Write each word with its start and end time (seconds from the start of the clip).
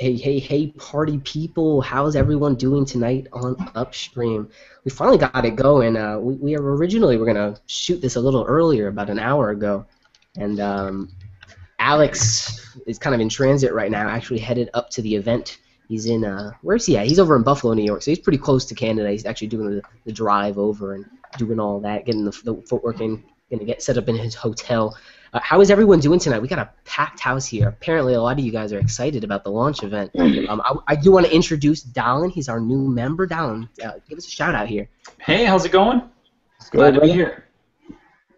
Hey, 0.00 0.16
hey, 0.16 0.38
hey, 0.38 0.68
party 0.68 1.18
people! 1.18 1.82
How's 1.82 2.16
everyone 2.16 2.54
doing 2.54 2.86
tonight 2.86 3.26
on 3.34 3.54
Upstream? 3.74 4.48
We 4.82 4.90
finally 4.90 5.18
got 5.18 5.44
it 5.44 5.56
going. 5.56 5.94
Uh, 5.94 6.18
we, 6.18 6.36
we 6.36 6.56
were 6.56 6.74
originally 6.74 7.18
we're 7.18 7.26
gonna 7.26 7.60
shoot 7.66 8.00
this 8.00 8.16
a 8.16 8.20
little 8.20 8.42
earlier, 8.44 8.88
about 8.88 9.10
an 9.10 9.18
hour 9.18 9.50
ago, 9.50 9.84
and 10.38 10.58
um, 10.58 11.10
Alex 11.78 12.78
is 12.86 12.98
kind 12.98 13.14
of 13.14 13.20
in 13.20 13.28
transit 13.28 13.74
right 13.74 13.90
now. 13.90 14.08
Actually 14.08 14.38
headed 14.38 14.70
up 14.72 14.88
to 14.88 15.02
the 15.02 15.14
event. 15.14 15.58
He's 15.86 16.06
in 16.06 16.24
uh, 16.24 16.52
where's 16.62 16.86
he 16.86 16.96
at? 16.96 17.06
He's 17.06 17.18
over 17.18 17.36
in 17.36 17.42
Buffalo, 17.42 17.74
New 17.74 17.84
York. 17.84 18.00
So 18.00 18.10
he's 18.10 18.20
pretty 18.20 18.38
close 18.38 18.64
to 18.64 18.74
Canada. 18.74 19.10
He's 19.10 19.26
actually 19.26 19.48
doing 19.48 19.68
the, 19.68 19.82
the 20.06 20.12
drive 20.12 20.56
over 20.56 20.94
and 20.94 21.04
doing 21.36 21.60
all 21.60 21.78
that, 21.80 22.06
getting 22.06 22.24
the, 22.24 22.30
the 22.44 22.54
footwork 22.66 23.02
in, 23.02 23.22
gonna 23.50 23.66
get 23.66 23.82
set 23.82 23.98
up 23.98 24.08
in 24.08 24.16
his 24.16 24.34
hotel. 24.34 24.96
Uh, 25.32 25.40
how 25.42 25.60
is 25.60 25.70
everyone 25.70 26.00
doing 26.00 26.18
tonight? 26.18 26.42
We 26.42 26.48
got 26.48 26.58
a 26.58 26.70
packed 26.84 27.20
house 27.20 27.46
here. 27.46 27.68
Apparently, 27.68 28.14
a 28.14 28.20
lot 28.20 28.38
of 28.38 28.44
you 28.44 28.50
guys 28.50 28.72
are 28.72 28.78
excited 28.78 29.22
about 29.22 29.44
the 29.44 29.50
launch 29.50 29.82
event. 29.82 30.10
Um, 30.18 30.60
I, 30.64 30.74
I, 30.88 30.96
do 30.96 31.12
want 31.12 31.26
to 31.26 31.34
introduce 31.34 31.84
Dallin. 31.84 32.32
He's 32.32 32.48
our 32.48 32.58
new 32.58 32.88
member. 32.88 33.28
Dallin, 33.28 33.68
uh, 33.84 33.92
give 34.08 34.18
us 34.18 34.26
a 34.26 34.30
shout 34.30 34.56
out 34.56 34.66
here. 34.66 34.88
Hey, 35.18 35.44
how's 35.44 35.64
it 35.64 35.72
going? 35.72 36.02
It's 36.58 36.68
Glad 36.68 36.94
to 36.94 37.00
be 37.00 37.12
here. 37.12 37.44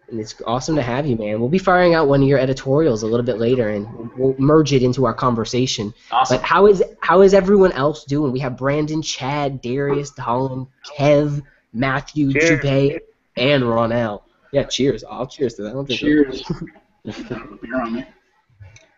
And 0.09 0.19
it's 0.19 0.35
awesome 0.45 0.75
to 0.75 0.83
have 0.83 1.07
you, 1.07 1.15
man. 1.15 1.39
We'll 1.39 1.49
be 1.49 1.57
firing 1.57 1.95
out 1.95 2.07
one 2.07 2.21
of 2.21 2.27
your 2.27 2.37
editorials 2.37 3.01
a 3.01 3.07
little 3.07 3.25
bit 3.25 3.39
later, 3.39 3.69
and 3.69 4.11
we'll 4.15 4.35
merge 4.37 4.71
it 4.71 4.83
into 4.83 5.05
our 5.05 5.13
conversation. 5.15 5.93
Awesome. 6.11 6.37
But 6.37 6.45
how 6.45 6.67
is 6.67 6.83
how 6.99 7.21
is 7.21 7.33
everyone 7.33 7.71
else 7.71 8.03
doing? 8.03 8.31
We 8.31 8.39
have 8.39 8.55
Brandon, 8.55 9.01
Chad, 9.01 9.61
Darius, 9.61 10.11
Dallin, 10.11 10.67
Kev, 10.85 11.41
Matthew, 11.73 12.29
Jubei, 12.29 12.99
and 13.35 13.63
Ronell. 13.63 14.21
Yeah, 14.51 14.63
cheers. 14.65 15.03
I'll 15.03 15.25
cheers 15.25 15.55
to 15.55 15.63
that. 15.63 15.69
I'll 15.69 15.85
cheers. 15.85 16.43
Beer 17.05 17.81
on 17.81 17.93
me. 17.93 18.05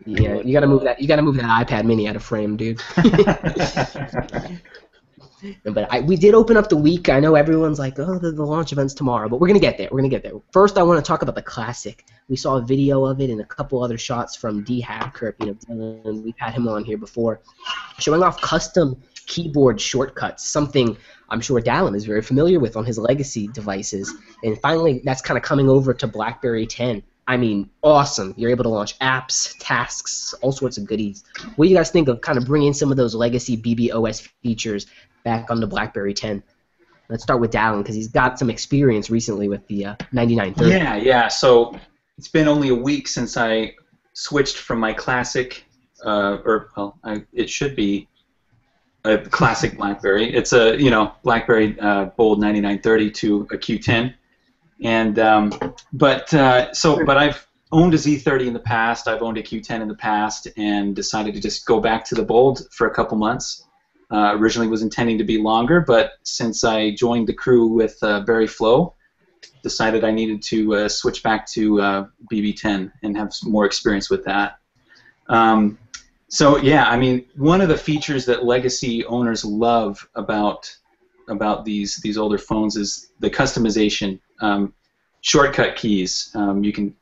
Yeah, 0.05 0.36
you 0.41 0.54
gotta 0.54 0.68
move 0.68 0.84
that. 0.84 1.02
You 1.02 1.08
gotta 1.08 1.23
move 1.23 1.38
that 1.38 1.68
iPad 1.68 1.86
Mini 1.86 2.08
out 2.08 2.16
of 2.16 2.23
frame, 2.23 2.55
dude. 2.58 2.80
but 5.64 5.92
I, 5.92 6.02
we 6.02 6.16
did 6.16 6.36
open 6.36 6.56
up 6.58 6.70
the 6.70 6.78
week. 6.78 7.09
I 7.09 7.20
know 7.20 7.33
everyone's 7.33 7.80
like, 7.80 7.98
oh, 7.98 8.20
the, 8.20 8.31
the 8.31 8.45
launch 8.45 8.72
event's 8.72 8.94
tomorrow, 8.94 9.28
but 9.28 9.39
we're 9.39 9.48
gonna 9.48 9.59
get 9.59 9.80
there. 9.80 9.89
We're 9.92 10.00
gonna 10.00 10.09
get 10.09 10.22
there. 10.22 10.33
First, 10.52 10.78
I 10.78 10.83
want 10.83 11.03
to 11.03 11.08
talk 11.08 11.23
about 11.23 11.33
the 11.33 11.42
classic. 11.42 12.06
We 12.30 12.36
saw 12.36 12.58
a 12.58 12.61
video 12.61 13.06
of 13.06 13.20
it 13.22 13.31
and 13.31 13.42
a 13.42 13.45
couple 13.45 13.83
other 13.83 13.98
shots 13.98 14.36
from 14.36 14.64
D 14.64 14.83
Habkirk. 14.83 15.36
You 15.39 15.48
know, 15.48 15.53
Dylan, 15.53 16.22
we've 16.22 16.38
had 16.38 16.53
him 16.53 16.67
on 16.67 16.83
here 16.83 16.98
before, 16.98 17.42
showing 17.98 18.22
off 18.22 18.39
custom 18.39 19.02
keyboard 19.26 19.81
shortcuts. 19.81 20.48
Something 20.48 20.95
I'm 21.30 21.42
sure 21.42 21.59
Dallin 21.59 21.95
is 21.95 22.06
very 22.06 22.22
familiar 22.22 22.59
with 22.59 22.76
on 22.78 22.86
his 22.86 23.00
legacy 23.00 23.48
devices. 23.48 24.14
And 24.44 24.59
finally, 24.61 25.02
that's 25.03 25.22
kind 25.22 25.38
of 25.38 25.44
coming 25.44 25.70
over 25.70 25.94
to 25.95 26.06
BlackBerry 26.06 26.67
10. 26.67 27.02
I 27.28 27.38
mean, 27.38 27.70
awesome. 27.81 28.34
You're 28.38 28.52
able 28.52 28.64
to 28.64 28.70
launch 28.70 28.98
apps, 29.00 29.56
tasks, 29.59 30.36
all 30.42 30.52
sorts 30.52 30.78
of 30.78 30.86
goodies. 30.86 31.23
What 31.56 31.66
do 31.66 31.72
you 31.72 31.76
guys 31.76 31.90
think 31.90 32.08
of 32.08 32.22
kind 32.22 32.38
of 32.38 32.45
bringing 32.45 32.73
some 32.73 32.92
of 32.92 32.98
those 32.98 33.16
legacy 33.16 33.58
BBOS 33.58 34.30
features 34.44 34.86
back 35.23 35.50
onto 35.50 35.66
BlackBerry 35.66 36.14
10? 36.14 36.44
Let's 37.09 37.23
start 37.23 37.40
with 37.40 37.52
Dallin 37.52 37.80
because 37.80 37.95
he's 37.95 38.08
got 38.08 38.38
some 38.38 38.50
experience 38.50 39.09
recently 39.09 39.48
with 39.48 39.66
the 39.67 39.86
uh, 39.86 39.95
9930. 40.12 40.72
Yeah, 40.72 40.95
yeah. 40.95 41.28
So 41.28 41.80
it's 42.17 42.28
been 42.28 42.48
only 42.48 42.70
a 42.70 42.76
week 42.76 43.08
since 43.08 43.38
I 43.38 43.73
switched 44.14 44.58
from 44.58 44.80
my 44.80 44.94
classic, 44.94 45.66
uh, 46.04 46.38
or 46.45 46.70
well, 46.76 46.98
I, 47.04 47.23
it 47.34 47.50
should 47.50 47.76
be 47.76 48.08
a 49.04 49.17
classic 49.17 49.78
BlackBerry. 49.78 50.34
It's 50.34 50.54
a 50.54 50.80
you 50.82 50.89
know 50.89 51.14
BlackBerry 51.23 51.80
uh, 51.80 52.06
Bold 52.17 52.39
9930 52.39 53.12
to 53.12 53.42
a 53.52 53.58
Q10 53.58 54.14
and 54.84 55.20
um, 55.20 55.52
but 55.94 56.34
uh, 56.34 56.73
so 56.73 57.06
but 57.06 57.18
I've 57.18 57.48
owned 57.72 57.94
a 57.94 57.98
Z30 57.98 58.48
in 58.48 58.54
the 58.54 58.59
past. 58.59 59.08
I've 59.08 59.22
owned 59.22 59.38
a 59.38 59.44
Q10 59.44 59.82
in 59.82 59.88
the 59.88 59.95
past, 59.95 60.48
and 60.58 60.95
decided 60.95 61.34
to 61.36 61.42
just 61.42 61.66
go 61.66 61.80
back 61.80 62.06
to 62.06 62.16
the 62.16 62.23
Bold 62.23 62.62
for 62.72 62.88
a 62.88 62.94
couple 62.94 63.17
months. 63.17 63.64
Uh, 64.12 64.36
originally 64.38 64.67
was 64.67 64.84
intending 64.84 65.17
to 65.17 65.23
be 65.23 65.42
longer, 65.42 65.82
but 65.82 66.14
since 66.22 66.64
I 66.64 66.92
joined 66.92 67.28
the 67.28 67.34
crew 67.34 67.67
with 67.67 67.98
uh, 68.04 68.22
Barry 68.22 68.45
Flow, 68.45 68.94
decided 69.64 70.04
I 70.04 70.11
needed 70.11 70.44
to 70.44 70.76
uh, 70.76 70.89
switch 70.89 71.23
back 71.23 71.48
to 71.54 71.82
uh, 71.82 72.05
BB10 72.32 72.92
and 73.02 73.17
have 73.17 73.33
some 73.33 73.52
more 73.52 73.66
experience 73.66 74.11
with 74.11 74.23
that. 74.26 74.60
Um, 75.28 75.80
so 76.28 76.58
yeah, 76.58 76.86
I 76.86 76.98
mean, 76.98 77.26
one 77.36 77.61
of 77.61 77.70
the 77.70 77.78
features 77.78 78.26
that 78.26 78.45
legacy 78.45 79.05
owners 79.05 79.44
love 79.44 80.08
about 80.16 80.73
about 81.28 81.66
these 81.66 81.98
these 82.04 82.17
older 82.20 82.38
phones 82.38 82.76
is 82.76 83.11
the 83.20 83.30
customization 83.30 84.20
um, 84.42 84.73
shortcut 85.22 85.76
keys. 85.76 86.32
Um, 86.36 86.64
you 86.64 86.72
can 86.72 86.96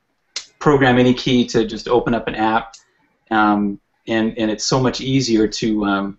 program 0.59 0.97
any 0.97 1.13
key 1.13 1.45
to 1.47 1.65
just 1.65 1.87
open 1.87 2.13
up 2.13 2.27
an 2.27 2.35
app, 2.35 2.75
um, 3.31 3.79
and 4.07 4.37
and 4.37 4.49
it's 4.49 4.65
so 4.65 4.79
much 4.79 5.01
easier 5.01 5.47
to 5.47 5.85
um, 5.85 6.17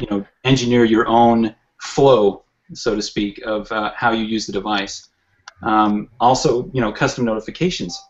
you 0.00 0.06
know 0.10 0.26
engineer 0.44 0.84
your 0.84 1.08
own 1.08 1.54
flow, 1.80 2.44
so 2.74 2.94
to 2.94 3.02
speak, 3.02 3.40
of 3.44 3.70
uh, 3.72 3.92
how 3.96 4.12
you 4.12 4.24
use 4.24 4.46
the 4.46 4.52
device. 4.52 5.08
Um, 5.62 6.08
also, 6.18 6.68
you 6.72 6.80
know, 6.80 6.92
custom 6.92 7.24
notifications. 7.24 8.00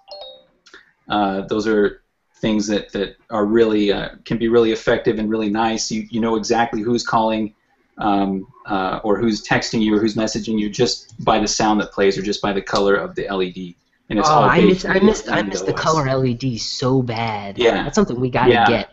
Uh, 1.08 1.42
those 1.42 1.66
are 1.66 2.02
things 2.36 2.66
that, 2.66 2.90
that 2.92 3.16
are 3.30 3.44
really 3.44 3.92
uh, 3.92 4.10
can 4.24 4.38
be 4.38 4.48
really 4.48 4.72
effective 4.72 5.18
and 5.18 5.30
really 5.30 5.50
nice. 5.50 5.90
You, 5.90 6.06
you 6.10 6.20
know 6.20 6.36
exactly 6.36 6.80
who's 6.80 7.06
calling 7.06 7.54
um, 8.02 8.46
uh, 8.66 9.00
or 9.04 9.16
who's 9.18 9.46
texting 9.46 9.80
you 9.80 9.96
or 9.96 10.00
who's 10.00 10.16
messaging 10.16 10.58
you 10.58 10.68
just 10.68 11.24
by 11.24 11.38
the 11.38 11.46
sound 11.48 11.80
that 11.80 11.92
plays 11.92 12.18
or 12.18 12.22
just 12.22 12.42
by 12.42 12.52
the 12.52 12.60
color 12.60 12.96
of 12.96 13.14
the 13.14 13.22
LED. 13.28 13.74
And 14.10 14.18
it's 14.18 14.28
oh, 14.28 14.32
all 14.32 14.42
I 14.42 14.60
missed, 14.60 14.84
I 14.84 14.98
missed, 14.98 15.30
I 15.30 15.42
missed 15.42 15.64
the 15.64 15.72
color 15.72 16.04
LED 16.04 16.60
so 16.60 17.00
bad. 17.00 17.56
Yeah, 17.58 17.84
that's 17.84 17.94
something 17.94 18.20
we 18.20 18.28
gotta 18.28 18.50
yeah. 18.50 18.66
get. 18.68 18.90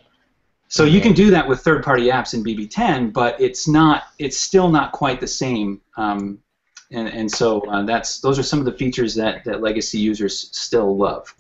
So 0.67 0.83
you 0.83 1.01
can 1.01 1.13
do 1.13 1.31
that 1.31 1.47
with 1.47 1.61
third-party 1.61 2.05
apps 2.09 2.35
in 2.35 2.43
BB10, 2.43 3.11
but 3.11 3.41
it's 3.41 3.67
not, 3.67 4.03
it's 4.19 4.37
still 4.37 4.69
not 4.69 4.91
quite 4.91 5.19
the 5.19 5.27
same. 5.27 5.81
Um, 5.97 6.37
and, 6.91 7.07
and 7.07 7.31
so 7.31 7.61
uh, 7.61 7.83
that's 7.83 8.19
those 8.19 8.37
are 8.37 8.43
some 8.43 8.59
of 8.59 8.65
the 8.65 8.73
features 8.73 9.15
that, 9.15 9.43
that 9.45 9.61
legacy 9.61 9.97
users 9.97 10.55
still 10.55 10.95
love. 10.95 11.33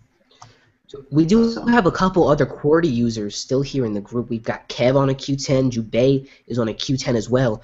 We 1.11 1.25
do 1.25 1.53
have 1.67 1.85
a 1.85 1.91
couple 1.91 2.27
other 2.27 2.45
QWERTY 2.45 2.91
users 2.91 3.35
still 3.35 3.61
here 3.61 3.85
in 3.85 3.93
the 3.93 4.01
group. 4.01 4.29
We've 4.29 4.43
got 4.43 4.67
Kev 4.69 4.95
on 4.95 5.09
a 5.09 5.13
Q10, 5.13 5.71
Jubei 5.71 6.27
is 6.47 6.57
on 6.57 6.67
a 6.67 6.73
Q10 6.73 7.15
as 7.15 7.29
well. 7.29 7.61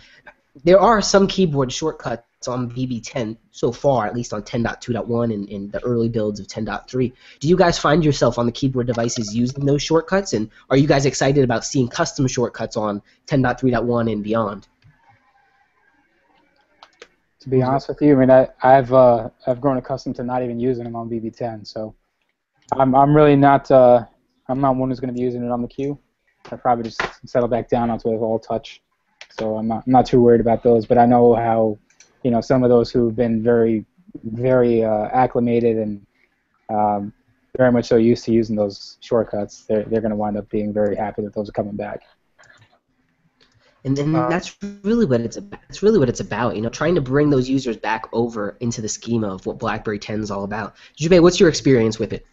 There 0.63 0.79
are 0.79 1.01
some 1.01 1.27
keyboard 1.27 1.71
shortcuts 1.71 2.47
on 2.47 2.69
BB10 2.69 3.35
so 3.51 3.71
far, 3.71 4.05
at 4.05 4.15
least 4.15 4.31
on 4.31 4.43
10.2.1 4.43 5.33
and 5.33 5.49
in 5.49 5.69
the 5.71 5.83
early 5.83 6.07
builds 6.07 6.39
of 6.39 6.47
10.3. 6.47 7.11
Do 7.39 7.47
you 7.47 7.57
guys 7.57 7.79
find 7.79 8.05
yourself 8.05 8.37
on 8.37 8.45
the 8.45 8.51
keyboard 8.51 8.87
devices 8.87 9.35
using 9.35 9.65
those 9.65 9.81
shortcuts, 9.81 10.33
and 10.33 10.49
are 10.69 10.77
you 10.77 10.87
guys 10.87 11.05
excited 11.05 11.43
about 11.43 11.65
seeing 11.65 11.87
custom 11.87 12.27
shortcuts 12.27 12.77
on 12.77 13.01
10.3.1 13.27 14.11
and 14.11 14.23
beyond? 14.23 14.67
To 17.39 17.49
be 17.49 17.61
honest 17.61 17.87
with 17.87 18.01
you, 18.01 18.15
I 18.15 18.19
mean, 18.19 18.31
I, 18.31 18.47
have 18.61 18.93
uh, 18.93 19.29
I've 19.45 19.61
grown 19.61 19.77
accustomed 19.77 20.15
to 20.17 20.23
not 20.23 20.43
even 20.43 20.59
using 20.59 20.83
them 20.83 20.95
on 20.95 21.09
BB10, 21.09 21.67
so 21.67 21.95
I'm 22.71 22.95
I'm 22.95 23.15
really 23.15 23.35
not 23.35 23.69
uh, 23.69 24.05
I'm 24.47 24.61
not 24.61 24.75
one 24.75 24.89
who's 24.89 24.99
going 24.99 25.13
to 25.13 25.17
be 25.17 25.21
using 25.21 25.43
it 25.43 25.51
on 25.51 25.61
the 25.61 25.67
Q. 25.67 25.97
I 26.51 26.55
probably 26.55 26.83
just 26.83 27.01
settle 27.25 27.47
back 27.47 27.69
down 27.69 27.89
onto 27.89 28.09
a 28.09 28.17
all 28.17 28.39
touch. 28.39 28.81
So 29.37 29.57
I'm 29.57 29.67
not 29.67 29.83
I'm 29.85 29.91
not 29.91 30.05
too 30.05 30.21
worried 30.21 30.41
about 30.41 30.63
those. 30.63 30.85
But 30.85 30.97
I 30.97 31.05
know 31.05 31.35
how 31.35 31.77
you 32.23 32.31
know 32.31 32.41
some 32.41 32.63
of 32.63 32.69
those 32.69 32.91
who've 32.91 33.15
been 33.15 33.43
very 33.43 33.85
very 34.23 34.83
uh, 34.83 35.09
acclimated 35.11 35.77
and 35.77 36.05
um, 36.69 37.13
very 37.57 37.71
much 37.71 37.85
so 37.85 37.97
used 37.97 38.25
to 38.25 38.31
using 38.31 38.55
those 38.55 38.97
shortcuts. 39.01 39.65
They're 39.65 39.83
they're 39.83 40.01
going 40.01 40.11
to 40.11 40.17
wind 40.17 40.37
up 40.37 40.49
being 40.49 40.73
very 40.73 40.95
happy 40.95 41.21
that 41.23 41.33
those 41.33 41.49
are 41.49 41.53
coming 41.53 41.75
back. 41.75 42.01
And 43.83 43.95
then 43.95 44.15
uh, 44.15 44.27
that's 44.27 44.57
really 44.81 45.05
what 45.05 45.21
it's 45.21 45.37
about. 45.37 45.61
That's 45.61 45.83
really 45.83 45.99
what 45.99 46.09
it's 46.09 46.19
about. 46.19 46.55
You 46.55 46.63
know, 46.63 46.69
trying 46.69 46.95
to 46.95 47.01
bring 47.01 47.29
those 47.29 47.47
users 47.47 47.77
back 47.77 48.05
over 48.13 48.57
into 48.59 48.81
the 48.81 48.89
schema 48.89 49.27
of 49.27 49.45
what 49.45 49.59
BlackBerry 49.59 49.99
10 49.99 50.21
is 50.21 50.31
all 50.31 50.43
about. 50.43 50.75
Jubei, 50.99 51.21
what's 51.21 51.39
your 51.39 51.49
experience 51.49 51.99
with 51.99 52.11
it? 52.11 52.25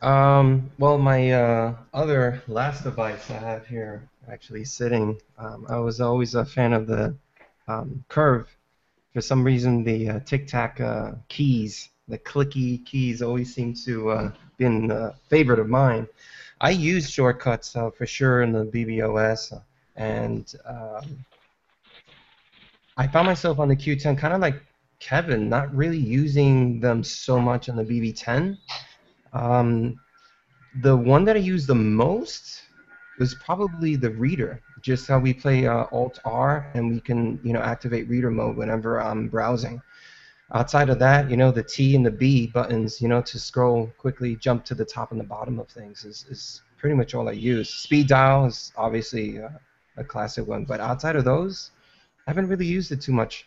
Um, 0.00 0.70
well, 0.78 0.96
my 0.96 1.32
uh, 1.32 1.74
other 1.92 2.42
last 2.46 2.84
device 2.84 3.30
I 3.30 3.34
have 3.34 3.66
here, 3.66 4.08
actually 4.30 4.64
sitting, 4.64 5.20
um, 5.38 5.66
I 5.68 5.78
was 5.78 6.00
always 6.00 6.36
a 6.36 6.44
fan 6.44 6.72
of 6.72 6.86
the 6.86 7.16
um, 7.66 8.04
Curve. 8.08 8.48
For 9.12 9.20
some 9.20 9.42
reason, 9.42 9.82
the 9.82 10.08
uh, 10.10 10.20
Tic 10.20 10.46
Tac 10.46 10.80
uh, 10.80 11.12
keys, 11.28 11.88
the 12.06 12.18
clicky 12.18 12.84
keys, 12.86 13.22
always 13.22 13.52
seem 13.52 13.74
to 13.86 14.10
uh, 14.10 14.32
been 14.56 14.92
a 14.92 15.14
favorite 15.28 15.58
of 15.58 15.68
mine. 15.68 16.06
I 16.60 16.70
use 16.70 17.10
shortcuts 17.10 17.74
uh, 17.74 17.90
for 17.90 18.06
sure 18.06 18.42
in 18.42 18.52
the 18.52 18.64
BBOS, 18.64 19.60
and 19.96 20.54
um, 20.64 21.24
I 22.96 23.08
found 23.08 23.26
myself 23.26 23.58
on 23.58 23.68
the 23.68 23.76
Q10 23.76 24.16
kind 24.16 24.34
of 24.34 24.40
like 24.40 24.62
Kevin, 25.00 25.48
not 25.48 25.74
really 25.74 25.98
using 25.98 26.78
them 26.78 27.02
so 27.02 27.40
much 27.40 27.68
on 27.68 27.76
the 27.76 27.84
BB10. 27.84 28.58
Um, 29.32 30.00
the 30.82 30.96
one 30.96 31.24
that 31.24 31.36
I 31.36 31.40
use 31.40 31.66
the 31.66 31.74
most 31.74 32.62
was 33.18 33.34
probably 33.34 33.96
the 33.96 34.10
reader. 34.10 34.60
Just 34.80 35.08
how 35.08 35.18
we 35.18 35.34
play 35.34 35.66
uh, 35.66 35.86
Alt 35.90 36.20
R 36.24 36.70
and 36.74 36.90
we 36.90 37.00
can 37.00 37.40
you 37.42 37.52
know 37.52 37.60
activate 37.60 38.08
reader 38.08 38.30
mode 38.30 38.56
whenever 38.56 39.00
I'm 39.00 39.28
browsing. 39.28 39.82
outside 40.54 40.88
of 40.88 40.98
that, 40.98 41.30
you 41.30 41.36
know, 41.36 41.50
the 41.50 41.62
T 41.62 41.94
and 41.94 42.04
the 42.04 42.10
B 42.10 42.46
buttons, 42.46 43.00
you 43.00 43.08
know, 43.08 43.20
to 43.22 43.38
scroll 43.38 43.92
quickly, 43.98 44.36
jump 44.36 44.64
to 44.66 44.74
the 44.74 44.84
top 44.84 45.10
and 45.12 45.20
the 45.20 45.24
bottom 45.24 45.58
of 45.58 45.68
things 45.68 46.04
is, 46.04 46.24
is 46.30 46.62
pretty 46.78 46.96
much 46.96 47.14
all 47.14 47.28
I 47.28 47.32
use. 47.32 47.68
Speed 47.68 48.08
dial 48.08 48.46
is 48.46 48.72
obviously 48.76 49.40
uh, 49.42 49.48
a 49.96 50.04
classic 50.04 50.46
one, 50.46 50.64
but 50.64 50.80
outside 50.80 51.16
of 51.16 51.24
those, 51.24 51.70
I 52.26 52.30
haven't 52.30 52.48
really 52.48 52.66
used 52.66 52.92
it 52.92 53.00
too 53.00 53.12
much. 53.12 53.46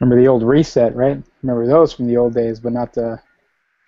Remember 0.00 0.20
the 0.20 0.28
old 0.28 0.42
reset, 0.42 0.96
right? 0.96 1.22
Remember 1.42 1.66
those 1.66 1.92
from 1.92 2.08
the 2.08 2.16
old 2.16 2.34
days, 2.34 2.58
but 2.58 2.72
not 2.72 2.92
the. 2.92 3.20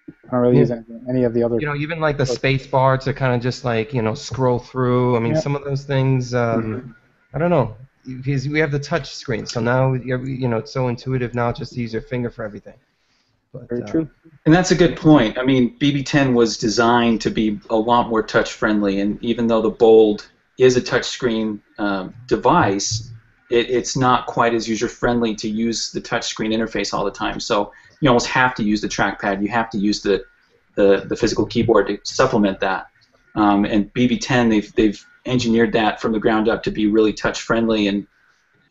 I 0.09 0.13
don't 0.31 0.41
really 0.41 0.55
Yeah. 0.57 0.61
use 0.61 0.71
any, 0.71 0.85
any 1.09 1.25
of 1.25 1.35
the 1.35 1.43
other. 1.43 1.59
You 1.61 1.67
know, 1.67 1.77
even 1.77 2.01
like 2.01 2.17
the 2.19 2.27
space 2.27 2.67
bar 2.67 2.99
to 2.99 3.13
kind 3.13 3.35
of 3.35 3.41
just 3.41 3.65
like 3.65 3.95
you 3.95 4.03
know 4.03 4.15
scroll 4.15 4.59
through. 4.59 5.17
I 5.17 5.21
mean, 5.21 5.35
Yeah. 5.35 5.41
some 5.41 5.57
of 5.57 5.65
those 5.65 5.85
things. 5.85 6.35
Um, 6.35 6.95
I 7.33 7.39
don't 7.39 7.51
know 7.51 7.77
because 8.07 8.49
we 8.49 8.59
have 8.59 8.71
the 8.71 8.79
touch 8.79 9.15
screen, 9.15 9.47
so 9.47 9.61
now 9.61 9.95
you're- 9.95 10.47
know 10.49 10.59
it's 10.59 10.73
so 10.73 10.89
intuitive 10.89 11.35
now 11.35 11.53
just 11.53 11.73
to 11.73 11.81
use 11.81 11.93
your 11.93 12.03
finger 12.03 12.31
for 12.31 12.45
everything. 12.45 12.75
But, 13.53 13.69
Very 13.69 13.83
uh, 13.83 13.87
true. 13.87 14.09
And 14.47 14.55
that's 14.55 14.73
a 14.73 14.75
good 14.75 14.97
point. 14.97 15.39
I 15.39 15.45
mean, 15.45 15.79
BB10 15.79 16.35
was 16.35 16.59
designed 16.59 17.21
to 17.23 17.31
be 17.31 17.61
a 17.71 17.77
lot 17.77 18.09
more 18.09 18.23
touch 18.23 18.53
friendly, 18.53 19.01
and 19.01 19.23
even 19.23 19.47
though 19.47 19.63
the 19.63 19.71
Bold 19.71 20.27
is 20.59 20.77
a 20.77 20.81
touchscreen 20.83 21.61
um, 21.79 22.13
device, 22.27 23.11
it, 23.51 23.71
it's 23.71 23.97
not 23.97 24.27
quite 24.27 24.55
as 24.55 24.69
user 24.69 24.89
friendly 24.89 25.35
to 25.37 25.49
use 25.49 25.93
the 25.93 26.01
touchscreen 26.01 26.53
interface 26.53 26.93
all 26.93 27.05
the 27.05 27.11
time. 27.11 27.41
So 27.41 27.73
you 28.01 28.09
almost 28.09 28.27
have 28.29 28.55
to 28.57 28.63
use 28.63 28.81
the 28.81 28.89
trackpad. 28.89 29.43
You 29.43 29.49
have 29.49 29.71
to 29.71 29.79
use 29.79 30.03
the 30.03 30.25
the, 30.77 31.05
the 31.09 31.15
physical 31.15 31.47
keyboard 31.47 31.87
to 31.87 31.99
supplement 32.03 32.59
that. 32.61 32.89
Um, 33.37 33.65
and 33.65 33.93
BB10, 33.95 34.51
they've 34.51 34.75
they've 34.75 35.07
engineered 35.27 35.73
that 35.73 36.01
from 36.01 36.13
the 36.13 36.19
ground 36.19 36.49
up 36.49 36.63
to 36.65 36.71
be 36.71 36.87
really 36.87 37.13
touch 37.13 37.43
friendly. 37.43 37.89
And 37.89 38.07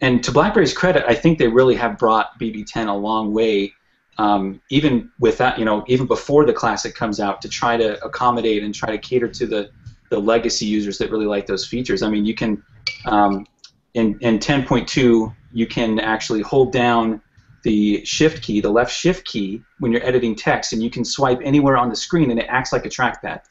and 0.02 0.24
to 0.24 0.31
BlackBerry's 0.31 0.74
credit, 0.74 1.06
I 1.08 1.16
think 1.16 1.40
they 1.40 1.48
really 1.48 1.75
have 1.75 1.98
brought 1.98 2.38
BB10 2.40 2.88
a 2.88 2.94
long 2.94 3.34
way 3.34 3.74
um, 4.18 4.62
even 4.70 5.12
with 5.20 5.38
that, 5.40 5.58
you 5.58 5.66
know, 5.66 5.84
even 5.88 6.06
before 6.06 6.46
the 6.46 6.54
classic 6.54 6.96
comes 6.96 7.19
out, 7.19 7.42
to 7.42 7.50
try 7.50 7.78
to 7.78 8.04
accommodate 8.06 8.64
and 8.64 8.74
try 8.74 8.92
to 8.92 8.98
cater 8.98 9.28
to 9.28 9.48
the, 9.48 9.72
the 10.10 10.19
legacy 10.19 10.66
users 10.66 10.98
that 11.00 11.10
really 11.10 11.26
like 11.26 11.48
those 11.48 11.66
features. 11.66 12.04
I 12.04 12.10
mean, 12.10 12.26
you 12.26 12.36
can 12.36 12.64
um, 13.06 13.46
in 13.94 14.18
in 14.22 14.40
10.2, 14.40 15.36
you 15.52 15.68
can 15.68 16.00
actually 16.00 16.42
hold 16.42 16.72
down 16.72 17.22
the 17.63 18.04
shift 18.06 18.44
key, 18.44 18.62
the 18.62 18.69
left 18.69 18.94
shift 18.94 19.25
key, 19.25 19.63
when 19.80 19.92
you're 19.92 20.06
editing 20.06 20.36
text, 20.36 20.74
and 20.74 20.83
you 20.83 20.89
can 20.89 21.04
swipe 21.04 21.39
anywhere 21.44 21.77
on 21.77 21.89
the 21.89 21.95
screen, 21.95 22.30
and 22.30 22.39
it 22.39 22.45
acts 22.50 22.71
like 22.71 22.86
a 22.86 22.89
trackpad, 22.89 23.42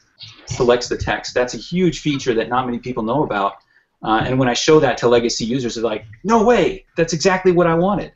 selects 0.45 0.87
the 0.87 0.97
text. 0.97 1.33
That's 1.33 1.53
a 1.53 1.57
huge 1.57 1.99
feature 1.99 2.33
that 2.35 2.49
not 2.49 2.65
many 2.65 2.79
people 2.79 3.03
know 3.03 3.23
about. 3.23 3.55
Uh, 4.03 4.21
and 4.25 4.37
when 4.37 4.47
I 4.47 4.53
show 4.53 4.79
that 4.79 4.97
to 4.97 5.07
legacy 5.07 5.45
users, 5.45 5.75
they're 5.75 5.83
like, 5.83 6.05
"No 6.23 6.43
way! 6.43 6.85
That's 6.95 7.13
exactly 7.13 7.51
what 7.51 7.67
I 7.67 7.73
wanted." 7.73 8.11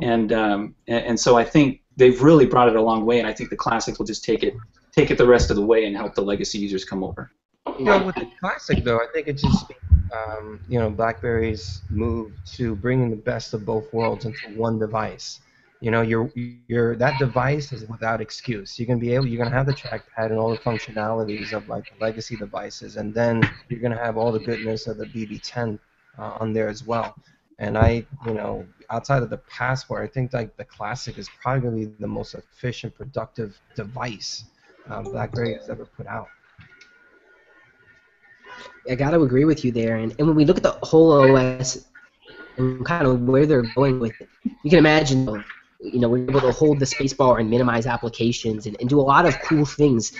And 0.00 0.32
um, 0.32 0.74
and, 0.86 1.18
so 1.18 1.36
I 1.36 1.44
think 1.44 1.80
they've 1.96 2.20
really 2.22 2.46
brought 2.46 2.68
it 2.68 2.76
a 2.76 2.82
long 2.82 3.04
way, 3.04 3.18
and 3.18 3.26
I 3.26 3.32
think 3.32 3.50
the 3.50 3.56
classics 3.56 3.98
will 3.98 4.06
just 4.06 4.24
take 4.24 4.42
it 4.42 4.54
take 4.92 5.10
it 5.10 5.18
the 5.18 5.26
rest 5.26 5.50
of 5.50 5.56
the 5.56 5.64
way 5.64 5.86
and 5.86 5.96
help 5.96 6.14
the 6.14 6.22
legacy 6.22 6.58
users 6.58 6.84
come 6.84 7.02
over. 7.02 7.30
You 7.78 7.84
know, 7.86 7.98
with 8.04 8.16
the 8.16 8.26
classic 8.40 8.84
though, 8.84 8.98
I 8.98 9.06
think 9.12 9.28
it 9.28 9.38
just 9.38 9.66
um, 10.12 10.60
you 10.68 10.78
know 10.78 10.90
BlackBerry's 10.90 11.82
move 11.90 12.32
to 12.56 12.76
bringing 12.76 13.10
the 13.10 13.16
best 13.16 13.54
of 13.54 13.64
both 13.64 13.92
worlds 13.92 14.24
into 14.24 14.48
one 14.50 14.78
device. 14.78 15.40
You 15.80 15.90
know, 15.90 16.02
your 16.02 16.30
your 16.34 16.76
that 16.96 17.18
device 17.18 17.44
is 17.44 17.86
without 17.88 18.20
excuse. 18.20 18.58
You're 18.58 18.64
gonna 18.64 18.78
be 18.78 18.92
able, 18.94 19.08
you're 19.08 19.22
gonna 19.22 19.38
have 19.38 19.50
the 19.50 19.58
trackpad 19.60 20.12
and 20.18 20.28
all 20.28 20.38
the 20.40 20.56
functionalities 20.58 21.52
of 21.52 21.68
like 21.68 21.84
the 21.88 21.94
legacy 21.98 22.36
devices, 22.36 22.96
and 22.96 23.14
then 23.14 23.42
you're 23.68 23.80
gonna 23.80 23.96
have 23.96 24.16
all 24.16 24.32
the 24.32 24.40
goodness 24.40 24.86
of 24.86 24.98
the 24.98 25.06
BB10 25.06 25.78
uh, 26.18 26.36
on 26.40 26.52
there 26.52 26.68
as 26.68 26.84
well. 26.84 27.14
And 27.58 27.76
I, 27.78 28.06
you 28.26 28.34
know, 28.34 28.66
outside 28.90 29.22
of 29.22 29.30
the 29.30 29.38
passport, 29.38 30.02
I 30.04 30.08
think 30.12 30.32
like 30.32 30.56
the 30.56 30.64
classic 30.64 31.18
is 31.18 31.28
probably 31.42 31.86
the 31.86 31.96
most 32.08 32.34
efficient, 32.34 32.94
productive 32.94 33.60
device 33.62 34.44
um, 34.88 35.04
BlackBerry 35.04 35.54
has 35.54 35.68
ever 35.68 35.86
put 35.86 36.06
out. 36.06 36.28
I 38.90 38.94
got 38.94 39.10
to 39.10 39.22
agree 39.22 39.44
with 39.44 39.64
you 39.64 39.72
there. 39.72 39.96
And, 39.96 40.14
and 40.18 40.26
when 40.26 40.36
we 40.36 40.44
look 40.44 40.56
at 40.56 40.62
the 40.62 40.72
whole 40.82 41.12
OS 41.12 41.86
and 42.56 42.84
kind 42.84 43.06
of 43.06 43.22
where 43.22 43.46
they're 43.46 43.64
going 43.74 44.00
with 44.00 44.20
it, 44.20 44.28
you 44.44 44.70
can 44.70 44.78
imagine, 44.78 45.44
you 45.80 46.00
know, 46.00 46.08
we're 46.08 46.28
able 46.28 46.40
to 46.40 46.52
hold 46.52 46.78
the 46.80 46.84
spacebar 46.84 47.40
and 47.40 47.48
minimize 47.48 47.86
applications 47.86 48.66
and, 48.66 48.76
and 48.80 48.88
do 48.88 49.00
a 49.00 49.02
lot 49.02 49.26
of 49.26 49.38
cool 49.42 49.64
things. 49.64 50.12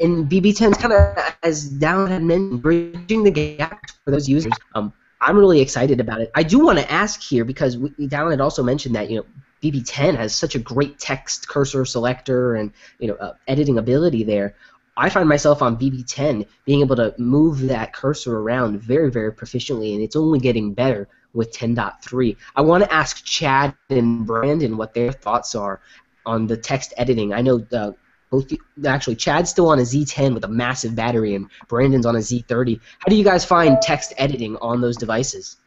And 0.00 0.30
BB10's 0.30 0.78
kind 0.78 0.92
of, 0.92 1.34
as 1.42 1.72
Dallin 1.74 2.08
had 2.08 2.22
mentioned, 2.22 2.62
bridging 2.62 3.24
the 3.24 3.30
gap 3.30 3.90
for 4.04 4.10
those 4.10 4.28
users. 4.28 4.52
Um, 4.74 4.92
I'm 5.20 5.36
really 5.36 5.60
excited 5.60 5.98
about 6.00 6.20
it. 6.20 6.30
I 6.34 6.42
do 6.42 6.60
want 6.60 6.78
to 6.78 6.90
ask 6.90 7.22
here 7.22 7.44
because 7.44 7.76
we, 7.76 7.90
Dallin 8.06 8.32
had 8.32 8.40
also 8.40 8.62
mentioned 8.62 8.94
that, 8.94 9.10
you 9.10 9.18
know, 9.18 9.26
BB10 9.62 10.16
has 10.16 10.34
such 10.34 10.54
a 10.54 10.58
great 10.58 10.98
text 10.98 11.48
cursor 11.48 11.84
selector 11.84 12.54
and, 12.54 12.72
you 12.98 13.08
know, 13.08 13.14
uh, 13.14 13.32
editing 13.48 13.78
ability 13.78 14.22
there. 14.22 14.54
I 14.96 15.10
find 15.10 15.28
myself 15.28 15.62
on 15.62 15.76
BB10 15.76 16.46
being 16.64 16.80
able 16.80 16.96
to 16.96 17.14
move 17.18 17.60
that 17.62 17.92
cursor 17.92 18.38
around 18.38 18.80
very, 18.80 19.10
very 19.10 19.32
proficiently, 19.32 19.92
and 19.94 20.02
it's 20.02 20.16
only 20.16 20.38
getting 20.38 20.72
better 20.72 21.08
with 21.34 21.52
10.3. 21.52 22.36
I 22.56 22.62
want 22.62 22.84
to 22.84 22.92
ask 22.92 23.24
Chad 23.24 23.74
and 23.90 24.26
Brandon 24.26 24.76
what 24.76 24.94
their 24.94 25.12
thoughts 25.12 25.54
are 25.54 25.80
on 26.24 26.46
the 26.46 26.56
text 26.56 26.94
editing. 26.96 27.34
I 27.34 27.42
know 27.42 27.64
uh, 27.72 27.92
both 28.30 28.50
actually 28.86 29.16
Chad's 29.16 29.50
still 29.50 29.68
on 29.68 29.78
a 29.78 29.82
Z10 29.82 30.34
with 30.34 30.44
a 30.44 30.48
massive 30.48 30.96
battery, 30.96 31.34
and 31.34 31.48
Brandon's 31.68 32.06
on 32.06 32.16
a 32.16 32.20
Z30. 32.20 32.80
How 32.98 33.08
do 33.08 33.16
you 33.16 33.24
guys 33.24 33.44
find 33.44 33.80
text 33.80 34.14
editing 34.16 34.56
on 34.56 34.80
those 34.80 34.96
devices? 34.96 35.58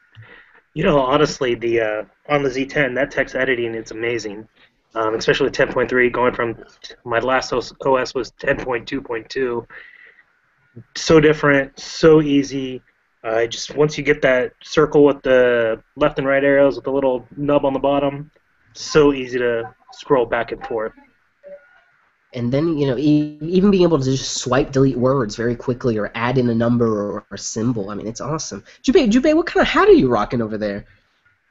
You 0.74 0.84
know, 0.84 1.00
honestly, 1.00 1.56
the 1.56 1.82
uh, 1.82 2.04
on 2.28 2.44
the 2.44 2.50
Z10, 2.50 2.96
that 2.96 3.12
text 3.12 3.36
editing 3.36 3.76
is 3.76 3.92
amazing. 3.92 4.48
Um, 4.96 5.14
especially 5.16 5.50
10.3, 5.52 6.12
going 6.12 6.34
from 6.34 6.56
my 7.06 7.20
last 7.20 7.54
OS 7.54 7.72
was 8.16 8.32
10.2.2. 8.42 9.66
So 10.98 11.20
different, 11.20 11.80
so 11.80 12.22
easy. 12.22 12.82
Uh, 13.24 13.46
just 13.46 13.76
once 13.76 13.98
you 13.98 14.04
get 14.04 14.22
that 14.24 14.54
circle 14.64 15.04
with 15.06 15.22
the 15.22 15.82
left 15.96 16.18
and 16.18 16.28
right 16.28 16.44
arrows 16.44 16.76
with 16.76 16.86
the 16.86 16.92
little 16.92 17.28
nub 17.38 17.66
on 17.66 17.74
the 17.74 17.80
bottom, 17.80 18.32
so 18.74 19.14
easy 19.14 19.38
to 19.40 19.74
scroll 19.92 20.26
back 20.26 20.52
and 20.52 20.66
forth. 20.66 20.94
and 22.34 22.52
then 22.52 22.78
you 22.78 22.86
know 22.88 22.98
e- 22.98 23.38
even 23.42 23.72
being 23.72 23.84
able 23.84 23.98
to 23.98 24.06
just 24.06 24.38
swipe 24.38 24.72
delete 24.72 24.98
words 24.98 25.36
very 25.36 25.56
quickly 25.56 25.98
or 25.98 26.12
add 26.16 26.38
in 26.38 26.50
a 26.50 26.54
number 26.54 26.86
or, 26.88 27.12
or 27.22 27.26
a 27.32 27.38
symbol 27.38 27.90
i 27.90 27.96
mean 27.96 28.08
it's 28.08 28.22
awesome 28.22 28.64
Jubei, 28.84 29.10
Jubei, 29.10 29.36
what 29.36 29.48
kind 29.48 29.62
of 29.62 29.68
hat 29.68 29.88
are 29.88 29.94
you 29.94 30.10
rocking 30.10 30.42
over 30.42 30.58
there 30.58 30.86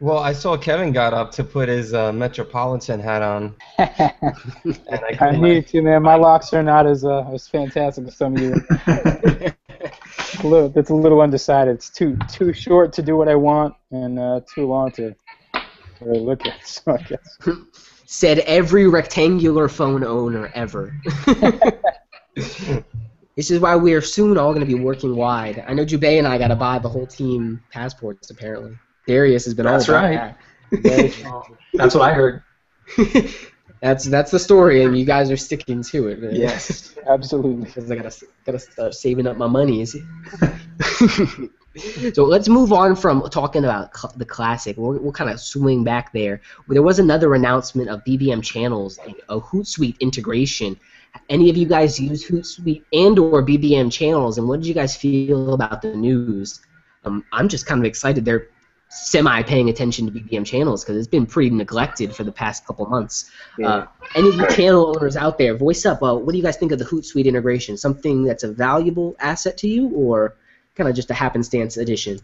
Well, 0.01 0.19
I 0.19 0.33
saw 0.33 0.57
Kevin 0.57 0.93
got 0.93 1.13
up 1.13 1.33
to 1.33 1.45
put 1.45 1.69
his 1.69 1.93
uh, 1.93 2.13
Metropolitan 2.13 3.01
hat 3.01 3.21
on, 3.21 3.57
and 3.79 3.91
I, 3.91 5.09
I 5.11 5.15
kinda- 5.15 5.39
need 5.39 5.67
to, 5.69 5.83
man. 5.83 6.03
My 6.03 6.15
locks 6.15 6.53
are 6.53 6.63
not 6.63 6.87
as 6.87 7.05
uh, 7.05 7.29
as 7.33 7.49
fantastic 7.49 8.07
as 8.07 8.17
some 8.17 8.37
of 8.37 8.43
you. 8.43 8.55
It's 10.21 10.45
a 10.45 10.47
little, 10.49 10.73
it's 10.79 10.91
a 10.91 10.95
little 10.95 11.21
undecided. 11.21 11.75
It's 11.77 11.89
too 11.91 12.17
too 12.29 12.53
short 12.53 12.93
to 12.95 13.03
do 13.03 13.17
what 13.17 13.29
I 13.29 13.35
want, 13.35 13.75
and 13.91 14.19
uh, 14.19 14.41
too 14.53 14.67
long 14.67 14.91
to 14.93 15.15
really 16.01 16.21
look 16.21 16.45
at. 16.47 16.55
So 16.65 16.93
I 16.93 16.97
guess. 16.99 17.39
said 18.07 18.41
every 18.41 18.87
rectangular 18.89 19.69
phone 19.69 20.03
owner 20.05 20.51
ever 20.55 20.95
this 22.35 23.51
is 23.51 23.61
why 23.61 23.77
we 23.77 23.93
are 23.95 24.01
soon 24.01 24.39
all 24.39 24.53
going 24.55 24.67
to 24.67 24.77
be 24.77 24.81
working 24.83 25.15
wide 25.15 25.63
i 25.69 25.75
know 25.75 25.85
Jubei 25.85 26.19
and 26.19 26.27
i 26.27 26.39
got 26.39 26.49
to 26.49 26.57
buy 26.57 26.79
the 26.79 26.89
whole 26.89 27.07
team 27.07 27.63
passports 27.71 28.31
apparently 28.31 28.75
darius 29.09 29.45
has 29.47 29.55
been 29.55 29.67
That's 29.67 29.89
all 29.89 29.97
about 29.97 30.11
right. 30.11 30.35
that. 30.83 31.51
That's 31.75 31.95
what 31.95 32.03
I 32.03 32.13
heard. 32.13 32.43
that's 33.81 34.05
that's 34.07 34.33
the 34.33 34.39
story 34.41 34.83
and 34.85 34.99
you 34.99 35.05
guys 35.05 35.31
are 35.31 35.37
sticking 35.37 35.83
to 35.85 36.09
it 36.09 36.19
Yes. 36.35 36.95
Absolutely. 37.07 37.65
because 37.67 37.91
I 37.91 37.95
gotta 37.97 38.27
gotta 38.45 38.59
start 38.59 38.93
saving 38.95 39.27
up 39.29 39.37
my 39.37 39.47
money. 39.47 39.83
is 39.83 39.97
so 42.13 42.25
let's 42.25 42.49
move 42.49 42.73
on 42.73 42.97
from 42.97 43.23
talking 43.31 43.65
about 43.65 43.97
cl- 43.97 44.13
the 44.17 44.25
classic. 44.25 44.77
We'll, 44.77 44.99
we'll 44.99 45.13
kind 45.13 45.31
of 45.31 45.39
swing 45.41 45.85
back 45.85 46.13
there. 46.13 46.41
There 46.69 46.83
was 46.83 46.99
another 46.99 47.35
announcement 47.35 47.89
of 47.89 48.03
BBM 48.05 48.43
channels, 48.43 48.99
a 49.29 49.39
Hootsuite 49.39 49.99
integration. 50.01 50.79
Any 51.29 51.49
of 51.51 51.57
you 51.57 51.67
guys 51.67 52.01
use 52.01 52.27
Hootsuite 52.29 52.83
and/or 52.93 53.45
BBM 53.45 53.93
channels, 53.93 54.39
and 54.39 54.49
what 54.49 54.61
did 54.61 54.67
you 54.67 54.75
guys 54.75 54.97
feel 54.97 55.55
about 55.55 55.83
the 55.83 55.95
news? 55.95 56.61
Um, 57.05 57.25
I'm 57.33 57.49
just 57.49 57.67
kind 57.67 57.81
of 57.81 57.85
excited. 57.87 58.25
They're 58.25 58.49
semi 58.89 59.43
paying 59.43 59.69
attention 59.69 60.07
to 60.07 60.13
BBM 60.13 60.45
channels 60.45 60.83
because 60.83 60.97
it's 60.97 61.09
been 61.09 61.27
pretty 61.27 61.51
neglected 61.51 62.15
for 62.15 62.25
the 62.25 62.33
past 62.33 62.67
couple 62.67 62.87
months. 62.87 63.31
Uh, 63.63 63.87
any 64.15 64.29
of 64.29 64.37
you 64.37 64.49
channel 64.49 64.95
owners 64.97 65.17
out 65.17 65.39
there, 65.39 65.57
voice 65.57 65.85
up. 65.85 66.03
Uh, 66.03 66.15
what 66.15 66.33
do 66.33 66.39
you 66.39 66.43
guys 66.43 66.57
think 66.57 66.73
of 66.73 66.79
the 66.79 66.85
Hootsuite 66.85 67.27
integration? 67.27 67.77
Something 67.77 68.25
that's 68.25 68.45
a 68.45 68.53
valuable 68.53 69.17
asset 69.21 69.59
to 69.59 69.69
you, 69.69 69.89
or 69.91 70.37
kind 70.75 70.89
of 70.89 70.97
just 70.97 71.11
a 71.11 71.15
happenstance 71.15 71.77
addition? 71.77 72.21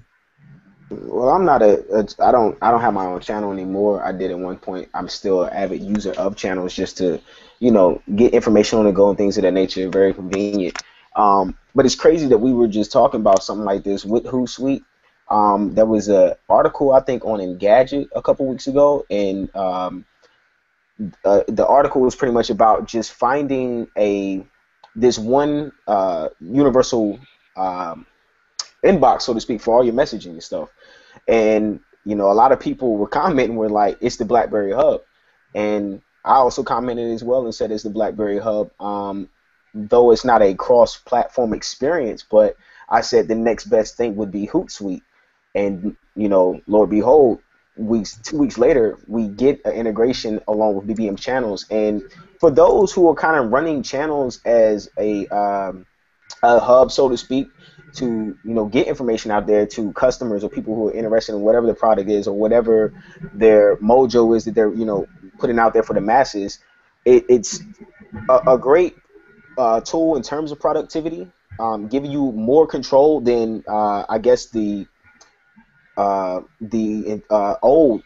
Well, 0.90 1.30
I'm 1.30 1.44
not 1.44 1.62
a, 1.62 1.84
a. 1.94 2.06
I 2.22 2.32
don't. 2.32 2.56
I 2.62 2.70
don't 2.70 2.80
have 2.80 2.94
my 2.94 3.06
own 3.06 3.20
channel 3.20 3.52
anymore. 3.52 4.02
I 4.02 4.12
did 4.12 4.30
at 4.30 4.38
one 4.38 4.56
point. 4.58 4.88
I'm 4.94 5.08
still 5.08 5.44
an 5.44 5.52
avid 5.52 5.82
user 5.82 6.12
of 6.12 6.36
channels 6.36 6.74
just 6.74 6.98
to, 6.98 7.20
you 7.58 7.70
know, 7.70 8.00
get 8.14 8.32
information 8.32 8.78
on 8.78 8.84
the 8.86 8.92
go 8.92 9.08
and 9.08 9.18
things 9.18 9.36
of 9.36 9.42
that 9.42 9.52
nature. 9.52 9.88
Very 9.88 10.14
convenient. 10.14 10.82
Um, 11.16 11.56
but 11.74 11.86
it's 11.86 11.94
crazy 11.94 12.26
that 12.28 12.38
we 12.38 12.52
were 12.52 12.68
just 12.68 12.92
talking 12.92 13.20
about 13.20 13.42
something 13.42 13.64
like 13.64 13.84
this 13.84 14.04
with 14.04 14.24
Hootsuite. 14.24 14.84
Um, 15.30 15.74
there 15.74 15.86
was 15.86 16.08
a 16.08 16.36
article 16.48 16.92
I 16.92 17.00
think 17.00 17.24
on 17.24 17.40
Engadget 17.40 18.08
a 18.14 18.22
couple 18.22 18.46
weeks 18.46 18.66
ago, 18.66 19.06
and 19.10 19.54
um, 19.56 20.04
uh, 21.24 21.42
the 21.48 21.66
article 21.66 22.02
was 22.02 22.14
pretty 22.14 22.34
much 22.34 22.50
about 22.50 22.86
just 22.86 23.12
finding 23.12 23.88
a 23.96 24.44
this 24.94 25.18
one 25.18 25.72
uh, 25.86 26.28
universal 26.40 27.18
um, 27.56 28.06
inbox, 28.84 29.22
so 29.22 29.34
to 29.34 29.40
speak, 29.40 29.60
for 29.60 29.74
all 29.74 29.84
your 29.84 29.94
messaging 29.94 30.30
and 30.32 30.42
stuff. 30.42 30.68
And 31.26 31.80
you 32.04 32.14
know, 32.14 32.30
a 32.30 32.34
lot 32.34 32.52
of 32.52 32.60
people 32.60 32.96
were 32.96 33.08
commenting 33.08 33.56
were 33.56 33.70
like, 33.70 33.98
"It's 34.00 34.16
the 34.16 34.24
BlackBerry 34.24 34.72
Hub," 34.72 35.02
and 35.54 36.02
I 36.24 36.36
also 36.36 36.62
commented 36.62 37.12
as 37.12 37.24
well 37.24 37.44
and 37.44 37.54
said 37.54 37.70
it's 37.70 37.82
the 37.82 37.90
BlackBerry 37.90 38.38
Hub. 38.38 38.70
Um, 38.80 39.28
though 39.74 40.12
it's 40.12 40.24
not 40.24 40.42
a 40.42 40.54
cross-platform 40.54 41.52
experience, 41.52 42.24
but 42.28 42.56
I 42.88 43.00
said 43.00 43.28
the 43.28 43.34
next 43.34 43.64
best 43.64 43.96
thing 43.96 44.16
would 44.16 44.30
be 44.30 44.46
Hootsuite, 44.46 45.02
and 45.54 45.96
you 46.16 46.28
know, 46.28 46.60
Lord 46.66 46.90
behold, 46.90 47.40
weeks 47.76 48.18
two 48.22 48.38
weeks 48.38 48.58
later, 48.58 48.98
we 49.06 49.28
get 49.28 49.60
an 49.64 49.72
integration 49.72 50.40
along 50.48 50.76
with 50.76 50.86
BBM 50.86 51.18
channels, 51.18 51.66
and 51.70 52.02
for 52.40 52.50
those 52.50 52.92
who 52.92 53.08
are 53.08 53.14
kind 53.14 53.42
of 53.42 53.50
running 53.52 53.82
channels 53.82 54.40
as 54.44 54.90
a 54.98 55.26
um, 55.28 55.86
a 56.42 56.58
hub, 56.60 56.92
so 56.92 57.08
to 57.08 57.16
speak, 57.16 57.48
to 57.94 58.06
you 58.44 58.54
know 58.54 58.66
get 58.66 58.86
information 58.86 59.30
out 59.30 59.46
there 59.46 59.66
to 59.66 59.92
customers 59.92 60.44
or 60.44 60.50
people 60.50 60.74
who 60.74 60.88
are 60.88 60.92
interested 60.92 61.34
in 61.34 61.40
whatever 61.40 61.66
the 61.66 61.74
product 61.74 62.10
is 62.10 62.26
or 62.26 62.36
whatever 62.36 62.92
their 63.32 63.76
mojo 63.76 64.36
is 64.36 64.44
that 64.44 64.54
they're 64.54 64.72
you 64.74 64.84
know 64.84 65.06
putting 65.38 65.58
out 65.58 65.72
there 65.72 65.82
for 65.82 65.94
the 65.94 66.00
masses. 66.00 66.58
It, 67.04 67.24
it's 67.28 67.60
a, 68.28 68.54
a 68.54 68.58
great 68.58 68.96
uh, 69.58 69.80
tool 69.80 70.16
in 70.16 70.22
terms 70.22 70.52
of 70.52 70.60
productivity, 70.60 71.30
um, 71.60 71.88
giving 71.88 72.10
you 72.10 72.32
more 72.32 72.66
control 72.66 73.20
than 73.20 73.62
uh, 73.68 74.04
I 74.08 74.18
guess 74.18 74.46
the 74.46 74.86
uh, 75.96 76.40
the 76.60 77.22
uh, 77.30 77.56
old 77.62 78.02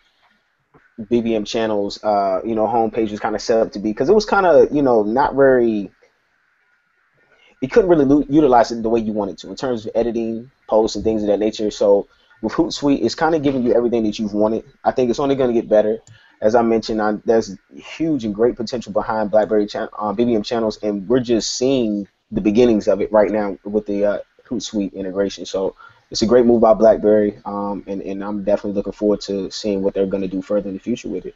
BBM 1.00 1.47
channels, 1.47 2.02
uh, 2.02 2.40
you 2.45 2.54
know, 2.54 2.66
homepage 2.66 3.11
was 3.11 3.21
kind 3.21 3.35
of 3.35 3.40
set 3.42 3.61
up 3.61 3.73
to 3.73 3.78
be 3.78 3.90
because 3.90 4.09
it 4.09 4.14
was 4.14 4.25
kind 4.25 4.47
of, 4.47 4.75
you 4.75 4.83
know, 4.83 5.02
not 5.02 5.35
very. 5.35 5.90
You 7.61 7.68
couldn't 7.68 7.90
really 7.90 8.26
utilize 8.28 8.71
it 8.71 8.83
the 8.83 8.88
way 8.88 9.00
you 9.00 9.12
wanted 9.12 9.38
to 9.38 9.50
in 9.50 9.57
terms 9.57 9.85
of 9.85 9.92
editing, 9.95 10.50
posts, 10.68 10.95
and 10.95 11.04
things 11.04 11.23
of 11.23 11.28
that 11.28 11.40
nature. 11.40 11.71
So 11.73 12.07
with 12.40 12.52
Hootsuite, 12.52 13.02
it's 13.02 13.16
kind 13.16 13.35
of 13.35 13.42
giving 13.42 13.64
you 13.64 13.75
everything 13.75 14.04
that 14.04 14.18
you've 14.18 14.33
wanted. 14.33 14.64
I 14.85 14.92
think 14.92 15.11
it's 15.11 15.18
only 15.18 15.35
going 15.35 15.52
to 15.52 15.61
get 15.61 15.68
better. 15.68 15.99
As 16.40 16.54
I 16.54 16.62
mentioned, 16.62 17.02
I, 17.02 17.14
there's 17.25 17.57
huge 17.75 18.25
and 18.25 18.33
great 18.33 18.54
potential 18.54 18.92
behind 18.92 19.33
BlackBerry 19.33 19.66
cha- 19.66 19.88
uh, 19.99 20.12
BBM 20.12 20.45
channels, 20.45 20.78
and 20.85 21.09
we're 21.09 21.18
just 21.18 21.57
seeing 21.57 22.07
the 22.30 22.40
beginnings 22.40 22.87
of 22.87 23.00
it 23.00 23.11
right 23.11 23.30
now 23.30 23.59
with 23.64 23.87
the 23.87 24.04
uh, 24.04 24.18
Hootsuite 24.49 24.92
integration. 24.92 25.45
So 25.47 25.75
it's 26.11 26.23
a 26.23 26.27
great 26.27 26.47
move 26.47 26.62
by 26.62 26.75
BlackBerry, 26.75 27.38
um, 27.45 27.85
and, 27.87 28.00
and 28.03 28.25
I'm 28.25 28.43
definitely 28.43 28.73
looking 28.73 28.93
forward 28.93 29.21
to 29.23 29.50
seeing 29.50 29.83
what 29.83 29.95
they're 29.95 30.07
going 30.07 30.23
to 30.23 30.29
do 30.29 30.41
further 30.41 30.69
in 30.69 30.75
the 30.75 30.81
future 30.81 31.09
with 31.09 31.27
it. 31.27 31.35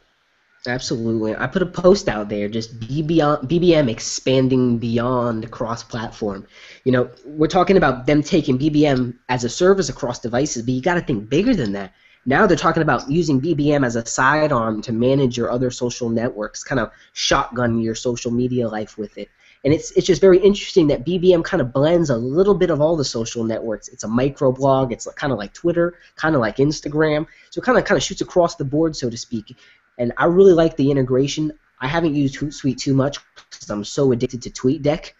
Absolutely. 0.65 1.35
I 1.35 1.47
put 1.47 1.61
a 1.61 1.65
post 1.65 2.07
out 2.07 2.29
there, 2.29 2.47
just 2.47 2.79
BBM, 2.79 3.43
BBM 3.49 3.89
expanding 3.89 4.77
beyond 4.77 5.51
cross-platform. 5.51 6.47
You 6.85 6.93
know, 6.93 7.09
we're 7.25 7.47
talking 7.47 7.75
about 7.75 8.05
them 8.05 8.23
taking 8.23 8.57
BBM 8.57 9.17
as 9.27 9.43
a 9.43 9.49
service 9.49 9.89
across 9.89 10.19
devices, 10.19 10.63
but 10.63 10.73
you 10.73 10.81
got 10.81 10.93
to 10.93 11.01
think 11.01 11.29
bigger 11.29 11.53
than 11.53 11.73
that. 11.73 11.93
Now 12.25 12.47
they're 12.47 12.55
talking 12.55 12.81
about 12.81 13.11
using 13.11 13.41
BBM 13.41 13.85
as 13.85 13.97
a 13.97 14.05
sidearm 14.05 14.81
to 14.83 14.93
manage 14.93 15.37
your 15.37 15.51
other 15.51 15.69
social 15.69 16.09
networks, 16.09 16.63
kind 16.63 16.79
of 16.79 16.91
shotgun 17.11 17.79
your 17.79 17.95
social 17.95 18.31
media 18.31 18.69
life 18.69 18.97
with 18.97 19.17
it. 19.17 19.29
And 19.63 19.73
it's 19.73 19.91
it's 19.91 20.05
just 20.05 20.19
very 20.19 20.39
interesting 20.39 20.87
that 20.87 21.05
BBM 21.05 21.43
kind 21.43 21.61
of 21.61 21.71
blends 21.71 22.09
a 22.09 22.17
little 22.17 22.53
bit 22.53 22.69
of 22.69 22.81
all 22.81 22.97
the 22.97 23.05
social 23.05 23.43
networks. 23.43 23.87
It's 23.87 24.03
a 24.03 24.07
microblog. 24.07 24.91
It's 24.91 25.07
kind 25.15 25.31
of 25.31 25.39
like 25.39 25.53
Twitter, 25.53 25.95
kind 26.15 26.35
of 26.35 26.41
like 26.41 26.57
Instagram. 26.57 27.27
So 27.49 27.59
it 27.59 27.63
kind 27.63 27.77
of 27.77 27.85
kind 27.85 27.97
of 27.97 28.03
shoots 28.03 28.21
across 28.21 28.55
the 28.55 28.65
board, 28.65 28.95
so 28.95 29.09
to 29.09 29.17
speak. 29.17 29.55
And 29.97 30.11
I 30.17 30.25
really 30.25 30.53
like 30.53 30.75
the 30.75 30.91
integration. 30.91 31.57
I 31.79 31.87
haven't 31.87 32.15
used 32.15 32.35
Hootsuite 32.35 32.77
too 32.77 32.93
much 32.93 33.19
because 33.49 33.69
I'm 33.69 33.83
so 33.83 34.11
addicted 34.11 34.41
to 34.43 34.49
TweetDeck. 34.49 35.11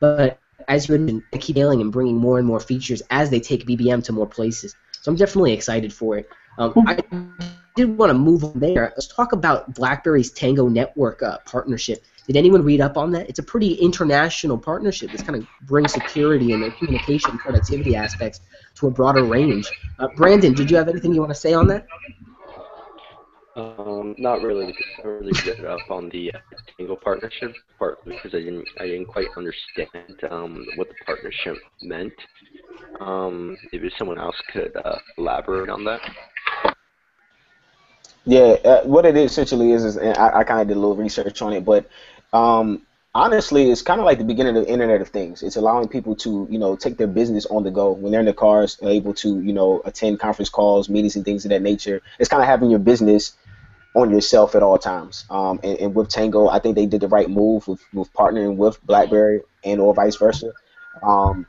But 0.00 0.38
as 0.68 0.88
you 0.88 0.98
mentioned, 0.98 1.22
they 1.32 1.38
keep 1.38 1.56
scaling 1.56 1.80
and 1.80 1.92
bringing 1.92 2.16
more 2.16 2.38
and 2.38 2.46
more 2.46 2.60
features 2.60 3.02
as 3.10 3.30
they 3.30 3.40
take 3.40 3.66
BBM 3.66 4.02
to 4.04 4.12
more 4.12 4.26
places. 4.26 4.74
So 5.00 5.10
I'm 5.10 5.16
definitely 5.16 5.52
excited 5.52 5.92
for 5.92 6.16
it. 6.18 6.28
Um, 6.58 6.72
I 6.86 6.98
did 7.76 7.96
want 7.98 8.10
to 8.10 8.14
move 8.14 8.44
on 8.44 8.58
there. 8.58 8.92
Let's 8.96 9.08
talk 9.08 9.32
about 9.32 9.74
BlackBerry's 9.74 10.30
Tango 10.30 10.68
Network 10.68 11.22
uh, 11.22 11.38
partnership. 11.44 12.04
Did 12.26 12.36
anyone 12.36 12.62
read 12.62 12.80
up 12.80 12.96
on 12.96 13.10
that? 13.12 13.28
It's 13.28 13.38
a 13.38 13.42
pretty 13.42 13.74
international 13.74 14.56
partnership 14.56 15.10
that's 15.10 15.22
kind 15.22 15.36
of 15.36 15.46
brings 15.66 15.92
security 15.92 16.52
and 16.52 16.62
the 16.62 16.70
communication 16.70 17.36
productivity 17.36 17.96
aspects 17.96 18.40
to 18.76 18.86
a 18.86 18.90
broader 18.90 19.24
range. 19.24 19.70
Uh, 19.98 20.08
Brandon, 20.16 20.54
did 20.54 20.70
you 20.70 20.76
have 20.76 20.88
anything 20.88 21.12
you 21.12 21.20
want 21.20 21.30
to 21.30 21.38
say 21.38 21.52
on 21.52 21.66
that? 21.68 21.86
Um, 23.56 24.16
not 24.18 24.42
really. 24.42 24.74
I 25.04 25.06
really 25.06 25.32
read 25.46 25.64
up 25.64 25.90
on 25.90 26.08
the 26.08 26.32
uh, 26.32 26.38
Tango 26.76 26.96
partnership, 26.96 27.54
partly 27.78 28.16
because 28.16 28.34
I 28.34 28.38
didn't, 28.38 28.66
I 28.80 28.86
didn't 28.86 29.06
quite 29.06 29.28
understand 29.36 30.24
um, 30.28 30.66
what 30.76 30.88
the 30.88 30.94
partnership 31.04 31.58
meant. 31.82 32.14
Um, 33.00 33.56
maybe 33.70 33.92
someone 33.96 34.18
else 34.18 34.36
could 34.52 34.74
uh, 34.76 34.98
elaborate 35.18 35.68
on 35.68 35.84
that. 35.84 36.00
Yeah, 38.26 38.56
uh, 38.64 38.82
what 38.84 39.04
it 39.04 39.16
essentially 39.16 39.72
is 39.72 39.84
is, 39.84 39.98
and 39.98 40.16
I, 40.16 40.40
I 40.40 40.44
kind 40.44 40.60
of 40.60 40.68
did 40.68 40.76
a 40.76 40.80
little 40.80 40.96
research 40.96 41.42
on 41.42 41.52
it, 41.52 41.64
but 41.64 41.88
um, 42.34 42.82
honestly, 43.14 43.70
it's 43.70 43.82
kind 43.82 44.00
of 44.00 44.04
like 44.04 44.18
the 44.18 44.24
beginning 44.24 44.56
of 44.56 44.66
the 44.66 44.72
Internet 44.72 45.00
of 45.00 45.08
Things. 45.08 45.42
It's 45.42 45.56
allowing 45.56 45.88
people 45.88 46.16
to, 46.16 46.46
you 46.50 46.58
know, 46.58 46.76
take 46.76 46.98
their 46.98 47.06
business 47.06 47.46
on 47.46 47.62
the 47.62 47.70
go 47.70 47.92
when 47.92 48.10
they're 48.10 48.20
in 48.20 48.26
their 48.26 48.34
cars, 48.34 48.76
able 48.82 49.14
to, 49.14 49.40
you 49.40 49.52
know, 49.52 49.80
attend 49.84 50.18
conference 50.18 50.50
calls, 50.50 50.88
meetings, 50.88 51.16
and 51.16 51.24
things 51.24 51.44
of 51.44 51.50
that 51.50 51.62
nature. 51.62 52.02
It's 52.18 52.28
kind 52.28 52.42
of 52.42 52.48
having 52.48 52.70
your 52.70 52.80
business 52.80 53.34
on 53.94 54.10
yourself 54.10 54.56
at 54.56 54.62
all 54.62 54.76
times. 54.76 55.24
Um, 55.30 55.60
and, 55.62 55.78
and, 55.78 55.94
with 55.94 56.08
Tango, 56.08 56.48
I 56.48 56.58
think 56.58 56.74
they 56.74 56.86
did 56.86 57.00
the 57.00 57.08
right 57.08 57.30
move 57.30 57.68
with, 57.68 57.80
with 57.92 58.12
partnering 58.12 58.56
with 58.56 58.84
BlackBerry 58.84 59.42
and 59.62 59.80
or 59.80 59.94
vice 59.94 60.16
versa. 60.16 60.52
Um, 61.02 61.46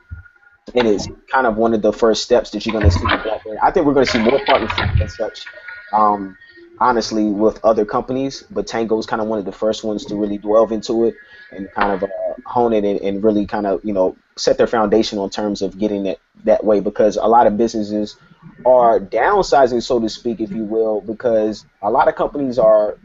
and 0.74 0.86
it's 0.86 1.08
kind 1.28 1.48
of 1.48 1.56
one 1.56 1.74
of 1.74 1.82
the 1.82 1.92
first 1.92 2.22
steps 2.22 2.50
that 2.50 2.64
you're 2.64 2.72
going 2.72 2.84
to 2.84 2.90
see 2.90 3.04
with 3.04 3.24
BlackBerry. 3.24 3.58
I 3.60 3.72
think 3.72 3.86
we're 3.86 3.94
going 3.94 4.06
to 4.06 4.12
see 4.12 4.20
more 4.20 4.40
partnerships 4.46 5.00
and 5.00 5.10
such. 5.10 5.44
Um, 5.92 6.36
honestly 6.78 7.24
with 7.24 7.64
other 7.64 7.84
companies, 7.84 8.44
but 8.50 8.66
Tango 8.66 8.98
is 8.98 9.06
kind 9.06 9.22
of 9.22 9.28
one 9.28 9.38
of 9.38 9.44
the 9.44 9.52
first 9.52 9.84
ones 9.84 10.04
to 10.06 10.16
really 10.16 10.38
delve 10.38 10.72
into 10.72 11.04
it 11.04 11.14
and 11.50 11.70
kind 11.72 11.92
of 11.92 12.02
uh, 12.02 12.08
hone 12.44 12.72
it 12.72 12.84
and, 12.84 13.00
and, 13.00 13.22
really 13.22 13.46
kind 13.46 13.66
of 13.66 13.84
you 13.84 13.92
know 13.92 14.16
set 14.36 14.58
their 14.58 14.66
foundation 14.66 15.18
on 15.18 15.30
terms 15.30 15.62
of 15.62 15.78
getting 15.78 16.06
it 16.06 16.20
that 16.44 16.64
way 16.64 16.80
because 16.80 17.16
a 17.16 17.26
lot 17.26 17.46
of 17.46 17.56
businesses 17.56 18.16
are 18.64 19.00
downsizing, 19.00 19.82
so 19.82 19.98
to 20.00 20.08
speak, 20.08 20.40
if 20.40 20.50
you 20.50 20.64
will, 20.64 21.00
because 21.00 21.64
a 21.82 21.90
lot 21.90 22.08
of 22.08 22.14
companies 22.14 22.58
are 22.58 22.98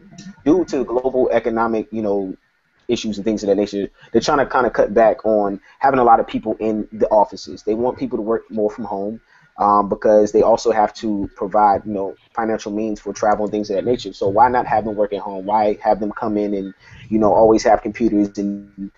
due 0.46 0.66
to 0.66 0.84
global 0.84 1.30
economic 1.32 1.88
you 1.92 2.02
know 2.02 2.36
issues 2.88 3.18
and 3.18 3.26
things 3.26 3.44
of 3.44 3.48
that 3.48 3.56
nature. 3.56 3.90
They're 4.12 4.22
trying 4.22 4.40
to 4.40 4.46
kind 4.46 4.68
of 4.68 4.74
cut 4.74 4.94
back 4.94 5.26
on 5.26 5.62
having 5.80 6.00
a 6.00 6.04
lot 6.04 6.20
of 6.20 6.28
people 6.28 6.56
in 6.60 6.88
the 6.92 7.08
offices. 7.08 7.64
They 7.64 7.74
want 7.74 7.98
people 7.98 8.18
to 8.18 8.22
work 8.22 8.52
more 8.52 8.70
from 8.70 8.84
home 8.84 9.22
um, 9.58 9.90
because 9.90 10.32
they 10.32 10.42
also 10.42 10.72
have 10.72 10.94
to 10.96 11.30
provide, 11.36 11.86
you 11.86 11.94
know, 11.94 12.16
financial 12.34 12.72
means 12.72 13.00
for 13.00 13.14
travel 13.14 13.46
and 13.46 13.52
things 13.52 13.70
of 13.70 13.76
that 13.76 13.86
nature. 13.86 14.14
So 14.14 14.28
why 14.28 14.50
not 14.50 14.66
have 14.66 14.86
them 14.86 14.96
work 14.96 15.14
at 15.14 15.20
home? 15.20 15.46
Why 15.46 15.78
have 15.84 16.00
them 16.00 16.12
come 16.12 16.38
in 16.38 16.54
and, 16.54 16.74
you 17.10 17.20
know, 17.20 17.34
always 17.34 17.64
have 17.64 17.82
computers 17.82 18.38
and, 18.38 18.92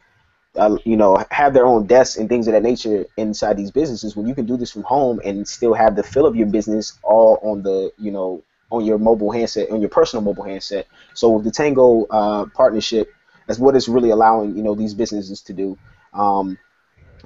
uh, 0.56 0.78
you 0.86 0.96
know, 0.96 1.24
have 1.32 1.54
their 1.54 1.66
own 1.66 1.86
desks 1.88 2.18
and 2.18 2.30
things 2.30 2.48
of 2.48 2.54
that 2.54 2.64
nature 2.64 3.06
inside 3.18 3.58
these 3.58 3.72
businesses 3.72 4.16
when 4.16 4.28
you 4.28 4.36
can 4.36 4.46
do 4.46 4.56
this 4.56 4.72
from 4.72 4.84
home 4.84 5.20
and 5.26 5.48
still 5.48 5.74
have 5.74 5.96
the 5.96 6.04
feel 6.04 6.26
of 6.26 6.36
your 6.36 6.48
business 6.48 7.00
all 7.04 7.40
on 7.42 7.64
the, 7.64 7.92
you 7.98 8.12
know, 8.12 8.44
on 8.72 8.86
your 8.86 8.98
mobile 8.98 9.32
handset, 9.32 9.70
on 9.70 9.82
your 9.82 9.90
personal 9.90 10.24
mobile 10.24 10.44
handset. 10.44 10.88
So 11.14 11.40
the 11.40 11.52
Tango 11.52 12.06
uh, 12.06 12.46
partnership, 12.54 13.14
that's 13.48 13.60
what 13.60 13.76
it's 13.76 13.88
really 13.88 14.12
allowing, 14.12 14.56
you 14.56 14.64
know, 14.64 14.76
these 14.76 14.94
businesses 14.94 15.42
to 15.42 15.54
do. 15.54 15.78
Um, 16.14 16.58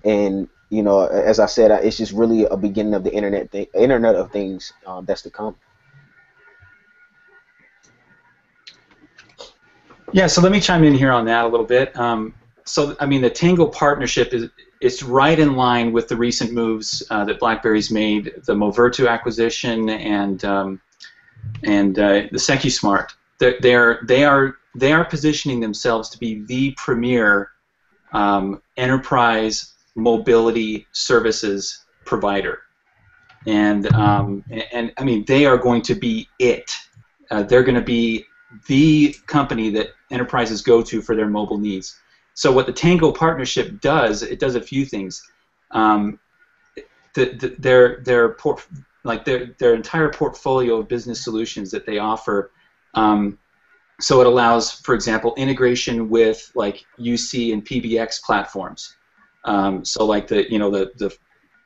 and 0.03 0.47
you 0.69 0.83
know, 0.83 1.05
as 1.05 1.39
I 1.39 1.45
said, 1.45 1.71
it's 1.83 1.97
just 1.97 2.11
really 2.11 2.45
a 2.45 2.57
beginning 2.57 2.93
of 2.93 3.03
the 3.03 3.13
internet 3.13 3.51
thing, 3.51 3.67
Internet 3.73 4.15
of 4.15 4.31
Things 4.31 4.73
um, 4.85 5.05
that's 5.05 5.21
to 5.23 5.29
come. 5.29 5.55
Yeah, 10.13 10.27
so 10.27 10.41
let 10.41 10.51
me 10.51 10.59
chime 10.59 10.83
in 10.83 10.93
here 10.93 11.11
on 11.11 11.25
that 11.25 11.45
a 11.45 11.47
little 11.47 11.65
bit. 11.65 11.97
Um, 11.97 12.33
so, 12.63 12.95
I 12.99 13.05
mean, 13.05 13.21
the 13.21 13.29
Tango 13.29 13.67
partnership 13.67 14.33
is 14.33 14.49
it's 14.79 15.01
right 15.03 15.37
in 15.37 15.55
line 15.55 15.91
with 15.91 16.07
the 16.07 16.15
recent 16.15 16.53
moves 16.53 17.03
uh, 17.09 17.25
that 17.25 17.39
BlackBerry's 17.39 17.91
made, 17.91 18.33
the 18.45 18.53
Movirtu 18.53 19.09
acquisition 19.09 19.89
and 19.89 20.43
um, 20.45 20.81
and 21.63 21.97
uh, 21.97 22.23
the 22.31 22.37
SecuSmart. 22.37 23.09
They're, 23.39 23.57
they're 23.61 23.99
they 24.03 24.23
are 24.23 24.55
they 24.75 24.91
are 24.91 25.05
positioning 25.05 25.59
themselves 25.59 26.09
to 26.09 26.19
be 26.19 26.43
the 26.45 26.71
premier 26.77 27.51
um, 28.13 28.61
enterprise 28.77 29.73
mobility 29.97 30.87
services 30.93 31.85
provider. 32.05 32.61
And, 33.45 33.91
um, 33.93 34.43
and, 34.49 34.63
and, 34.71 34.93
I 34.97 35.03
mean, 35.03 35.25
they 35.25 35.45
are 35.45 35.57
going 35.57 35.81
to 35.83 35.95
be 35.95 36.27
it. 36.39 36.71
Uh, 37.31 37.43
they're 37.43 37.63
going 37.63 37.75
to 37.75 37.81
be 37.81 38.25
the 38.67 39.15
company 39.25 39.69
that 39.71 39.89
enterprises 40.11 40.61
go 40.61 40.81
to 40.81 41.01
for 41.01 41.15
their 41.15 41.27
mobile 41.27 41.57
needs. 41.57 41.99
So 42.33 42.51
what 42.51 42.65
the 42.65 42.73
Tango 42.73 43.11
partnership 43.11 43.81
does, 43.81 44.23
it 44.23 44.39
does 44.39 44.55
a 44.55 44.61
few 44.61 44.85
things. 44.85 45.21
Um, 45.71 46.19
the, 47.13 47.25
the, 47.33 47.55
their 47.57 48.01
their 48.03 48.29
port, 48.35 48.65
like 49.03 49.25
their 49.25 49.55
their 49.57 49.73
entire 49.73 50.09
portfolio 50.09 50.77
of 50.77 50.87
business 50.87 51.23
solutions 51.23 51.71
that 51.71 51.85
they 51.85 51.97
offer 51.97 52.51
um, 52.93 53.37
so 53.99 54.21
it 54.21 54.27
allows, 54.27 54.71
for 54.71 54.93
example, 54.93 55.33
integration 55.37 56.09
with 56.09 56.51
like 56.55 56.85
UC 56.99 57.53
and 57.53 57.65
PBX 57.65 58.21
platforms. 58.21 58.95
Um, 59.47 59.83
so 59.83 60.05
like 60.05 60.27
the 60.27 60.51
you 60.51 60.59
know 60.59 60.69
the 60.69 60.91
the 60.97 61.17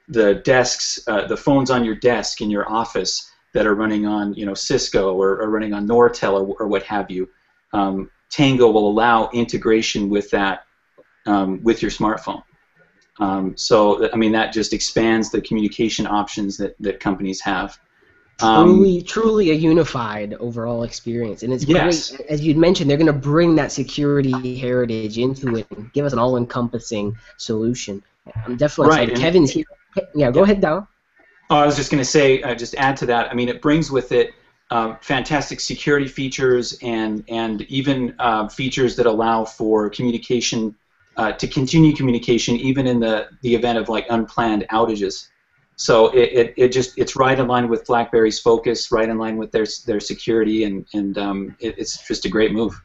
the 0.08 0.36
desks, 0.36 1.00
uh, 1.08 1.28
the 1.28 1.38
phones 1.38 1.72
on 1.72 1.84
your 1.84 1.96
desk 1.96 2.42
in 2.42 2.50
your 2.50 2.70
office 2.70 3.30
that 3.54 3.66
are 3.66 3.76
running 3.76 4.06
on 4.06 4.34
you 4.36 4.46
know 4.46 4.54
Cisco 4.54 5.14
or, 5.14 5.42
or 5.42 5.50
running 5.50 5.74
on 5.74 5.88
Nortel 5.88 6.34
or, 6.34 6.56
or 6.62 6.68
what 6.68 6.84
have 6.84 7.12
you. 7.12 7.28
Um, 7.74 8.10
Tango 8.30 8.70
will 8.72 8.88
allow 8.88 9.30
integration 9.34 10.10
with 10.10 10.30
that 10.32 10.64
um, 11.26 11.62
with 11.64 11.82
your 11.82 11.92
smartphone. 11.92 12.44
Um, 13.20 13.58
so 13.58 14.10
I 14.14 14.16
mean 14.16 14.32
that 14.34 14.54
just 14.54 14.74
expands 14.74 15.32
the 15.32 15.42
communication 15.42 16.08
options 16.08 16.58
that, 16.58 16.76
that 16.80 17.00
companies 17.00 17.42
have. 17.42 17.78
Um, 18.42 18.78
truly, 18.78 19.02
truly 19.02 19.52
a 19.52 19.54
unified 19.54 20.34
overall 20.36 20.84
experience, 20.84 21.44
and 21.44 21.54
it's 21.54 21.66
Yes. 21.66 22.12
great. 22.12 22.22
As 22.30 22.42
you'd 22.42 22.58
mentioned, 22.58 22.90
they're 22.90 22.98
going 22.98 23.08
to 23.08 23.14
bring 23.14 23.56
that 23.56 23.72
security 23.72 24.58
heritage 24.58 25.18
into 25.18 25.56
it 25.56 25.68
and 25.72 25.92
give 25.94 26.06
us 26.06 26.14
an 26.14 26.20
all-encompassing 26.20 27.18
solution. 27.38 28.04
I'm 28.46 28.58
definitely 28.58 28.88
Right, 28.88 29.10
excited. 29.10 29.18
Kevin's 29.18 29.52
here. 29.52 29.66
Yeah, 30.16 30.32
go 30.32 30.44
ahead, 30.44 30.62
Dal. 30.62 30.88
Oh, 31.50 31.58
I 31.58 31.66
was 31.66 31.76
just 31.76 31.92
going 31.92 32.02
to 32.02 32.10
say, 32.10 32.42
uh, 32.44 32.56
just 32.56 32.76
add 32.76 32.96
to 32.98 33.06
that. 33.08 33.30
I 33.30 33.34
mean, 33.34 33.50
it 33.50 33.62
brings 33.62 33.92
with 33.92 34.12
it 34.12 34.32
um, 34.70 34.98
fantastic 35.02 35.60
security 35.60 36.08
features 36.08 36.78
and 36.82 37.24
and 37.28 37.62
even 37.64 38.16
uh, 38.20 38.48
features 38.48 38.96
that 38.96 39.06
allow 39.06 39.44
for 39.44 39.90
communication 39.90 40.76
uh, 41.18 41.34
to 41.34 41.48
continue 41.48 41.94
communication 41.94 42.56
even 42.56 42.88
in 42.88 43.00
the 43.02 43.28
the 43.42 43.54
event 43.54 43.78
of 43.78 43.90
like 43.90 44.06
unplanned 44.10 44.66
outages. 44.72 45.31
So 45.82 46.10
it, 46.10 46.30
it, 46.32 46.54
it 46.58 46.72
just 46.72 46.96
it's 46.96 47.16
right 47.16 47.40
in 47.40 47.48
line 47.48 47.68
with 47.68 47.86
BlackBerry's 47.86 48.40
focus, 48.40 48.92
right 48.92 49.10
in 49.10 49.18
line 49.18 49.38
with 49.38 49.52
their 49.52 49.66
their 49.88 50.00
security, 50.00 50.64
and 50.66 50.86
and 50.94 51.18
um, 51.18 51.56
it, 51.60 51.74
it's 51.80 52.08
just 52.08 52.24
a 52.26 52.30
great 52.30 52.52
move. 52.52 52.80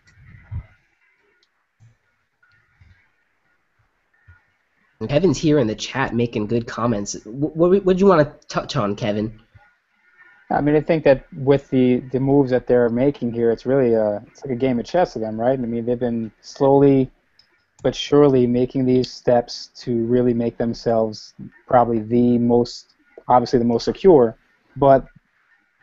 Kevin's 5.06 5.36
here 5.36 5.58
in 5.58 5.66
the 5.66 5.74
chat 5.74 6.14
making 6.14 6.46
good 6.46 6.66
comments. 6.66 7.22
What 7.26 7.54
what 7.54 7.84
would 7.84 8.00
you 8.00 8.06
want 8.06 8.26
to 8.26 8.46
touch 8.48 8.76
on, 8.76 8.96
Kevin? 8.96 9.42
I 10.50 10.62
mean, 10.62 10.74
I 10.74 10.80
think 10.80 11.04
that 11.04 11.26
with 11.34 11.68
the, 11.68 11.98
the 12.12 12.20
moves 12.20 12.50
that 12.52 12.66
they're 12.66 12.88
making 12.88 13.32
here, 13.32 13.50
it's 13.50 13.66
really 13.66 13.92
a, 13.94 14.22
it's 14.28 14.42
like 14.44 14.52
a 14.52 14.56
game 14.56 14.78
of 14.78 14.86
chess 14.86 15.12
to 15.14 15.18
them, 15.18 15.38
right? 15.38 15.58
I 15.58 15.62
mean, 15.62 15.84
they've 15.84 15.98
been 15.98 16.30
slowly 16.40 17.10
but 17.83 17.95
surely 17.95 18.47
making 18.47 18.85
these 18.85 19.11
steps 19.11 19.71
to 19.76 20.04
really 20.06 20.35
make 20.35 20.56
themselves 20.56 21.35
probably 21.66 22.00
the 22.00 22.38
most, 22.38 22.95
obviously 23.28 23.59
the 23.59 23.64
most 23.64 23.85
secure, 23.85 24.37
but 24.76 25.06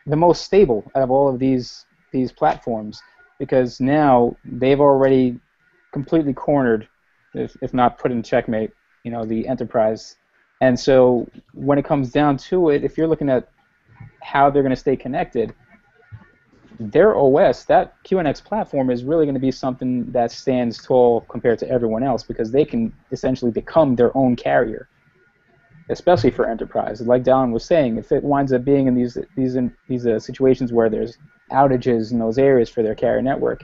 the 0.06 0.16
most 0.16 0.42
stable 0.42 0.90
out 0.94 1.02
of 1.02 1.10
all 1.10 1.28
of 1.28 1.38
these 1.38 1.86
these 2.12 2.30
platforms, 2.30 3.02
because 3.38 3.80
now 3.80 4.36
they've 4.44 4.80
already 4.80 5.38
completely 5.92 6.32
cornered, 6.32 6.86
if, 7.34 7.56
if 7.60 7.74
not 7.74 7.98
put 7.98 8.12
in 8.12 8.22
checkmate, 8.22 8.70
you 9.02 9.10
know, 9.10 9.24
the 9.24 9.48
enterprise. 9.48 10.16
And 10.60 10.78
so 10.78 11.28
when 11.52 11.76
it 11.78 11.84
comes 11.84 12.12
down 12.12 12.36
to 12.36 12.70
it, 12.70 12.84
if 12.84 12.96
you're 12.96 13.08
looking 13.08 13.28
at 13.28 13.48
how 14.22 14.48
they're 14.48 14.62
going 14.62 14.70
to 14.70 14.76
stay 14.76 14.96
connected, 14.96 15.54
their 16.78 17.16
OS, 17.16 17.64
that 17.64 17.94
QNX 18.04 18.42
platform, 18.42 18.90
is 18.90 19.04
really 19.04 19.24
going 19.24 19.34
to 19.34 19.40
be 19.40 19.50
something 19.50 20.10
that 20.12 20.30
stands 20.30 20.82
tall 20.82 21.22
compared 21.22 21.58
to 21.60 21.68
everyone 21.68 22.02
else 22.02 22.22
because 22.22 22.50
they 22.50 22.64
can 22.64 22.92
essentially 23.12 23.50
become 23.50 23.96
their 23.96 24.16
own 24.16 24.36
carrier, 24.36 24.88
especially 25.90 26.30
for 26.30 26.48
enterprise. 26.48 27.00
Like 27.00 27.22
Dallin 27.22 27.52
was 27.52 27.64
saying, 27.64 27.98
if 27.98 28.12
it 28.12 28.24
winds 28.24 28.52
up 28.52 28.64
being 28.64 28.86
in 28.86 28.94
these 28.94 29.16
these 29.36 29.54
in, 29.56 29.74
these 29.88 30.06
uh, 30.06 30.18
situations 30.18 30.72
where 30.72 30.90
there's 30.90 31.18
outages 31.52 32.12
in 32.12 32.18
those 32.18 32.38
areas 32.38 32.68
for 32.68 32.82
their 32.82 32.94
carrier 32.94 33.22
network, 33.22 33.62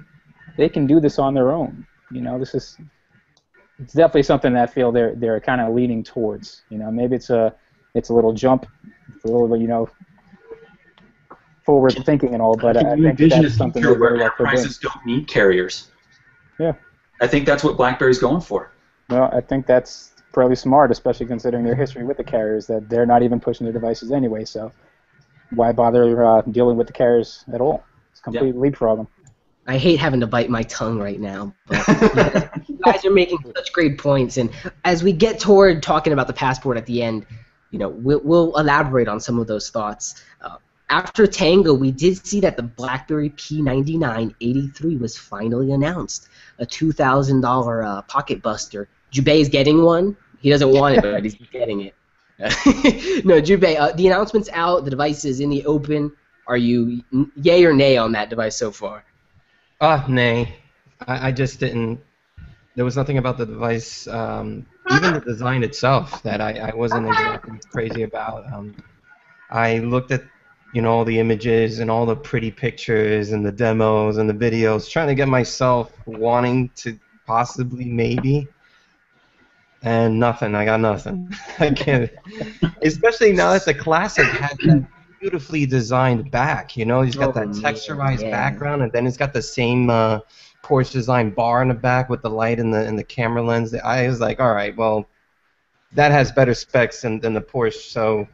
they 0.57 0.69
can 0.69 0.87
do 0.87 1.01
this 1.01 1.19
on 1.19 1.35
their 1.35 1.53
own. 1.53 1.87
You 2.13 2.21
know, 2.21 2.39
this 2.39 2.55
is 2.55 2.77
it's 3.79 3.95
definitely 3.95 4.25
something 4.25 4.53
that 4.53 4.69
I 4.69 4.73
feel 4.73 4.93
they're 4.93 5.15
they're 5.15 5.41
kind 5.41 5.61
of 5.61 5.75
leaning 5.75 6.05
towards. 6.05 6.63
You 6.69 6.79
know, 6.79 6.91
maybe 6.91 7.17
it's 7.17 7.31
a 7.31 7.55
it's 7.95 8.11
a 8.11 8.15
little 8.15 8.33
jump, 8.33 8.67
a 9.25 9.29
little 9.29 9.57
you 9.57 9.67
know 9.67 9.89
forward 11.71 11.95
thinking 12.05 12.35
and 12.35 12.43
all, 12.43 12.57
but 12.57 12.77
I, 12.77 12.81
I 12.81 12.95
think 12.95 13.07
envision 13.07 13.43
that's 13.43 13.55
a 13.55 13.57
something 13.57 13.81
future 13.81 13.95
that 13.95 14.01
where 14.01 14.11
very 14.11 14.21
well 14.21 14.31
could 14.31 14.45
do. 14.45 14.51
enterprises 14.51 14.79
don't 14.79 15.07
need 15.07 15.29
carriers? 15.29 15.89
Yeah. 16.59 16.73
I 17.21 17.29
think 17.29 17.47
that's 17.47 17.63
what 17.63 17.77
BlackBerry's 17.77 18.19
going 18.19 18.41
for. 18.41 18.73
Well, 19.09 19.31
I 19.33 19.41
think 19.41 19.67
that's 19.67 20.13
fairly 20.35 20.57
smart, 20.57 20.91
especially 20.91 21.27
considering 21.27 21.65
their 21.65 21.77
history 21.77 22.05
with 22.05 22.17
the 22.17 22.25
carriers, 22.25 22.67
that 22.67 22.89
they're 22.89 23.07
not 23.07 23.23
even 23.23 23.39
pushing 23.39 23.65
their 23.65 23.73
devices 23.73 24.11
anyway. 24.11 24.45
So 24.45 24.73
why 25.51 25.71
bother 25.71 26.25
uh, 26.25 26.43
dealing 26.43 26.77
with 26.77 26.89
the 26.89 26.93
carriers 26.93 27.45
at 27.53 27.61
all? 27.61 27.85
It's 28.11 28.21
complete 28.21 28.57
leapfrog 28.57 28.99
them. 28.99 29.09
I 29.69 29.79
hate 29.79 30.01
having 30.01 30.19
to 30.21 30.27
bite 30.27 30.51
my 30.51 30.65
tongue 30.65 30.99
right 30.99 31.21
now, 31.21 31.55
but 31.69 31.87
you 32.69 32.81
guys 32.85 33.05
are 33.05 33.13
making 33.13 33.39
such 33.55 33.73
great 33.73 33.99
points. 33.99 34.39
And 34.39 34.51
as 34.85 35.05
we 35.05 35.13
get 35.13 35.39
toward 35.39 35.85
talking 35.85 36.13
about 36.13 36.27
the 36.27 36.33
passport 36.33 36.77
at 36.77 36.87
the 36.87 37.03
end, 37.03 37.27
you 37.71 37.79
know, 37.79 37.91
we'll, 37.91 38.21
we'll 38.25 38.59
elaborate 38.59 39.07
on 39.07 39.21
some 39.21 39.39
of 39.39 39.47
those 39.47 39.71
thoughts. 39.71 40.21
Uh, 40.41 40.57
after 40.91 41.27
Tango, 41.27 41.73
we 41.73 41.91
did 41.91 42.25
see 42.27 42.41
that 42.41 42.57
the 42.57 42.63
BlackBerry 42.63 43.31
P9983 43.31 45.01
was 45.01 45.17
finally 45.17 45.73
announced, 45.73 46.29
a 46.59 46.67
$2,000 46.67 47.87
uh, 47.87 48.03
pocket 48.03 48.43
buster. 48.43 48.89
Jubei 49.13 49.41
is 49.41 49.49
getting 49.49 49.83
one. 49.83 50.17
He 50.41 50.51
doesn't 50.51 50.71
want 50.71 50.97
it, 50.97 51.03
but 51.03 51.23
he's 51.23 51.35
getting 51.53 51.83
it. 51.83 51.95
no, 53.25 53.41
Jubei, 53.41 53.79
uh, 53.79 53.93
the 53.93 54.07
announcement's 54.07 54.49
out. 54.53 54.85
The 54.85 54.91
device 54.91 55.25
is 55.25 55.41
in 55.41 55.51
the 55.51 55.65
open. 55.65 56.13
Are 56.47 56.57
you 56.57 57.03
yay 57.37 57.65
or 57.65 57.73
nay 57.73 57.97
on 57.97 58.13
that 58.13 58.29
device 58.31 58.57
so 58.57 58.71
far? 58.73 59.05
Ah, 59.81 60.05
nay. 60.09 60.57
I, 61.07 61.29
I 61.29 61.33
just 61.33 61.61
didn't. 61.61 62.01
There 62.75 62.85
was 62.85 62.97
nothing 62.97 63.19
about 63.19 63.37
the 63.37 63.47
device, 63.47 64.07
um, 64.09 64.67
even 64.91 65.15
the 65.15 65.21
design 65.21 65.63
itself, 65.63 66.23
that 66.23 66.41
I, 66.41 66.71
I 66.71 66.75
wasn't 66.75 67.09
exactly 67.09 67.59
crazy 67.71 68.03
about. 68.03 68.51
Um, 68.53 68.75
I 69.51 69.79
looked 69.79 70.13
at, 70.13 70.23
you 70.73 70.83
know, 70.83 70.91
all 70.93 71.05
the 71.05 71.19
images 71.19 71.81
and 71.81 71.91
all 71.91 72.07
the 72.07 72.17
pretty 72.17 72.51
pictures 72.51 73.33
and 73.33 73.45
the 73.45 73.53
demos 73.53 74.19
and 74.19 74.29
the 74.29 74.35
videos, 74.35 74.89
trying 74.89 75.09
to 75.09 75.15
get 75.15 75.29
myself 75.29 75.93
wanting 76.07 76.69
to 76.77 76.99
possibly 77.27 77.87
maybe, 77.87 78.49
and 79.83 80.19
nothing. 80.21 80.55
I 80.55 80.65
got 80.65 80.81
nothing. 80.81 81.33
I 81.59 81.71
can't. 81.71 82.11
Especially 82.83 83.33
now 83.33 83.53
that 83.53 83.65
the 83.65 83.75
classic 83.75 84.27
has 84.27 84.57
that 84.59 84.87
beautifully 85.21 85.67
designed 85.67 86.31
back. 86.31 86.77
You 86.77 86.87
know, 86.87 87.03
he's 87.03 87.17
got 87.17 87.31
Oh, 87.31 87.33
that 87.33 87.49
texturized 87.49 88.23
yeah. 88.23 88.31
background, 88.31 88.83
and 88.83 88.93
then 88.93 89.07
it's 89.07 89.17
got 89.17 89.33
the 89.33 89.43
same 89.43 89.91
uh, 89.91 90.21
Porsche 90.63 90.93
design 90.93 91.31
bar 91.31 91.63
in 91.63 91.69
the 91.69 91.75
back 91.75 92.09
with 92.09 92.23
the 92.23 92.31
light 92.31 92.61
and 92.61 92.73
the 92.73 92.87
and 92.87 92.99
the 92.99 93.05
camera 93.05 93.43
lens. 93.43 93.75
I 93.75 94.07
was 94.09 94.21
like, 94.21 94.41
all 94.41 94.55
right, 94.55 94.77
well, 94.77 95.07
that 95.93 96.13
has 96.13 96.31
better 96.33 96.55
specs 96.55 97.03
than, 97.03 97.21
than 97.21 97.35
the 97.35 97.41
Porsche. 97.41 97.91
So 97.91 98.29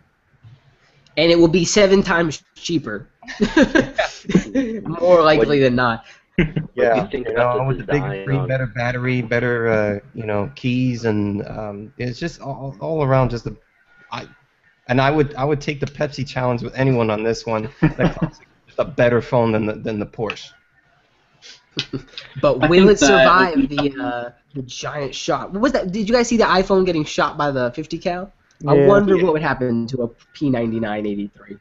and 1.17 1.31
it 1.31 1.39
will 1.39 1.49
be 1.49 1.65
seven 1.65 2.03
times 2.03 2.43
cheaper. 2.55 3.09
More 4.85 5.23
likely 5.23 5.61
than 5.61 5.75
not. 5.75 6.05
Yeah. 6.75 7.03
you 7.03 7.11
think 7.11 7.29
you 7.29 7.35
know, 7.35 7.65
with 7.67 7.79
the 7.79 7.85
big 7.85 8.03
screen, 8.03 8.41
on- 8.41 8.49
better 8.49 8.67
battery, 8.67 9.23
better 9.23 9.69
uh, 9.69 9.99
you 10.15 10.27
know 10.27 10.51
keys, 10.55 11.05
and 11.05 11.47
um, 11.47 11.93
it's 11.97 12.19
just 12.19 12.41
all, 12.41 12.77
all 12.81 13.03
around 13.03 13.31
just 13.31 13.47
a. 13.47 13.57
I, 14.13 14.29
and 14.89 15.01
I 15.01 15.11
would 15.11 15.35
I 15.35 15.45
would 15.45 15.61
take 15.61 15.81
the 15.81 15.87
Pepsi 15.87 16.27
challenge 16.27 16.63
with 16.63 16.75
anyone 16.75 17.11
on 17.11 17.23
this 17.23 17.47
one. 17.47 17.71
The 17.81 18.33
just 18.67 18.79
a 18.79 18.85
better 18.85 19.23
phone 19.23 19.53
than 19.53 19.67
the 19.67 19.75
than 19.75 19.99
the 19.99 20.07
Porsche. 20.07 20.51
But 22.41 22.69
will 22.69 22.89
it 22.89 22.99
survive 22.99 23.69
the 23.69 23.95
uh, 24.01 24.31
the 24.55 24.63
giant 24.63 25.15
shot? 25.15 25.53
What 25.53 25.63
was 25.63 25.73
that? 25.73 25.93
Did 25.93 26.09
you 26.09 26.15
guys 26.15 26.29
see 26.29 26.37
the 26.37 26.45
iPhone 26.45 26.85
getting 26.87 27.05
shot 27.05 27.37
by 27.37 27.51
the 27.51 27.71
50 27.73 27.99
cal? 27.99 28.33
I 28.67 28.75
Yeah. 28.75 28.87
wonder 28.87 29.17
what 29.19 29.33
would 29.33 29.43
happen 29.43 29.87
to 29.89 30.03
a 30.03 30.09
P9983. 30.35 31.59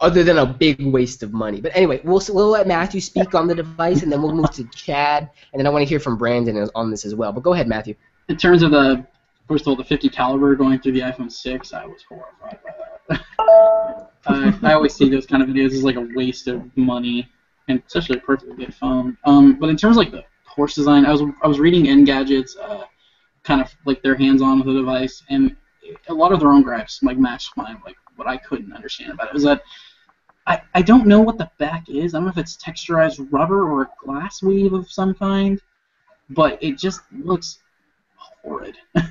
Other 0.00 0.24
than 0.24 0.38
a 0.38 0.46
big 0.46 0.84
waste 0.84 1.22
of 1.22 1.32
money. 1.32 1.60
But 1.60 1.72
anyway, 1.76 2.00
we'll 2.02 2.20
we'll 2.30 2.48
let 2.48 2.66
Matthew 2.66 3.00
speak 3.00 3.34
on 3.34 3.46
the 3.46 3.54
device, 3.54 4.02
and 4.02 4.10
then 4.10 4.20
we'll 4.20 4.34
move 4.34 4.50
to 4.52 4.64
Chad, 4.74 5.30
and 5.52 5.60
then 5.60 5.66
I 5.66 5.70
want 5.70 5.82
to 5.82 5.88
hear 5.88 6.00
from 6.00 6.16
Brandon 6.18 6.68
on 6.74 6.90
this 6.90 7.04
as 7.04 7.14
well. 7.14 7.32
But 7.32 7.44
go 7.44 7.52
ahead, 7.52 7.68
Matthew. 7.68 7.94
In 8.28 8.36
terms 8.36 8.62
of 8.62 8.72
the, 8.72 9.06
first 9.46 9.62
of 9.62 9.68
all, 9.68 9.76
the 9.76 9.84
50 9.84 10.08
caliber 10.08 10.56
going 10.56 10.80
through 10.80 10.92
the 10.92 11.00
iPhone 11.00 11.30
6, 11.30 11.72
I 11.72 11.86
was 11.86 12.02
horrified 12.08 12.58
by 12.64 12.74
that. 13.08 13.20
uh, 14.26 14.52
I 14.62 14.72
always 14.72 14.92
see 14.94 15.08
those 15.08 15.26
kind 15.26 15.42
of 15.42 15.48
videos 15.48 15.72
as 15.72 15.84
like 15.84 15.96
a 15.96 16.08
waste 16.14 16.48
of 16.48 16.76
money, 16.76 17.28
and 17.68 17.80
especially 17.86 18.16
a 18.18 18.20
perfectly 18.20 18.56
good 18.56 18.74
phone. 18.74 19.16
Um, 19.24 19.54
but 19.60 19.68
in 19.68 19.76
terms 19.76 19.96
of 19.96 19.98
like 19.98 20.10
the 20.10 20.24
Porsche 20.48 20.74
design, 20.74 21.06
I 21.06 21.12
was 21.12 21.22
I 21.42 21.46
was 21.46 21.60
reading 21.60 21.84
Engadget's 21.86 22.56
uh, 22.56 22.84
kind 23.44 23.60
of 23.60 23.72
like 23.86 24.02
their 24.02 24.16
hands-on 24.16 24.58
with 24.58 24.66
the 24.66 24.74
device, 24.74 25.22
and 25.30 25.56
a 26.08 26.14
lot 26.14 26.32
of 26.32 26.40
their 26.40 26.50
own 26.50 26.62
gripes 26.62 27.02
like 27.02 27.18
matched 27.18 27.56
mine. 27.56 27.80
Like 27.84 27.96
what 28.16 28.28
I 28.28 28.36
couldn't 28.36 28.72
understand 28.72 29.12
about 29.12 29.28
it 29.28 29.34
was 29.34 29.44
that 29.44 29.62
I, 30.46 30.60
I 30.74 30.82
don't 30.82 31.06
know 31.06 31.20
what 31.20 31.38
the 31.38 31.50
back 31.58 31.88
is. 31.88 32.14
I 32.14 32.18
don't 32.18 32.24
know 32.24 32.30
if 32.30 32.38
it's 32.38 32.56
texturized 32.56 33.26
rubber 33.30 33.70
or 33.70 33.82
a 33.82 33.90
glass 34.04 34.42
weave 34.42 34.72
of 34.72 34.90
some 34.90 35.14
kind, 35.14 35.60
but 36.30 36.62
it 36.62 36.78
just 36.78 37.00
looks 37.12 37.60
horrid. 38.16 38.76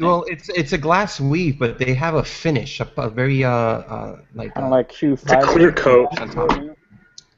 Well, 0.00 0.24
it's 0.28 0.48
it's 0.48 0.72
a 0.72 0.78
glass 0.78 1.20
weave, 1.20 1.58
but 1.58 1.78
they 1.78 1.92
have 1.92 2.14
a 2.14 2.24
finish, 2.24 2.80
a, 2.80 2.90
a 2.96 3.10
very 3.10 3.44
uh, 3.44 3.50
uh 3.50 4.20
like 4.34 4.54
Kind 4.54 4.64
uh, 4.64 4.68
of 4.68 4.72
like 4.72 4.90
Q5. 4.90 5.12
It's 5.12 5.32
a 5.32 5.40
clear 5.42 5.72
coat. 5.72 6.08
on 6.20 6.30
top. 6.30 6.76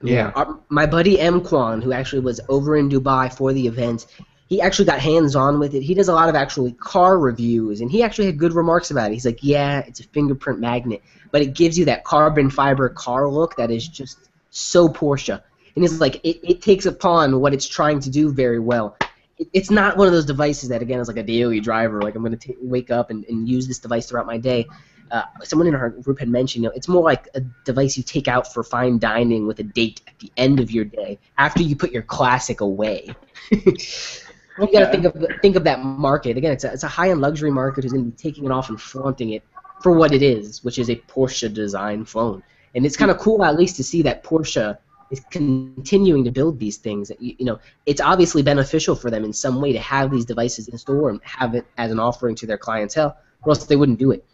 Yeah. 0.01 0.31
Our, 0.37 0.61
my 0.68 0.87
buddy 0.87 1.18
M 1.18 1.40
Kwan, 1.40 1.83
who 1.83 1.92
actually 1.92 2.20
was 2.20 2.40
over 2.49 2.77
in 2.77 2.88
Dubai 2.88 3.35
for 3.37 3.53
the 3.53 3.66
event, 3.66 4.07
he 4.48 4.61
actually 4.61 4.85
got 4.85 5.00
hands 5.00 5.35
on 5.35 5.59
with 5.59 5.74
it. 5.74 5.82
He 5.82 5.94
does 5.94 6.09
a 6.09 6.12
lot 6.12 6.28
of 6.28 6.35
actually 6.35 6.72
car 6.72 7.18
reviews, 7.18 7.80
and 7.80 7.90
he 7.90 8.02
actually 8.02 8.26
had 8.26 8.38
good 8.38 8.52
remarks 8.52 8.90
about 8.90 9.11
it. 9.11 9.14
He's 9.14 9.26
like, 9.26 9.42
"Yeah, 9.42 9.80
it's 9.80 10.00
a 10.00 10.04
fingerprint 10.04 10.61
magnet, 10.61 11.02
but 11.32 11.42
it 11.42 11.54
gives 11.54 11.78
you 11.78 11.85
that 11.87 12.04
carbon 12.04 12.48
fiber 12.48 12.88
car 12.88 13.28
look 13.28 13.56
that 13.56 13.70
is 13.70 13.87
just 13.87 14.30
so 14.50 14.88
Porsche." 14.88 15.42
And 15.74 15.85
it's 15.85 16.00
like, 16.00 16.24
"It, 16.24 16.38
it 16.42 16.62
takes 16.62 16.87
upon 16.87 17.40
what 17.40 17.52
it's 17.52 17.66
trying 17.66 18.00
to 18.00 18.11
do 18.11 18.32
very 18.32 18.61
well." 18.61 18.96
It, 19.38 19.48
it's 19.52 19.70
not 19.70 19.96
one 19.96 20.06
of 20.06 20.12
those 20.12 20.26
devices 20.26 20.68
that 20.68 20.80
again 20.80 21.00
is 21.00 21.09
like 21.09 21.16
a 21.16 21.24
daily 21.24 21.59
driver. 21.59 22.00
Like 22.00 22.14
I'm 22.14 22.22
going 22.22 22.38
to 22.38 22.54
wake 22.62 22.90
up 22.90 23.11
and, 23.11 23.24
and 23.24 23.48
use 23.48 23.66
this 23.66 23.80
device 23.80 24.09
throughout 24.09 24.26
my 24.26 24.38
day. 24.38 24.66
Uh, 25.11 25.22
someone 25.42 25.68
in 25.68 25.74
our 25.74 25.90
group 25.90 26.18
had 26.18 26.28
mentioned, 26.28 26.64
you 26.64 26.68
know, 26.68 26.74
it's 26.74 26.88
more 26.88 27.02
like 27.02 27.28
a 27.35 27.40
device 27.64 27.96
you 27.96 28.02
take 28.02 28.26
out 28.26 28.52
for 28.52 28.64
fine 28.64 28.98
dining 28.98 29.46
with 29.46 29.61
a 29.61 29.62
date 29.62 30.00
at 30.09 30.18
the 30.18 30.32
end 30.37 30.59
of 30.59 30.72
your 30.72 30.85
day 30.85 31.16
after 31.38 31.62
you 31.62 31.76
put 31.76 31.92
your 31.92 32.02
classic 32.02 32.61
away. 32.61 33.09
You 34.59 34.73
got 34.73 34.81
to 34.81 34.90
think 34.90 35.05
of 35.05 35.40
think 35.42 35.57
of 35.57 35.64
that 35.64 35.85
market 35.85 36.37
again. 36.37 36.53
It's 36.53 36.64
a, 36.64 36.73
it's 36.73 36.83
a 36.83 36.88
high 36.88 37.11
end 37.11 37.21
luxury 37.21 37.51
market 37.51 37.85
who's 37.85 37.92
going 37.92 38.05
to 38.05 38.11
be 38.11 38.16
taking 38.16 38.45
it 38.45 38.51
off 38.51 38.69
and 38.71 38.81
flaunting 38.81 39.31
it 39.31 39.42
for 39.83 39.92
what 39.92 40.12
it 40.12 40.23
is, 40.23 40.64
which 40.64 40.79
is 40.79 40.88
a 40.88 40.97
Porsche 40.97 41.53
design 41.53 42.05
phone. 42.05 42.42
And 42.75 42.87
it's 42.87 42.97
kind 42.97 43.11
of 43.11 43.19
cool 43.19 43.45
at 43.45 43.57
least 43.57 43.77
to 43.77 43.85
see 43.85 44.03
that 44.03 44.25
Porsche 44.25 44.79
is 45.11 45.21
continuing 45.31 46.25
to 46.25 46.31
build 46.31 46.59
these 46.59 46.79
things. 46.79 47.11
You, 47.21 47.37
you 47.38 47.45
know, 47.45 47.59
it's 47.85 48.01
obviously 48.01 48.42
beneficial 48.42 48.97
for 48.97 49.11
them 49.11 49.25
in 49.25 49.33
some 49.33 49.61
way 49.61 49.73
to 49.73 49.79
have 49.79 50.11
these 50.11 50.25
devices 50.25 50.69
in 50.69 50.79
store 50.79 51.11
and 51.11 51.21
have 51.23 51.55
it 51.55 51.66
as 51.79 51.90
an 51.90 52.01
offering 52.01 52.35
to 52.37 52.47
their 52.47 52.59
clientele, 52.59 53.16
or 53.42 53.51
else 53.51 53.66
they 53.66 53.77
wouldn't 53.77 53.99
do 53.99 54.11
it. 54.11 54.25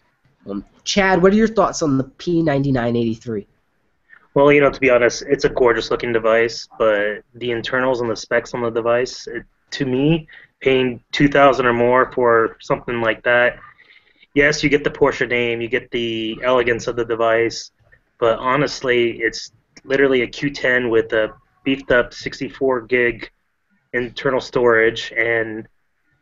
Um, 0.48 0.64
Chad, 0.84 1.22
what 1.22 1.32
are 1.32 1.36
your 1.36 1.48
thoughts 1.48 1.82
on 1.82 1.98
the 1.98 2.04
P9983? 2.04 3.46
Well, 4.34 4.50
you 4.50 4.60
know, 4.60 4.70
to 4.70 4.80
be 4.80 4.90
honest, 4.90 5.24
it's 5.28 5.44
a 5.44 5.50
gorgeous 5.50 5.90
looking 5.90 6.12
device, 6.12 6.66
but 6.78 7.22
the 7.34 7.50
internals 7.50 8.00
and 8.00 8.10
the 8.10 8.16
specs 8.16 8.54
on 8.54 8.62
the 8.62 8.70
device, 8.70 9.26
it, 9.26 9.44
to 9.72 9.86
me, 9.86 10.28
paying 10.60 11.02
two 11.12 11.28
thousand 11.28 11.66
or 11.66 11.72
more 11.72 12.10
for 12.12 12.56
something 12.60 13.00
like 13.00 13.22
that, 13.24 13.58
yes, 14.34 14.62
you 14.62 14.68
get 14.68 14.84
the 14.84 14.90
Porsche 14.90 15.28
name, 15.28 15.60
you 15.60 15.68
get 15.68 15.90
the 15.90 16.38
elegance 16.42 16.86
of 16.86 16.96
the 16.96 17.04
device, 17.04 17.70
but 18.18 18.38
honestly, 18.38 19.20
it's 19.20 19.52
literally 19.84 20.22
a 20.22 20.26
Q10 20.26 20.90
with 20.90 21.12
a 21.12 21.34
beefed 21.64 21.90
up 21.90 22.14
64 22.14 22.82
gig 22.82 23.30
internal 23.92 24.40
storage, 24.40 25.12
and 25.16 25.66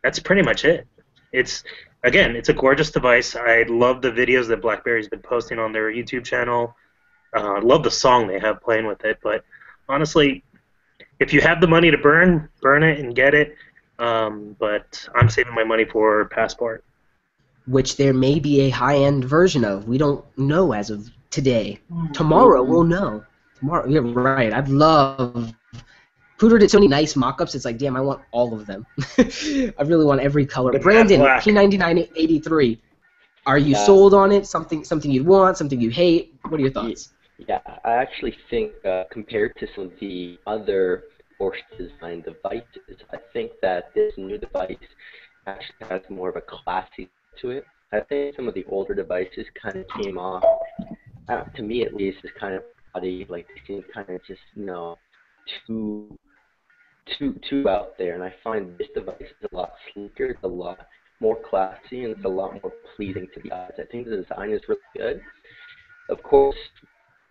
that's 0.02 0.18
pretty 0.18 0.42
much 0.42 0.64
it. 0.64 0.86
It's 1.32 1.62
again, 2.02 2.34
it's 2.34 2.48
a 2.48 2.54
gorgeous 2.54 2.90
device. 2.90 3.36
I 3.36 3.64
love 3.68 4.02
the 4.02 4.10
videos 4.10 4.48
that 4.48 4.62
BlackBerry's 4.62 5.08
been 5.08 5.20
posting 5.20 5.58
on 5.58 5.72
their 5.72 5.92
YouTube 5.92 6.24
channel. 6.24 6.74
Uh, 7.34 7.54
I 7.54 7.60
love 7.60 7.82
the 7.84 7.90
song 7.90 8.26
they 8.26 8.40
have 8.40 8.60
playing 8.60 8.86
with 8.86 9.04
it, 9.04 9.18
but 9.22 9.44
honestly, 9.88 10.42
if 11.20 11.32
you 11.32 11.40
have 11.42 11.60
the 11.60 11.66
money 11.68 11.90
to 11.90 11.98
burn, 11.98 12.48
burn 12.60 12.82
it 12.82 12.98
and 12.98 13.14
get 13.14 13.34
it. 13.34 13.54
Um, 13.98 14.56
but 14.58 15.06
I'm 15.14 15.28
saving 15.28 15.54
my 15.54 15.64
money 15.64 15.84
for 15.84 16.24
Passport. 16.26 16.84
Which 17.66 17.96
there 17.96 18.14
may 18.14 18.40
be 18.40 18.62
a 18.62 18.70
high 18.70 18.96
end 18.96 19.24
version 19.24 19.64
of. 19.64 19.86
We 19.86 19.98
don't 19.98 20.24
know 20.38 20.72
as 20.72 20.90
of 20.90 21.08
today. 21.30 21.78
Tomorrow 22.14 22.62
we'll 22.62 22.84
know. 22.84 23.22
Tomorrow, 23.58 23.86
you're 23.86 24.02
right. 24.02 24.52
I'd 24.52 24.68
love. 24.70 25.52
Pooter 26.38 26.58
did 26.58 26.70
so 26.70 26.78
many 26.78 26.88
nice 26.88 27.14
mock-ups. 27.14 27.54
It's 27.54 27.66
like, 27.66 27.76
damn, 27.76 27.94
I 27.94 28.00
want 28.00 28.22
all 28.32 28.54
of 28.54 28.64
them. 28.66 28.86
I 29.18 29.82
really 29.84 30.06
want 30.06 30.22
every 30.22 30.46
color. 30.46 30.72
With 30.72 30.82
Brandon, 30.82 31.20
matte 31.20 31.44
black. 31.44 31.70
P9983. 31.70 32.78
Are 33.44 33.58
you 33.58 33.72
Yeah. 33.72 33.84
sold 33.84 34.14
on 34.14 34.32
it? 34.32 34.46
Something, 34.46 34.82
something 34.82 35.10
you'd 35.10 35.26
want? 35.26 35.58
Something 35.58 35.78
you 35.78 35.90
hate? 35.90 36.34
What 36.48 36.58
are 36.58 36.62
your 36.62 36.72
thoughts? 36.72 37.12
Yeah, 37.48 37.60
I 37.84 37.92
actually 37.92 38.36
think 38.50 38.72
uh, 38.84 39.04
compared 39.10 39.56
to 39.60 39.66
some 39.74 39.84
of 39.86 39.92
the 40.00 40.38
other 40.46 41.04
Porsche 41.40 41.62
design 41.78 42.22
devices, 42.22 43.00
I 43.12 43.16
think 43.32 43.52
that 43.62 43.94
this 43.94 44.12
new 44.18 44.36
device 44.36 44.76
actually 45.46 45.88
has 45.88 46.02
more 46.10 46.28
of 46.28 46.36
a 46.36 46.42
classy 46.42 47.08
to 47.40 47.50
it. 47.50 47.64
I 47.92 48.00
think 48.00 48.36
some 48.36 48.46
of 48.46 48.54
the 48.54 48.64
older 48.68 48.94
devices 48.94 49.46
kind 49.60 49.76
of 49.76 49.86
came 50.00 50.18
off, 50.18 50.44
uh, 51.28 51.44
to 51.44 51.62
me 51.62 51.82
at 51.82 51.94
least, 51.94 52.18
as 52.24 52.30
kind 52.38 52.54
of 52.54 52.62
body, 52.92 53.26
like 53.28 53.46
they 53.48 53.62
seem 53.66 53.84
kind 53.94 54.08
of 54.10 54.20
just 54.26 54.40
you 54.54 54.66
know 54.66 54.98
too 55.66 56.18
too 57.18 57.40
too 57.48 57.68
out 57.68 57.96
there. 57.96 58.14
And 58.14 58.22
I 58.22 58.34
find 58.44 58.76
this 58.76 58.88
device 58.94 59.16
is 59.20 59.48
a 59.50 59.56
lot 59.56 59.72
sleeker, 59.94 60.26
it's 60.26 60.44
a 60.44 60.48
lot 60.48 60.86
more 61.20 61.38
classy, 61.48 62.04
and 62.04 62.14
it's 62.14 62.24
a 62.24 62.28
lot 62.28 62.52
more 62.62 62.72
pleasing 62.96 63.26
to 63.34 63.40
the 63.42 63.52
eyes. 63.52 63.72
I 63.78 63.84
think 63.90 64.06
the 64.08 64.16
design 64.16 64.50
is 64.50 64.60
really 64.68 64.80
good. 64.94 65.20
Of 66.10 66.22
course, 66.22 66.56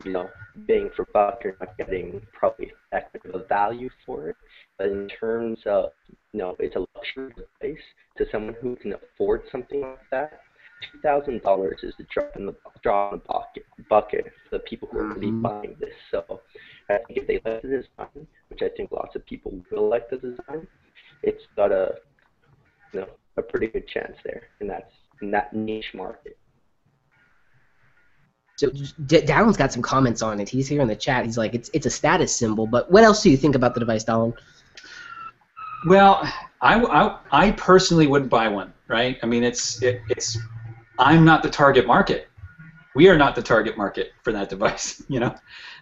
you 0.04 0.12
know, 0.14 0.30
bang 0.68 0.90
for 0.96 1.06
buck, 1.14 1.42
you're 1.44 1.58
not 1.60 1.78
getting 1.78 2.22
probably 2.34 2.72
that 2.92 3.12
of 3.26 3.42
a 3.42 3.46
value 3.46 3.90
for 4.06 4.30
it. 4.30 4.36
But 4.78 4.88
in 4.88 5.10
terms 5.20 5.60
of, 5.66 5.90
you 6.34 6.40
know, 6.40 6.56
it's 6.60 6.76
a 6.76 6.86
luxury 6.96 7.34
device 7.36 7.84
to 8.18 8.26
someone 8.32 8.56
who 8.62 8.76
can 8.78 8.94
afford 8.94 9.42
something 9.52 9.82
like 9.82 10.10
that. 10.12 10.40
Two 10.94 11.00
thousand 11.02 11.42
dollars 11.42 11.80
is 11.84 11.94
a 12.00 12.04
drop 12.14 12.32
in 12.38 12.46
the 12.46 12.56
drop 12.82 13.12
in 13.12 13.20
the 13.20 13.26
bucket 13.26 13.66
bucket 13.90 14.26
for 14.50 14.58
the 14.58 14.64
people 14.64 14.88
who 14.90 15.00
are 15.00 15.10
going 15.10 15.16
to 15.16 15.20
be 15.20 15.32
buying 15.32 15.76
this. 15.78 15.90
So 16.10 16.40
I 16.90 17.00
think 17.06 17.20
if 17.20 17.28
they 17.28 17.42
like 17.44 17.62
the 17.62 17.68
design, 17.68 18.28
which 18.48 18.62
I 18.62 18.70
think 18.78 18.92
lots 18.94 19.14
of 19.16 19.26
people 19.26 19.60
will 19.72 19.90
like 19.90 20.10
the 20.10 20.16
design, 20.16 20.66
it's 21.22 21.44
got 21.58 21.74
a 21.74 21.96
you 22.94 23.02
know 23.02 23.08
a 23.36 23.42
pretty 23.42 23.68
good 23.68 23.90
chance 23.90 24.16
there, 24.24 24.44
and 24.62 24.70
that's 24.70 24.92
in 25.22 25.32
that 25.32 25.54
niche 25.54 25.92
market. 25.94 26.38
So 28.60 28.70
D- 29.06 29.22
Dallin's 29.22 29.56
got 29.56 29.72
some 29.72 29.82
comments 29.82 30.22
on 30.22 30.42
it. 30.42 30.50
He's 30.50 30.68
here 30.68 30.82
in 30.82 30.90
the 30.90 30.96
chat. 30.96 31.24
He's 31.24 31.38
like, 31.38 31.54
it's 31.54 31.70
it's 31.74 31.86
a 31.86 31.90
status 31.90 32.36
symbol. 32.36 32.68
But 32.68 32.92
what 32.92 33.06
else 33.06 33.24
do 33.24 33.30
you 33.30 33.38
think 33.38 33.56
about 33.56 33.74
the 33.74 33.80
device, 33.80 34.04
Dallon? 34.04 34.34
Well, 35.88 36.22
I, 36.62 36.76
I, 36.84 37.20
I 37.32 37.52
personally 37.52 38.06
wouldn't 38.06 38.30
buy 38.30 38.50
one, 38.50 38.74
right? 38.90 39.18
I 39.24 39.28
mean, 39.28 39.46
it's 39.46 39.82
it, 39.82 40.02
it's 40.10 40.38
I'm 40.98 41.24
not 41.24 41.42
the 41.42 41.50
target 41.50 41.88
market. 41.88 42.28
We 42.96 43.08
are 43.08 43.18
not 43.18 43.34
the 43.34 43.42
target 43.42 43.78
market 43.78 44.12
for 44.24 44.34
that 44.34 44.50
device, 44.50 45.02
you 45.08 45.22
know. 45.22 45.34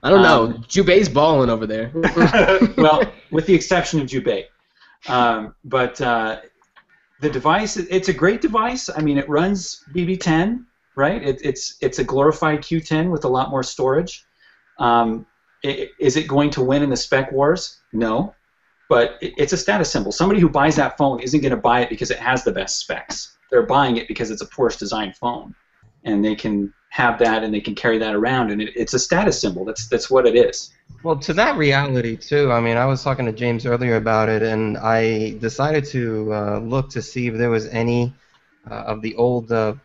I 0.04 0.12
don't 0.12 0.22
know. 0.22 0.44
Um, 0.44 0.64
Jubei's 0.66 1.10
balling 1.10 1.50
over 1.50 1.66
there. 1.66 1.92
well, 2.78 3.12
with 3.32 3.48
the 3.48 3.56
exception 3.56 4.00
of 4.00 4.08
Jubei. 4.08 4.46
Um, 5.08 5.56
but 5.66 6.00
uh, 6.00 6.42
the 7.22 7.30
device, 7.32 7.76
it's 7.78 8.10
a 8.10 8.14
great 8.14 8.42
device. 8.42 8.88
I 8.96 9.02
mean, 9.02 9.18
it 9.18 9.28
runs 9.28 9.84
BB10, 9.96 10.64
right? 10.98 11.24
It, 11.26 11.40
it's 11.44 11.78
it's 11.82 12.00
a 12.00 12.04
glorified 12.04 12.60
Q10 12.60 13.10
with 13.12 13.24
a 13.24 13.30
lot 13.30 13.50
more 13.50 13.64
storage. 13.64 14.26
Um, 14.80 15.26
i- 15.64 15.90
is 16.00 16.18
it 16.18 16.28
going 16.28 16.50
to 16.52 16.62
win 16.64 16.84
in 16.84 16.90
the 16.90 16.98
spec 16.98 17.32
wars? 17.32 17.80
No, 17.94 18.34
but 18.90 19.18
it, 19.22 19.34
it's 19.38 19.54
a 19.54 19.58
status 19.58 19.90
symbol. 19.90 20.12
Somebody 20.12 20.42
who 20.42 20.50
buys 20.50 20.76
that 20.76 20.98
phone 20.98 21.22
isn't 21.22 21.40
going 21.42 21.52
to 21.56 21.62
buy 21.72 21.82
it 21.82 21.90
because 21.90 22.12
it 22.12 22.20
has 22.20 22.44
the 22.44 22.52
best 22.52 22.80
specs. 22.80 23.38
They're 23.50 23.66
buying 23.66 23.96
it 23.98 24.08
because 24.10 24.32
it's 24.32 24.42
a 24.42 24.48
Porsche 24.48 24.78
designed 24.80 25.16
phone, 25.16 25.56
and 26.04 26.26
they 26.26 26.36
can 26.36 26.74
have 26.90 27.20
that 27.20 27.44
and 27.44 27.54
they 27.54 27.62
can 27.62 27.76
carry 27.76 27.98
that 28.00 28.16
around, 28.16 28.52
and 28.52 28.62
it, 28.62 28.74
it's 28.76 28.94
a 28.94 29.00
status 29.00 29.40
symbol. 29.40 29.64
That's 29.64 29.88
that's 29.88 30.10
what 30.10 30.26
it 30.26 30.36
is. 30.36 30.72
Well, 31.04 31.18
to 31.20 31.34
that 31.34 31.58
reality 31.58 32.18
too. 32.18 32.52
I 32.52 32.60
mean, 32.60 32.76
I 32.76 32.86
was 32.86 33.04
talking 33.04 33.26
to 33.28 33.32
James 33.32 33.66
earlier 33.68 33.98
about 33.98 34.30
it, 34.30 34.42
and 34.42 34.78
I 34.80 35.38
decided 35.38 35.86
to 35.86 36.34
uh, 36.34 36.60
look 36.60 36.90
to 36.90 37.02
see 37.04 37.28
if 37.28 37.36
there 37.38 37.52
was 37.52 37.68
any 37.68 38.14
uh, 38.70 38.74
of 38.92 39.02
the 39.04 39.14
old 39.16 39.52
uh, 39.52 39.76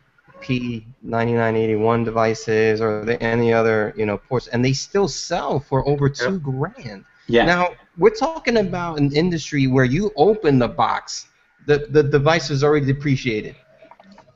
P9981 0.43 2.05
devices 2.05 2.81
or 2.81 3.05
the, 3.05 3.21
any 3.21 3.53
other, 3.53 3.93
you 3.95 4.05
know, 4.05 4.17
ports, 4.17 4.47
and 4.47 4.63
they 4.63 4.73
still 4.73 5.07
sell 5.07 5.59
for 5.59 5.87
over 5.87 6.09
two 6.09 6.39
grand. 6.39 7.05
Yeah. 7.27 7.45
Now 7.45 7.69
we're 7.97 8.15
talking 8.15 8.57
about 8.57 8.99
an 8.99 9.15
industry 9.15 9.67
where 9.67 9.85
you 9.85 10.11
open 10.15 10.59
the 10.59 10.67
box, 10.67 11.27
the 11.65 11.87
the 11.89 12.03
device 12.03 12.49
is 12.49 12.63
already 12.63 12.85
depreciated, 12.85 13.55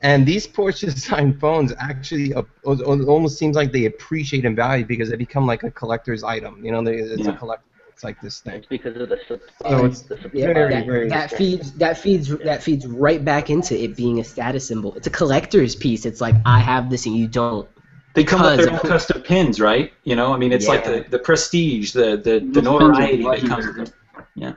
and 0.02 0.26
these 0.26 0.46
Porsche 0.46 0.92
design 0.94 1.38
phones 1.38 1.72
actually 1.78 2.34
uh, 2.34 2.42
almost 2.64 3.38
seems 3.38 3.56
like 3.56 3.72
they 3.72 3.86
appreciate 3.86 4.44
in 4.44 4.54
value 4.56 4.84
because 4.84 5.10
they 5.10 5.16
become 5.16 5.46
like 5.46 5.62
a 5.64 5.70
collector's 5.70 6.22
item. 6.24 6.64
You 6.64 6.72
know, 6.72 6.80
it's 6.86 7.26
Yeah. 7.26 7.30
a 7.34 7.36
collect. 7.36 7.62
It's 7.98 8.04
like 8.04 8.20
this 8.20 8.38
thing. 8.38 8.54
It's 8.54 8.66
because 8.68 8.96
of 8.96 9.08
the 9.08 9.18
supply. 9.26 9.70
So 9.70 9.84
it's 9.86 10.02
the 10.02 10.14
supply. 10.18 10.30
Yeah, 10.40 10.52
Very, 10.54 10.72
that, 10.72 10.86
very 10.86 11.08
that 11.08 11.32
feeds 11.32 11.72
that 11.78 11.98
feeds 11.98 12.28
that 12.28 12.62
feeds 12.62 12.86
right 12.86 13.24
back 13.24 13.50
into 13.50 13.76
it 13.76 13.96
being 13.96 14.20
a 14.20 14.24
status 14.24 14.68
symbol. 14.68 14.94
It's 14.94 15.08
a 15.08 15.10
collector's 15.10 15.74
piece. 15.74 16.06
It's 16.06 16.20
like 16.20 16.36
I 16.46 16.60
have 16.60 16.90
this 16.90 17.06
and 17.06 17.16
you 17.16 17.26
don't. 17.26 17.68
They 18.14 18.22
come 18.22 18.42
with 18.42 18.52
Because 18.52 18.66
their 18.66 18.74
of- 18.76 18.84
own 18.84 18.88
custom 18.88 19.22
pins, 19.22 19.60
right? 19.60 19.92
You 20.04 20.14
know, 20.14 20.32
I 20.32 20.36
mean, 20.36 20.52
it's 20.52 20.68
like 20.68 20.84
the, 20.84 21.06
the 21.10 21.18
prestige, 21.18 21.90
the 21.90 22.16
the, 22.16 22.38
the 22.38 22.60
Those 22.60 22.64
pins 22.64 22.66
are 22.68 22.88
notoriety 22.92 23.22
that 23.24 23.40
comes 23.40 23.50
legendary. 23.50 23.80
with 23.80 23.94
them. 24.36 24.56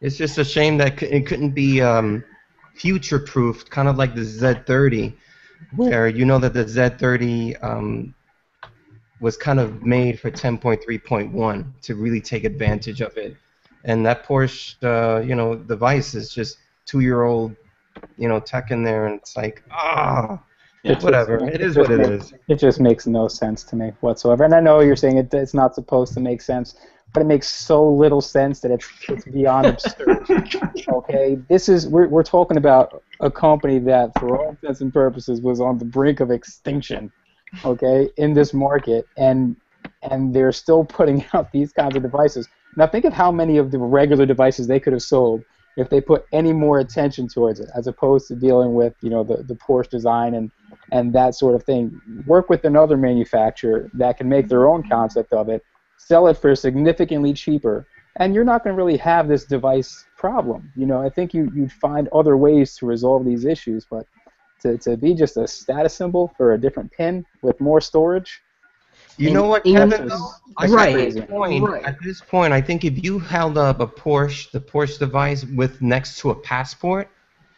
It's 0.00 0.16
just 0.16 0.38
a 0.38 0.44
shame 0.44 0.78
that 0.78 1.02
it 1.02 1.26
couldn't 1.26 1.50
be 1.56 1.82
um, 1.82 2.22
future-proofed, 2.76 3.70
kind 3.70 3.88
of 3.88 3.96
like 3.96 4.14
the 4.14 4.20
Z30, 4.20 5.14
where 5.74 6.06
you 6.06 6.24
know 6.24 6.38
that 6.38 6.54
the 6.54 6.64
Z30 6.64 7.60
um, 7.64 8.14
was 9.20 9.36
kind 9.36 9.58
of 9.60 9.82
made 9.82 10.18
for 10.20 10.30
10.3.1 10.30 11.64
to 11.82 11.94
really 11.94 12.20
take 12.20 12.44
advantage 12.44 13.00
of 13.00 13.16
it, 13.16 13.36
and 13.84 14.04
that 14.06 14.24
Porsche, 14.26 14.76
uh, 14.82 15.20
you 15.20 15.34
know, 15.34 15.54
device 15.56 16.14
is 16.14 16.32
just 16.32 16.58
two-year-old, 16.86 17.54
you 18.16 18.28
know, 18.28 18.40
tech 18.40 18.70
in 18.70 18.82
there, 18.82 19.06
and 19.06 19.16
it's 19.20 19.36
like 19.36 19.62
ah. 19.70 20.40
It's- 20.84 21.02
Whatever. 21.02 21.34
it's- 21.36 21.54
It 21.56 21.60
is 21.60 21.74
just 21.74 21.90
what 21.90 22.00
it 22.00 22.08
makes- 22.08 22.24
is. 22.26 22.34
It 22.46 22.54
just 22.60 22.80
makes 22.80 23.06
no 23.06 23.26
sense 23.26 23.64
to 23.64 23.76
me 23.76 23.92
whatsoever. 24.00 24.44
And 24.44 24.54
I 24.54 24.60
know 24.60 24.78
you're 24.80 24.94
saying 24.94 25.16
it, 25.18 25.34
it's 25.34 25.52
not 25.52 25.74
supposed 25.74 26.14
to 26.14 26.20
make 26.20 26.40
sense, 26.40 26.76
but 27.12 27.20
it 27.20 27.26
makes 27.26 27.48
so 27.48 27.86
little 27.86 28.20
sense 28.20 28.60
that 28.60 28.70
it's, 28.70 28.88
it's 29.08 29.24
beyond 29.24 29.66
absurd. 29.66 30.24
Okay, 30.88 31.36
this 31.48 31.68
is 31.68 31.88
we're, 31.88 32.06
we're 32.08 32.22
talking 32.22 32.56
about 32.58 33.02
a 33.20 33.30
company 33.30 33.80
that, 33.80 34.12
for 34.20 34.38
all 34.38 34.50
intents 34.50 34.80
and 34.80 34.92
purposes, 34.92 35.40
was 35.40 35.60
on 35.60 35.78
the 35.78 35.84
brink 35.84 36.20
of 36.20 36.30
extinction. 36.30 37.10
Okay, 37.64 38.10
in 38.16 38.34
this 38.34 38.52
market, 38.52 39.06
and 39.16 39.56
and 40.02 40.34
they're 40.34 40.52
still 40.52 40.84
putting 40.84 41.24
out 41.32 41.52
these 41.52 41.72
kinds 41.72 41.96
of 41.96 42.02
devices. 42.02 42.48
Now 42.76 42.86
think 42.86 43.04
of 43.04 43.12
how 43.12 43.32
many 43.32 43.56
of 43.56 43.70
the 43.70 43.78
regular 43.78 44.26
devices 44.26 44.66
they 44.66 44.80
could 44.80 44.92
have 44.92 45.02
sold 45.02 45.42
if 45.76 45.88
they 45.90 46.00
put 46.00 46.26
any 46.32 46.52
more 46.52 46.80
attention 46.80 47.28
towards 47.28 47.60
it, 47.60 47.68
as 47.74 47.86
opposed 47.86 48.28
to 48.28 48.34
dealing 48.34 48.74
with 48.74 48.94
you 49.00 49.10
know 49.10 49.24
the, 49.24 49.42
the 49.44 49.54
Porsche 49.54 49.88
design 49.90 50.34
and 50.34 50.50
and 50.92 51.12
that 51.14 51.34
sort 51.34 51.54
of 51.54 51.62
thing. 51.64 52.00
Work 52.26 52.48
with 52.50 52.64
another 52.64 52.96
manufacturer 52.96 53.90
that 53.94 54.18
can 54.18 54.28
make 54.28 54.48
their 54.48 54.68
own 54.68 54.88
concept 54.88 55.32
of 55.32 55.48
it, 55.48 55.62
sell 55.96 56.26
it 56.28 56.36
for 56.36 56.54
significantly 56.54 57.32
cheaper, 57.32 57.86
and 58.16 58.34
you're 58.34 58.44
not 58.44 58.64
going 58.64 58.74
to 58.74 58.82
really 58.82 58.98
have 58.98 59.28
this 59.28 59.44
device 59.44 60.04
problem. 60.16 60.72
You 60.76 60.86
know, 60.86 61.00
I 61.00 61.08
think 61.08 61.32
you 61.32 61.50
you'd 61.54 61.72
find 61.72 62.08
other 62.08 62.36
ways 62.36 62.76
to 62.76 62.86
resolve 62.86 63.24
these 63.24 63.44
issues, 63.44 63.86
but 63.88 64.06
to, 64.60 64.78
to 64.78 64.96
be 64.96 65.14
just 65.14 65.36
a 65.36 65.46
status 65.46 65.94
symbol 65.94 66.32
for 66.36 66.54
a 66.54 66.58
different 66.58 66.90
pin 66.92 67.24
with 67.42 67.60
more 67.60 67.80
storage. 67.80 68.40
You 69.16 69.32
know 69.32 69.46
what, 69.46 69.64
Kevin? 69.64 70.08
Right, 70.68 70.96
At 70.96 71.14
this, 71.14 71.24
point, 71.24 71.64
right. 71.64 71.84
at 71.84 71.96
this 72.02 72.20
point, 72.20 72.52
I 72.52 72.60
think 72.60 72.84
if 72.84 73.02
you 73.02 73.18
held 73.18 73.58
up 73.58 73.80
a 73.80 73.86
Porsche, 73.86 74.50
the 74.50 74.60
Porsche 74.60 74.98
device 74.98 75.44
with 75.44 75.82
next 75.82 76.18
to 76.20 76.30
a 76.30 76.34
passport, 76.34 77.08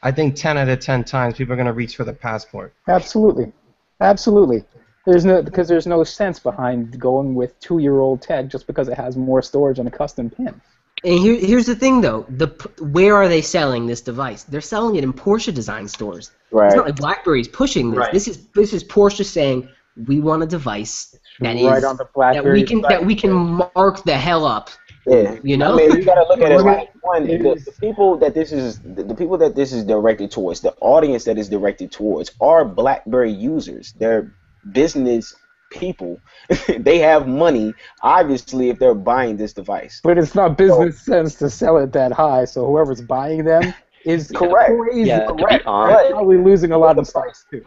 I 0.02 0.10
think 0.10 0.36
10 0.36 0.56
out 0.56 0.68
of 0.68 0.80
10 0.80 1.04
times 1.04 1.34
people 1.36 1.52
are 1.52 1.56
going 1.56 1.66
to 1.66 1.74
reach 1.74 1.96
for 1.96 2.04
the 2.04 2.14
passport. 2.14 2.74
Absolutely, 2.88 3.52
absolutely. 4.00 4.64
There's 5.06 5.24
no 5.24 5.42
because 5.42 5.68
there's 5.68 5.86
no 5.86 6.04
sense 6.04 6.38
behind 6.38 6.98
going 6.98 7.34
with 7.34 7.58
two-year-old 7.60 8.22
tech 8.22 8.48
just 8.48 8.66
because 8.66 8.88
it 8.88 8.96
has 8.96 9.16
more 9.16 9.42
storage 9.42 9.78
and 9.78 9.88
a 9.88 9.90
custom 9.90 10.30
pin. 10.30 10.60
And 11.02 11.18
here, 11.18 11.34
here's 11.34 11.66
the 11.66 11.74
thing, 11.74 12.00
though. 12.00 12.26
The 12.28 12.48
where 12.80 13.16
are 13.16 13.28
they 13.28 13.42
selling 13.42 13.86
this 13.86 14.00
device? 14.00 14.44
They're 14.44 14.60
selling 14.60 14.96
it 14.96 15.04
in 15.04 15.12
Porsche 15.12 15.52
design 15.54 15.88
stores. 15.88 16.30
Right. 16.50 16.66
It's 16.66 16.76
not 16.76 16.86
like 16.86 16.96
BlackBerry's 16.96 17.48
pushing 17.48 17.90
this. 17.90 17.98
Right. 17.98 18.12
This 18.12 18.28
is 18.28 18.46
this 18.48 18.72
is 18.72 18.84
Porsche 18.84 19.24
saying 19.24 19.68
we 20.06 20.20
want 20.20 20.42
a 20.42 20.46
device 20.46 21.16
that 21.40 21.56
is 21.56 21.64
right 21.64 21.84
on 21.84 21.96
the 21.96 22.06
that 22.16 22.44
we 22.44 22.64
can 22.64 22.82
that 22.82 23.04
we 23.04 23.14
can 23.14 23.32
mark 23.74 24.02
the 24.04 24.16
hell 24.16 24.44
up. 24.44 24.70
Yeah, 25.06 25.36
You 25.42 25.56
know? 25.56 25.74
I 25.74 25.76
mean, 25.76 25.96
you 25.96 26.04
gotta 26.04 26.28
look 26.28 26.40
at 26.40 26.52
it 26.52 26.60
like 26.60 26.90
one. 27.02 27.26
The, 27.26 27.38
the 27.38 27.74
people 27.80 28.18
that 28.18 28.34
this 28.34 28.52
is, 28.52 28.80
the, 28.80 29.02
the 29.02 29.14
people 29.14 29.38
that 29.38 29.56
this 29.56 29.72
is 29.72 29.82
directed 29.82 30.30
towards, 30.30 30.60
the 30.60 30.74
audience 30.80 31.24
that 31.24 31.38
is 31.38 31.48
directed 31.48 31.90
towards, 31.90 32.32
are 32.40 32.66
BlackBerry 32.66 33.32
users. 33.32 33.94
They're 33.98 34.32
business 34.72 35.34
people. 35.70 36.20
they 36.78 36.98
have 36.98 37.26
money, 37.28 37.74
obviously, 38.02 38.64
if 38.64 38.78
they're 38.78 38.94
buying 38.94 39.30
this 39.36 39.48
device. 39.48 40.00
But 40.02 40.18
it's 40.18 40.34
not 40.34 40.56
business 40.56 41.00
sense 41.00 41.34
to 41.36 41.50
sell 41.50 41.78
it 41.78 41.92
that 41.92 42.12
high, 42.12 42.44
so 42.44 42.66
whoever's 42.66 43.00
buying 43.02 43.44
them 43.44 43.74
is 44.04 44.30
Correct. 44.32 44.70
crazy. 44.70 45.08
Yeah, 45.08 45.26
correct. 45.26 45.64
honest, 45.66 46.04
But 46.04 46.10
Probably 46.12 46.38
losing 46.38 46.72
a 46.72 46.78
lot 46.78 46.98
of 46.98 47.06
stocks 47.06 47.46
too. 47.50 47.64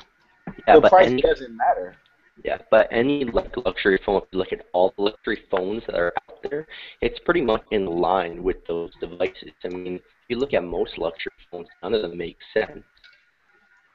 yeah, 0.68 0.76
the 0.76 0.82
but 0.82 0.90
price 0.90 1.08
any, 1.08 1.22
doesn't 1.22 1.56
matter. 1.56 1.96
yeah, 2.44 2.58
but 2.72 2.88
any 2.92 3.26
like 3.26 3.56
luxury 3.66 4.00
phone, 4.06 4.18
if 4.22 4.24
you 4.32 4.40
look 4.40 4.52
at 4.54 4.66
all 4.74 4.94
the 4.98 5.04
luxury 5.04 5.44
phones 5.52 5.84
that 5.88 5.96
are 5.96 6.14
out 6.30 6.38
there, 6.50 6.68
it's 7.02 7.20
pretty 7.20 7.42
much 7.42 7.64
in 7.72 7.86
line 7.86 8.44
with 8.44 8.58
those 8.68 8.92
devices. 9.00 9.52
I 9.64 9.70
mean, 9.70 9.96
if 9.96 10.02
you 10.30 10.38
look 10.38 10.54
at 10.54 10.64
most 10.64 10.98
luxury 10.98 11.32
phones, 11.52 11.68
none 11.82 11.94
of 11.94 12.02
them 12.02 12.18
make 12.18 12.38
sense. 12.54 12.84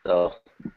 So, 0.07 0.33
I 0.64 0.64
mean, 0.64 0.73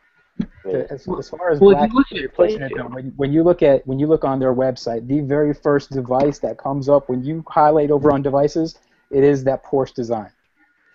As, 0.65 1.07
as 1.07 1.29
far 1.29 1.51
as 1.51 1.59
Well, 1.59 1.71
if 1.71 1.91
you 1.91 1.97
look 1.97 2.07
BlackBerry 2.09 2.27
pushing 2.29 2.61
it, 2.61 2.71
though, 2.75 2.87
when, 2.87 3.13
when 3.15 3.33
you 3.33 3.43
look 3.43 3.61
at 3.61 3.85
when 3.87 3.99
you 3.99 4.07
look 4.07 4.23
on 4.23 4.39
their 4.39 4.53
website, 4.53 5.07
the 5.07 5.21
very 5.21 5.53
first 5.53 5.91
device 5.91 6.39
that 6.39 6.57
comes 6.57 6.89
up 6.89 7.09
when 7.09 7.23
you 7.23 7.43
highlight 7.47 7.91
over 7.91 8.11
on 8.11 8.21
devices, 8.21 8.79
it 9.09 9.23
is 9.23 9.43
that 9.45 9.63
Porsche 9.63 9.93
design. 9.93 10.31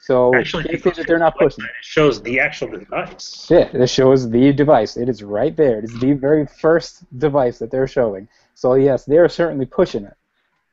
So 0.00 0.34
Actually, 0.36 0.64
they 0.70 0.78
say 0.78 0.90
that 0.90 1.06
they're 1.08 1.18
not 1.18 1.36
pushing 1.36 1.64
it. 1.64 1.70
It 1.70 1.84
shows 1.84 2.22
the 2.22 2.38
actual 2.38 2.68
device. 2.68 3.48
Yeah, 3.50 3.68
it 3.72 3.88
shows 3.88 4.30
the 4.30 4.52
device. 4.52 4.96
It 4.96 5.08
is 5.08 5.22
right 5.24 5.56
there. 5.56 5.78
It 5.78 5.84
is 5.84 5.98
the 5.98 6.12
very 6.12 6.46
first 6.46 7.04
device 7.18 7.58
that 7.58 7.72
they're 7.72 7.88
showing. 7.88 8.28
So 8.54 8.74
yes, 8.74 9.04
they're 9.04 9.28
certainly 9.28 9.66
pushing 9.66 10.04
it. 10.04 10.14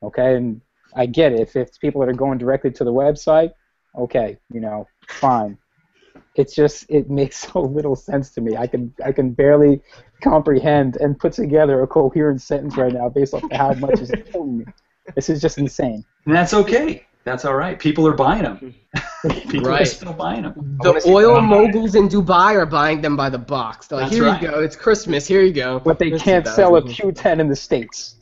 Okay, 0.04 0.36
and 0.36 0.60
I 0.94 1.06
get 1.06 1.32
it. 1.32 1.40
If 1.40 1.56
it's 1.56 1.78
people 1.78 2.00
that 2.00 2.08
are 2.08 2.12
going 2.12 2.38
directly 2.38 2.70
to 2.70 2.84
the 2.84 2.92
website, 2.92 3.54
okay, 3.96 4.38
you 4.52 4.60
know, 4.60 4.86
fine. 5.08 5.58
It's 6.36 6.54
just 6.54 6.86
it 6.88 7.10
makes 7.10 7.36
so 7.52 7.60
little 7.60 7.96
sense 7.96 8.30
to 8.30 8.40
me. 8.40 8.56
I 8.56 8.66
can 8.66 8.92
I 9.04 9.12
can 9.12 9.30
barely 9.32 9.80
comprehend 10.22 10.96
and 10.96 11.18
put 11.18 11.32
together 11.32 11.82
a 11.82 11.86
coherent 11.86 12.40
sentence 12.42 12.76
right 12.76 12.92
now 12.92 13.08
based 13.08 13.34
off 13.34 13.42
how 13.52 13.72
much 13.74 14.00
is 14.00 14.12
killing 14.30 14.58
me. 14.58 14.64
This 15.14 15.28
is 15.28 15.40
just 15.40 15.58
insane. 15.58 16.04
And 16.26 16.34
that's 16.34 16.54
okay. 16.54 17.06
That's 17.24 17.46
all 17.46 17.54
right. 17.56 17.78
People 17.78 18.06
are 18.06 18.12
buying 18.14 18.42
them. 18.42 18.74
People 19.48 19.68
are 19.68 19.84
still 19.86 20.12
buying 20.12 20.42
them. 20.42 20.78
The 20.82 21.02
oil 21.06 21.36
that. 21.36 21.42
moguls 21.42 21.94
in 21.94 22.08
Dubai 22.08 22.54
are 22.54 22.66
buying 22.66 23.00
them 23.00 23.16
by 23.16 23.30
the 23.30 23.38
box. 23.38 23.86
They're 23.86 23.98
like, 23.98 24.06
That's 24.10 24.16
here 24.16 24.26
right. 24.26 24.42
you 24.42 24.48
go. 24.48 24.60
It's 24.60 24.76
Christmas. 24.76 25.26
Here 25.26 25.42
you 25.42 25.52
go. 25.52 25.80
But 25.80 25.98
they 25.98 26.10
can't 26.10 26.46
sell 26.46 26.76
a 26.76 26.82
2,000. 26.82 27.14
Q10 27.14 27.40
in 27.40 27.48
the 27.48 27.56
states. 27.56 28.16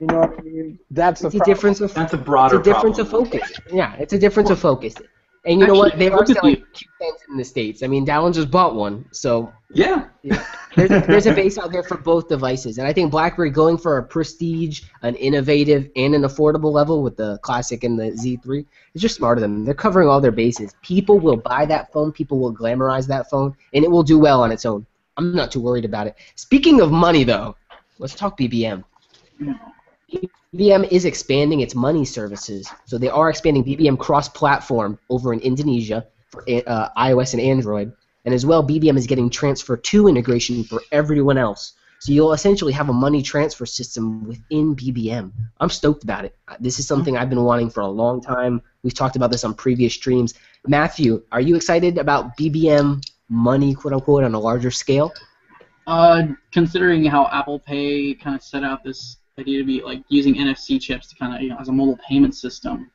You 0.00 0.06
know 0.08 0.18
what 0.20 0.38
I 0.38 0.42
mean? 0.42 0.78
That's 0.90 1.22
the 1.22 1.28
It's 1.28 1.34
a 1.34 1.38
problem. 1.38 1.54
difference 1.54 1.80
of 1.80 1.94
That's 1.94 2.12
a 2.12 2.16
it's 2.16 2.24
broader 2.26 2.60
a 2.60 2.62
difference 2.62 2.98
of 2.98 3.08
focus. 3.08 3.50
Yeah, 3.72 3.94
it's 3.94 4.12
a 4.12 4.18
difference 4.18 4.50
of 4.50 4.58
focus. 4.58 4.94
And 5.46 5.60
you 5.60 5.66
know 5.66 5.74
what? 5.74 5.96
They 5.96 6.08
are 6.10 6.26
selling 6.26 6.56
Q10s 6.56 7.28
in 7.30 7.36
the 7.36 7.44
states. 7.44 7.84
I 7.84 7.86
mean, 7.86 8.04
Dallin 8.04 8.34
just 8.34 8.50
bought 8.50 8.74
one, 8.74 9.06
so 9.12 9.52
Yeah. 9.72 10.08
there's 10.74 10.90
a, 10.90 11.00
there's 11.06 11.26
a 11.26 11.32
base 11.32 11.56
out 11.56 11.70
there 11.70 11.84
for 11.84 11.96
both 11.96 12.28
devices. 12.28 12.78
And 12.78 12.86
I 12.88 12.92
think 12.92 13.12
BlackBerry 13.12 13.50
going 13.50 13.78
for 13.78 13.98
a 13.98 14.02
prestige, 14.02 14.82
an 15.02 15.14
innovative, 15.14 15.88
and 15.94 16.14
an 16.16 16.22
affordable 16.22 16.72
level 16.72 17.02
with 17.02 17.16
the 17.16 17.38
Classic 17.38 17.84
and 17.84 17.96
the 17.96 18.10
Z3 18.10 18.66
is 18.94 19.00
just 19.00 19.14
smarter 19.14 19.40
than 19.40 19.54
them. 19.54 19.64
They're 19.64 19.74
covering 19.74 20.08
all 20.08 20.20
their 20.20 20.32
bases. 20.32 20.74
People 20.82 21.20
will 21.20 21.36
buy 21.36 21.64
that 21.66 21.92
phone. 21.92 22.10
People 22.10 22.40
will 22.40 22.54
glamorize 22.54 23.06
that 23.06 23.30
phone, 23.30 23.54
and 23.72 23.84
it 23.84 23.90
will 23.90 24.02
do 24.02 24.18
well 24.18 24.42
on 24.42 24.50
its 24.50 24.66
own. 24.66 24.84
I'm 25.16 25.32
not 25.34 25.52
too 25.52 25.60
worried 25.60 25.84
about 25.84 26.08
it. 26.08 26.16
Speaking 26.34 26.80
of 26.80 26.90
money, 26.90 27.22
though, 27.22 27.56
let's 27.98 28.16
talk 28.16 28.36
BBM. 28.36 28.82
BBM 30.12 30.90
is 30.90 31.04
expanding 31.04 31.60
its 31.60 31.74
money 31.74 32.04
services. 32.04 32.68
So 32.86 32.98
they 32.98 33.08
are 33.08 33.28
expanding 33.28 33.64
BBM 33.64 33.98
cross-platform 33.98 34.98
over 35.10 35.32
in 35.32 35.40
Indonesia 35.40 36.06
for 36.28 36.42
uh, 36.42 36.88
iOS 36.96 37.32
and 37.32 37.42
Android. 37.42 37.92
And 38.24 38.34
as 38.34 38.46
well, 38.46 38.66
BBM 38.66 38.96
is 38.96 39.06
getting 39.06 39.30
TransferTo 39.30 40.08
integration 40.08 40.64
for 40.64 40.80
everyone 40.92 41.38
else. 41.38 41.74
So 42.00 42.12
you'll 42.12 42.34
essentially 42.34 42.72
have 42.72 42.88
a 42.88 42.92
money 42.92 43.22
transfer 43.22 43.66
system 43.66 44.26
within 44.26 44.76
BBM. 44.76 45.32
I'm 45.60 45.70
stoked 45.70 46.04
about 46.04 46.24
it. 46.24 46.36
This 46.60 46.78
is 46.78 46.86
something 46.86 47.16
I've 47.16 47.30
been 47.30 47.42
wanting 47.42 47.70
for 47.70 47.80
a 47.80 47.88
long 47.88 48.20
time. 48.20 48.60
We've 48.82 48.94
talked 48.94 49.16
about 49.16 49.30
this 49.30 49.44
on 49.44 49.54
previous 49.54 49.94
streams. 49.94 50.34
Matthew, 50.66 51.22
are 51.32 51.40
you 51.40 51.56
excited 51.56 51.98
about 51.98 52.36
BBM 52.36 53.02
money, 53.28 53.74
quote 53.74 53.94
unquote, 53.94 54.24
on 54.24 54.34
a 54.34 54.38
larger 54.38 54.70
scale? 54.70 55.12
Uh, 55.86 56.24
considering 56.52 57.04
how 57.04 57.28
Apple 57.32 57.58
Pay 57.60 58.14
kind 58.14 58.36
of 58.36 58.42
set 58.42 58.62
out 58.62 58.84
this 58.84 59.18
idea 59.38 59.58
to 59.58 59.64
be 59.64 59.82
like 59.82 60.02
using 60.08 60.34
NFC 60.34 60.80
chips 60.80 61.06
to 61.08 61.14
kind 61.16 61.34
of 61.34 61.42
you 61.42 61.50
know 61.50 61.58
as 61.60 61.68
a 61.68 61.72
mobile 61.72 61.98
payment 62.08 62.34
system, 62.34 62.90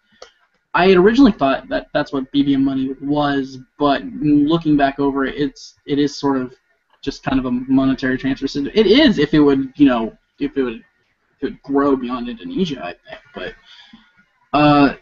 I 0.73 0.88
had 0.88 0.97
originally 0.97 1.32
thought 1.32 1.69
that 1.69 1.88
that's 1.93 2.12
what 2.12 2.32
BBM 2.34 2.62
money 2.62 2.95
was, 3.01 3.60
but 3.77 4.04
looking 4.06 4.75
back 4.75 4.99
over 4.99 5.25
it, 5.25 5.36
it's 5.36 5.75
it 5.86 5.99
is 5.99 6.17
sort 6.17 6.38
of 6.38 6.56
just 7.01 7.23
kind 7.23 7.39
of 7.39 7.45
a 7.45 7.51
monetary 7.51 8.17
transfer 8.17 8.47
system. 8.47 8.71
It 8.73 8.88
is 8.88 9.19
if 9.19 9.34
it 9.34 9.39
would 9.39 9.71
you 9.75 9.86
know 9.86 10.17
if 10.39 10.58
it 10.58 10.63
would 10.63 10.84
would 11.43 11.62
grow 11.62 11.95
beyond 11.95 12.27
Indonesia, 12.27 12.84
I 12.84 12.95
think. 13.08 13.21
But 13.36 14.58
uh, 14.58 14.95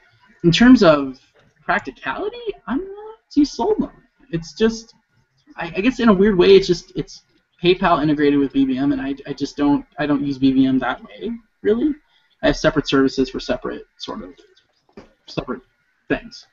in 0.43 0.51
terms 0.51 0.83
of 0.83 1.19
practicality, 1.63 2.37
I'm 2.67 2.79
not 2.79 3.15
too 3.29 3.45
sold 3.45 3.81
on 3.81 3.89
it. 3.89 4.35
It's 4.35 4.53
just 4.53 4.93
I, 5.55 5.71
I 5.77 5.81
guess 5.81 6.01
in 6.01 6.09
a 6.09 6.13
weird 6.13 6.37
way, 6.37 6.55
it's 6.55 6.67
just 6.67 6.91
it's 6.97 7.21
PayPal 7.61 8.01
integrated 8.01 8.39
with 8.39 8.53
BBM, 8.53 8.93
and 8.93 9.01
I, 9.01 9.15
I 9.27 9.33
just 9.33 9.57
don't 9.57 9.85
I 9.97 10.05
don't 10.05 10.25
use 10.25 10.39
BBM 10.39 10.79
that 10.79 11.03
way 11.03 11.31
really. 11.61 11.93
I 12.41 12.47
have 12.47 12.57
separate 12.57 12.87
services 12.87 13.29
for 13.29 13.39
separate 13.39 13.85
sort 13.97 14.23
of 14.23 14.33
separate 15.25 15.61
things. 16.07 16.45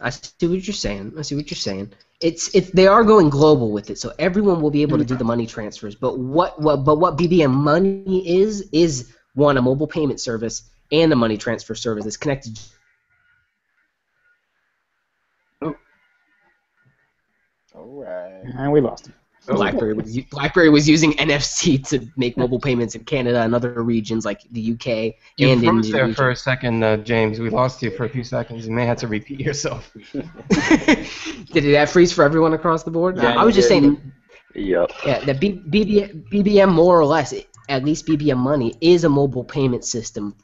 I 0.00 0.10
see 0.10 0.48
what 0.48 0.66
you're 0.66 0.74
saying. 0.74 1.14
I 1.16 1.22
see 1.22 1.36
what 1.36 1.50
you're 1.50 1.56
saying. 1.56 1.92
It's 2.20 2.54
it's 2.54 2.70
they 2.70 2.86
are 2.86 3.04
going 3.04 3.30
global 3.30 3.70
with 3.72 3.90
it, 3.90 3.98
so 3.98 4.12
everyone 4.18 4.60
will 4.60 4.70
be 4.70 4.82
able 4.82 4.98
to 4.98 5.04
do 5.04 5.16
the 5.16 5.24
money 5.24 5.46
transfers. 5.46 5.94
But 5.94 6.18
what 6.18 6.60
what 6.60 6.84
but 6.84 6.98
what 6.98 7.16
BBM 7.16 7.52
money 7.52 8.28
is 8.28 8.68
is 8.72 9.14
one 9.34 9.56
a 9.56 9.62
mobile 9.62 9.86
payment 9.86 10.20
service 10.20 10.70
and 10.90 11.12
a 11.12 11.16
money 11.16 11.36
transfer 11.36 11.74
service 11.74 12.04
that's 12.04 12.16
connected. 12.16 12.58
All 17.74 18.02
right. 18.04 18.42
And 18.58 18.72
we 18.72 18.80
lost 18.80 19.06
him. 19.06 19.14
BlackBerry 19.48 19.92
was 19.94 20.16
BlackBerry 20.30 20.70
was 20.70 20.88
using 20.88 21.14
NFC 21.14 21.84
to 21.88 22.06
make 22.16 22.36
mobile 22.36 22.60
payments 22.68 22.94
in 22.94 23.02
Canada 23.02 23.40
and 23.42 23.56
other 23.56 23.82
regions 23.82 24.24
like 24.24 24.42
the 24.52 24.72
UK 24.74 25.16
You 25.36 25.48
and 25.50 25.60
froze 25.64 25.90
there 25.90 26.00
Indonesia. 26.02 26.14
for 26.14 26.30
a 26.30 26.36
second, 26.36 26.84
uh, 26.84 26.98
James. 26.98 27.40
We 27.40 27.50
lost 27.50 27.82
you 27.82 27.90
for 27.90 28.04
a 28.04 28.08
few 28.08 28.22
seconds. 28.22 28.64
You 28.66 28.72
may 28.72 28.86
have 28.86 28.98
to 28.98 29.08
repeat 29.08 29.40
yourself. 29.40 29.90
Did 30.12 31.74
that 31.74 31.88
freeze 31.90 32.12
for 32.12 32.22
everyone 32.24 32.52
across 32.52 32.84
the 32.84 32.90
board? 32.92 33.16
Yeah, 33.16 33.34
I 33.36 33.44
was 33.44 33.54
just 33.56 33.68
did. 33.68 33.82
saying, 33.82 34.12
Yep. 34.54 34.90
yeah, 35.04 35.24
that 35.24 35.40
B- 35.40 35.60
BB- 35.68 36.30
BBM 36.30 36.70
more 36.72 37.00
or 37.00 37.04
less, 37.06 37.34
at 37.68 37.84
least 37.84 38.06
BBM 38.06 38.36
Money, 38.36 38.74
is 38.80 39.04
a 39.04 39.08
mobile 39.08 39.44
payment 39.44 39.84
system. 39.84 40.36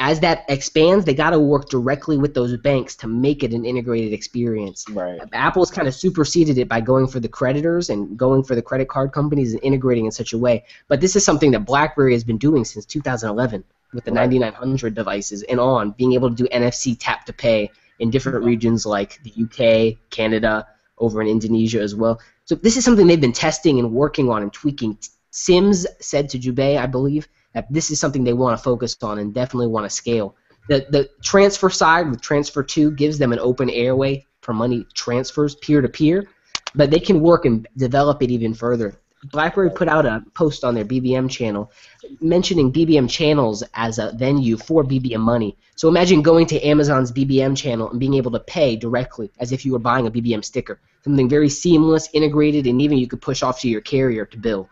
As 0.00 0.20
that 0.20 0.44
expands, 0.48 1.04
they 1.04 1.14
got 1.14 1.30
to 1.30 1.38
work 1.38 1.68
directly 1.68 2.18
with 2.18 2.34
those 2.34 2.56
banks 2.56 2.96
to 2.96 3.06
make 3.06 3.44
it 3.44 3.52
an 3.52 3.64
integrated 3.64 4.12
experience. 4.12 4.84
Right. 4.90 5.20
Apple's 5.32 5.70
kind 5.70 5.86
of 5.86 5.94
superseded 5.94 6.58
it 6.58 6.68
by 6.68 6.80
going 6.80 7.06
for 7.06 7.20
the 7.20 7.28
creditors 7.28 7.88
and 7.88 8.16
going 8.16 8.42
for 8.42 8.56
the 8.56 8.62
credit 8.62 8.88
card 8.88 9.12
companies 9.12 9.52
and 9.52 9.62
integrating 9.62 10.04
in 10.04 10.10
such 10.10 10.32
a 10.32 10.38
way. 10.38 10.64
But 10.88 11.00
this 11.00 11.14
is 11.14 11.24
something 11.24 11.52
that 11.52 11.64
BlackBerry 11.64 12.12
has 12.12 12.24
been 12.24 12.38
doing 12.38 12.64
since 12.64 12.86
2011 12.86 13.62
with 13.92 14.04
the 14.04 14.10
Right. 14.10 14.30
9900 14.30 14.94
devices 14.94 15.44
and 15.44 15.60
on, 15.60 15.92
being 15.92 16.12
able 16.12 16.28
to 16.28 16.34
do 16.34 16.48
NFC 16.48 16.96
tap 16.98 17.24
to 17.26 17.32
pay 17.32 17.70
in 18.00 18.10
different 18.10 18.44
regions 18.44 18.84
like 18.84 19.20
the 19.22 19.32
UK, 19.44 19.96
Canada, 20.10 20.66
over 20.98 21.22
in 21.22 21.28
Indonesia 21.28 21.80
as 21.80 21.94
well. 21.94 22.20
So 22.44 22.54
this 22.56 22.76
is 22.76 22.84
something 22.84 23.06
they've 23.06 23.20
been 23.20 23.32
testing 23.32 23.78
and 23.78 23.92
working 23.92 24.28
on 24.28 24.42
and 24.42 24.52
tweaking. 24.52 24.98
Sims 25.30 25.86
said 26.00 26.28
to 26.30 26.38
Jubei, 26.38 26.78
I 26.78 26.86
believe, 26.86 27.28
that 27.54 27.72
this 27.72 27.90
is 27.90 28.00
something 28.00 28.24
they 28.24 28.32
want 28.32 28.56
to 28.56 28.62
focus 28.62 28.96
on 29.02 29.18
and 29.18 29.34
definitely 29.34 29.68
want 29.68 29.84
to 29.84 29.90
scale. 29.90 30.36
The 30.68 30.86
the 30.90 31.08
transfer 31.22 31.70
side 31.70 32.10
with 32.10 32.20
TransferTo 32.20 32.96
gives 32.96 33.18
them 33.18 33.32
an 33.32 33.38
open 33.38 33.70
airway 33.70 34.26
for 34.42 34.52
money 34.52 34.86
transfers 34.94 35.54
peer 35.56 35.80
to 35.80 35.88
peer, 35.88 36.28
but 36.74 36.90
they 36.90 37.00
can 37.00 37.20
work 37.20 37.44
and 37.44 37.66
develop 37.76 38.22
it 38.22 38.30
even 38.30 38.54
further. 38.54 38.98
BlackBerry 39.32 39.70
put 39.70 39.88
out 39.88 40.06
a 40.06 40.24
post 40.34 40.62
on 40.62 40.74
their 40.74 40.84
BBM 40.84 41.28
channel 41.28 41.72
mentioning 42.20 42.72
BBM 42.72 43.10
channels 43.10 43.64
as 43.74 43.98
a 43.98 44.12
venue 44.12 44.56
for 44.56 44.84
BBM 44.84 45.20
money. 45.20 45.56
So 45.74 45.88
imagine 45.88 46.22
going 46.22 46.46
to 46.46 46.60
Amazon's 46.62 47.12
BBM 47.12 47.56
channel 47.56 47.90
and 47.90 47.98
being 47.98 48.14
able 48.14 48.30
to 48.32 48.40
pay 48.40 48.76
directly 48.76 49.30
as 49.40 49.52
if 49.52 49.64
you 49.64 49.72
were 49.72 49.78
buying 49.78 50.06
a 50.06 50.10
BBM 50.10 50.44
sticker. 50.44 50.80
Something 51.02 51.28
very 51.28 51.48
seamless, 51.48 52.08
integrated, 52.12 52.66
and 52.66 52.80
even 52.80 52.98
you 52.98 53.08
could 53.08 53.20
push 53.20 53.42
off 53.42 53.60
to 53.60 53.68
your 53.68 53.80
carrier 53.80 54.24
to 54.26 54.38
bill. 54.38 54.68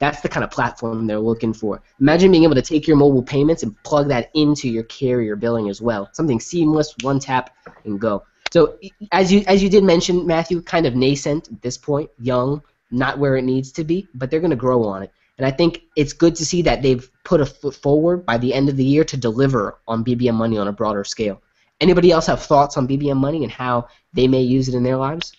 That's 0.00 0.22
the 0.22 0.28
kind 0.28 0.42
of 0.42 0.50
platform 0.50 1.06
they're 1.06 1.20
looking 1.20 1.52
for. 1.52 1.82
Imagine 2.00 2.30
being 2.32 2.44
able 2.44 2.54
to 2.54 2.62
take 2.62 2.88
your 2.88 2.96
mobile 2.96 3.22
payments 3.22 3.62
and 3.62 3.80
plug 3.82 4.08
that 4.08 4.30
into 4.34 4.68
your 4.68 4.84
carrier 4.84 5.36
billing 5.36 5.68
as 5.68 5.80
well. 5.80 6.08
Something 6.12 6.40
seamless, 6.40 6.94
one 7.02 7.20
tap, 7.20 7.54
and 7.84 8.00
go. 8.00 8.24
So 8.50 8.78
as 9.12 9.32
you 9.32 9.44
as 9.46 9.62
you 9.62 9.68
did 9.68 9.84
mention, 9.84 10.26
Matthew, 10.26 10.62
kind 10.62 10.86
of 10.86 10.96
nascent 10.96 11.48
at 11.48 11.62
this 11.62 11.78
point, 11.78 12.10
young, 12.18 12.62
not 12.90 13.18
where 13.18 13.36
it 13.36 13.42
needs 13.42 13.70
to 13.72 13.84
be, 13.84 14.08
but 14.14 14.30
they're 14.30 14.40
going 14.40 14.50
to 14.50 14.56
grow 14.56 14.84
on 14.84 15.02
it. 15.02 15.12
And 15.38 15.46
I 15.46 15.50
think 15.50 15.82
it's 15.96 16.12
good 16.12 16.34
to 16.36 16.44
see 16.44 16.62
that 16.62 16.82
they've 16.82 17.08
put 17.24 17.40
a 17.40 17.46
foot 17.46 17.74
forward 17.74 18.26
by 18.26 18.38
the 18.38 18.52
end 18.52 18.68
of 18.68 18.76
the 18.76 18.84
year 18.84 19.04
to 19.04 19.16
deliver 19.16 19.78
on 19.86 20.04
BBM 20.04 20.34
money 20.34 20.58
on 20.58 20.68
a 20.68 20.72
broader 20.72 21.04
scale. 21.04 21.40
Anybody 21.80 22.10
else 22.10 22.26
have 22.26 22.42
thoughts 22.42 22.76
on 22.76 22.86
BBM 22.88 23.16
money 23.16 23.42
and 23.42 23.52
how 23.52 23.88
they 24.12 24.28
may 24.28 24.42
use 24.42 24.68
it 24.68 24.74
in 24.74 24.82
their 24.82 24.96
lives? 24.96 25.32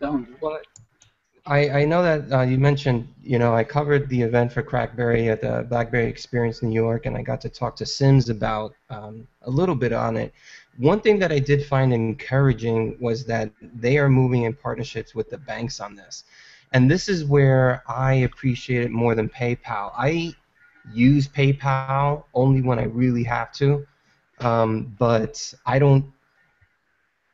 That 0.00 0.12
one. 0.12 0.36
Well, 0.40 0.60
I, 1.48 1.80
I 1.80 1.84
know 1.86 2.02
that 2.02 2.30
uh, 2.30 2.42
you 2.42 2.58
mentioned, 2.58 3.08
you 3.22 3.38
know, 3.38 3.54
I 3.54 3.64
covered 3.64 4.10
the 4.10 4.20
event 4.20 4.52
for 4.52 4.62
Crackberry 4.62 5.32
at 5.32 5.40
the 5.40 5.66
BlackBerry 5.66 6.06
Experience 6.06 6.62
New 6.62 6.74
York, 6.74 7.06
and 7.06 7.16
I 7.16 7.22
got 7.22 7.40
to 7.40 7.48
talk 7.48 7.74
to 7.76 7.86
Sims 7.86 8.28
about 8.28 8.74
um, 8.90 9.26
a 9.42 9.50
little 9.50 9.74
bit 9.74 9.94
on 9.94 10.18
it. 10.18 10.34
One 10.76 11.00
thing 11.00 11.18
that 11.20 11.32
I 11.32 11.38
did 11.38 11.64
find 11.64 11.94
encouraging 11.94 12.98
was 13.00 13.24
that 13.24 13.50
they 13.62 13.96
are 13.96 14.10
moving 14.10 14.42
in 14.42 14.52
partnerships 14.52 15.14
with 15.14 15.30
the 15.30 15.38
banks 15.38 15.80
on 15.80 15.96
this. 15.96 16.24
And 16.72 16.90
this 16.90 17.08
is 17.08 17.24
where 17.24 17.82
I 17.88 18.12
appreciate 18.12 18.82
it 18.82 18.90
more 18.90 19.14
than 19.14 19.30
PayPal. 19.30 19.92
I 19.96 20.34
use 20.92 21.26
PayPal 21.28 22.24
only 22.34 22.60
when 22.60 22.78
I 22.78 22.84
really 22.84 23.24
have 23.24 23.52
to, 23.52 23.86
um, 24.40 24.94
but 24.98 25.54
I 25.64 25.78
don't 25.78 26.04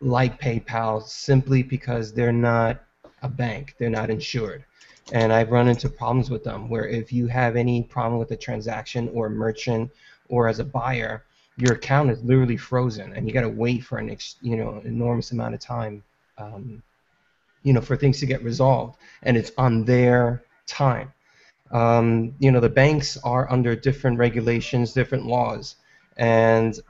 like 0.01 0.41
PayPal 0.41 1.03
simply 1.03 1.65
because 1.65 2.13
they're 2.13 2.33
not 2.33 2.84
a 3.25 3.29
bank. 3.29 3.75
They're 3.79 3.91
not 3.91 4.11
insured. 4.11 4.65
And 5.13 5.33
I've 5.33 5.51
run 5.51 5.69
into 5.69 5.89
problems 5.89 6.31
with 6.31 6.45
them 6.45 6.69
where 6.69 6.87
if 6.87 7.13
you 7.13 7.27
have 7.27 7.57
any 7.57 7.83
problem 7.83 8.19
with 8.19 8.31
a 8.31 8.37
transaction 8.37 9.11
or 9.13 9.27
a 9.27 9.31
merchant 9.31 9.91
or 10.29 10.49
as 10.49 10.59
a 10.61 10.65
buyer, 10.65 11.25
your 11.57 11.75
account 11.75 12.11
is 12.11 12.23
literally 12.23 12.57
frozen 12.57 13.13
and 13.13 13.27
you 13.27 13.35
got 13.35 13.43
to 13.43 13.49
wait 13.49 13.85
for 13.85 13.99
an 13.99 14.11
ex- 14.11 14.37
you 14.43 14.57
know 14.57 14.81
enormous 14.85 15.31
amount 15.33 15.55
of 15.55 15.61
time 15.61 16.03
um, 16.39 16.83
you 17.63 17.73
know 17.73 17.81
for 17.81 17.97
things 17.97 18.19
to 18.19 18.27
get 18.27 18.43
resolved 18.43 18.97
and 19.23 19.37
it's 19.37 19.53
on 19.57 19.85
their 19.85 20.43
time 20.67 21.13
um, 21.71 22.35
you 22.41 22.51
know 22.51 22.61
the 22.61 22.69
banks 22.69 23.17
are 23.25 23.51
under 23.53 23.77
different 23.77 24.19
regulations 24.19 24.93
different 24.93 25.27
laws 25.27 25.77
and 26.17 26.81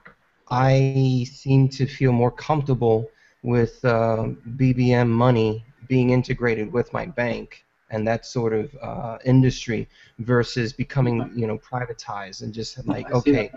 I 0.51 1.27
seem 1.31 1.68
to 1.70 1.87
feel 1.87 2.12
more 2.12 2.31
comfortable 2.31 3.11
with 3.42 3.85
uh, 3.85 4.29
BBM 4.57 5.09
money 5.09 5.64
being 5.88 6.11
integrated 6.11 6.73
with 6.73 6.92
my 6.92 7.07
bank 7.07 7.64
and 7.90 8.07
that 8.07 8.25
sort 8.27 8.53
of 8.53 8.75
uh, 8.83 9.18
industry 9.25 9.88
versus 10.18 10.73
becoming 10.73 11.31
you 11.35 11.47
know 11.47 11.59
privatized 11.59 12.42
and 12.42 12.53
just 12.53 12.85
like 12.87 13.11
okay 13.12 13.51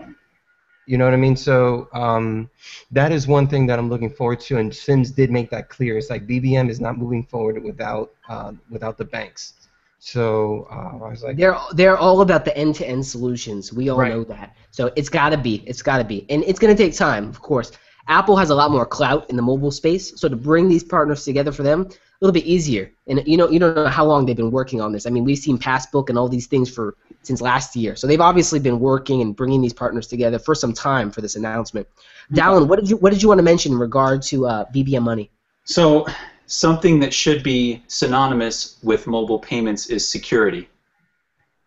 you 0.86 0.96
know 0.96 1.04
what 1.04 1.12
I 1.12 1.18
mean? 1.18 1.36
So 1.36 1.88
um, 1.92 2.48
that 2.90 3.12
is 3.12 3.28
one 3.28 3.46
thing 3.46 3.66
that 3.66 3.78
I'm 3.78 3.90
looking 3.90 4.08
forward 4.08 4.40
to, 4.40 4.56
and 4.56 4.74
Sims 4.74 5.10
did 5.10 5.30
make 5.30 5.50
that 5.50 5.68
clear. 5.68 5.98
It's 5.98 6.08
like 6.08 6.26
BBM 6.26 6.70
is 6.70 6.80
not 6.80 6.96
moving 6.96 7.24
forward 7.24 7.62
without 7.62 8.10
uh, 8.28 8.52
without 8.70 8.96
the 8.96 9.04
banks. 9.04 9.68
So 9.98 10.66
uh, 10.70 11.04
I 11.04 11.10
was 11.10 11.22
like, 11.22 11.36
They're 11.36 11.56
they're 11.74 11.98
all 11.98 12.22
about 12.22 12.44
the 12.46 12.56
end-to-end 12.56 13.04
solutions. 13.04 13.72
We 13.72 13.90
all 13.90 13.98
Right. 13.98 14.12
know 14.12 14.24
that. 14.24 14.56
So 14.70 14.90
it's 14.96 15.10
got 15.10 15.30
to 15.30 15.36
be. 15.36 15.62
It's 15.66 15.82
got 15.82 15.98
to 15.98 16.04
be. 16.04 16.24
And 16.30 16.42
it's 16.44 16.58
going 16.58 16.74
to 16.74 16.82
take 16.82 16.96
time, 16.96 17.28
of 17.28 17.42
course. 17.42 17.72
Apple 18.08 18.36
has 18.36 18.50
a 18.50 18.54
lot 18.54 18.70
more 18.70 18.86
clout 18.86 19.28
in 19.30 19.36
the 19.36 19.42
mobile 19.42 19.70
space, 19.70 20.18
so 20.18 20.28
to 20.28 20.36
bring 20.36 20.68
these 20.68 20.82
partners 20.82 21.24
together 21.24 21.52
for 21.52 21.62
them, 21.62 21.82
a 21.82 22.24
little 22.24 22.32
bit 22.32 22.44
easier. 22.44 22.90
And 23.06 23.22
you 23.26 23.36
know, 23.36 23.48
you 23.48 23.58
don't 23.58 23.76
know 23.76 23.86
how 23.86 24.04
long 24.04 24.26
they've 24.26 24.36
been 24.36 24.50
working 24.50 24.80
on 24.80 24.92
this. 24.92 25.06
I 25.06 25.10
mean, 25.10 25.24
we've 25.24 25.38
seen 25.38 25.58
Passbook 25.58 26.08
and 26.08 26.18
all 26.18 26.28
these 26.28 26.46
things 26.46 26.68
for 26.68 26.96
since 27.22 27.40
last 27.40 27.76
year. 27.76 27.94
So 27.94 28.06
they've 28.06 28.20
obviously 28.20 28.58
been 28.58 28.80
working 28.80 29.20
and 29.20 29.36
bringing 29.36 29.60
these 29.60 29.72
partners 29.72 30.06
together 30.06 30.38
for 30.38 30.54
some 30.54 30.72
time 30.72 31.10
for 31.10 31.20
this 31.20 31.36
announcement. 31.36 31.86
Dallin, 32.32 32.66
what 32.66 32.80
did 32.80 32.90
you 32.90 32.96
what 32.96 33.12
did 33.12 33.22
you 33.22 33.28
want 33.28 33.38
to 33.38 33.44
mention 33.44 33.72
in 33.72 33.78
regard 33.78 34.22
to 34.22 34.46
uh, 34.46 34.64
BBM 34.74 35.02
money? 35.02 35.30
So, 35.64 36.06
something 36.46 36.98
that 37.00 37.12
should 37.12 37.42
be 37.42 37.82
synonymous 37.88 38.78
with 38.82 39.06
mobile 39.06 39.38
payments 39.38 39.88
is 39.88 40.08
security. 40.08 40.68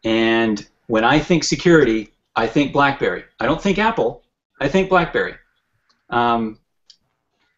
And 0.03 0.67
when 0.87 1.03
I 1.03 1.19
think 1.19 1.43
security, 1.43 2.09
I 2.35 2.47
think 2.47 2.73
BlackBerry. 2.73 3.23
I 3.39 3.45
don't 3.45 3.61
think 3.61 3.77
Apple. 3.77 4.23
I 4.59 4.67
think 4.67 4.89
BlackBerry. 4.89 5.35
Um, 6.11 6.59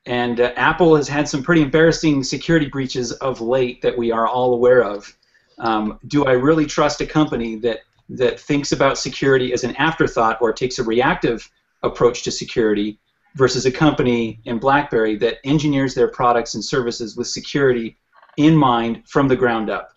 and 0.06 0.40
uh, 0.40 0.54
Apple 0.56 0.96
has 0.96 1.08
had 1.08 1.28
some 1.28 1.44
pretty 1.44 1.62
embarrassing 1.62 2.24
security 2.24 2.68
breaches 2.68 3.12
of 3.14 3.42
late 3.42 3.82
that 3.82 3.98
we 3.98 4.12
are 4.12 4.28
all 4.28 4.54
aware 4.54 4.84
of. 4.84 5.14
Um, 5.60 6.00
do 6.08 6.26
I 6.26 6.32
really 6.32 6.66
trust 6.66 7.02
a 7.02 7.06
company 7.06 7.56
that 7.58 7.80
that 8.10 8.40
thinks 8.40 8.72
about 8.72 8.98
security 8.98 9.54
as 9.54 9.64
an 9.64 9.76
afterthought 9.78 10.42
or 10.42 10.52
takes 10.52 10.78
a 10.78 10.84
reactive 10.84 11.50
approach 11.84 12.24
to 12.24 12.32
security 12.32 13.00
versus 13.36 13.66
a 13.66 13.72
company 13.72 14.40
in 14.46 14.60
BlackBerry 14.60 15.16
that 15.18 15.38
engineers 15.44 15.96
their 15.96 16.10
products 16.10 16.54
and 16.54 16.64
services 16.64 17.16
with 17.16 17.28
security 17.28 17.98
in 18.38 18.56
mind 18.56 19.04
from 19.08 19.28
the 19.28 19.36
ground 19.36 19.70
up. 19.70 19.94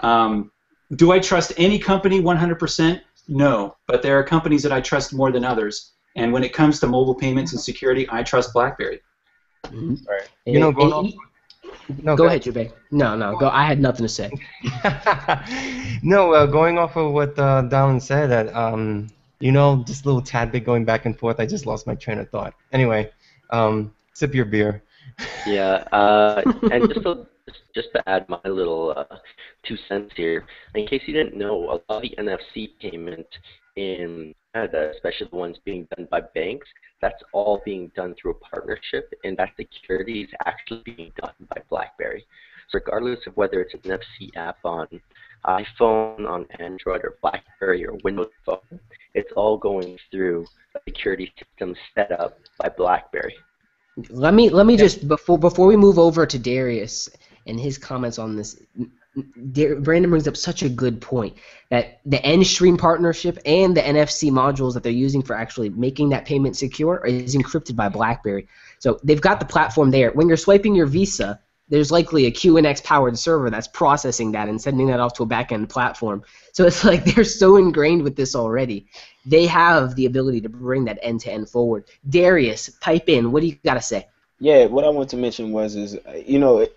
Um, 0.00 0.50
do 0.96 1.12
I 1.12 1.18
trust 1.18 1.52
any 1.56 1.78
company 1.78 2.20
100%? 2.20 3.00
No, 3.28 3.76
but 3.86 4.02
there 4.02 4.18
are 4.18 4.24
companies 4.24 4.62
that 4.62 4.72
I 4.72 4.80
trust 4.80 5.14
more 5.14 5.30
than 5.30 5.44
others. 5.44 5.92
And 6.16 6.32
when 6.32 6.44
it 6.44 6.52
comes 6.52 6.80
to 6.80 6.86
mobile 6.86 7.14
payments 7.14 7.52
and 7.52 7.60
security, 7.60 8.06
I 8.10 8.22
trust 8.22 8.52
BlackBerry. 8.52 9.00
Right. 9.70 10.28
You 10.46 10.60
know, 10.60 10.72
going 10.72 10.92
and- 10.92 11.14
off- 11.14 11.14
no, 12.02 12.16
go 12.16 12.26
ahead, 12.26 12.42
Jubei. 12.42 12.72
No, 12.90 13.16
no, 13.16 13.36
go. 13.36 13.48
I 13.48 13.64
had 13.64 13.80
nothing 13.80 14.04
to 14.04 14.08
say. 14.08 14.30
no, 16.02 16.32
uh, 16.32 16.46
going 16.46 16.78
off 16.78 16.96
of 16.96 17.12
what 17.12 17.38
uh, 17.38 17.62
Dallin 17.62 18.00
said, 18.00 18.30
that 18.30 18.54
um, 18.54 19.08
you 19.40 19.52
know, 19.52 19.82
just 19.86 20.04
a 20.04 20.08
little 20.08 20.22
tad 20.22 20.52
bit 20.52 20.64
going 20.64 20.84
back 20.84 21.06
and 21.06 21.18
forth. 21.18 21.40
I 21.40 21.46
just 21.46 21.66
lost 21.66 21.86
my 21.86 21.94
train 21.94 22.18
of 22.18 22.28
thought. 22.30 22.54
Anyway, 22.72 23.10
um, 23.50 23.92
sip 24.14 24.34
your 24.34 24.44
beer. 24.44 24.82
Yeah, 25.46 25.84
uh, 25.92 26.42
and 26.70 26.88
just 26.88 27.02
to, 27.02 27.26
just 27.74 27.88
to 27.94 28.08
add 28.08 28.28
my 28.28 28.40
little 28.44 28.94
uh, 28.96 29.16
two 29.62 29.76
cents 29.88 30.12
here, 30.16 30.46
in 30.74 30.86
case 30.86 31.02
you 31.06 31.12
didn't 31.12 31.36
know, 31.36 31.64
a 31.64 31.92
lot 31.92 31.96
of 31.96 32.02
the 32.02 32.14
NFC 32.18 32.70
payment 32.80 33.26
in 33.76 34.34
Canada, 34.52 34.90
especially 34.94 35.28
the 35.30 35.36
ones 35.36 35.56
being 35.64 35.86
done 35.96 36.06
by 36.10 36.20
banks, 36.34 36.66
that's 37.00 37.22
all 37.32 37.62
being 37.64 37.90
done 37.96 38.14
through 38.20 38.32
a 38.32 38.34
partnership, 38.34 39.12
and 39.24 39.36
that 39.36 39.50
security 39.56 40.22
is 40.22 40.30
actually 40.46 40.82
being 40.84 41.12
done 41.20 41.32
by 41.48 41.60
BlackBerry. 41.70 42.24
So 42.70 42.78
regardless 42.78 43.20
of 43.26 43.36
whether 43.36 43.60
it's 43.60 43.74
an 43.74 43.80
NFC 43.80 44.30
app 44.36 44.58
on 44.64 44.86
iPhone, 45.44 46.28
on 46.28 46.46
Android, 46.58 47.02
or 47.04 47.16
BlackBerry, 47.20 47.86
or 47.86 47.98
Windows 48.04 48.30
Phone, 48.46 48.80
it's 49.14 49.32
all 49.36 49.56
going 49.56 49.98
through 50.10 50.46
a 50.74 50.80
security 50.86 51.32
system 51.38 51.74
set 51.94 52.12
up 52.12 52.38
by 52.58 52.68
BlackBerry. 52.68 53.34
Let 54.08 54.32
me 54.32 54.48
let 54.48 54.64
me 54.64 54.76
just 54.76 55.06
before 55.06 55.38
before 55.38 55.66
we 55.66 55.76
move 55.76 55.98
over 55.98 56.24
to 56.24 56.38
Darius 56.38 57.10
and 57.46 57.60
his 57.60 57.76
comments 57.76 58.18
on 58.18 58.36
this. 58.36 58.62
Brandon 59.14 60.10
brings 60.10 60.26
up 60.26 60.36
such 60.36 60.62
a 60.62 60.68
good 60.68 61.00
point 61.00 61.36
that 61.70 62.00
the 62.06 62.16
EnStream 62.18 62.78
partnership 62.78 63.38
and 63.44 63.76
the 63.76 63.82
NFC 63.82 64.30
modules 64.30 64.74
that 64.74 64.82
they're 64.82 64.92
using 64.92 65.22
for 65.22 65.36
actually 65.36 65.68
making 65.68 66.08
that 66.10 66.24
payment 66.24 66.56
secure 66.56 67.04
is 67.04 67.36
encrypted 67.36 67.76
by 67.76 67.88
BlackBerry. 67.88 68.48
So 68.78 68.98
they've 69.04 69.20
got 69.20 69.38
the 69.38 69.46
platform 69.46 69.90
there. 69.90 70.12
When 70.12 70.28
you're 70.28 70.36
swiping 70.38 70.74
your 70.74 70.86
Visa, 70.86 71.40
there's 71.68 71.90
likely 71.90 72.26
a 72.26 72.30
QNX 72.30 72.82
powered 72.84 73.18
server 73.18 73.48
that's 73.50 73.68
processing 73.68 74.32
that 74.32 74.48
and 74.48 74.60
sending 74.60 74.86
that 74.88 75.00
off 75.00 75.14
to 75.14 75.22
a 75.22 75.26
backend 75.26 75.68
platform. 75.68 76.22
So 76.52 76.66
it's 76.66 76.84
like 76.90 77.04
they're 77.04 77.24
so 77.24 77.56
ingrained 77.56 78.02
with 78.02 78.16
this 78.16 78.34
already. 78.34 78.86
They 79.26 79.46
have 79.46 79.94
the 79.94 80.06
ability 80.06 80.40
to 80.42 80.48
bring 80.48 80.84
that 80.86 80.98
end 81.02 81.20
to 81.20 81.32
end 81.32 81.48
forward. 81.48 81.84
Darius, 82.08 82.68
pipe 82.68 83.08
in. 83.08 83.30
What 83.30 83.40
do 83.40 83.48
you 83.48 83.56
got 83.64 83.74
to 83.74 83.82
say? 83.82 84.08
Yeah, 84.40 84.66
what 84.66 84.84
I 84.84 84.88
want 84.88 85.10
to 85.10 85.16
mention 85.16 85.52
was 85.52 85.76
is 85.76 85.96
you 86.26 86.38
know 86.38 86.66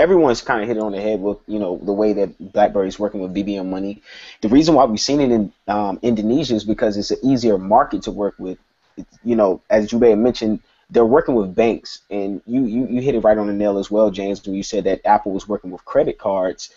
everyone's 0.00 0.40
kind 0.40 0.62
of 0.62 0.68
hit 0.68 0.78
it 0.78 0.82
on 0.82 0.92
the 0.92 1.00
head 1.00 1.20
with 1.20 1.38
you 1.46 1.58
know 1.58 1.78
the 1.82 1.92
way 1.92 2.12
that 2.14 2.52
BlackBerry's 2.52 2.98
working 2.98 3.20
with 3.20 3.34
BBM 3.34 3.66
money. 3.66 4.02
The 4.40 4.48
reason 4.48 4.74
why 4.74 4.84
we've 4.86 5.00
seen 5.00 5.20
it 5.20 5.30
in 5.30 5.52
um, 5.68 5.98
Indonesia 6.02 6.54
is 6.54 6.64
because 6.64 6.96
it's 6.96 7.10
an 7.10 7.18
easier 7.22 7.58
market 7.58 8.02
to 8.02 8.10
work 8.10 8.34
with. 8.38 8.58
You 9.24 9.36
know, 9.36 9.62
as 9.70 9.88
Jube 9.88 10.18
mentioned, 10.18 10.60
they're 10.90 11.06
working 11.06 11.34
with 11.34 11.54
banks, 11.54 12.00
and 12.10 12.42
you, 12.46 12.64
you 12.64 12.86
you 12.88 13.00
hit 13.00 13.14
it 13.14 13.20
right 13.20 13.38
on 13.38 13.46
the 13.46 13.52
nail 13.52 13.78
as 13.78 13.90
well, 13.90 14.10
James, 14.10 14.44
when 14.44 14.54
you 14.54 14.62
said 14.62 14.84
that 14.84 15.04
Apple 15.04 15.32
was 15.32 15.46
working 15.46 15.70
with 15.70 15.84
credit 15.84 16.18
cards. 16.18 16.70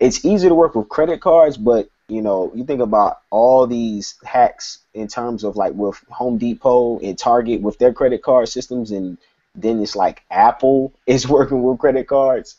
It's 0.00 0.24
easy 0.24 0.48
to 0.48 0.54
work 0.54 0.74
with 0.74 0.88
credit 0.88 1.20
cards, 1.20 1.56
but 1.56 1.88
you 2.08 2.20
know, 2.20 2.52
you 2.54 2.64
think 2.64 2.80
about 2.80 3.18
all 3.30 3.66
these 3.66 4.16
hacks 4.24 4.78
in 4.92 5.08
terms 5.08 5.44
of 5.44 5.56
like 5.56 5.72
with 5.74 5.96
Home 6.10 6.36
Depot 6.36 6.98
and 6.98 7.18
Target 7.18 7.62
with 7.62 7.78
their 7.78 7.92
credit 7.92 8.22
card 8.22 8.48
systems 8.48 8.90
and 8.90 9.16
then 9.54 9.80
it's 9.80 9.96
like 9.96 10.22
Apple 10.30 10.92
is 11.06 11.28
working 11.28 11.62
with 11.62 11.78
credit 11.78 12.08
cards 12.08 12.56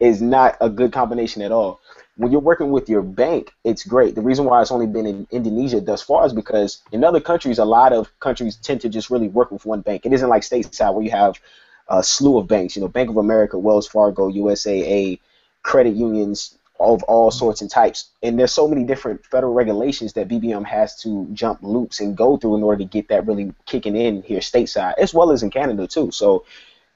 is 0.00 0.20
not 0.20 0.56
a 0.60 0.68
good 0.68 0.92
combination 0.92 1.42
at 1.42 1.52
all. 1.52 1.80
When 2.16 2.30
you're 2.30 2.40
working 2.40 2.70
with 2.70 2.88
your 2.88 3.02
bank, 3.02 3.52
it's 3.64 3.84
great. 3.84 4.14
The 4.14 4.20
reason 4.20 4.44
why 4.44 4.60
it's 4.60 4.70
only 4.70 4.86
been 4.86 5.06
in 5.06 5.26
Indonesia 5.32 5.80
thus 5.80 6.02
far 6.02 6.24
is 6.26 6.32
because 6.32 6.80
in 6.92 7.02
other 7.02 7.20
countries, 7.20 7.58
a 7.58 7.64
lot 7.64 7.92
of 7.92 8.08
countries 8.20 8.56
tend 8.56 8.80
to 8.82 8.88
just 8.88 9.10
really 9.10 9.28
work 9.28 9.50
with 9.50 9.66
one 9.66 9.80
bank. 9.80 10.06
It 10.06 10.12
isn't 10.12 10.28
like 10.28 10.42
stateside 10.42 10.94
where 10.94 11.02
you 11.02 11.10
have 11.10 11.40
a 11.88 12.02
slew 12.02 12.38
of 12.38 12.46
banks. 12.46 12.76
You 12.76 12.82
know, 12.82 12.88
Bank 12.88 13.10
of 13.10 13.16
America, 13.16 13.58
Wells 13.58 13.88
Fargo, 13.88 14.30
USAA, 14.30 15.18
credit 15.62 15.94
unions, 15.94 16.56
of 16.80 17.02
all 17.04 17.30
sorts 17.30 17.60
and 17.60 17.70
types. 17.70 18.10
And 18.22 18.38
there's 18.38 18.52
so 18.52 18.66
many 18.66 18.84
different 18.84 19.24
federal 19.26 19.54
regulations 19.54 20.12
that 20.14 20.28
BBM 20.28 20.64
has 20.66 21.00
to 21.02 21.28
jump 21.32 21.60
loops 21.62 22.00
and 22.00 22.16
go 22.16 22.36
through 22.36 22.56
in 22.56 22.62
order 22.62 22.78
to 22.78 22.84
get 22.84 23.08
that 23.08 23.26
really 23.26 23.52
kicking 23.66 23.96
in 23.96 24.22
here 24.22 24.40
stateside, 24.40 24.94
as 24.98 25.14
well 25.14 25.30
as 25.30 25.42
in 25.42 25.50
Canada 25.50 25.86
too. 25.86 26.10
So 26.10 26.44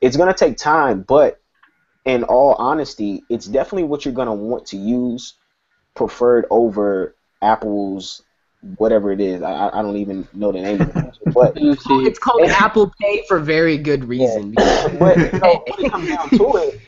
it's 0.00 0.16
gonna 0.16 0.34
take 0.34 0.56
time, 0.56 1.02
but 1.02 1.40
in 2.04 2.24
all 2.24 2.54
honesty, 2.54 3.22
it's 3.28 3.46
definitely 3.46 3.84
what 3.84 4.04
you're 4.04 4.14
gonna 4.14 4.34
want 4.34 4.66
to 4.66 4.76
use 4.76 5.34
preferred 5.94 6.46
over 6.50 7.14
Apple's 7.40 8.22
whatever 8.76 9.12
it 9.12 9.20
is. 9.20 9.42
I, 9.42 9.68
I 9.68 9.82
don't 9.82 9.96
even 9.96 10.26
know 10.32 10.50
the 10.52 10.60
name 10.60 10.80
of 10.80 10.96
it. 10.96 11.18
But 11.32 11.52
it's 11.56 12.18
called 12.18 12.42
Apple 12.48 12.92
Pay 13.00 13.24
for 13.28 13.38
very 13.38 13.78
good 13.78 14.04
reason. 14.04 14.54
Yeah. 14.58 14.96
but 14.98 15.16
you 15.16 15.38
know, 15.38 15.64
when 15.66 15.86
it 15.86 15.90
comes 15.90 16.08
down 16.08 16.30
to 16.30 16.56
it, 16.56 16.80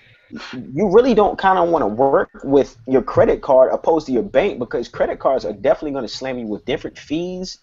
you 0.53 0.91
really 0.91 1.15
don't 1.15 1.39
kind 1.39 1.59
of 1.59 1.69
want 1.69 1.83
to 1.83 1.87
work 1.87 2.31
with 2.45 2.77
your 2.87 3.03
credit 3.03 3.43
card 3.43 3.73
opposed 3.73 4.07
to 4.07 4.13
your 4.13 4.23
bank 4.23 4.59
because 4.59 4.89
credit 4.89 5.19
cards 5.19 5.45
are 5.45 5.53
definitely 5.53 5.93
going 5.93 6.05
to 6.05 6.09
slam 6.09 6.39
you 6.39 6.47
with 6.47 6.65
different 6.65 6.99
fees 6.99 7.59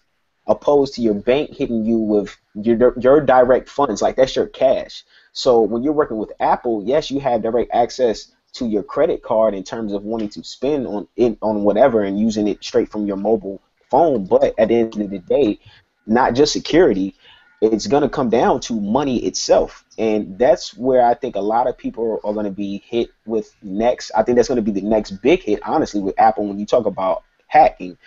opposed 0.46 0.94
to 0.94 1.02
your 1.02 1.14
bank 1.14 1.54
hitting 1.54 1.84
you 1.84 1.98
with 1.98 2.36
your 2.54 2.98
your 2.98 3.20
direct 3.20 3.68
funds 3.68 4.02
like 4.02 4.16
that's 4.16 4.34
your 4.34 4.46
cash. 4.46 5.04
So 5.32 5.60
when 5.60 5.82
you're 5.82 5.92
working 5.92 6.16
with 6.16 6.32
Apple, 6.40 6.82
yes, 6.84 7.10
you 7.10 7.20
have 7.20 7.42
direct 7.42 7.70
access 7.72 8.32
to 8.54 8.66
your 8.66 8.82
credit 8.82 9.22
card 9.22 9.54
in 9.54 9.62
terms 9.62 9.92
of 9.92 10.04
wanting 10.04 10.30
to 10.30 10.42
spend 10.42 10.86
on 10.86 11.06
it 11.16 11.38
on 11.42 11.62
whatever 11.64 12.02
and 12.02 12.18
using 12.18 12.48
it 12.48 12.64
straight 12.64 12.90
from 12.90 13.06
your 13.06 13.16
mobile 13.16 13.60
phone, 13.90 14.24
but 14.24 14.54
at 14.58 14.68
the 14.68 14.74
end 14.74 15.00
of 15.00 15.10
the 15.10 15.18
day, 15.18 15.58
not 16.06 16.34
just 16.34 16.52
security, 16.52 17.14
it's 17.60 17.86
going 17.86 18.02
to 18.02 18.08
come 18.08 18.30
down 18.30 18.60
to 18.60 18.80
money 18.80 19.24
itself. 19.24 19.84
And 19.98 20.38
that's 20.38 20.76
where 20.76 21.04
I 21.04 21.14
think 21.14 21.36
a 21.36 21.40
lot 21.40 21.66
of 21.66 21.76
people 21.76 22.20
are 22.22 22.32
going 22.32 22.46
to 22.46 22.52
be 22.52 22.82
hit 22.86 23.10
with 23.26 23.54
next. 23.62 24.12
I 24.16 24.22
think 24.22 24.36
that's 24.36 24.48
going 24.48 24.56
to 24.56 24.62
be 24.62 24.70
the 24.70 24.86
next 24.86 25.10
big 25.22 25.42
hit, 25.42 25.60
honestly, 25.64 26.00
with 26.00 26.18
Apple 26.18 26.46
when 26.46 26.58
you 26.58 26.66
talk 26.66 26.86
about 26.86 27.24
hacking. 27.48 27.98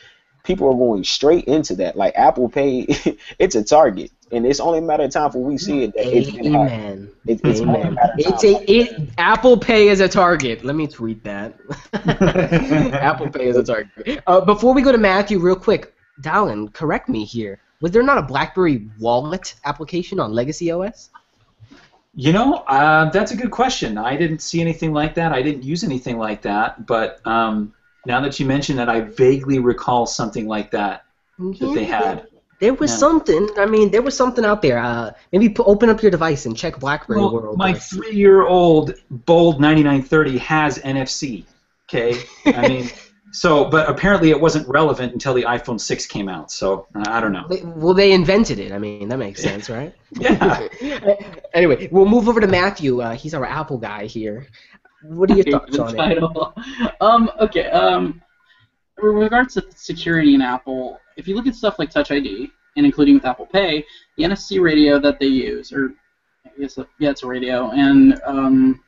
People 0.43 0.68
are 0.70 0.74
going 0.74 1.04
straight 1.04 1.45
into 1.45 1.76
that. 1.76 1.95
Like 1.95 2.14
Apple 2.16 2.49
Pay, 2.49 2.88
it's 3.39 3.56
a 3.56 3.64
target. 3.64 4.12
And 4.32 4.45
it's 4.45 4.62
only 4.62 4.80
a 4.80 4.82
matter 4.82 5.04
of 5.04 5.12
time 5.12 5.30
for 5.30 5.43
we 5.43 5.58
see 5.58 5.84
it. 5.84 5.93
That 5.93 6.08
it's 6.08 6.30
Amen. 6.30 7.12
It, 7.28 7.41
it's 7.43 7.60
Amen. 7.60 7.76
only 7.76 7.88
a 7.89 7.91
matter 7.91 8.14
of 8.14 8.20
It's 8.20 8.43
a 8.45 8.72
it 8.72 9.10
Apple 9.18 9.58
Pay 9.58 9.89
is 9.89 9.99
a 9.99 10.08
target. 10.08 10.64
Let 10.64 10.78
me 10.78 10.88
tweet 10.88 11.24
that. 11.26 11.60
Apple 11.93 13.30
Pay 13.30 13.47
is 13.47 13.58
a 13.58 13.64
target. 13.64 14.24
Uh, 14.26 14.39
before 14.39 14.74
we 14.74 14.82
go 14.82 14.93
to 14.93 14.97
Matthew, 14.97 15.38
real 15.39 15.58
quick, 15.58 15.93
Dallin, 16.22 16.72
correct 16.72 17.10
me 17.10 17.26
here. 17.26 17.60
Was 17.82 17.91
there 17.91 18.03
not 18.03 18.17
a 18.17 18.21
BlackBerry 18.21 18.88
Wallet 18.99 19.55
application 19.65 20.19
on 20.19 20.32
Legacy 20.32 20.71
OS? 20.71 21.09
You 22.13 22.34
know, 22.34 22.55
uh, 22.67 23.09
that's 23.09 23.32
a 23.32 23.38
good 23.38 23.51
question. 23.51 23.97
I 23.97 24.15
didn't 24.17 24.41
see 24.41 24.61
anything 24.61 24.93
like 24.93 25.15
that. 25.15 25.32
I 25.32 25.41
didn't 25.41 25.63
use 25.63 25.84
anything 25.84 26.17
like 26.17 26.41
that. 26.43 26.86
But 26.86 27.25
um, 27.25 27.73
now 28.05 28.19
that 28.21 28.39
you 28.39 28.45
mention 28.45 28.75
that, 28.77 28.89
I 28.89 29.01
vaguely 29.01 29.59
recall 29.59 30.05
something 30.05 30.45
like 30.47 30.71
that 30.71 31.05
that 31.39 31.71
they 31.73 31.86
had. 31.86 32.27
There 32.59 32.73
was 32.75 32.91
Yeah. 32.91 32.97
something. 32.97 33.49
I 33.57 33.65
mean, 33.65 33.89
there 33.89 34.03
was 34.03 34.15
something 34.15 34.45
out 34.45 34.61
there. 34.61 34.77
Uh, 34.77 35.11
maybe 35.32 35.49
put, 35.49 35.67
open 35.67 35.89
up 35.89 36.01
your 36.03 36.11
device 36.11 36.45
and 36.45 36.55
check 36.55 36.79
BlackBerry 36.79 37.19
Well, 37.19 37.34
World. 37.34 37.57
my 37.57 37.73
three-year-old 37.73 38.93
Bold 39.09 39.59
9930 39.59 40.38
has 40.38 40.77
NFC. 40.79 41.45
Okay, 41.89 42.21
I 42.45 42.67
mean, 42.67 42.89
so 43.32 43.65
but 43.65 43.89
apparently 43.89 44.29
it 44.29 44.39
wasn't 44.39 44.67
relevant 44.67 45.13
until 45.13 45.34
the 45.34 45.43
iPhone 45.43 45.79
6 45.79 46.05
came 46.07 46.29
out. 46.29 46.51
So 46.51 46.88
uh, 46.95 47.03
I 47.07 47.21
don't 47.21 47.32
know. 47.32 47.47
Well, 47.75 47.93
they 47.93 48.11
invented 48.11 48.59
it. 48.59 48.71
I 48.71 48.77
mean, 48.77 49.09
that 49.09 49.17
makes 49.17 49.41
sense, 49.41 49.69
right? 49.77 49.93
Yeah. 50.11 50.67
anyway, 51.53 51.88
we'll 51.91 52.05
move 52.05 52.27
over 52.27 52.39
to 52.41 52.47
Matthew. 52.47 53.01
Uh, 53.01 53.15
he's 53.15 53.34
our 53.34 53.45
Apple 53.45 53.77
guy 53.77 54.05
here. 54.05 54.47
What 55.03 55.32
are 55.32 55.36
your 55.36 55.45
thoughts 55.45 55.75
the 55.75 55.84
on 55.84 55.95
it? 55.95 55.97
title. 55.97 56.53
Um, 57.01 57.32
okay. 57.39 57.69
Um, 57.71 58.21
with 59.01 59.15
regards 59.15 59.55
to 59.55 59.65
security 59.75 60.36
in 60.36 60.41
Apple, 60.41 60.99
if 61.17 61.27
you 61.27 61.36
look 61.36 61.47
at 61.47 61.55
stuff 61.55 61.79
like 61.79 61.89
Touch 61.89 62.11
ID, 62.11 62.51
and 62.77 62.86
including 62.86 63.15
with 63.15 63.25
Apple 63.25 63.47
Pay, 63.47 63.86
the 64.17 64.23
NFC 64.23 64.61
radio 64.61 64.99
that 64.99 65.19
they 65.19 65.25
use, 65.25 65.73
or 65.73 65.93
I 66.45 66.49
guess 66.59 66.77
uh, 66.77 66.86
yeah, 66.99 67.09
it's 67.09 67.23
a 67.23 67.27
radio, 67.27 67.71
and 67.71 68.21
um, 68.25 68.84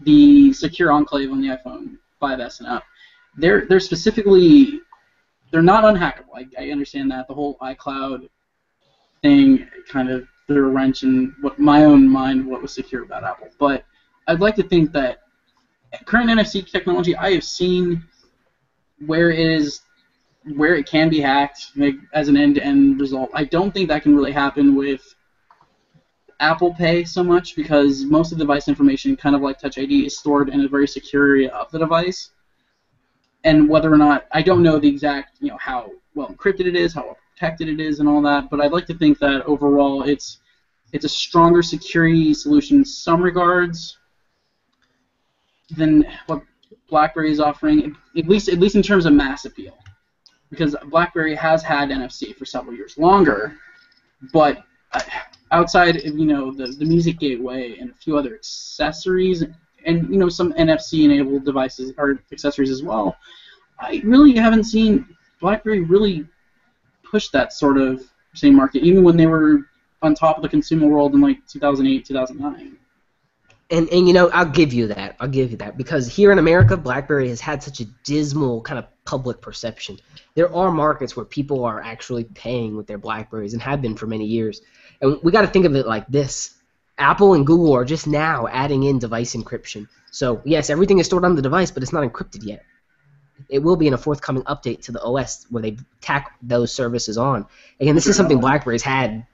the 0.00 0.52
secure 0.52 0.92
enclave 0.92 1.30
on 1.30 1.40
the 1.40 1.48
iPhone 1.48 1.96
5s 2.20 2.60
and 2.60 2.68
up, 2.68 2.84
they're 3.36 3.66
they're 3.66 3.80
specifically 3.80 4.80
they're 5.50 5.62
not 5.62 5.84
unhackable. 5.84 6.34
I, 6.34 6.46
I 6.58 6.70
understand 6.70 7.10
that 7.10 7.28
the 7.28 7.34
whole 7.34 7.56
iCloud 7.62 8.28
thing 9.22 9.68
kind 9.88 10.10
of 10.10 10.26
threw 10.46 10.68
a 10.68 10.70
wrench 10.70 11.02
in 11.02 11.34
what 11.40 11.58
my 11.58 11.84
own 11.84 12.08
mind 12.08 12.46
what 12.46 12.60
was 12.60 12.74
secure 12.74 13.02
about 13.02 13.24
Apple, 13.24 13.48
but 13.58 13.84
I'd 14.26 14.40
like 14.40 14.56
to 14.56 14.62
think 14.62 14.92
that 14.92 15.20
current 16.06 16.30
NFC 16.30 16.68
technology, 16.70 17.16
I 17.16 17.32
have 17.32 17.44
seen 17.44 18.02
where 19.06 19.30
it 19.30 19.38
is, 19.38 19.82
where 20.56 20.74
it 20.74 20.86
can 20.86 21.08
be 21.08 21.20
hacked 21.20 21.68
like, 21.76 21.94
as 22.12 22.28
an 22.28 22.36
end-to-end 22.36 23.00
result. 23.00 23.30
I 23.34 23.44
don't 23.44 23.72
think 23.72 23.88
that 23.88 24.02
can 24.02 24.16
really 24.16 24.32
happen 24.32 24.74
with 24.74 25.02
Apple 26.40 26.74
Pay 26.74 27.04
so 27.04 27.22
much 27.22 27.56
because 27.56 28.04
most 28.04 28.32
of 28.32 28.38
the 28.38 28.44
device 28.44 28.68
information, 28.68 29.16
kind 29.16 29.36
of 29.36 29.42
like 29.42 29.58
Touch 29.58 29.78
ID, 29.78 30.06
is 30.06 30.18
stored 30.18 30.48
in 30.48 30.64
a 30.64 30.68
very 30.68 30.88
secure 30.88 31.28
area 31.28 31.50
of 31.50 31.70
the 31.70 31.78
device. 31.78 32.30
And 33.44 33.68
whether 33.68 33.92
or 33.92 33.98
not 33.98 34.26
I 34.32 34.42
don't 34.42 34.62
know 34.62 34.78
the 34.78 34.88
exact, 34.88 35.36
you 35.40 35.48
know, 35.48 35.58
how 35.58 35.90
well 36.14 36.28
encrypted 36.28 36.66
it 36.66 36.76
is, 36.76 36.94
how 36.94 37.04
well 37.04 37.18
protected 37.30 37.68
it 37.68 37.80
is, 37.80 38.00
and 38.00 38.08
all 38.08 38.22
that, 38.22 38.48
but 38.50 38.60
I'd 38.60 38.72
like 38.72 38.86
to 38.86 38.94
think 38.94 39.18
that 39.18 39.42
overall 39.46 40.02
it's 40.02 40.40
it's 40.92 41.04
a 41.04 41.08
stronger 41.08 41.62
security 41.62 42.32
solution 42.32 42.78
in 42.78 42.84
some 42.84 43.20
regards 43.20 43.98
than 45.76 46.06
what 46.26 46.42
BlackBerry 46.88 47.32
is 47.32 47.40
offering, 47.40 47.96
at 48.16 48.28
least 48.28 48.48
at 48.48 48.58
least 48.58 48.76
in 48.76 48.82
terms 48.82 49.06
of 49.06 49.12
mass 49.12 49.44
appeal, 49.44 49.76
because 50.50 50.76
BlackBerry 50.90 51.34
has 51.34 51.62
had 51.62 51.88
NFC 51.90 52.34
for 52.34 52.44
several 52.44 52.74
years 52.74 52.96
longer, 52.96 53.56
but 54.32 54.64
uh, 54.92 55.00
outside 55.50 55.96
of 55.96 56.18
you 56.18 56.26
know 56.26 56.52
the, 56.52 56.66
the 56.66 56.84
music 56.84 57.18
gateway 57.18 57.76
and 57.78 57.90
a 57.90 57.94
few 57.94 58.16
other 58.16 58.34
accessories 58.34 59.42
and 59.84 60.08
you 60.10 60.18
know 60.18 60.28
some 60.28 60.52
NFC 60.54 61.04
enabled 61.04 61.44
devices 61.44 61.92
or 61.98 62.18
accessories 62.32 62.70
as 62.70 62.82
well, 62.82 63.16
I 63.78 64.00
really 64.04 64.34
haven't 64.34 64.64
seen 64.64 65.06
BlackBerry 65.40 65.80
really 65.80 66.26
push 67.02 67.28
that 67.30 67.52
sort 67.52 67.78
of 67.78 68.02
same 68.34 68.54
market, 68.54 68.82
even 68.82 69.04
when 69.04 69.16
they 69.16 69.26
were 69.26 69.68
on 70.02 70.14
top 70.14 70.36
of 70.36 70.42
the 70.42 70.48
consumer 70.48 70.86
world 70.86 71.14
in 71.14 71.20
like 71.20 71.46
2008, 71.46 72.04
2009. 72.04 72.76
And 73.70 73.88
and 73.88 74.06
you 74.06 74.12
know, 74.12 74.28
I'll 74.30 74.44
give 74.44 74.72
you 74.72 74.86
that. 74.88 75.16
I'll 75.20 75.28
give 75.28 75.50
you 75.50 75.56
that 75.58 75.76
because 75.78 76.14
here 76.14 76.30
in 76.32 76.38
America, 76.38 76.76
BlackBerry 76.76 77.28
has 77.30 77.40
had 77.40 77.62
such 77.62 77.80
a 77.80 77.86
dismal 78.04 78.60
kind 78.60 78.78
of 78.78 78.86
public 79.04 79.40
perception. 79.40 79.98
There 80.34 80.54
are 80.54 80.70
markets 80.70 81.16
where 81.16 81.24
people 81.24 81.64
are 81.64 81.80
actually 81.80 82.24
paying 82.24 82.76
with 82.76 82.86
their 82.86 82.98
Blackberries 82.98 83.54
and 83.54 83.62
have 83.62 83.80
been 83.80 83.96
for 83.96 84.06
many 84.06 84.26
years. 84.26 84.60
And 85.00 85.18
we 85.22 85.32
got 85.32 85.42
to 85.42 85.46
think 85.46 85.64
of 85.64 85.74
it 85.74 85.86
like 85.86 86.06
this: 86.08 86.56
Apple 86.98 87.34
and 87.34 87.46
Google 87.46 87.72
are 87.74 87.84
just 87.84 88.06
now 88.06 88.46
adding 88.48 88.84
in 88.84 88.98
device 88.98 89.34
encryption. 89.34 89.88
So 90.10 90.40
yes, 90.44 90.70
everything 90.70 90.98
is 90.98 91.06
stored 91.06 91.24
on 91.24 91.34
the 91.34 91.42
device, 91.42 91.70
but 91.70 91.82
it's 91.82 91.92
not 91.92 92.04
encrypted 92.04 92.44
yet. 92.44 92.64
It 93.48 93.58
will 93.58 93.76
be 93.76 93.88
in 93.88 93.94
a 93.94 93.98
forthcoming 93.98 94.44
update 94.44 94.82
to 94.82 94.92
the 94.92 95.02
OS 95.02 95.46
where 95.50 95.62
they 95.62 95.76
tack 96.00 96.36
those 96.40 96.72
services 96.72 97.18
on. 97.18 97.46
Again, 97.80 97.94
this 97.94 98.06
is 98.06 98.16
something 98.16 98.40
BlackBerry's 98.40 98.82
had. 98.82 99.26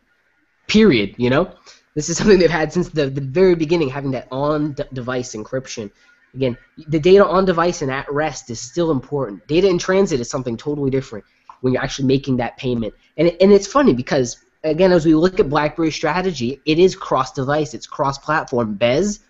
Period. 0.66 1.14
You 1.18 1.30
know, 1.30 1.52
this 1.94 2.08
is 2.08 2.16
something 2.16 2.38
they've 2.38 2.50
had 2.50 2.72
since 2.72 2.88
the, 2.88 3.10
the 3.10 3.20
very 3.20 3.54
beginning, 3.54 3.90
having 3.90 4.12
that 4.12 4.28
on-device 4.30 5.34
encryption. 5.34 5.90
Again, 6.34 6.56
the 6.88 7.00
data 7.00 7.26
on 7.26 7.44
device 7.44 7.82
and 7.82 7.90
at 7.90 8.10
rest 8.10 8.50
is 8.50 8.60
still 8.60 8.90
important. 8.90 9.46
Data 9.48 9.68
in 9.68 9.78
transit 9.78 10.20
is 10.20 10.30
something 10.30 10.56
totally 10.56 10.90
different 10.90 11.24
when 11.60 11.72
you're 11.72 11.82
actually 11.82 12.06
making 12.06 12.38
that 12.38 12.56
payment. 12.56 12.94
And 13.16 13.28
it, 13.28 13.36
and 13.42 13.52
it's 13.52 13.66
funny 13.66 13.92
because 13.92 14.38
again, 14.64 14.92
as 14.92 15.06
we 15.06 15.14
look 15.14 15.40
at 15.40 15.48
BlackBerry 15.48 15.90
strategy, 15.90 16.60
it 16.64 16.78
is 16.78 16.94
cross-device, 16.94 17.74
it's 17.74 17.86
cross-platform. 17.86 18.74
BES, 18.74 19.20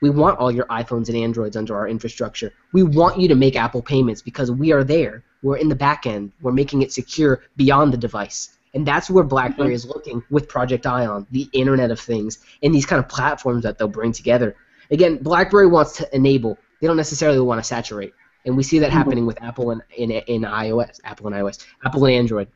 we 0.00 0.10
want 0.10 0.38
all 0.38 0.50
your 0.50 0.66
iPhones 0.66 1.08
and 1.08 1.16
Androids 1.16 1.56
under 1.56 1.76
our 1.76 1.88
infrastructure. 1.88 2.52
We 2.72 2.82
want 2.82 3.20
you 3.20 3.28
to 3.28 3.34
make 3.34 3.56
Apple 3.56 3.82
payments 3.82 4.22
because 4.22 4.50
we 4.50 4.72
are 4.72 4.84
there. 4.84 5.24
We're 5.42 5.58
in 5.58 5.68
the 5.68 5.74
back 5.74 6.06
end. 6.06 6.32
We're 6.40 6.52
making 6.52 6.82
it 6.82 6.92
secure 6.92 7.42
beyond 7.56 7.92
the 7.92 7.98
device. 7.98 8.56
And 8.72 8.86
that's 8.86 9.10
where 9.10 9.24
BlackBerry 9.24 9.74
is 9.74 9.84
looking 9.84 10.22
with 10.30 10.48
Project 10.48 10.86
Ion, 10.86 11.26
the 11.30 11.48
Internet 11.52 11.90
of 11.90 11.98
Things, 11.98 12.38
and 12.62 12.74
these 12.74 12.86
kind 12.86 13.02
of 13.02 13.08
platforms 13.08 13.64
that 13.64 13.78
they'll 13.78 13.88
bring 13.88 14.12
together. 14.12 14.56
Again, 14.90 15.18
BlackBerry 15.18 15.66
wants 15.66 15.96
to 15.96 16.14
enable. 16.14 16.56
They 16.80 16.86
don't 16.86 16.96
necessarily 16.96 17.40
want 17.40 17.58
to 17.58 17.64
saturate. 17.64 18.14
And 18.44 18.56
we 18.56 18.62
see 18.62 18.78
that 18.78 18.88
mm-hmm. 18.88 18.96
happening 18.96 19.26
with 19.26 19.42
Apple 19.42 19.70
and 19.70 19.82
in, 19.96 20.10
in 20.10 20.42
iOS, 20.42 21.00
Apple 21.04 21.26
and 21.26 21.36
iOS, 21.36 21.64
Apple 21.84 22.04
and 22.06 22.14
Android. 22.14 22.48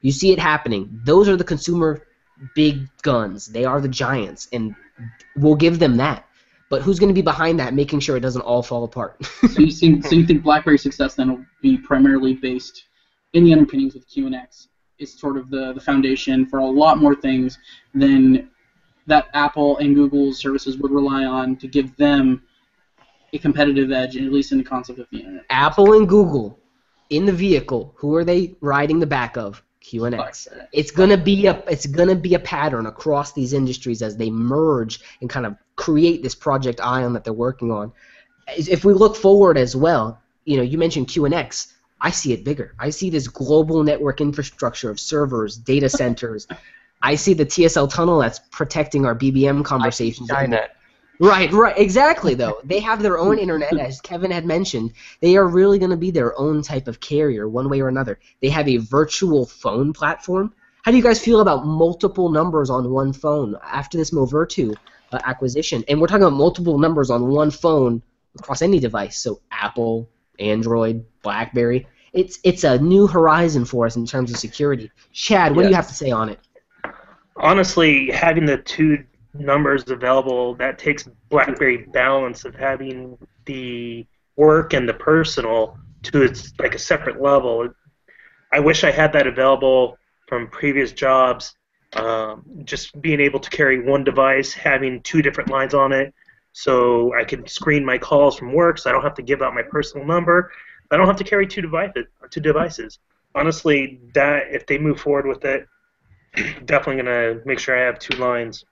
You 0.00 0.12
see 0.12 0.32
it 0.32 0.38
happening. 0.38 1.00
Those 1.04 1.28
are 1.28 1.36
the 1.36 1.44
consumer 1.44 2.06
big 2.54 2.88
guns. 3.02 3.46
They 3.46 3.64
are 3.64 3.80
the 3.80 3.88
giants, 3.88 4.48
and 4.52 4.74
we'll 5.36 5.56
give 5.56 5.78
them 5.78 5.96
that. 5.96 6.24
But 6.70 6.82
who's 6.82 6.98
going 6.98 7.08
to 7.08 7.14
be 7.14 7.22
behind 7.22 7.58
that, 7.60 7.74
making 7.74 8.00
sure 8.00 8.16
it 8.16 8.20
doesn't 8.20 8.42
all 8.42 8.62
fall 8.62 8.84
apart? 8.84 9.24
so 9.24 9.60
you 9.60 9.70
think, 9.70 10.04
so 10.04 10.14
you 10.14 10.26
think 10.26 10.42
BlackBerry's 10.42 10.82
success 10.82 11.14
then 11.14 11.30
will 11.30 11.44
be 11.62 11.78
primarily 11.78 12.34
based 12.34 12.84
in 13.32 13.44
the 13.44 13.52
underpinnings 13.52 13.94
with 13.94 14.08
QNX? 14.08 14.68
Is 14.98 15.18
sort 15.18 15.36
of 15.36 15.48
the, 15.48 15.72
the 15.72 15.80
foundation 15.80 16.44
for 16.46 16.58
a 16.58 16.66
lot 16.66 16.98
more 16.98 17.14
things 17.14 17.56
than 17.94 18.50
that 19.06 19.28
Apple 19.32 19.78
and 19.78 19.94
Google's 19.94 20.38
services 20.38 20.76
would 20.78 20.90
rely 20.90 21.24
on 21.24 21.56
to 21.56 21.68
give 21.68 21.96
them 21.96 22.42
a 23.32 23.38
competitive 23.38 23.92
edge, 23.92 24.16
at 24.16 24.32
least 24.32 24.52
in 24.52 24.58
the 24.58 24.64
concept 24.64 24.98
of 24.98 25.06
the 25.12 25.20
internet. 25.20 25.44
Apple 25.50 25.94
and 25.94 26.08
Google 26.08 26.58
in 27.10 27.26
the 27.26 27.32
vehicle, 27.32 27.94
who 27.96 28.14
are 28.14 28.24
they 28.24 28.56
riding 28.60 28.98
the 28.98 29.06
back 29.06 29.36
of? 29.36 29.62
QNX. 29.88 30.48
It's 30.72 30.90
gonna 30.90 31.16
be 31.16 31.46
a 31.46 31.62
it's 31.66 31.86
gonna 31.86 32.14
be 32.14 32.34
a 32.34 32.38
pattern 32.38 32.86
across 32.86 33.32
these 33.32 33.52
industries 33.52 34.02
as 34.02 34.16
they 34.16 34.30
merge 34.30 35.00
and 35.20 35.30
kind 35.30 35.46
of 35.46 35.56
create 35.76 36.22
this 36.22 36.34
project 36.34 36.80
Ion 36.82 37.12
that 37.14 37.24
they're 37.24 37.32
working 37.32 37.70
on. 37.70 37.92
If 38.48 38.84
we 38.84 38.92
look 38.92 39.16
forward 39.16 39.56
as 39.56 39.74
well, 39.74 40.20
you 40.44 40.56
know, 40.56 40.62
you 40.62 40.78
mentioned 40.78 41.08
QNX. 41.08 41.72
I 42.00 42.10
see 42.10 42.32
it 42.32 42.44
bigger. 42.44 42.74
I 42.78 42.90
see 42.90 43.10
this 43.10 43.26
global 43.26 43.82
network 43.82 44.20
infrastructure 44.20 44.90
of 44.90 45.00
servers, 45.00 45.56
data 45.56 45.88
centers. 45.88 46.46
I 47.02 47.14
see 47.16 47.34
the 47.34 47.46
TSL 47.46 47.92
tunnel 47.92 48.20
that's 48.20 48.40
protecting 48.50 49.04
our 49.04 49.14
BBM 49.14 49.64
conversations. 49.64 50.30
Skynet. 50.30 50.68
Right, 51.20 51.52
right, 51.52 51.76
exactly. 51.76 52.34
Though 52.34 52.60
they 52.64 52.80
have 52.80 53.02
their 53.02 53.18
own 53.18 53.38
internet, 53.38 53.76
as 53.78 54.00
Kevin 54.00 54.30
had 54.30 54.46
mentioned, 54.46 54.92
they 55.20 55.36
are 55.36 55.46
really 55.46 55.78
going 55.78 55.90
to 55.90 55.96
be 55.96 56.10
their 56.10 56.38
own 56.38 56.62
type 56.62 56.88
of 56.88 57.00
carrier, 57.00 57.48
one 57.48 57.68
way 57.68 57.80
or 57.80 57.88
another. 57.88 58.18
They 58.40 58.50
have 58.50 58.68
a 58.68 58.76
virtual 58.78 59.46
phone 59.46 59.92
platform. 59.92 60.54
How 60.82 60.90
do 60.90 60.96
you 60.96 61.02
guys 61.02 61.20
feel 61.20 61.40
about 61.40 61.66
multiple 61.66 62.30
numbers 62.30 62.70
on 62.70 62.90
one 62.90 63.12
phone 63.12 63.56
after 63.62 63.98
this 63.98 64.10
Movirtu 64.10 64.74
uh, 65.12 65.18
acquisition? 65.24 65.84
And 65.88 66.00
we're 66.00 66.06
talking 66.06 66.22
about 66.22 66.36
multiple 66.36 66.78
numbers 66.78 67.10
on 67.10 67.28
one 67.28 67.50
phone 67.50 68.02
across 68.38 68.62
any 68.62 68.78
device, 68.78 69.18
so 69.18 69.40
Apple, 69.50 70.08
Android, 70.38 71.04
BlackBerry. 71.22 71.86
It's 72.12 72.38
it's 72.42 72.64
a 72.64 72.78
new 72.78 73.06
horizon 73.06 73.64
for 73.64 73.84
us 73.84 73.96
in 73.96 74.06
terms 74.06 74.30
of 74.30 74.38
security. 74.38 74.90
Chad, 75.12 75.54
what 75.54 75.64
do 75.64 75.68
you 75.68 75.74
have 75.74 75.88
to 75.88 75.94
say 75.94 76.10
on 76.10 76.30
it? 76.30 76.38
honestly, 77.38 78.10
having 78.10 78.46
the 78.46 78.58
two 78.58 79.04
numbers 79.38 79.88
available, 79.90 80.54
that 80.56 80.78
takes 80.78 81.08
BlackBerry 81.30 81.86
balance 81.92 82.44
of 82.44 82.54
having 82.54 83.18
the 83.44 84.06
work 84.36 84.72
and 84.72 84.88
the 84.88 84.94
personal 84.94 85.78
to 86.02 86.22
its 86.22 86.52
like 86.58 86.74
a 86.74 86.78
separate 86.78 87.20
level. 87.20 87.68
I 88.52 88.60
wish 88.60 88.84
I 88.84 88.90
had 88.90 89.12
that 89.12 89.26
available 89.26 89.98
from 90.28 90.48
previous 90.48 90.92
jobs. 90.92 91.54
Um, 91.94 92.44
just 92.64 93.00
being 93.00 93.18
able 93.18 93.40
to 93.40 93.48
carry 93.48 93.80
one 93.80 94.04
device, 94.04 94.52
having 94.52 95.00
two 95.02 95.22
different 95.22 95.48
lines 95.50 95.72
on 95.72 95.92
it, 95.92 96.12
so 96.52 97.14
I 97.14 97.24
can 97.24 97.46
screen 97.46 97.82
my 97.82 97.96
calls 97.96 98.36
from 98.36 98.52
work, 98.52 98.78
so 98.78 98.90
I 98.90 98.92
don't 98.92 99.02
have 99.02 99.14
to 99.14 99.22
give 99.22 99.40
out 99.40 99.54
my 99.54 99.62
personal 99.62 100.06
number. 100.06 100.52
I 100.90 100.96
don't 100.96 101.06
have 101.06 101.16
to 101.16 101.24
carry 101.24 101.46
two 101.46 101.62
devices. 101.62 102.04
Two 102.30 102.40
devices. 102.40 102.98
Honestly, 103.34 104.00
that 104.14 104.48
if 104.50 104.66
they 104.66 104.78
move 104.78 105.00
forward 105.00 105.26
with 105.26 105.44
it, 105.44 105.66
definitely 106.66 107.02
gonna 107.02 107.40
make 107.44 107.58
sure 107.58 107.76
I 107.78 107.86
have 107.86 107.98
two 107.98 108.16
lines. 108.18 108.64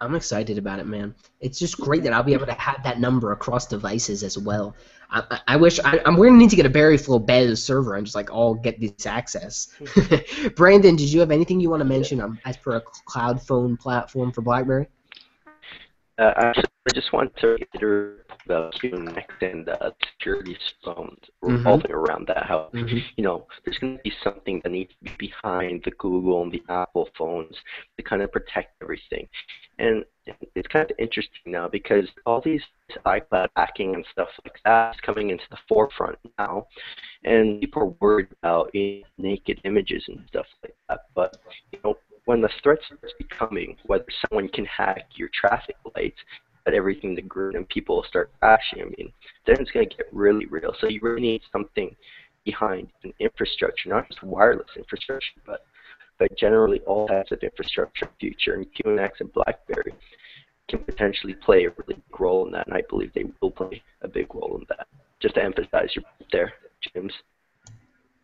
I'm 0.00 0.14
excited 0.14 0.58
about 0.58 0.78
it, 0.78 0.86
man. 0.86 1.14
It's 1.40 1.58
just 1.58 1.78
great 1.78 2.02
that 2.02 2.12
I'll 2.12 2.22
be 2.22 2.34
able 2.34 2.46
to 2.46 2.52
have 2.52 2.82
that 2.84 3.00
number 3.00 3.32
across 3.32 3.66
devices 3.66 4.22
as 4.22 4.36
well. 4.36 4.76
I, 5.10 5.22
I, 5.30 5.40
I 5.48 5.56
wish 5.56 5.78
I, 5.80 6.00
am 6.04 6.16
we're 6.16 6.26
gonna 6.26 6.38
need 6.38 6.50
to 6.50 6.56
get 6.56 6.66
a 6.66 6.70
Berry 6.70 6.98
Flow 6.98 7.18
BES 7.18 7.62
server 7.62 7.94
and 7.94 8.04
just 8.04 8.16
like 8.16 8.30
all 8.30 8.54
get 8.54 8.80
this 8.80 9.06
access. 9.06 9.68
Brandon, 10.56 10.96
did 10.96 11.12
you 11.12 11.20
have 11.20 11.30
anything 11.30 11.60
you 11.60 11.70
want 11.70 11.80
to 11.80 11.84
mention 11.84 12.20
um, 12.20 12.38
as 12.44 12.56
per 12.56 12.76
a 12.76 12.82
cloud 13.06 13.40
phone 13.40 13.76
platform 13.76 14.32
for 14.32 14.42
BlackBerry? 14.42 14.88
Uh, 16.18 16.32
actually, 16.36 16.64
I 16.88 16.92
just 16.94 17.12
want 17.12 17.36
to 17.38 17.46
reiterate 17.74 18.20
about 18.46 18.74
QNX 18.80 19.26
and 19.42 19.68
uh, 19.68 19.90
security 20.12 20.56
phones 20.82 21.18
revolving 21.42 21.90
around 21.90 22.26
that. 22.28 22.46
How 22.46 22.70
Mhm. 22.72 23.02
you 23.16 23.24
know 23.24 23.46
there's 23.64 23.78
going 23.78 23.98
to 23.98 24.02
be 24.02 24.12
something 24.24 24.60
that 24.62 24.70
needs 24.72 24.92
to 24.92 25.04
be 25.04 25.28
behind 25.28 25.82
the 25.84 25.90
Google 25.92 26.42
and 26.42 26.50
the 26.52 26.62
Apple 26.70 27.08
phones 27.18 27.54
to 27.98 28.02
kind 28.02 28.22
of 28.22 28.32
protect 28.32 28.80
everything, 28.82 29.28
and 29.78 30.04
it's 30.54 30.68
kind 30.68 30.90
of 30.90 30.96
interesting 30.98 31.52
now 31.52 31.68
because 31.68 32.08
all 32.24 32.40
these 32.40 32.62
iCloud 33.04 33.48
hacking 33.56 33.94
and 33.94 34.04
stuff 34.10 34.28
like 34.44 34.58
that 34.64 34.94
is 34.94 35.00
coming 35.02 35.30
into 35.30 35.44
the 35.50 35.58
forefront 35.68 36.18
now, 36.38 36.66
and 37.24 37.60
people 37.60 37.82
are 37.82 37.94
worried 38.00 38.28
about 38.42 38.74
you 38.74 39.00
know, 39.00 39.06
naked 39.18 39.60
images 39.64 40.02
and 40.08 40.24
stuff 40.28 40.46
like 40.62 40.74
that. 40.88 41.00
But 41.14 41.36
you 41.72 41.78
know 41.84 41.98
when 42.26 42.40
the 42.40 42.50
threat 42.62 42.78
starts 42.84 43.14
becoming 43.18 43.76
whether 43.86 44.06
someone 44.28 44.48
can 44.48 44.66
hack 44.66 45.08
your 45.14 45.30
traffic 45.32 45.76
lights, 45.96 46.18
but 46.64 46.74
everything 46.74 47.14
the 47.14 47.22
green 47.22 47.56
and 47.56 47.68
people 47.68 48.04
start 48.08 48.30
crashing, 48.40 48.82
I 48.82 48.84
mean, 48.84 49.12
then 49.46 49.56
it's 49.60 49.70
going 49.70 49.88
to 49.88 49.96
get 49.96 50.06
really 50.12 50.46
real. 50.46 50.74
So 50.80 50.88
you 50.88 51.00
really 51.02 51.22
need 51.22 51.42
something 51.50 51.94
behind 52.44 52.88
an 53.04 53.12
infrastructure, 53.20 53.88
not 53.88 54.08
just 54.08 54.22
wireless 54.22 54.68
infrastructure, 54.76 55.40
but 55.46 55.64
but 56.18 56.36
generally 56.36 56.80
all 56.86 57.06
types 57.06 57.30
of 57.30 57.38
infrastructure 57.40 58.08
future. 58.18 58.54
And 58.54 58.66
QNX 58.74 59.20
and 59.20 59.32
BlackBerry 59.34 59.92
can 60.68 60.80
potentially 60.80 61.34
play 61.34 61.66
a 61.66 61.70
really 61.70 61.94
big 61.94 62.20
role 62.20 62.46
in 62.46 62.52
that, 62.52 62.66
and 62.66 62.74
I 62.74 62.82
believe 62.88 63.12
they 63.12 63.26
will 63.40 63.50
play 63.50 63.82
a 64.02 64.08
big 64.08 64.34
role 64.34 64.56
in 64.58 64.64
that. 64.70 64.86
Just 65.20 65.34
to 65.34 65.44
emphasize 65.44 65.94
your 65.94 66.04
point 66.04 66.32
there, 66.32 66.52
James. 66.94 67.12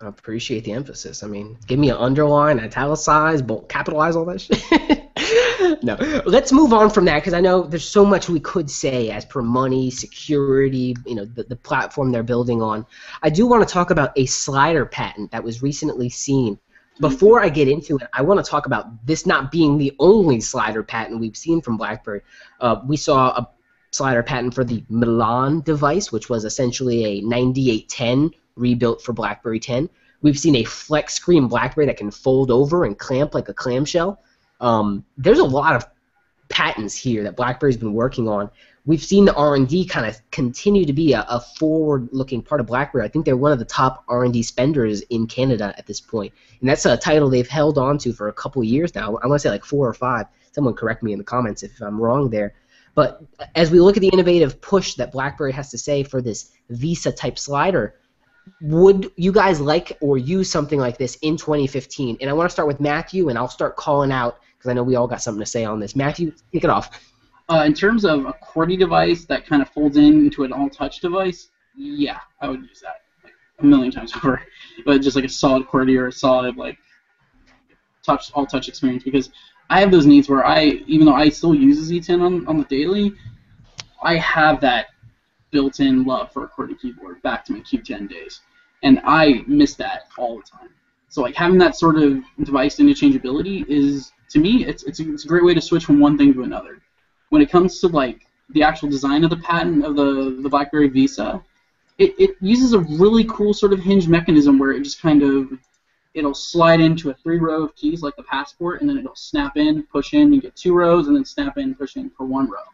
I 0.03 0.09
appreciate 0.09 0.65
the 0.65 0.73
emphasis. 0.73 1.23
I 1.23 1.29
mean, 1.29 1.57
give 1.69 1.79
me 1.79 1.91
an 1.91 1.97
underline, 1.97 2.59
italicize, 2.59 3.41
bold, 3.41 3.69
capitalize 3.69 4.17
all 4.17 4.25
that 4.25 4.41
shit. 4.41 5.83
no, 5.85 5.95
let's 6.27 6.51
move 6.51 6.73
on 6.73 6.91
from 6.91 7.05
that 7.05 7.21
because 7.21 7.35
I 7.35 7.41
know 7.41 7.63
there's 7.63 7.89
so 7.89 8.05
much 8.05 8.29
we 8.29 8.41
could 8.41 8.69
say 8.69 9.11
as 9.11 9.25
per 9.25 9.43
money, 9.43 9.91
security, 9.91 10.97
you 11.07 11.15
know, 11.15 11.25
the, 11.25 11.45
the 11.45 11.55
platform 11.55 12.11
they're 12.11 12.25
building 12.25 12.61
on. 12.61 12.85
I 13.23 13.31
do 13.31 13.47
want 13.47 13.67
to 13.67 13.73
talk 13.73 13.91
about 13.91 14.11
a 14.17 14.27
slider 14.27 14.85
patent 14.85 15.31
that 15.31 15.45
was 15.45 15.63
recently 15.63 16.09
seen. 16.09 16.59
Before 17.01 17.41
I 17.41 17.49
get 17.49 17.69
into 17.69 17.97
it, 17.99 18.09
I 18.13 18.23
want 18.23 18.45
to 18.45 18.51
talk 18.51 18.67
about 18.67 19.07
this 19.07 19.25
not 19.25 19.53
being 19.53 19.79
the 19.79 19.95
only 20.01 20.41
slider 20.41 20.83
patent 20.83 21.21
we've 21.21 21.37
seen 21.37 21.63
from 21.63 21.77
BlackBerry. 21.77 22.23
Uh, 22.61 22.81
we 22.85 22.97
saw 22.97 23.29
a 23.29 23.49
slider 23.93 24.25
patent 24.25 24.53
for 24.53 24.65
the 24.65 24.83
Milan 24.89 25.61
device, 25.61 26.11
which 26.11 26.29
was 26.29 26.45
essentially 26.45 27.05
a 27.05 27.21
9810 27.21 28.33
rebuilt 28.57 29.03
for 29.03 29.13
BlackBerry 29.13 29.61
10. 29.61 29.89
We've 30.23 30.39
seen 30.39 30.57
a 30.57 30.65
flex 30.65 31.15
screen 31.15 31.49
BlackBerry 31.49 31.87
that 31.87 31.97
can 31.97 32.11
fold 32.11 32.51
over 32.51 32.85
and 32.85 32.99
clamp 32.99 33.35
like 33.35 33.49
a 33.49 33.55
clamshell. 33.55 34.23
Um, 34.61 35.05
there's 35.17 35.41
a 35.41 35.45
lot 35.45 35.75
of 35.75 35.87
patents 36.49 36.95
here 36.95 37.25
that 37.25 37.37
BlackBerry's 37.37 37.77
been 37.77 37.95
working 37.95 38.29
on. 38.29 38.51
We've 38.85 39.03
seen 39.03 39.25
the 39.25 39.35
R&D 39.35 39.87
kind 39.87 40.07
of 40.07 40.21
continue 40.31 40.85
to 40.85 40.93
be 40.93 41.13
a, 41.13 41.25
a 41.29 41.41
forward-looking 41.41 42.43
part 42.43 42.61
of 42.61 42.67
BlackBerry. 42.67 43.05
I 43.05 43.09
think 43.09 43.25
they're 43.25 43.37
one 43.37 43.53
of 43.53 43.59
the 43.59 43.65
top 43.65 44.05
R&D 44.09 44.43
spenders 44.43 45.03
in 45.03 45.27
Canada 45.27 45.73
at 45.79 45.87
this 45.87 46.01
point. 46.01 46.33
and 46.61 46.69
that's 46.69 46.85
a 46.85 46.97
title 46.97 47.31
they've 47.31 47.49
held 47.49 47.79
on 47.79 47.99
to 47.99 48.13
for 48.13 48.29
a 48.29 48.33
couple 48.33 48.63
years 48.65 48.95
now. 48.95 49.19
I 49.23 49.27
want 49.27 49.35
to 49.35 49.39
say 49.39 49.51
like 49.51 49.65
four 49.65 49.89
or 49.89 49.95
five. 49.95 50.27
Someone 50.53 50.75
correct 50.75 51.03
me 51.03 51.13
in 51.13 51.19
the 51.19 51.25
comments 51.25 51.63
if 51.63 51.81
I'm 51.81 52.01
wrong 52.01 52.29
there. 52.29 52.55
But 52.95 53.23
as 53.55 53.71
we 53.71 53.81
look 53.81 53.97
at 53.97 54.01
the 54.01 54.09
innovative 54.09 54.61
push 54.61 54.95
that 54.95 55.13
BlackBerry 55.13 55.53
has 55.53 55.71
to 55.71 55.79
say 55.79 56.03
for 56.03 56.21
this 56.21 56.51
Visa 56.69 57.11
type 57.11 57.39
slider, 57.39 57.95
would 58.61 59.11
you 59.17 59.33
guys 59.33 59.61
like 59.61 59.97
or 60.01 60.19
use 60.19 60.51
something 60.51 60.79
like 60.79 60.99
this 60.99 61.17
in 61.23 61.37
2015? 61.37 62.19
And 62.21 62.31
I 62.31 62.33
want 62.33 62.49
to 62.49 62.53
start 62.53 62.69
with 62.69 62.81
Matthew, 62.81 63.29
and 63.29 63.39
I'll 63.39 63.49
start 63.49 63.77
calling 63.77 64.13
out 64.13 64.39
Because 64.57 64.71
I 64.71 64.75
know 64.75 64.83
we 64.83 64.97
all 64.97 65.07
got 65.07 65.23
something 65.23 65.41
to 65.41 65.47
say 65.47 65.65
on 65.65 65.81
this. 65.81 65.97
Matthew, 65.97 66.33
kick 66.53 66.65
it 66.65 66.71
off. 66.71 67.01
Uh, 67.49 67.65
in 67.67 67.75
terms 67.75 68.05
of 68.05 68.25
a 68.25 68.33
QWERTY 68.33 68.79
device 68.79 69.25
that 69.27 69.47
kind 69.47 69.63
of 69.63 69.69
folds 69.69 69.97
in 69.97 70.25
into 70.25 70.45
an 70.45 70.53
all-touch 70.53 71.01
device, 71.01 71.51
yeah, 71.77 72.21
I 72.41 72.49
would 72.49 72.61
use 72.63 72.81
that 72.81 73.03
like 73.25 73.35
a 73.59 73.67
million 73.67 73.91
times 73.91 74.13
over. 74.17 74.43
But 74.85 74.99
just 75.03 75.17
like 75.17 75.25
a 75.25 75.29
solid 75.29 75.67
QWERTY 75.67 75.99
or 75.99 76.09
a 76.09 76.13
solid 76.13 76.57
like 76.57 76.79
touch 78.03 78.33
all-touch 78.33 78.69
experience 78.69 79.05
because 79.05 79.31
I 79.71 79.81
have 79.81 79.91
those 79.91 80.07
needs 80.07 80.29
where 80.29 80.45
I, 80.47 80.65
even 80.87 81.07
though 81.07 81.15
I 81.15 81.29
still 81.29 81.55
use 81.55 81.89
the 81.89 82.01
Z10 82.01 82.23
on, 82.23 82.47
on 82.47 82.59
the 82.59 82.65
daily, 82.65 83.15
I 84.03 84.17
have 84.17 84.61
that 84.61 84.89
built-in 85.53 86.05
love 86.05 86.33
for 86.33 86.45
a 86.45 86.49
QWERTY 86.49 86.81
keyboard 86.81 87.23
back 87.23 87.45
to 87.45 87.53
my 87.53 87.61
Q10 87.61 88.09
days, 88.09 88.41
and 88.83 89.01
I 89.05 89.45
miss 89.47 89.75
that 89.77 90.09
all 90.19 90.37
the 90.39 90.43
time. 90.43 90.71
So 91.09 91.21
like 91.23 91.37
having 91.37 91.59
that 91.59 91.77
sort 91.77 91.99
of 91.99 92.23
device 92.43 92.77
interchangeability 92.77 93.67
is 93.69 94.13
to 94.31 94.39
me 94.39 94.65
it's 94.65 94.83
it's 94.85 94.99
a, 94.99 95.13
it's 95.13 95.27
a 95.27 95.29
great 95.29 95.45
way 95.45 95.53
to 95.53 95.61
switch 95.61 95.85
from 95.85 96.01
one 96.01 96.17
thing 96.17 96.33
to 96.33 96.43
another. 96.43 96.81
When 97.29 97.43
it 97.43 97.51
comes 97.51 97.81
to 97.81 97.89
like 97.89 98.27
the 98.51 98.63
actual 98.63 98.89
design 98.89 99.23
of 99.23 99.31
the 99.31 99.37
patent 99.37 99.85
of 99.85 99.95
the 99.95 100.41
the 100.43 100.49
BlackBerry 100.49 100.89
Visa, 100.89 101.43
it, 101.99 102.15
it 102.19 102.37
uses 102.41 102.73
a 102.73 102.81
really 102.81 103.25
cool 103.25 103.53
sort 103.53 103.75
of 103.75 103.81
hinge 103.81 104.09
mechanism 104.09 104.59
where 104.59 104.73
it 104.73 104.83
just 104.83 105.03
kind 105.03 105.23
of 105.23 105.53
it'll 106.15 106.35
slide 106.35 106.81
into 106.81 107.11
a 107.11 107.15
three 107.15 107.39
row 107.39 107.65
of 107.65 107.75
keys 107.77 108.03
like 108.03 108.17
the 108.17 108.23
passport, 108.23 108.81
and 108.81 108.89
then 108.89 108.99
it'll 108.99 109.15
snap 109.15 109.57
in, 109.57 109.83
push 109.85 110.15
in, 110.15 110.33
and 110.33 110.43
get 110.43 110.57
two 110.57 110.75
rows, 110.75 111.09
and 111.09 111.17
then 111.17 111.25
snap 111.25 111.59
in, 111.59 111.75
push 111.75 111.97
in 111.97 112.11
for 112.11 112.25
one 112.25 112.51
row, 112.51 112.65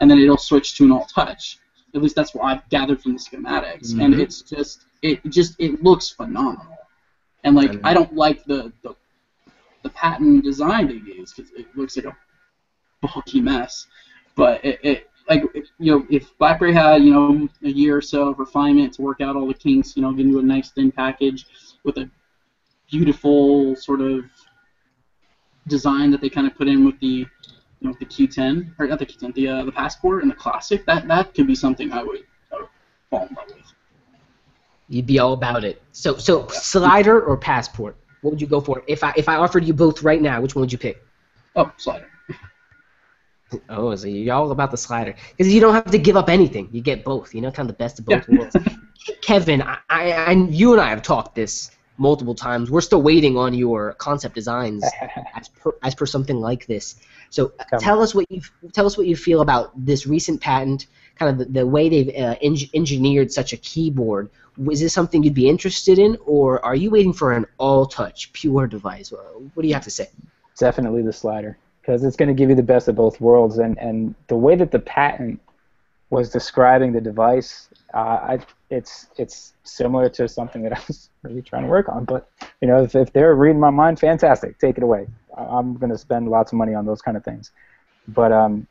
and 0.00 0.10
then 0.10 0.18
it'll 0.18 0.36
switch 0.36 0.76
to 0.76 0.84
an 0.84 0.92
all 0.92 1.04
touch. 1.06 1.58
At 1.94 2.02
least 2.02 2.16
that's 2.16 2.34
what 2.34 2.44
I've 2.44 2.68
gathered 2.70 3.02
from 3.02 3.12
the 3.12 3.18
schematics, 3.18 3.88
mm-hmm. 3.88 4.00
and 4.00 4.14
it's 4.14 4.42
just 4.42 4.86
it 5.02 5.24
just 5.28 5.56
it 5.58 5.82
looks 5.82 6.08
phenomenal. 6.08 6.78
And 7.44 7.54
like 7.56 7.78
I 7.84 7.92
don't 7.92 8.14
like 8.14 8.44
the 8.44 8.72
the, 8.82 8.94
the 9.82 9.90
patent 9.90 10.44
design 10.44 10.86
they 10.86 10.94
use 10.94 11.32
because 11.32 11.52
it 11.52 11.66
looks 11.76 11.96
like 11.96 12.06
a 12.06 12.16
bulky 13.00 13.40
mess. 13.40 13.86
But 14.34 14.64
it, 14.64 14.80
it 14.82 15.10
like 15.28 15.42
you 15.78 15.92
know 15.92 16.06
if 16.10 16.36
BlackBerry 16.38 16.72
had 16.72 17.02
you 17.02 17.12
know 17.12 17.48
a 17.62 17.68
year 17.68 17.96
or 17.96 18.02
so 18.02 18.28
of 18.28 18.38
refinement 18.38 18.94
to 18.94 19.02
work 19.02 19.20
out 19.20 19.36
all 19.36 19.46
the 19.46 19.54
kinks, 19.54 19.96
you 19.96 20.02
know, 20.02 20.12
give 20.12 20.26
you 20.26 20.38
a 20.38 20.42
nice 20.42 20.70
thin 20.70 20.90
package 20.90 21.46
with 21.84 21.98
a 21.98 22.08
beautiful 22.90 23.74
sort 23.76 24.00
of 24.00 24.24
design 25.68 26.10
that 26.10 26.20
they 26.20 26.28
kind 26.28 26.46
of 26.46 26.54
put 26.54 26.68
in 26.68 26.84
with 26.84 26.98
the 27.00 27.26
you 27.82 27.90
know 27.90 27.96
the 27.98 28.06
Q10 28.06 28.74
or 28.78 28.86
not 28.86 28.98
the 28.98 29.06
Q10 29.06 29.34
the 29.34 29.48
uh, 29.48 29.64
the 29.64 29.72
passport 29.72 30.22
and 30.22 30.30
the 30.30 30.36
classic 30.36 30.86
that 30.86 31.08
that 31.08 31.34
could 31.34 31.46
be 31.46 31.54
something 31.54 31.92
I 31.92 32.02
would, 32.02 32.20
I 32.52 32.56
would 32.56 32.68
fall 33.10 33.26
in 33.26 33.34
love 33.34 33.46
with. 33.48 33.56
You'd 34.88 35.06
be 35.06 35.18
all 35.18 35.32
about 35.32 35.64
it. 35.64 35.82
So, 35.92 36.16
so 36.16 36.46
slider 36.48 37.20
or 37.20 37.36
passport? 37.36 37.96
What 38.20 38.32
would 38.32 38.40
you 38.40 38.46
go 38.46 38.60
for? 38.60 38.82
If 38.86 39.02
I 39.02 39.12
if 39.16 39.28
I 39.28 39.36
offered 39.36 39.64
you 39.64 39.74
both 39.74 40.02
right 40.02 40.22
now, 40.22 40.40
which 40.40 40.54
one 40.54 40.60
would 40.60 40.72
you 40.72 40.78
pick? 40.78 41.02
Oh, 41.56 41.72
slider. 41.76 42.08
Oh, 43.68 43.94
so 43.94 44.06
you're 44.06 44.34
all 44.34 44.50
about 44.50 44.70
the 44.70 44.78
slider 44.78 45.14
because 45.36 45.52
you 45.52 45.60
don't 45.60 45.74
have 45.74 45.90
to 45.90 45.98
give 45.98 46.16
up 46.16 46.30
anything. 46.30 46.70
You 46.72 46.80
get 46.80 47.04
both. 47.04 47.34
You 47.34 47.42
know, 47.42 47.50
kind 47.50 47.68
of 47.68 47.76
the 47.76 47.78
best 47.78 47.98
of 47.98 48.06
both 48.06 48.26
yeah. 48.26 48.38
worlds. 48.38 48.56
Kevin, 49.20 49.60
I, 49.60 49.76
I, 49.90 50.12
I, 50.12 50.30
you 50.30 50.72
and 50.72 50.80
I 50.80 50.88
have 50.88 51.02
talked 51.02 51.34
this 51.34 51.70
multiple 52.02 52.34
times. 52.34 52.70
We're 52.70 52.82
still 52.90 53.00
waiting 53.00 53.38
on 53.38 53.54
your 53.54 53.94
concept 53.94 54.34
designs 54.34 54.84
as 55.34 55.48
per 55.48 55.72
as 55.82 55.94
per 55.94 56.06
something 56.06 56.38
like 56.48 56.66
this. 56.66 56.96
So 57.30 57.48
Come 57.70 57.80
tell 57.80 57.98
on. 57.98 58.02
us 58.02 58.14
what 58.14 58.30
you 58.30 58.42
tell 58.72 58.86
us 58.86 58.98
what 58.98 59.06
you 59.06 59.16
feel 59.16 59.40
about 59.40 59.72
this 59.74 60.06
recent 60.06 60.40
patent, 60.40 60.86
kind 61.18 61.30
of 61.30 61.38
the, 61.38 61.60
the 61.60 61.66
way 61.66 61.88
they've 61.88 62.08
uh, 62.08 62.36
eng- 62.42 62.70
engineered 62.74 63.32
such 63.32 63.54
a 63.54 63.56
keyboard 63.56 64.28
is 64.70 64.80
this 64.80 64.92
something 64.92 65.22
you'd 65.22 65.34
be 65.34 65.48
interested 65.48 65.98
in, 65.98 66.18
or 66.26 66.64
are 66.64 66.74
you 66.74 66.90
waiting 66.90 67.12
for 67.12 67.32
an 67.32 67.46
all-touch, 67.58 68.32
pure 68.32 68.66
device? 68.66 69.12
What 69.12 69.62
do 69.62 69.68
you 69.68 69.74
have 69.74 69.84
to 69.84 69.90
say? 69.90 70.08
Definitely 70.58 71.02
the 71.02 71.12
slider, 71.12 71.56
because 71.80 72.04
it's 72.04 72.16
going 72.16 72.28
to 72.28 72.34
give 72.34 72.50
you 72.50 72.56
the 72.56 72.62
best 72.62 72.88
of 72.88 72.96
both 72.96 73.20
worlds. 73.20 73.58
And, 73.58 73.78
and 73.78 74.14
the 74.26 74.36
way 74.36 74.54
that 74.56 74.70
the 74.70 74.78
patent 74.78 75.40
was 76.10 76.30
describing 76.30 76.92
the 76.92 77.00
device, 77.00 77.68
uh, 77.94 78.36
I, 78.36 78.38
it's 78.72 79.08
it's 79.18 79.52
similar 79.64 80.08
to 80.08 80.26
something 80.26 80.62
that 80.62 80.72
I 80.72 80.80
was 80.88 81.10
really 81.22 81.42
trying 81.42 81.62
to 81.62 81.68
work 81.68 81.88
on. 81.88 82.04
But 82.04 82.28
you 82.60 82.68
know, 82.68 82.82
if, 82.82 82.94
if 82.94 83.12
they're 83.12 83.34
reading 83.34 83.60
my 83.60 83.70
mind, 83.70 84.00
fantastic, 84.00 84.58
take 84.58 84.78
it 84.78 84.82
away. 84.82 85.06
I'm 85.36 85.74
going 85.74 85.90
to 85.90 85.98
spend 85.98 86.28
lots 86.28 86.52
of 86.52 86.58
money 86.58 86.74
on 86.74 86.86
those 86.86 87.02
kind 87.02 87.16
of 87.16 87.24
things. 87.24 87.52
But 88.08 88.32
um, 88.32 88.66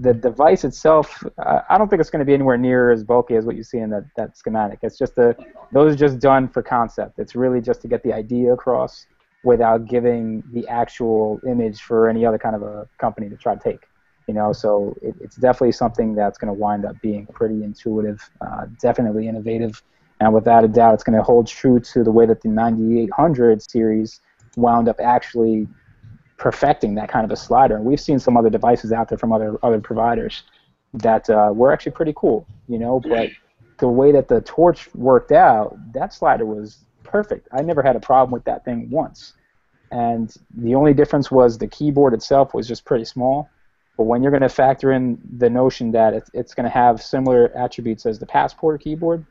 the 0.00 0.14
device 0.14 0.64
itself, 0.64 1.22
I 1.38 1.78
don't 1.78 1.88
think 1.88 2.00
it's 2.00 2.10
going 2.10 2.20
to 2.20 2.26
be 2.26 2.34
anywhere 2.34 2.58
near 2.58 2.90
as 2.90 3.04
bulky 3.04 3.36
as 3.36 3.44
what 3.44 3.56
you 3.56 3.62
see 3.62 3.78
in 3.78 3.90
that, 3.90 4.04
that 4.16 4.36
schematic. 4.36 4.80
It's 4.82 4.98
just 4.98 5.16
a, 5.18 5.36
those 5.72 5.94
are 5.94 5.96
just 5.96 6.18
done 6.18 6.48
for 6.48 6.62
concept. 6.62 7.18
It's 7.18 7.34
really 7.34 7.60
just 7.60 7.80
to 7.82 7.88
get 7.88 8.02
the 8.02 8.12
idea 8.12 8.52
across 8.52 9.06
without 9.42 9.86
giving 9.86 10.42
the 10.52 10.66
actual 10.68 11.40
image 11.46 11.80
for 11.80 12.08
any 12.08 12.26
other 12.26 12.38
kind 12.38 12.56
of 12.56 12.62
a 12.62 12.88
company 12.98 13.28
to 13.28 13.36
try 13.36 13.54
to 13.54 13.60
take. 13.60 13.86
You 14.26 14.34
know, 14.34 14.52
so 14.52 14.96
it, 15.02 15.14
it's 15.20 15.36
definitely 15.36 15.72
something 15.72 16.14
that's 16.14 16.38
going 16.38 16.48
to 16.48 16.58
wind 16.58 16.84
up 16.84 17.00
being 17.02 17.26
pretty 17.26 17.62
intuitive, 17.62 18.30
uh, 18.40 18.66
definitely 18.80 19.28
innovative, 19.28 19.82
and 20.20 20.32
without 20.32 20.64
a 20.64 20.68
doubt, 20.68 20.94
it's 20.94 21.04
going 21.04 21.16
to 21.16 21.22
hold 21.22 21.46
true 21.46 21.80
to 21.80 22.04
the 22.04 22.10
way 22.10 22.26
that 22.26 22.40
the 22.40 22.48
9800 22.48 23.62
series 23.62 24.20
wound 24.56 24.88
up 24.88 25.00
actually 25.00 25.68
perfecting 26.36 26.94
that 26.94 27.08
kind 27.08 27.24
of 27.24 27.30
a 27.30 27.36
slider. 27.36 27.76
And 27.76 27.84
we've 27.84 28.00
seen 28.00 28.18
some 28.18 28.36
other 28.36 28.50
devices 28.50 28.92
out 28.92 29.08
there 29.08 29.18
from 29.18 29.32
other 29.32 29.58
other 29.62 29.80
providers 29.80 30.42
that 30.94 31.28
uh, 31.28 31.50
were 31.54 31.72
actually 31.72 31.92
pretty 31.92 32.12
cool, 32.16 32.46
you 32.68 32.78
know. 32.78 33.00
But 33.00 33.30
the 33.78 33.88
way 33.88 34.12
that 34.12 34.28
the 34.28 34.40
torch 34.42 34.88
worked 34.94 35.32
out, 35.32 35.76
that 35.92 36.14
slider 36.14 36.46
was 36.46 36.78
perfect. 37.02 37.48
I 37.52 37.62
never 37.62 37.82
had 37.82 37.96
a 37.96 38.00
problem 38.00 38.30
with 38.30 38.44
that 38.44 38.64
thing 38.64 38.88
once. 38.90 39.34
And 39.90 40.34
the 40.56 40.74
only 40.74 40.94
difference 40.94 41.30
was 41.30 41.58
the 41.58 41.68
keyboard 41.68 42.14
itself 42.14 42.54
was 42.54 42.66
just 42.66 42.84
pretty 42.84 43.04
small. 43.04 43.48
But 43.96 44.04
when 44.04 44.22
you're 44.22 44.32
going 44.32 44.42
to 44.42 44.48
factor 44.48 44.92
in 44.92 45.18
the 45.38 45.48
notion 45.48 45.92
that 45.92 46.14
it's, 46.14 46.30
it's 46.34 46.54
going 46.54 46.64
to 46.64 46.70
have 46.70 47.00
similar 47.00 47.56
attributes 47.56 48.06
as 48.06 48.18
the 48.18 48.26
Passport 48.26 48.80
keyboard, 48.80 49.24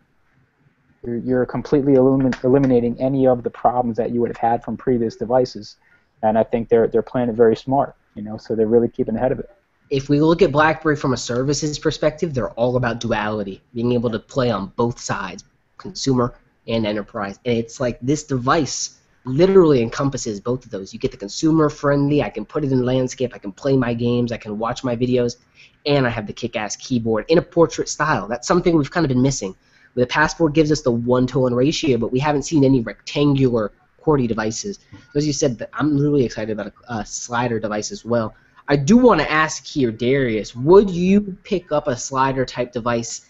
you're, 1.05 1.18
you're 1.18 1.45
completely 1.45 1.93
elimin- 1.93 2.41
eliminating 2.43 2.99
any 2.99 3.28
of 3.28 3.43
the 3.43 3.49
problems 3.49 3.97
that 3.97 4.11
you 4.11 4.22
would 4.22 4.30
have 4.30 4.38
had 4.38 4.64
from 4.64 4.78
previous 4.78 5.18
devices 5.18 5.76
and 6.24 6.38
I 6.38 6.43
think 6.43 6.70
they're 6.70 6.88
they're 6.88 7.03
playing 7.03 7.30
it 7.30 7.36
very 7.36 7.55
smart. 7.55 7.95
You 8.16 8.24
know, 8.24 8.38
so 8.38 8.55
they're 8.55 8.68
really 8.68 8.88
keeping 8.88 9.16
ahead 9.16 9.32
of 9.32 9.39
it. 9.39 9.49
If 9.89 10.09
we 10.09 10.22
look 10.22 10.41
at 10.41 10.51
BlackBerry 10.51 10.95
from 10.95 11.14
a 11.14 11.18
services 11.18 11.78
perspective, 11.78 12.34
they're 12.34 12.51
all 12.51 12.78
about 12.78 12.99
duality, 12.99 13.61
being 13.74 13.91
able 13.91 14.09
to 14.11 14.20
play 14.20 14.49
on 14.49 14.68
both 14.76 14.99
sides, 14.99 15.43
consumer 15.78 16.34
and 16.68 16.88
enterprise. 16.88 17.39
And 17.45 17.57
it's 17.57 17.80
like 17.80 17.99
this 18.01 18.24
device 18.24 18.99
literally 19.26 19.82
encompasses 19.82 20.39
both 20.39 20.65
of 20.65 20.71
those. 20.71 20.93
You 20.93 20.99
get 20.99 21.11
the 21.11 21.17
consumer 21.17 21.69
friendly, 21.69 22.21
I 22.21 22.30
can 22.30 22.45
put 22.45 22.63
it 22.63 22.71
in 22.71 22.84
landscape, 22.84 23.32
I 23.34 23.38
can 23.38 23.51
play 23.51 23.78
my 23.78 23.93
games, 23.93 24.32
I 24.32 24.38
can 24.38 24.59
watch 24.59 24.84
my 24.84 24.95
videos, 24.95 25.38
and 25.86 26.05
I 26.05 26.09
have 26.09 26.28
the 26.28 26.34
kick 26.34 26.55
ass 26.55 26.76
keyboard 26.76 27.26
in 27.30 27.38
a 27.38 27.41
portrait 27.41 27.89
style. 27.89 28.28
That's 28.28 28.47
something 28.47 28.76
we've 28.76 28.91
kind 28.91 29.05
of 29.05 29.09
been 29.09 29.21
missing. 29.21 29.55
The 29.95 30.07
Passport 30.07 30.53
gives 30.53 30.71
us 30.71 30.82
the 30.82 30.91
one 30.91 31.28
to 31.28 31.39
one 31.39 31.53
ratio, 31.53 31.97
but 31.97 32.11
we 32.11 32.19
haven't 32.19 32.43
seen 32.43 32.63
any 32.63 32.82
rectangular 32.82 33.71
QWERTY 34.01 34.28
devices. 34.28 34.80
So 34.91 35.17
as 35.17 35.28
you 35.28 35.34
said, 35.34 35.67
I'm 35.74 35.97
really 35.97 36.26
excited 36.26 36.51
about 36.51 36.74
a, 36.89 36.93
a 36.95 37.05
slider 37.05 37.59
device 37.59 37.91
as 37.91 38.03
well. 38.03 38.34
I 38.67 38.76
do 38.76 38.97
want 38.97 39.19
to 39.19 39.30
ask 39.30 39.65
here, 39.65 39.91
Darius, 39.91 40.55
would 40.55 40.89
you 40.89 41.38
pick 41.43 41.71
up 41.71 41.88
a 41.88 41.95
slider 41.95 42.45
type 42.45 42.71
device, 42.71 43.28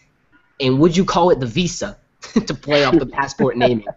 and 0.60 0.80
would 0.80 0.96
you 0.96 1.04
call 1.06 1.32
it 1.32 1.39
the 1.39 1.46
Visa 1.46 1.98
to 2.34 2.54
play 2.54 2.84
off 2.84 2.98
the 2.98 3.06
passport 3.06 3.58
naming? 3.58 3.88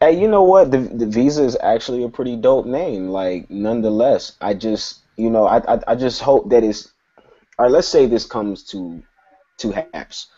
Hey, 0.00 0.20
you 0.20 0.28
know 0.28 0.42
what? 0.42 0.70
The 0.70 0.78
the 0.78 1.06
Visa 1.06 1.44
is 1.44 1.56
actually 1.62 2.04
a 2.04 2.08
pretty 2.08 2.36
dope 2.36 2.66
name. 2.66 3.08
Like, 3.08 3.50
nonetheless, 3.50 4.36
I 4.40 4.54
just, 4.54 5.00
you 5.16 5.30
know, 5.30 5.46
I 5.46 5.58
I, 5.74 5.80
I 5.88 5.94
just 5.94 6.20
hope 6.20 6.50
that 6.50 6.64
it's, 6.64 6.92
or 7.58 7.70
let's 7.70 7.88
say 7.88 8.06
this 8.06 8.26
comes 8.26 8.62
to, 8.64 9.02
to 9.58 9.72
HAPS 9.72 10.28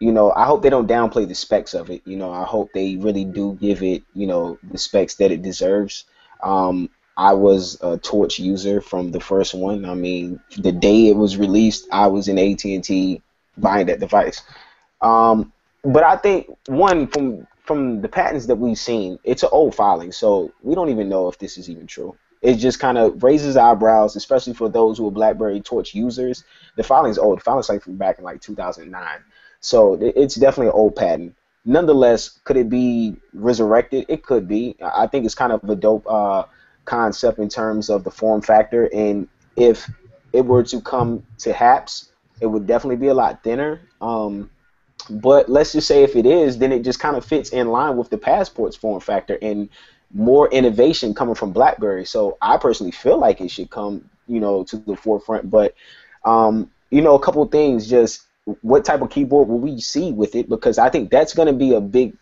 you 0.00 0.12
know, 0.12 0.32
I 0.32 0.44
hope 0.44 0.62
they 0.62 0.70
don't 0.70 0.88
downplay 0.88 1.26
the 1.26 1.34
specs 1.34 1.74
of 1.74 1.90
it. 1.90 2.02
You 2.04 2.16
know, 2.16 2.30
I 2.30 2.44
hope 2.44 2.70
they 2.74 2.96
really 2.96 3.24
do 3.24 3.56
give 3.60 3.82
it, 3.82 4.02
you 4.12 4.26
know, 4.26 4.58
the 4.62 4.78
specs 4.78 5.14
that 5.16 5.30
it 5.30 5.42
deserves. 5.42 6.04
Um, 6.42 6.90
I 7.16 7.32
was 7.32 7.78
a 7.80 7.96
Torch 7.96 8.38
user 8.38 8.80
from 8.80 9.12
the 9.12 9.20
first 9.20 9.54
one. 9.54 9.84
I 9.84 9.94
mean, 9.94 10.40
the 10.58 10.72
day 10.72 11.08
it 11.08 11.16
was 11.16 11.36
released, 11.36 11.86
I 11.92 12.08
was 12.08 12.28
in 12.28 12.38
AT&T 12.38 13.22
buying 13.56 13.86
that 13.86 14.00
device. 14.00 14.42
Um, 15.00 15.52
but 15.84 16.02
I 16.02 16.16
think 16.16 16.48
one 16.66 17.06
from 17.06 17.46
from 17.64 18.02
the 18.02 18.08
patents 18.08 18.46
that 18.46 18.56
we've 18.56 18.78
seen, 18.78 19.18
it's 19.24 19.42
an 19.42 19.48
old 19.50 19.74
filing, 19.74 20.12
so 20.12 20.52
we 20.62 20.74
don't 20.74 20.90
even 20.90 21.08
know 21.08 21.28
if 21.28 21.38
this 21.38 21.58
is 21.58 21.68
even 21.68 21.86
true. 21.86 22.16
It 22.42 22.56
just 22.56 22.78
kind 22.78 22.98
of 22.98 23.22
raises 23.22 23.56
eyebrows, 23.56 24.16
especially 24.16 24.52
for 24.52 24.68
those 24.68 24.98
who 24.98 25.08
are 25.08 25.10
BlackBerry 25.10 25.62
Torch 25.62 25.94
users. 25.94 26.44
The 26.76 26.82
filing's 26.82 27.16
old. 27.16 27.38
The 27.38 27.42
filing's 27.42 27.70
like 27.70 27.82
from 27.82 27.96
back 27.96 28.18
in 28.18 28.24
like 28.24 28.42
2009. 28.42 29.18
So 29.60 29.94
it's 29.94 30.34
definitely 30.34 30.66
an 30.66 30.74
old 30.74 30.94
patent. 30.94 31.34
Nonetheless, 31.64 32.38
could 32.44 32.58
it 32.58 32.68
be 32.68 33.16
resurrected? 33.32 34.04
It 34.08 34.22
could 34.22 34.46
be. 34.46 34.76
I 34.82 35.06
think 35.06 35.24
it's 35.24 35.34
kind 35.34 35.52
of 35.52 35.64
a 35.64 35.74
dope 35.74 36.06
uh, 36.06 36.44
concept 36.84 37.38
in 37.38 37.48
terms 37.48 37.88
of 37.88 38.04
the 38.04 38.10
form 38.10 38.42
factor. 38.42 38.90
And 38.92 39.26
if 39.56 39.90
it 40.34 40.44
were 40.44 40.64
to 40.64 40.82
come 40.82 41.24
to 41.38 41.52
HAPS, 41.54 42.10
it 42.42 42.46
would 42.46 42.66
definitely 42.66 42.96
be 42.96 43.08
a 43.08 43.14
lot 43.14 43.42
thinner. 43.42 43.80
Um, 44.02 44.50
but 45.10 45.48
let's 45.48 45.72
just 45.72 45.86
say 45.86 46.02
if 46.02 46.16
it 46.16 46.26
is, 46.26 46.58
then 46.58 46.72
it 46.72 46.82
just 46.82 47.00
kind 47.00 47.16
of 47.16 47.24
fits 47.24 47.50
in 47.50 47.68
line 47.68 47.96
with 47.96 48.10
the 48.10 48.18
passport's 48.18 48.76
form 48.76 49.00
factor. 49.00 49.38
And 49.40 49.68
more 50.14 50.48
innovation 50.50 51.12
coming 51.12 51.34
from 51.34 51.52
BlackBerry. 51.52 52.06
So 52.06 52.38
I 52.40 52.56
personally 52.56 52.92
feel 52.92 53.18
like 53.18 53.40
it 53.40 53.50
should 53.50 53.68
come, 53.68 54.08
you 54.28 54.40
know, 54.40 54.62
to 54.64 54.76
the 54.76 54.96
forefront. 54.96 55.50
But 55.50 55.74
um, 56.24 56.70
you 56.90 57.02
know, 57.02 57.16
a 57.16 57.20
couple 57.20 57.44
things. 57.46 57.88
Just 57.88 58.22
what 58.62 58.84
type 58.84 59.02
of 59.02 59.10
keyboard 59.10 59.48
will 59.48 59.58
we 59.58 59.80
see 59.80 60.12
with 60.12 60.36
it? 60.36 60.48
Because 60.48 60.78
I 60.78 60.88
think 60.88 61.10
that's 61.10 61.34
going 61.34 61.48
to 61.48 61.52
be 61.52 61.74
a 61.74 61.80
big 61.80 62.16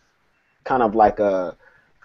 kind 0.65 0.83
of 0.83 0.95
like 0.95 1.21
a 1.21 1.57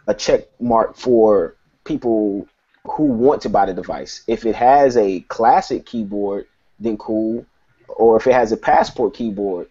a 0.08 0.14
check 0.14 0.48
mark 0.60 0.96
for 0.98 1.56
people 1.84 2.48
who 2.84 3.04
want 3.06 3.42
to 3.42 3.50
buy 3.50 3.66
the 3.66 3.74
device. 3.74 4.24
If 4.28 4.46
it 4.46 4.56
has 4.56 4.98
a 4.98 5.22
classic 5.22 5.86
keyboard, 5.86 6.48
then 6.80 6.98
cool. 6.98 7.46
Or 7.88 8.18
if 8.18 8.28
it 8.28 8.34
has 8.34 8.52
a 8.52 8.58
passport 8.58 9.14
keyboard, 9.14 9.70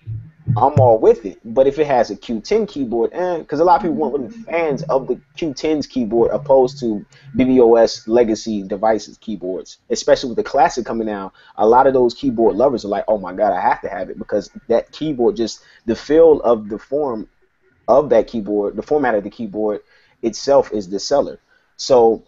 I'm 0.57 0.81
all 0.81 0.99
with 0.99 1.27
it. 1.27 1.39
But 1.45 1.67
if 1.67 1.79
it 1.79 1.87
has 1.87 2.11
a 2.11 2.17
Q10 2.17 2.67
keyboard, 2.67 3.13
and 3.13 3.43
because 3.43 3.61
a 3.61 3.65
lot 3.65 3.77
of 3.77 3.83
people 3.83 3.97
weren't 3.97 4.15
really 4.15 4.45
fans 4.45 4.83
of 4.85 5.07
the 5.07 5.21
Q10's 5.37 5.87
keyboard 5.87 6.31
opposed 6.31 6.81
to 6.81 7.05
BBOS 7.37 8.09
legacy 8.09 8.63
devices 8.63 9.19
keyboards, 9.19 9.79
especially 9.91 10.31
with 10.31 10.37
the 10.37 10.43
classic 10.43 10.87
coming 10.87 11.11
out, 11.11 11.35
a 11.57 11.67
lot 11.67 11.87
of 11.87 11.93
those 11.93 12.15
keyboard 12.15 12.57
lovers 12.57 12.87
are 12.87 12.89
like, 12.89 13.05
oh 13.07 13.19
my 13.19 13.35
god, 13.35 13.53
I 13.53 13.61
have 13.61 13.83
to 13.83 13.89
have 13.91 14.09
it 14.09 14.19
because 14.19 14.51
that 14.69 14.91
keyboard 14.93 15.37
just 15.37 15.63
the 15.85 15.95
feel 15.95 16.41
of 16.41 16.71
the 16.71 16.79
form 16.79 17.29
of 17.87 18.09
that 18.11 18.27
keyboard, 18.27 18.77
the 18.77 18.83
format 18.83 19.15
of 19.15 19.25
the 19.25 19.31
keyboard 19.31 19.81
itself 20.23 20.73
is 20.73 20.89
the 20.89 20.99
seller. 20.99 21.39
So 21.77 22.25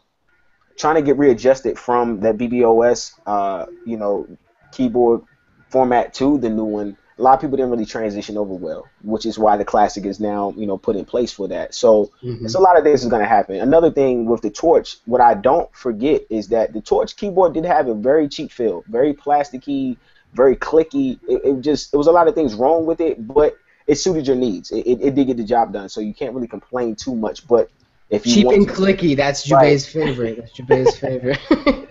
trying 0.76 0.96
to 0.96 1.02
get 1.02 1.16
readjusted 1.16 1.78
from 1.78 2.20
that 2.20 2.36
BBOS, 2.36 3.18
uh, 3.26 3.66
you 3.86 3.96
know, 3.96 4.28
keyboard 4.72 5.22
format 5.70 6.14
to 6.14 6.38
the 6.38 6.50
new 6.50 6.64
one. 6.64 6.96
A 7.18 7.22
lot 7.22 7.34
of 7.34 7.40
people 7.40 7.56
didn't 7.56 7.70
really 7.72 7.84
transition 7.84 8.36
over 8.36 8.54
well, 8.54 8.86
which 9.02 9.26
is 9.26 9.38
why 9.38 9.56
the 9.56 9.64
classic 9.64 10.04
is 10.06 10.20
now, 10.20 10.54
you 10.56 10.66
know, 10.66 10.78
put 10.78 10.94
in 10.96 11.04
place 11.04 11.32
for 11.32 11.48
that. 11.48 11.74
So 11.74 12.10
Mhm. 12.22 12.44
it's 12.44 12.54
a 12.54 12.60
lot 12.60 12.78
of 12.78 12.84
things 12.84 13.02
is 13.02 13.10
going 13.10 13.22
to 13.22 13.28
happen. 13.28 13.56
Another 13.56 13.90
thing 13.90 14.26
with 14.26 14.42
the 14.42 14.50
Torch, 14.50 14.98
what 15.06 15.20
I 15.20 15.34
don't 15.34 15.68
forget 15.74 16.22
is 16.30 16.48
that 16.48 16.72
the 16.72 16.80
Torch 16.80 17.16
keyboard 17.16 17.54
did 17.54 17.64
have 17.64 17.88
a 17.88 17.94
very 17.94 18.28
cheap 18.28 18.52
feel, 18.52 18.84
very 18.88 19.14
plasticky, 19.14 19.96
very 20.34 20.54
clicky. 20.56 21.18
It, 21.28 21.40
it 21.44 21.60
just 21.60 21.92
it 21.92 21.96
was 21.96 22.06
a 22.06 22.12
lot 22.12 22.28
of 22.28 22.34
things 22.34 22.54
wrong 22.54 22.86
with 22.86 23.00
it, 23.00 23.26
but 23.26 23.56
it 23.86 23.96
suited 23.96 24.26
your 24.26 24.36
needs. 24.36 24.70
It, 24.70 24.86
it, 24.86 25.00
it 25.00 25.14
did 25.14 25.26
get 25.26 25.36
the 25.38 25.44
job 25.44 25.72
done, 25.72 25.88
so 25.88 26.00
you 26.00 26.14
can't 26.14 26.34
really 26.34 26.46
complain 26.48 26.94
too 26.94 27.14
much. 27.16 27.48
But 27.48 27.70
if 28.10 28.26
you 28.26 28.34
Cheap 28.34 28.46
and 28.48 28.66
to- 28.68 28.72
clicky. 28.74 29.16
That's 29.16 29.50
Right. 29.50 29.74
Jubei's 29.74 29.86
favorite. 29.86 30.36
That's 30.38 30.52
Jubei's 30.52 30.98
favorite. 31.04 31.38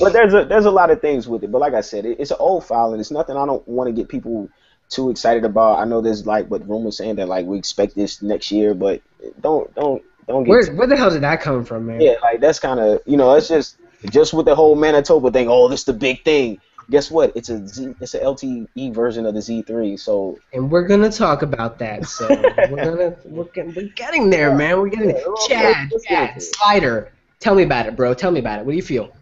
but 0.00 0.12
there's 0.12 0.34
a 0.34 0.44
there's 0.44 0.64
a 0.64 0.70
lot 0.70 0.90
of 0.90 1.00
things 1.00 1.28
with 1.28 1.44
it. 1.44 1.52
But 1.52 1.60
like 1.60 1.74
I 1.74 1.80
said, 1.80 2.06
it, 2.06 2.18
it's 2.20 2.30
an 2.30 2.38
old 2.40 2.64
file, 2.64 2.92
and 2.92 3.00
it's 3.00 3.10
nothing 3.10 3.36
I 3.36 3.46
don't 3.46 3.66
want 3.68 3.88
to 3.88 3.92
get 3.92 4.08
people 4.08 4.48
too 4.88 5.10
excited 5.10 5.44
about. 5.44 5.78
I 5.78 5.84
know 5.84 6.00
there's 6.00 6.26
like 6.26 6.48
what 6.48 6.68
rumors 6.68 6.96
saying 6.98 7.16
that 7.16 7.28
like 7.28 7.46
we 7.46 7.58
expect 7.58 7.94
this 7.94 8.22
next 8.22 8.50
year, 8.50 8.74
but 8.74 9.02
don't 9.40 9.72
don't 9.74 10.02
don't 10.26 10.44
get 10.44 10.50
where 10.50 10.66
where 10.74 10.86
the 10.86 10.96
hell 10.96 11.10
did 11.10 11.22
that 11.22 11.40
come 11.40 11.64
from, 11.64 11.86
man? 11.86 12.00
yeah 12.00 12.14
like 12.22 12.40
that's 12.40 12.58
kind 12.58 12.80
of 12.80 13.00
you 13.06 13.16
know 13.16 13.34
it's 13.34 13.48
just 13.48 13.78
just 14.10 14.34
with 14.34 14.46
the 14.46 14.54
whole 14.54 14.76
Manitoba 14.76 15.30
thing. 15.30 15.48
Oh, 15.48 15.68
this 15.68 15.84
the 15.84 15.92
big 15.92 16.24
thing. 16.24 16.60
Guess 16.88 17.10
what? 17.10 17.32
It's 17.34 17.48
a 17.48 17.66
Z, 17.66 17.96
it's 18.00 18.14
a 18.14 18.20
LTE 18.20 18.94
version 18.94 19.26
of 19.26 19.34
the 19.34 19.40
Z3. 19.40 19.98
So 19.98 20.38
And 20.52 20.70
we're 20.70 20.86
gonna 20.86 21.10
talk 21.10 21.42
about 21.42 21.78
that. 21.80 22.06
So 22.06 22.28
we're 22.28 22.76
gonna 22.84 23.16
we're 23.24 23.44
getting, 23.44 23.74
we're 23.74 23.88
getting 23.88 24.30
there, 24.30 24.54
man. 24.54 24.78
We're 24.78 24.88
getting 24.88 25.08
there. 25.08 25.24
Chad, 25.48 25.90
Chad. 26.06 26.40
Slider. 26.40 27.12
Tell 27.40 27.54
me 27.56 27.64
about 27.64 27.86
it, 27.86 27.96
bro. 27.96 28.14
Tell 28.14 28.30
me 28.30 28.38
about 28.38 28.60
it. 28.60 28.66
What 28.66 28.72
do 28.72 28.76
you 28.76 28.82
feel? 28.82 29.12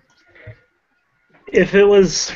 If 1.54 1.76
it 1.76 1.84
was 1.84 2.32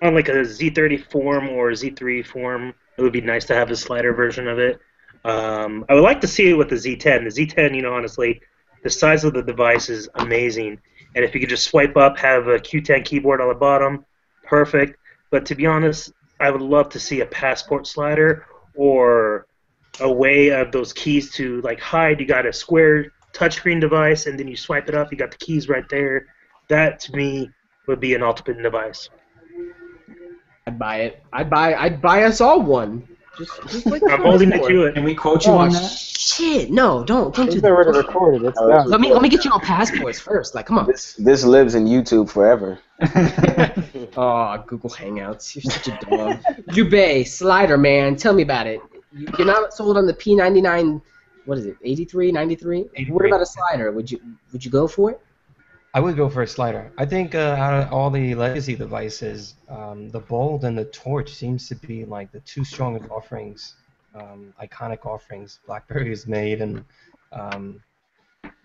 on 0.00 0.14
like 0.14 0.28
a 0.28 0.32
Z30 0.32 1.10
form 1.10 1.48
or 1.48 1.72
Z3 1.72 2.24
form, 2.24 2.72
it 2.96 3.02
would 3.02 3.12
be 3.12 3.20
nice 3.20 3.44
to 3.46 3.54
have 3.54 3.68
a 3.72 3.76
slider 3.76 4.14
version 4.14 4.46
of 4.46 4.60
it. 4.60 4.78
Um, 5.24 5.84
I 5.88 5.94
would 5.94 6.04
like 6.04 6.20
to 6.20 6.28
see 6.28 6.50
it 6.50 6.54
with 6.54 6.68
the 6.68 6.76
Z10. 6.76 7.24
The 7.24 7.46
Z10, 7.46 7.74
you 7.74 7.82
know, 7.82 7.92
honestly, 7.92 8.40
the 8.84 8.90
size 8.90 9.24
of 9.24 9.34
the 9.34 9.42
device 9.42 9.88
is 9.88 10.08
amazing. 10.14 10.78
And 11.16 11.24
if 11.24 11.34
you 11.34 11.40
could 11.40 11.48
just 11.48 11.66
swipe 11.66 11.96
up, 11.96 12.16
have 12.16 12.46
a 12.46 12.60
Q10 12.60 13.04
keyboard 13.04 13.40
on 13.40 13.48
the 13.48 13.56
bottom, 13.56 14.04
perfect. 14.44 15.00
But 15.30 15.44
to 15.46 15.56
be 15.56 15.66
honest, 15.66 16.12
I 16.38 16.52
would 16.52 16.62
love 16.62 16.90
to 16.90 17.00
see 17.00 17.22
a 17.22 17.26
passport 17.26 17.88
slider 17.88 18.46
or 18.76 19.48
a 19.98 20.10
way 20.10 20.50
of 20.50 20.70
those 20.70 20.92
keys 20.92 21.32
to 21.32 21.60
like 21.62 21.80
hide. 21.80 22.20
You 22.20 22.26
got 22.26 22.46
a 22.46 22.52
square 22.52 23.10
touchscreen 23.32 23.80
device, 23.80 24.26
and 24.26 24.38
then 24.38 24.46
you 24.46 24.56
swipe 24.56 24.88
it 24.88 24.94
up. 24.94 25.10
You 25.10 25.18
got 25.18 25.32
the 25.32 25.38
keys 25.38 25.68
right 25.68 25.88
there. 25.88 26.28
That 26.68 27.00
to 27.00 27.16
me 27.16 27.50
would 27.86 28.00
be 28.00 28.14
an 28.14 28.22
ultimate 28.22 28.62
device. 28.62 29.08
I'd 30.66 30.78
buy 30.78 30.96
it. 31.00 31.22
I'd 31.32 31.50
buy. 31.50 31.74
I'd 31.74 32.00
buy 32.00 32.22
us 32.24 32.40
all 32.40 32.62
one. 32.62 33.06
Just, 33.36 33.50
just 33.68 33.86
like 33.86 34.02
I'm 34.10 34.22
holding 34.22 34.52
you 34.52 34.68
to 34.68 34.82
it. 34.84 34.94
Can 34.94 35.04
we 35.04 35.14
quote 35.14 35.44
you 35.46 35.52
Oh 35.52 35.58
on 35.58 35.70
that? 35.72 35.90
shit! 35.90 36.70
No, 36.70 37.02
don't 37.02 37.34
don't 37.34 37.50
do 37.50 37.56
It's 37.56 37.64
already 37.64 37.90
that. 37.92 38.06
recorded. 38.06 38.42
It's 38.44 38.58
Oh, 38.60 38.68
done. 38.68 38.88
Let 38.88 39.00
me 39.00 39.12
let 39.12 39.22
me 39.22 39.28
get 39.28 39.44
you 39.44 39.50
on 39.50 39.60
passports 39.60 40.20
first. 40.20 40.54
Like, 40.54 40.66
come 40.66 40.78
on. 40.78 40.86
this 40.86 41.14
this 41.14 41.42
lives 41.44 41.74
in 41.74 41.86
YouTube 41.86 42.30
forever. 42.30 42.78
Oh, 44.16 44.62
Google 44.66 44.90
Hangouts. 44.90 45.54
You're 45.54 45.62
such 45.72 45.88
a 45.88 45.98
dog. 46.04 46.42
Jubei, 46.70 47.26
Slider, 47.26 47.78
man. 47.78 48.14
Tell 48.16 48.34
me 48.34 48.42
about 48.42 48.66
it. 48.66 48.80
You- 49.12 49.26
You're 49.38 49.46
not 49.46 49.72
sold 49.74 49.96
on 49.96 50.06
the 50.06 50.12
P99. 50.14 51.00
What 51.46 51.58
is 51.58 51.66
it? 51.66 51.76
83, 51.82 52.30
93. 52.30 52.84
What 53.08 53.26
about 53.26 53.40
a 53.40 53.46
slider? 53.46 53.90
Would 53.90 54.10
you 54.10 54.20
would 54.52 54.64
you 54.64 54.70
go 54.70 54.86
for 54.86 55.10
it? 55.10 55.20
I 55.94 56.00
would 56.00 56.16
go 56.16 56.30
for 56.30 56.40
a 56.40 56.46
slider. 56.46 56.90
I 56.96 57.04
think 57.04 57.34
uh, 57.34 57.56
out 57.58 57.82
of 57.82 57.92
all 57.92 58.08
the 58.08 58.34
legacy 58.34 58.74
devices, 58.74 59.56
um, 59.68 60.08
the 60.08 60.20
Bold 60.20 60.64
and 60.64 60.76
the 60.76 60.86
Torch 60.86 61.34
seems 61.34 61.68
to 61.68 61.74
be 61.74 62.06
like 62.06 62.32
the 62.32 62.40
two 62.40 62.64
strongest 62.64 63.10
offerings, 63.10 63.74
um, 64.14 64.54
iconic 64.62 65.04
offerings 65.04 65.60
BlackBerry 65.66 66.08
has 66.08 66.26
made, 66.26 66.62
and 66.62 66.82
um, 67.32 67.82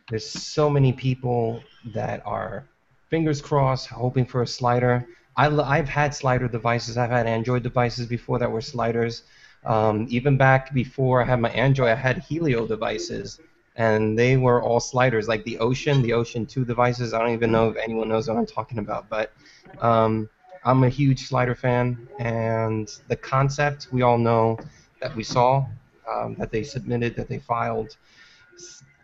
there's 0.09 0.30
so 0.30 0.69
many 0.69 0.93
people 0.93 1.61
that 1.93 2.25
are 2.25 2.65
fingers 3.09 3.41
crossed 3.41 3.88
hoping 3.88 4.25
for 4.25 4.41
a 4.43 4.47
slider. 4.47 5.05
I, 5.36 5.47
I've 5.47 5.89
had 5.89 6.15
slider 6.15 6.47
devices. 6.47 6.97
I've 6.97 7.11
had 7.11 7.28
Android 7.28 7.61
devices 7.61 8.07
before 8.07 8.39
that 8.39 8.49
were 8.49 8.61
sliders. 8.61 9.23
Um, 9.65 10.07
even 10.09 10.38
back 10.38 10.73
before 10.73 11.23
I 11.23 11.25
had 11.25 11.41
my 11.41 11.49
Android, 11.49 11.89
I 11.89 11.95
had 11.95 12.19
Helio 12.19 12.65
devices 12.65 13.41
and 13.78 14.17
they 14.17 14.38
were 14.38 14.61
all 14.61 14.80
sliders, 14.80 15.28
like 15.28 15.43
the 15.43 15.59
Ocean, 15.59 16.01
the 16.01 16.11
Ocean 16.11 16.45
2 16.45 16.65
devices. 16.65 17.13
I 17.13 17.19
don't 17.19 17.32
even 17.32 17.51
know 17.51 17.69
if 17.69 17.78
anyone 17.78 18.09
knows 18.09 18.28
what 18.28 18.36
I'm 18.36 18.45
talking 18.45 18.80
about, 18.80 19.07
but 19.07 19.32
um, 19.80 20.28
I'm 20.65 20.84
a 20.84 20.89
huge 20.89 21.28
slider 21.28 21.53
fan, 21.53 22.07
and 22.19 22.89
the 23.07 23.15
concept 23.15 23.88
we 23.91 24.01
all 24.01 24.17
know 24.17 24.57
that 24.99 25.15
we 25.15 25.23
saw, 25.23 25.67
um, 26.11 26.36
that 26.39 26.51
they 26.51 26.63
submitted, 26.63 27.15
that 27.15 27.30
they 27.30 27.38
filed. 27.38 27.95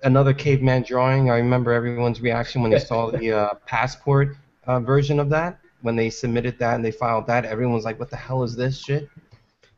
Another 0.02 0.34
caveman 0.34 0.82
drawing. 0.82 1.30
I 1.30 1.38
remember 1.38 1.72
everyone's 1.72 2.20
reaction 2.20 2.64
when 2.64 2.72
they 2.72 2.80
saw 2.80 3.12
the 3.18 3.32
uh, 3.32 3.54
passport 3.68 4.36
uh, 4.66 4.80
version 4.80 5.20
of 5.20 5.30
that. 5.30 5.60
When 5.82 5.96
they 5.96 6.10
submitted 6.10 6.58
that 6.60 6.76
and 6.76 6.84
they 6.84 6.92
filed 6.92 7.28
that, 7.28 7.46
everyone 7.46 7.76
was 7.76 7.86
like, 7.86 8.00
"What 8.00 8.10
the 8.10 8.18
hell 8.18 8.42
is 8.44 8.56
this 8.56 8.80
shit?" 8.80 9.10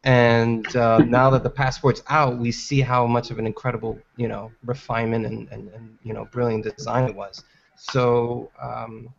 And 0.05 0.73
uh, 0.75 0.99
now 0.99 1.31
that 1.31 1.41
the 1.41 1.49
passport's 1.49 2.03
out, 2.09 2.37
we 2.37 2.51
see 2.51 2.79
how 2.79 3.07
much 3.07 3.31
of 3.31 3.39
an 3.39 3.47
incredible, 3.47 3.99
you 4.17 4.27
know, 4.27 4.51
refinement 4.63 5.25
and, 5.25 5.49
and, 5.51 5.67
and 5.69 5.97
you 6.03 6.13
know, 6.13 6.25
brilliant 6.25 6.63
design 6.77 7.09
it 7.09 7.15
was. 7.15 7.43
So, 7.75 8.51
um, 8.61 9.09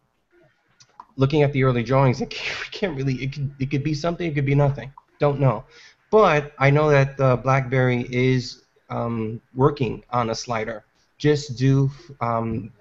looking 1.16 1.43
at 1.43 1.53
the 1.53 1.64
early 1.64 1.82
drawings, 1.82 2.20
it 2.20 2.30
can't, 2.30 2.70
can't 2.70 2.97
really. 2.97 3.14
It 3.14 3.32
could 3.32 3.55
it 3.59 3.70
could 3.70 3.82
be 3.82 3.95
something, 3.95 4.30
it 4.30 4.34
could 4.34 4.47
be 4.47 4.55
nothing. 4.55 4.93
Don't 5.18 5.41
know. 5.41 5.64
But 6.11 6.53
I 6.59 6.70
know 6.70 6.89
that 6.89 7.16
BlackBerry 7.43 8.07
is 8.11 8.62
um, 8.89 9.41
working 9.55 10.05
on 10.11 10.30
a 10.30 10.34
slider, 10.34 10.84
just 11.18 11.57
due 11.57 11.91
um, 12.20 12.72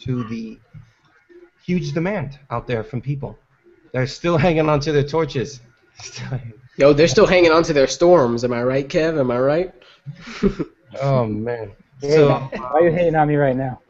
to 0.00 0.24
the 0.24 0.58
huge 1.64 1.92
demand 1.92 2.38
out 2.50 2.66
there 2.66 2.84
from 2.84 3.00
people. 3.00 3.38
They're 3.92 4.06
still 4.06 4.36
hanging 4.46 4.68
on 4.68 4.80
to 4.80 4.92
their 4.92 5.04
torches. 5.04 5.60
Yo, 6.80 6.94
they're 6.94 7.08
still 7.08 7.26
hanging 7.26 7.52
on 7.52 7.62
to 7.62 7.74
their 7.74 7.86
storms. 7.86 8.42
Am 8.42 8.54
I 8.54 8.62
right, 8.62 8.88
Kev? 8.88 9.20
Am 9.20 9.30
I 9.30 9.38
right? 9.38 9.74
Oh 11.00 11.24
man. 11.24 11.70
Hey, 12.00 12.16
So 12.16 12.30
why 12.30 12.50
are 12.72 12.82
you 12.82 12.90
hating 12.90 13.14
on 13.14 13.28
me 13.28 13.36
right 13.36 13.54
now? 13.54 13.80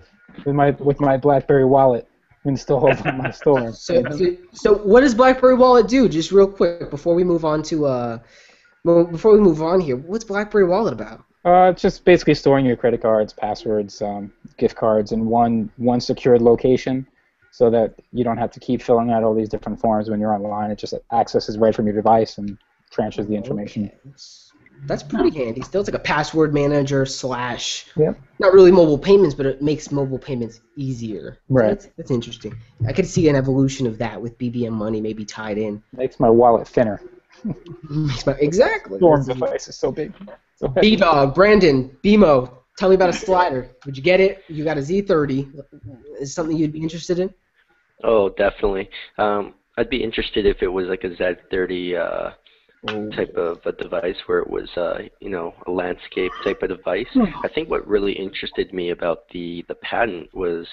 With 0.45 0.55
my 0.55 0.73
with 0.73 1.01
my 1.01 1.17
BlackBerry 1.17 1.65
wallet 1.65 2.07
and 2.45 2.59
still 2.59 2.79
holding 2.79 3.17
my 3.17 3.31
store. 3.41 3.73
So, 3.73 4.05
so, 4.11 4.37
so 4.53 4.75
what 4.75 5.01
does 5.01 5.15
BlackBerry 5.15 5.55
Wallet 5.55 5.89
do? 5.89 6.09
Just 6.09 6.31
real 6.33 6.47
quick 6.47 6.91
before 6.91 7.15
we 7.15 7.25
move 7.25 7.45
on 7.45 7.63
to 7.65 7.87
uh, 7.87 8.19
before 8.85 9.33
we 9.33 9.41
move 9.41 9.63
on 9.63 9.81
here, 9.81 9.97
what's 9.97 10.25
BlackBerry 10.25 10.67
Wallet 10.67 10.93
about? 10.93 11.25
Uh, 11.45 11.71
it's 11.73 11.81
just 11.81 12.05
basically 12.05 12.35
storing 12.35 12.67
your 12.67 12.77
credit 12.77 13.01
cards, 13.01 13.33
passwords, 13.33 14.03
um, 14.03 14.31
gift 14.59 14.77
cards 14.77 15.13
in 15.13 15.27
one 15.27 15.71
one 15.77 16.01
secured 16.01 16.43
location, 16.43 17.07
so 17.51 17.71
that 17.71 17.95
you 18.13 18.25
don't 18.25 18.39
have 18.39 18.51
to 18.51 18.61
keep 18.61 18.83
filling 18.83 19.11
out 19.11 19.23
all 19.23 19.35
these 19.35 19.49
different 19.49 19.81
forms 19.81 20.11
when 20.11 20.21
you're 20.21 20.35
online. 20.35 20.71
It 20.71 20.79
just 20.79 20.95
accesses 21.13 21.57
right 21.57 21.75
from 21.75 21.87
your 21.87 21.95
device 21.95 22.37
and 22.37 22.59
transfers 22.91 23.27
the 23.27 23.35
information. 23.35 23.85
That's- 24.05 24.53
That's 24.87 25.03
pretty 25.03 25.37
handy. 25.37 25.61
Still, 25.61 25.83
it's 25.83 25.91
like 25.91 26.01
a 26.01 26.03
password 26.03 26.55
manager 26.55 27.05
slash. 27.05 27.87
Yep. 27.97 28.19
Not 28.39 28.55
really 28.55 28.73
mobile 28.73 28.97
payments, 28.99 29.35
but 29.35 29.45
it 29.45 29.61
makes 29.61 29.93
mobile 29.93 30.19
payments 30.19 30.63
easier. 30.77 31.39
Right. 31.51 31.69
That's, 31.69 31.89
that's 31.99 32.11
interesting. 32.11 32.57
I 32.89 32.93
could 32.95 33.07
see 33.07 33.29
an 33.29 33.37
evolution 33.37 33.87
of 33.87 33.99
that 33.99 34.21
with 34.21 34.39
BBM 34.39 34.73
money 34.73 35.01
maybe 35.03 35.25
tied 35.25 35.59
in. 35.59 35.83
Makes 35.93 36.19
my 36.19 36.31
wallet 36.31 36.67
thinner. 36.67 37.01
Makes 37.91 38.25
my- 38.27 38.33
exactly. 38.41 38.99
Storm 38.99 39.25
device 39.27 39.69
is 39.69 39.77
so 39.77 39.93
big. 39.93 40.15
So. 40.57 40.69
B 40.69 40.97
Dog, 40.97 41.35
Brandon, 41.35 41.95
BMO, 42.03 42.51
Tell 42.79 42.89
me 42.89 42.95
about 42.95 43.11
a 43.11 43.13
slider. 43.13 43.71
Would 43.85 43.95
you 43.99 44.03
get 44.03 44.21
it? 44.21 44.43
You 44.49 44.65
got 44.65 44.79
a 44.79 44.81
Z30. 44.81 45.55
Is 46.19 46.31
it 46.31 46.33
something 46.33 46.57
you'd 46.57 46.73
be 46.73 46.81
interested 46.81 47.19
in? 47.19 47.29
Oh, 48.03 48.31
definitely. 48.31 48.89
Um, 49.19 49.53
I'd 49.77 49.91
be 49.91 50.03
interested 50.03 50.47
if 50.47 50.63
it 50.63 50.69
was 50.69 50.87
like 50.89 51.05
a 51.05 51.11
Z30 51.11 51.99
uh, 52.01 52.31
type 52.87 53.35
of 53.37 53.59
a 53.67 53.73
device 53.73 54.17
where 54.27 54.39
it 54.39 54.49
was, 54.49 54.69
uh, 54.77 54.99
you 55.21 55.29
know, 55.29 55.55
a 55.67 55.71
landscape 55.71 56.33
type 56.43 56.63
of 56.63 56.71
device. 56.71 57.07
I 57.45 57.49
think 57.49 57.69
what 57.69 57.87
really 57.87 58.13
interested 58.13 58.73
me 58.73 58.91
about 58.91 59.29
the 59.33 59.65
the 59.69 59.75
patent 59.75 60.35
was 60.35 60.67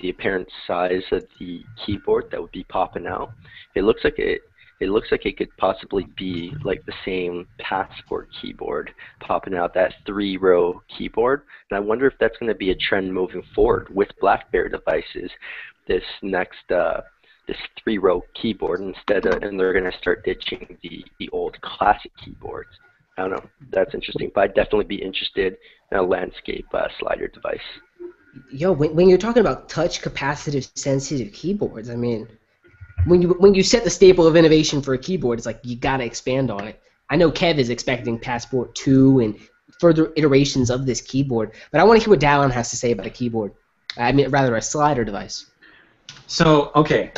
the 0.00 0.10
apparent 0.10 0.48
size 0.66 1.02
of 1.10 1.24
the 1.40 1.62
keyboard 1.84 2.30
that 2.30 2.40
would 2.40 2.52
be 2.52 2.64
popping 2.64 3.06
out. 3.06 3.32
It 3.74 3.82
looks 3.82 4.04
like 4.04 4.18
it. 4.18 4.42
It 4.80 4.90
looks 4.90 5.08
like 5.10 5.26
it 5.26 5.36
could 5.36 5.48
possibly 5.56 6.06
be 6.16 6.52
like 6.62 6.86
the 6.86 6.92
same 7.04 7.48
passport 7.58 8.28
keyboard 8.40 8.92
popping 9.18 9.54
out 9.54 9.74
that 9.74 9.94
three-row 10.06 10.80
keyboard, 10.96 11.42
and 11.68 11.76
I 11.76 11.80
wonder 11.80 12.06
if 12.06 12.14
that's 12.20 12.36
going 12.38 12.52
to 12.52 12.54
be 12.54 12.70
a 12.70 12.76
trend 12.76 13.12
moving 13.12 13.42
forward 13.56 13.88
with 13.92 14.08
BlackBerry 14.20 14.70
devices. 14.70 15.32
This 15.88 16.04
next 16.22 16.70
uh, 16.70 17.00
this 17.48 17.56
three-row 17.82 18.22
keyboard 18.40 18.80
instead 18.80 19.26
of, 19.26 19.42
and 19.42 19.58
they're 19.58 19.72
going 19.72 19.90
to 19.90 19.98
start 19.98 20.24
ditching 20.24 20.78
the, 20.82 21.04
the 21.18 21.28
old 21.30 21.60
classic 21.62 22.12
keyboards. 22.24 22.70
I 23.16 23.22
don't 23.22 23.30
know. 23.30 23.50
That's 23.72 23.94
interesting, 23.94 24.30
but 24.32 24.42
I'd 24.42 24.54
definitely 24.54 24.84
be 24.84 25.02
interested 25.02 25.56
in 25.90 25.98
a 25.98 26.02
landscape 26.02 26.66
uh, 26.72 26.86
slider 27.00 27.26
device. 27.26 27.58
Yo, 28.52 28.70
when, 28.70 28.94
when 28.94 29.08
you're 29.08 29.18
talking 29.18 29.40
about 29.40 29.68
touch 29.68 30.00
capacitive 30.00 30.70
sensitive 30.76 31.32
keyboards, 31.32 31.90
I 31.90 31.96
mean, 31.96 32.28
when 33.06 33.22
you 33.22 33.30
when 33.30 33.54
you 33.54 33.62
set 33.62 33.84
the 33.84 33.90
staple 33.90 34.26
of 34.26 34.36
innovation 34.36 34.82
for 34.82 34.94
a 34.94 34.98
keyboard, 34.98 35.38
it's 35.38 35.46
like 35.46 35.60
you 35.64 35.76
got 35.76 35.96
to 35.96 36.04
expand 36.04 36.50
on 36.50 36.68
it. 36.68 36.80
I 37.10 37.16
know 37.16 37.30
Kev 37.30 37.58
is 37.58 37.70
expecting 37.70 38.18
Passport 38.18 38.74
2 38.74 39.20
and 39.20 39.38
further 39.80 40.12
iterations 40.16 40.70
of 40.70 40.84
this 40.84 41.00
keyboard, 41.00 41.52
but 41.72 41.80
I 41.80 41.84
want 41.84 42.00
to 42.00 42.04
hear 42.04 42.12
what 42.12 42.20
Dallin 42.20 42.52
has 42.52 42.70
to 42.70 42.76
say 42.76 42.92
about 42.92 43.06
a 43.06 43.10
keyboard. 43.10 43.52
I 43.96 44.12
mean, 44.12 44.28
rather 44.28 44.56
a 44.56 44.62
slider 44.62 45.04
device. 45.04 45.46
So 46.26 46.70
okay, 46.74 47.12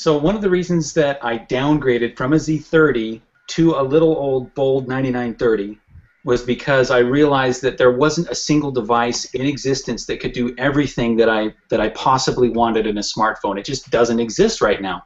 so 0.00 0.16
one 0.16 0.34
of 0.34 0.40
the 0.40 0.48
reasons 0.48 0.94
that 0.94 1.22
I 1.22 1.36
downgraded 1.36 2.16
from 2.16 2.32
a 2.32 2.36
Z30 2.36 3.20
to 3.48 3.74
a 3.74 3.82
little 3.82 4.16
old 4.16 4.54
bold 4.54 4.88
9930 4.88 5.78
was 6.24 6.42
because 6.42 6.90
I 6.90 7.00
realized 7.00 7.60
that 7.60 7.76
there 7.76 7.92
wasn't 7.92 8.30
a 8.30 8.34
single 8.34 8.70
device 8.70 9.26
in 9.34 9.44
existence 9.44 10.06
that 10.06 10.18
could 10.18 10.32
do 10.32 10.54
everything 10.56 11.16
that 11.16 11.28
I 11.28 11.54
that 11.68 11.82
I 11.82 11.90
possibly 11.90 12.48
wanted 12.48 12.86
in 12.86 12.96
a 12.96 13.02
smartphone. 13.02 13.58
It 13.58 13.66
just 13.66 13.90
doesn't 13.90 14.18
exist 14.20 14.62
right 14.62 14.80
now. 14.80 15.04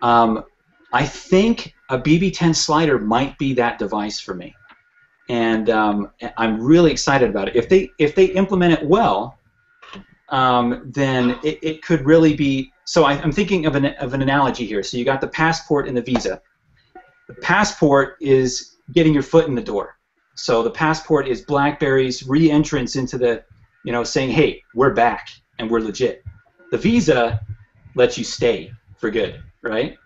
Um, 0.00 0.44
I 0.94 1.04
think 1.04 1.74
a 1.90 1.98
BB10 1.98 2.56
slider 2.56 2.98
might 2.98 3.36
be 3.36 3.52
that 3.52 3.78
device 3.78 4.18
for 4.18 4.32
me, 4.32 4.54
and 5.28 5.68
um, 5.68 6.10
I'm 6.38 6.58
really 6.62 6.90
excited 6.90 7.28
about 7.28 7.48
it. 7.48 7.56
If 7.56 7.68
they 7.68 7.90
if 7.98 8.14
they 8.14 8.26
implement 8.26 8.72
it 8.72 8.86
well, 8.86 9.38
um, 10.30 10.90
then 10.94 11.38
it, 11.44 11.58
it 11.62 11.82
could 11.82 12.06
really 12.06 12.34
be. 12.34 12.72
So 12.86 13.04
I, 13.04 13.14
I'm 13.14 13.32
thinking 13.32 13.66
of 13.66 13.74
an 13.74 13.86
of 13.96 14.14
an 14.14 14.22
analogy 14.22 14.64
here. 14.64 14.82
So 14.82 14.96
you 14.96 15.04
got 15.04 15.20
the 15.20 15.28
passport 15.28 15.88
and 15.88 15.96
the 15.96 16.02
visa. 16.02 16.40
The 17.28 17.34
passport 17.34 18.16
is 18.20 18.76
getting 18.92 19.12
your 19.12 19.24
foot 19.24 19.46
in 19.48 19.54
the 19.56 19.62
door. 19.62 19.98
So 20.36 20.62
the 20.62 20.70
passport 20.70 21.26
is 21.26 21.42
BlackBerry's 21.42 22.26
re-entrance 22.26 22.94
into 22.94 23.18
the, 23.18 23.42
you 23.84 23.92
know, 23.92 24.04
saying, 24.04 24.30
hey, 24.30 24.62
we're 24.74 24.94
back 24.94 25.30
and 25.58 25.68
we're 25.68 25.80
legit. 25.80 26.22
The 26.70 26.78
Visa 26.78 27.40
lets 27.94 28.16
you 28.18 28.24
stay 28.24 28.70
for 28.98 29.10
good, 29.10 29.42
right? 29.62 29.96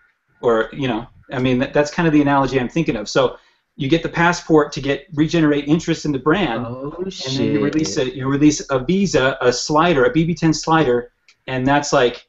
Or 0.41 0.69
you 0.73 0.87
know, 0.87 1.05
I 1.31 1.39
mean, 1.39 1.59
that, 1.59 1.73
that's 1.73 1.91
kind 1.91 2.07
of 2.07 2.13
the 2.13 2.21
analogy 2.21 2.59
I'm 2.59 2.69
thinking 2.69 2.95
of. 2.95 3.07
So 3.07 3.37
you 3.75 3.89
get 3.89 4.01
the 4.01 4.09
passport 4.09 4.71
to 4.73 4.81
get 4.81 5.05
regenerate 5.13 5.67
interest 5.67 6.05
in 6.05 6.11
the 6.11 6.19
brand, 6.19 6.65
Oh 6.65 6.93
and 6.97 7.37
then 7.37 7.51
you 7.51 7.63
release 7.63 7.97
a 7.97 8.15
you 8.15 8.27
release 8.27 8.65
a 8.71 8.79
Visa, 8.79 9.37
a 9.39 9.53
slider, 9.53 10.05
a 10.05 10.11
BB10 10.11 10.55
slider, 10.55 11.11
and 11.45 11.67
that's 11.67 11.93
like 11.93 12.27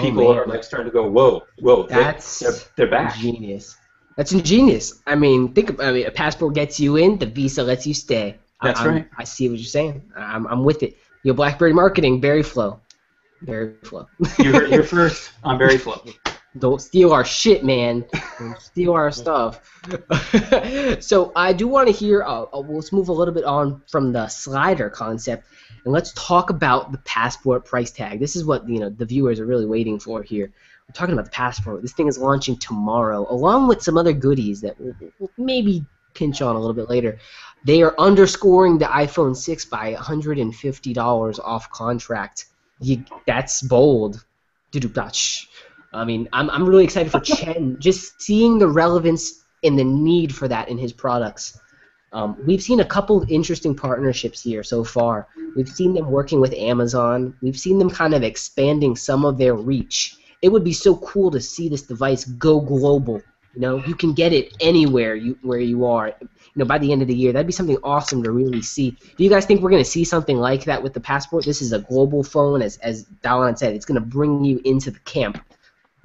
people 0.00 0.28
man. 0.28 0.38
are 0.38 0.46
like 0.46 0.64
starting 0.64 0.86
to 0.86 0.92
go, 0.92 1.08
whoa, 1.08 1.42
whoa, 1.60 1.86
That's 1.86 2.40
they're, 2.40 2.52
they're 2.76 2.90
back. 2.90 3.16
Genius. 3.16 3.76
That's 4.16 4.32
ingenious. 4.32 5.02
I 5.06 5.14
mean, 5.14 5.52
think. 5.52 5.70
Of, 5.70 5.80
I 5.80 5.92
mean, 5.92 6.06
a 6.06 6.10
passport 6.10 6.54
gets 6.54 6.80
you 6.80 6.96
in, 6.96 7.18
the 7.18 7.26
visa 7.26 7.62
lets 7.62 7.86
you 7.86 7.94
stay. 7.94 8.36
That's 8.62 8.80
I'm- 8.80 8.88
right. 8.90 9.08
I 9.18 9.24
see 9.24 9.48
what 9.48 9.58
you're 9.58 9.66
saying. 9.66 10.02
I'm, 10.16 10.46
I'm 10.46 10.64
with 10.64 10.82
it. 10.82 10.96
Your 11.22 11.34
BlackBerry 11.34 11.72
marketing, 11.72 12.20
Berry 12.20 12.42
Flow. 12.42 12.80
Berry 13.42 13.74
Flow. 13.82 14.08
You 14.38 14.52
heard 14.52 14.70
here 14.70 14.82
first 14.96 15.30
on 15.44 15.58
Berry 15.58 15.76
Flow. 15.76 16.00
Don't 16.58 16.80
steal 16.80 17.12
our 17.12 17.24
shit, 17.24 17.64
man. 17.64 18.04
Don't 18.38 18.58
steal 18.60 18.92
our 18.92 19.10
stuff. 19.10 19.60
so 21.00 21.32
I 21.36 21.52
do 21.52 21.68
want 21.68 21.88
to 21.88 21.92
hear. 21.92 22.22
Uh, 22.22 22.44
uh, 22.52 22.60
let's 22.60 22.92
move 22.92 23.08
a 23.08 23.12
little 23.12 23.34
bit 23.34 23.44
on 23.44 23.82
from 23.88 24.12
the 24.12 24.28
slider 24.28 24.90
concept, 24.90 25.46
and 25.84 25.92
let's 25.92 26.12
talk 26.12 26.50
about 26.50 26.92
the 26.92 26.98
passport 26.98 27.64
price 27.64 27.90
tag. 27.90 28.20
This 28.20 28.36
is 28.36 28.44
what 28.44 28.68
you 28.68 28.78
know 28.78 28.90
the 28.90 29.04
viewers 29.04 29.40
are 29.40 29.46
really 29.46 29.66
waiting 29.66 29.98
for 29.98 30.22
here. 30.22 30.52
We're 30.88 30.92
talking 30.92 31.14
about 31.14 31.26
the 31.26 31.32
passport. 31.32 31.82
This 31.82 31.92
thing 31.92 32.06
is 32.06 32.18
launching 32.18 32.56
tomorrow, 32.56 33.26
along 33.28 33.68
with 33.68 33.82
some 33.82 33.98
other 33.98 34.12
goodies 34.12 34.60
that 34.60 34.80
we'll, 34.80 34.94
we'll 35.18 35.30
maybe 35.36 35.84
pinch 36.14 36.40
on 36.42 36.56
a 36.56 36.58
little 36.58 36.74
bit 36.74 36.88
later. 36.88 37.18
They 37.64 37.82
are 37.82 37.94
underscoring 37.98 38.78
the 38.78 38.86
iPhone 38.86 39.36
6 39.36 39.64
by 39.66 39.94
$150 39.94 41.38
off 41.40 41.70
contract. 41.70 42.46
You, 42.80 43.04
that's 43.26 43.62
bold. 43.62 44.24
Doo-doo-dotch. 44.70 45.48
I 45.92 46.04
mean, 46.04 46.28
I'm, 46.32 46.50
I'm 46.50 46.66
really 46.66 46.84
excited 46.84 47.10
for 47.10 47.20
Chen. 47.36 47.76
Just 47.78 48.20
seeing 48.20 48.58
the 48.58 48.68
relevance 48.68 49.44
and 49.62 49.78
the 49.78 49.84
need 49.84 50.34
for 50.34 50.48
that 50.48 50.68
in 50.68 50.78
his 50.78 50.92
products. 50.92 51.58
Um, 52.12 52.36
we've 52.46 52.62
seen 52.62 52.80
a 52.80 52.84
couple 52.84 53.22
of 53.22 53.30
interesting 53.30 53.74
partnerships 53.74 54.42
here 54.42 54.62
so 54.62 54.84
far. 54.84 55.28
We've 55.54 55.68
seen 55.68 55.92
them 55.94 56.10
working 56.10 56.40
with 56.40 56.54
Amazon. 56.54 57.36
We've 57.42 57.58
seen 57.58 57.78
them 57.78 57.90
kind 57.90 58.14
of 58.14 58.22
expanding 58.22 58.96
some 58.96 59.24
of 59.24 59.38
their 59.38 59.54
reach. 59.54 60.16
It 60.42 60.50
would 60.50 60.64
be 60.64 60.72
so 60.72 60.96
cool 60.96 61.30
to 61.30 61.40
see 61.40 61.68
this 61.68 61.82
device 61.82 62.24
go 62.24 62.60
global. 62.60 63.20
You 63.54 63.60
know, 63.62 63.78
you 63.86 63.94
can 63.94 64.12
get 64.12 64.34
it 64.34 64.54
anywhere 64.60 65.14
you 65.14 65.38
where 65.40 65.58
you 65.58 65.86
are. 65.86 66.08
You 66.20 66.28
know, 66.56 66.66
by 66.66 66.76
the 66.76 66.92
end 66.92 67.00
of 67.00 67.08
the 67.08 67.14
year, 67.14 67.32
that'd 67.32 67.46
be 67.46 67.54
something 67.54 67.78
awesome 67.82 68.22
to 68.22 68.30
really 68.30 68.60
see. 68.60 68.90
Do 68.90 69.24
you 69.24 69.30
guys 69.30 69.46
think 69.46 69.62
we're 69.62 69.70
going 69.70 69.82
to 69.82 69.90
see 69.90 70.04
something 70.04 70.36
like 70.36 70.64
that 70.64 70.82
with 70.82 70.92
the 70.92 71.00
passport? 71.00 71.46
This 71.46 71.62
is 71.62 71.72
a 71.72 71.78
global 71.78 72.22
phone, 72.22 72.60
as 72.60 72.76
as 72.78 73.06
Dallin 73.24 73.56
said. 73.56 73.74
It's 73.74 73.86
going 73.86 74.00
to 74.00 74.06
bring 74.06 74.44
you 74.44 74.60
into 74.64 74.90
the 74.90 75.00
camp. 75.00 75.42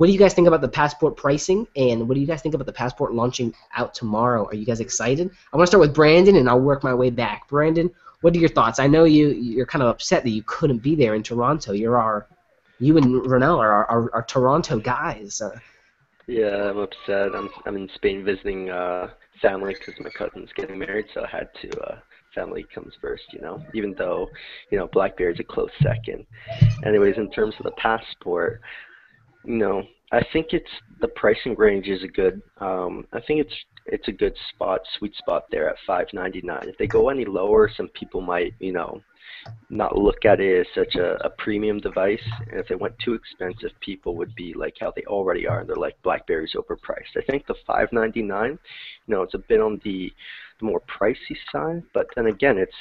What 0.01 0.07
do 0.07 0.13
you 0.13 0.17
guys 0.17 0.33
think 0.33 0.47
about 0.47 0.61
the 0.61 0.67
passport 0.67 1.15
pricing, 1.15 1.67
and 1.75 2.07
what 2.07 2.15
do 2.15 2.21
you 2.21 2.25
guys 2.25 2.41
think 2.41 2.55
about 2.55 2.65
the 2.65 2.73
passport 2.73 3.13
launching 3.13 3.53
out 3.75 3.93
tomorrow? 3.93 4.47
Are 4.47 4.55
you 4.55 4.65
guys 4.65 4.79
excited? 4.79 5.29
I 5.53 5.55
want 5.55 5.67
to 5.67 5.69
start 5.69 5.81
with 5.81 5.93
Brandon, 5.93 6.37
and 6.37 6.49
I'll 6.49 6.59
work 6.59 6.83
my 6.83 6.91
way 6.91 7.11
back. 7.11 7.47
Brandon, 7.47 7.87
what 8.21 8.35
are 8.35 8.39
your 8.39 8.49
thoughts? 8.49 8.79
I 8.79 8.87
know 8.87 9.03
you 9.03 9.27
you're 9.27 9.67
kind 9.67 9.83
of 9.83 9.89
upset 9.89 10.23
that 10.23 10.31
you 10.31 10.41
couldn't 10.47 10.79
be 10.79 10.95
there 10.95 11.13
in 11.13 11.21
Toronto. 11.21 11.73
You're 11.73 11.99
our 11.99 12.25
you 12.79 12.97
and 12.97 13.21
Ronell 13.25 13.59
are 13.59 13.71
our, 13.71 13.85
our, 13.91 14.15
our 14.15 14.23
Toronto 14.23 14.79
guys. 14.79 15.39
Uh, 15.39 15.59
Yeah, 16.25 16.71
I'm 16.71 16.79
upset. 16.79 17.35
I'm 17.35 17.49
I'm 17.67 17.75
in 17.75 17.87
Spain 17.93 18.25
visiting 18.25 18.71
uh, 18.71 19.11
family 19.39 19.75
because 19.75 20.03
my 20.03 20.09
cousin's 20.09 20.49
getting 20.55 20.79
married, 20.79 21.05
so 21.13 21.25
I 21.25 21.27
had 21.27 21.49
to. 21.61 21.79
Uh, 21.79 21.99
family 22.33 22.65
comes 22.73 22.95
first, 22.99 23.25
you 23.33 23.41
know. 23.41 23.63
Even 23.75 23.93
though, 23.99 24.29
you 24.71 24.79
know, 24.79 24.87
BlackBerry's 24.87 25.39
a 25.39 25.43
close 25.43 25.69
second. 25.83 26.25
Anyways, 26.87 27.17
in 27.17 27.29
terms 27.29 27.53
of 27.59 27.65
the 27.65 27.71
passport, 27.73 28.61
know, 29.43 29.83
I 30.11 30.23
think 30.33 30.47
it's 30.51 30.69
the 30.99 31.07
pricing 31.07 31.55
range 31.55 31.87
is 31.87 32.03
a 32.03 32.07
good. 32.07 32.41
Um, 32.59 33.07
I 33.13 33.21
think 33.21 33.41
it's 33.41 33.55
it's 33.85 34.07
a 34.07 34.11
good 34.11 34.35
spot, 34.53 34.81
sweet 34.97 35.15
spot 35.15 35.45
there 35.51 35.69
at 35.69 35.77
5.99. 35.87 36.67
If 36.67 36.77
they 36.77 36.87
go 36.87 37.09
any 37.09 37.25
lower, 37.25 37.69
some 37.75 37.87
people 37.89 38.21
might, 38.21 38.53
you 38.59 38.71
know, 38.71 39.01
not 39.69 39.97
look 39.97 40.25
at 40.25 40.39
it 40.39 40.59
as 40.59 40.67
such 40.75 40.95
a, 40.95 41.15
a 41.25 41.29
premium 41.29 41.79
device. 41.79 42.21
And 42.49 42.59
if 42.59 42.69
it 42.69 42.79
went 42.79 42.97
too 42.99 43.13
expensive, 43.13 43.71
people 43.79 44.15
would 44.17 44.35
be 44.35 44.53
like 44.53 44.75
how 44.79 44.91
they 44.95 45.03
already 45.03 45.47
are, 45.47 45.63
they're 45.63 45.75
like 45.75 46.01
BlackBerry's 46.03 46.55
overpriced. 46.55 47.17
I 47.17 47.21
think 47.21 47.47
the 47.47 47.55
5.99, 47.67 48.15
you 48.17 48.57
know, 49.07 49.23
it's 49.23 49.33
a 49.33 49.39
bit 49.39 49.61
on 49.61 49.81
the, 49.83 50.13
the 50.61 50.67
more 50.67 50.81
pricey 50.81 51.35
side, 51.51 51.83
but 51.93 52.07
then 52.15 52.27
again, 52.27 52.57
it's 52.57 52.71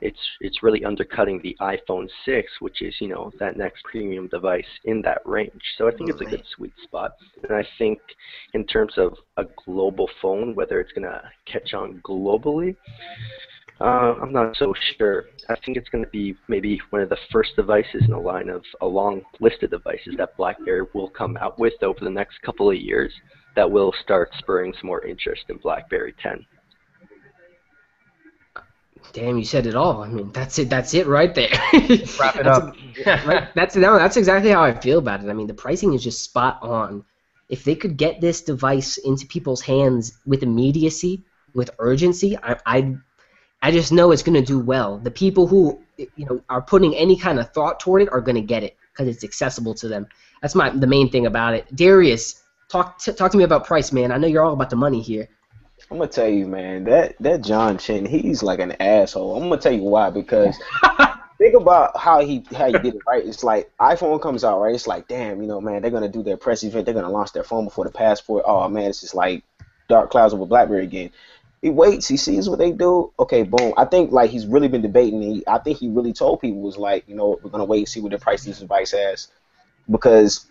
it's 0.00 0.18
it's 0.40 0.62
really 0.62 0.84
undercutting 0.84 1.40
the 1.42 1.56
iPhone 1.60 2.08
6, 2.24 2.52
which 2.60 2.82
is 2.82 2.94
you 3.00 3.08
know 3.08 3.30
that 3.38 3.56
next 3.56 3.84
premium 3.84 4.26
device 4.28 4.66
in 4.84 5.02
that 5.02 5.20
range. 5.24 5.62
So 5.76 5.86
I 5.88 5.92
think 5.92 6.10
it's 6.10 6.20
a 6.20 6.24
good 6.24 6.44
sweet 6.56 6.72
spot. 6.82 7.12
And 7.42 7.52
I 7.56 7.66
think 7.78 8.00
in 8.54 8.64
terms 8.64 8.94
of 8.96 9.14
a 9.36 9.44
global 9.64 10.08
phone, 10.20 10.54
whether 10.54 10.80
it's 10.80 10.92
gonna 10.92 11.22
catch 11.46 11.74
on 11.74 12.00
globally. 12.04 12.76
Uh, 13.80 14.14
I'm 14.20 14.32
not 14.32 14.56
so 14.56 14.74
sure. 14.96 15.26
I 15.48 15.54
think 15.64 15.76
it's 15.76 15.88
going 15.88 16.02
to 16.02 16.10
be 16.10 16.34
maybe 16.48 16.80
one 16.90 17.00
of 17.00 17.08
the 17.10 17.16
first 17.30 17.54
devices 17.54 18.02
in 18.04 18.12
a 18.12 18.18
line 18.20 18.48
of 18.48 18.64
a 18.80 18.86
long 18.86 19.22
list 19.38 19.62
of 19.62 19.70
devices 19.70 20.14
that 20.18 20.36
BlackBerry 20.36 20.88
will 20.94 21.08
come 21.10 21.36
out 21.36 21.60
with 21.60 21.80
over 21.82 22.00
the 22.00 22.10
next 22.10 22.42
couple 22.42 22.68
of 22.68 22.76
years 22.76 23.12
that 23.54 23.70
will 23.70 23.92
start 24.02 24.30
spurring 24.38 24.72
some 24.80 24.86
more 24.88 25.04
interest 25.04 25.42
in 25.48 25.58
BlackBerry 25.58 26.14
10. 26.22 26.44
Damn, 29.12 29.38
you 29.38 29.44
said 29.44 29.66
it 29.66 29.74
all. 29.74 30.02
I 30.02 30.08
mean, 30.08 30.30
that's 30.32 30.58
it. 30.58 30.68
That's 30.68 30.94
it 30.94 31.06
right 31.06 31.34
there. 31.34 31.50
Wrap 31.72 32.36
it 32.36 32.44
That's 32.44 32.58
up. 32.58 32.76
right, 33.26 33.48
that's 33.54 33.74
no, 33.76 33.98
that's 33.98 34.16
exactly 34.16 34.50
how 34.50 34.62
I 34.62 34.78
feel 34.78 34.98
about 34.98 35.24
it. 35.24 35.30
I 35.30 35.32
mean, 35.32 35.46
the 35.46 35.54
pricing 35.54 35.94
is 35.94 36.02
just 36.02 36.22
spot 36.22 36.58
on. 36.62 37.04
If 37.48 37.64
they 37.64 37.74
could 37.74 37.96
get 37.96 38.20
this 38.20 38.42
device 38.42 38.98
into 38.98 39.26
people's 39.26 39.62
hands 39.62 40.18
with 40.26 40.42
immediacy, 40.42 41.24
with 41.54 41.70
urgency, 41.78 42.36
I, 42.36 42.56
I 42.66 42.96
I 43.62 43.70
just 43.72 43.92
know 43.92 44.12
it's 44.12 44.22
gonna 44.22 44.42
do 44.42 44.58
well. 44.58 44.98
The 44.98 45.10
people 45.10 45.46
who 45.46 45.80
you 45.96 46.26
know 46.26 46.42
are 46.48 46.62
putting 46.62 46.94
any 46.94 47.16
kind 47.16 47.38
of 47.38 47.50
thought 47.52 47.80
toward 47.80 48.02
it 48.02 48.12
are 48.12 48.20
gonna 48.20 48.40
get 48.40 48.62
it 48.62 48.76
because 48.92 49.08
it's 49.08 49.24
accessible 49.24 49.74
to 49.74 49.88
them. 49.88 50.06
That's 50.42 50.54
my 50.54 50.70
the 50.70 50.86
main 50.86 51.10
thing 51.10 51.26
about 51.26 51.54
it. 51.54 51.74
Darius, 51.74 52.42
talk 52.68 52.98
t- 52.98 53.12
talk 53.12 53.32
to 53.32 53.38
me 53.38 53.44
about 53.44 53.66
price, 53.66 53.92
man. 53.92 54.12
I 54.12 54.18
know 54.18 54.28
you're 54.28 54.44
all 54.44 54.52
about 54.52 54.70
the 54.70 54.76
money 54.76 55.00
here. 55.00 55.28
I'm 55.90 55.98
gonna 55.98 56.08
tell 56.08 56.28
you, 56.28 56.46
man, 56.46 56.84
that 56.84 57.16
that 57.20 57.40
John 57.42 57.78
Chen, 57.78 58.04
he's 58.04 58.42
like 58.42 58.58
an 58.60 58.72
asshole. 58.80 59.36
I'm 59.36 59.48
gonna 59.48 59.60
tell 59.60 59.72
you 59.72 59.82
why 59.82 60.10
because 60.10 60.58
think 61.38 61.54
about 61.54 61.96
how 61.96 62.20
he 62.20 62.44
how 62.54 62.66
he 62.66 62.72
did 62.72 62.96
it, 62.96 63.02
right? 63.06 63.24
It's 63.24 63.42
like 63.42 63.70
iPhone 63.80 64.20
comes 64.20 64.44
out, 64.44 64.60
right? 64.60 64.74
It's 64.74 64.86
like, 64.86 65.08
damn, 65.08 65.40
you 65.40 65.48
know, 65.48 65.60
man, 65.60 65.80
they're 65.80 65.90
gonna 65.90 66.08
do 66.08 66.22
their 66.22 66.36
press 66.36 66.62
event, 66.62 66.84
they're 66.84 66.94
gonna 66.94 67.10
launch 67.10 67.32
their 67.32 67.44
phone 67.44 67.64
before 67.64 67.84
the 67.84 67.90
passport. 67.90 68.44
Oh 68.46 68.68
man, 68.68 68.90
it's 68.90 69.00
just 69.00 69.14
like 69.14 69.44
dark 69.88 70.10
clouds 70.10 70.34
over 70.34 70.44
BlackBerry 70.44 70.84
again. 70.84 71.10
He 71.62 71.70
waits, 71.70 72.06
he 72.06 72.16
sees 72.16 72.48
what 72.48 72.58
they 72.58 72.70
do. 72.70 73.12
Okay, 73.18 73.42
boom. 73.42 73.72
I 73.76 73.84
think 73.84 74.12
like 74.12 74.30
he's 74.30 74.46
really 74.46 74.68
been 74.68 74.82
debating. 74.82 75.22
He, 75.22 75.44
I 75.46 75.58
think 75.58 75.78
he 75.78 75.88
really 75.88 76.12
told 76.12 76.40
people 76.40 76.60
was 76.60 76.76
like, 76.76 77.08
you 77.08 77.14
know, 77.14 77.38
we're 77.42 77.50
gonna 77.50 77.64
wait 77.64 77.78
and 77.78 77.88
see 77.88 78.00
what 78.00 78.12
the 78.12 78.18
price 78.18 78.44
this 78.44 78.60
device 78.60 78.92
has, 78.92 79.28
because 79.90 80.47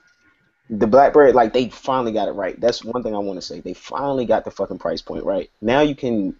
the 0.70 0.88
BlackBerry, 0.88 1.32
like 1.32 1.54
they 1.54 1.70
finally 1.70 2.12
got 2.12 2.28
it 2.28 2.32
right. 2.32 2.60
That's 2.60 2.84
one 2.84 3.04
thing 3.04 3.16
I 3.16 3.20
want 3.20 3.38
to 3.38 3.46
say. 3.46 3.60
They 3.62 3.74
finally 3.74 4.26
got 4.26 4.46
the 4.46 4.52
fucking 4.52 4.80
price 4.80 5.02
point 5.02 5.24
right. 5.24 5.50
Now 5.62 5.82
you 5.82 5.96
can, 5.96 6.36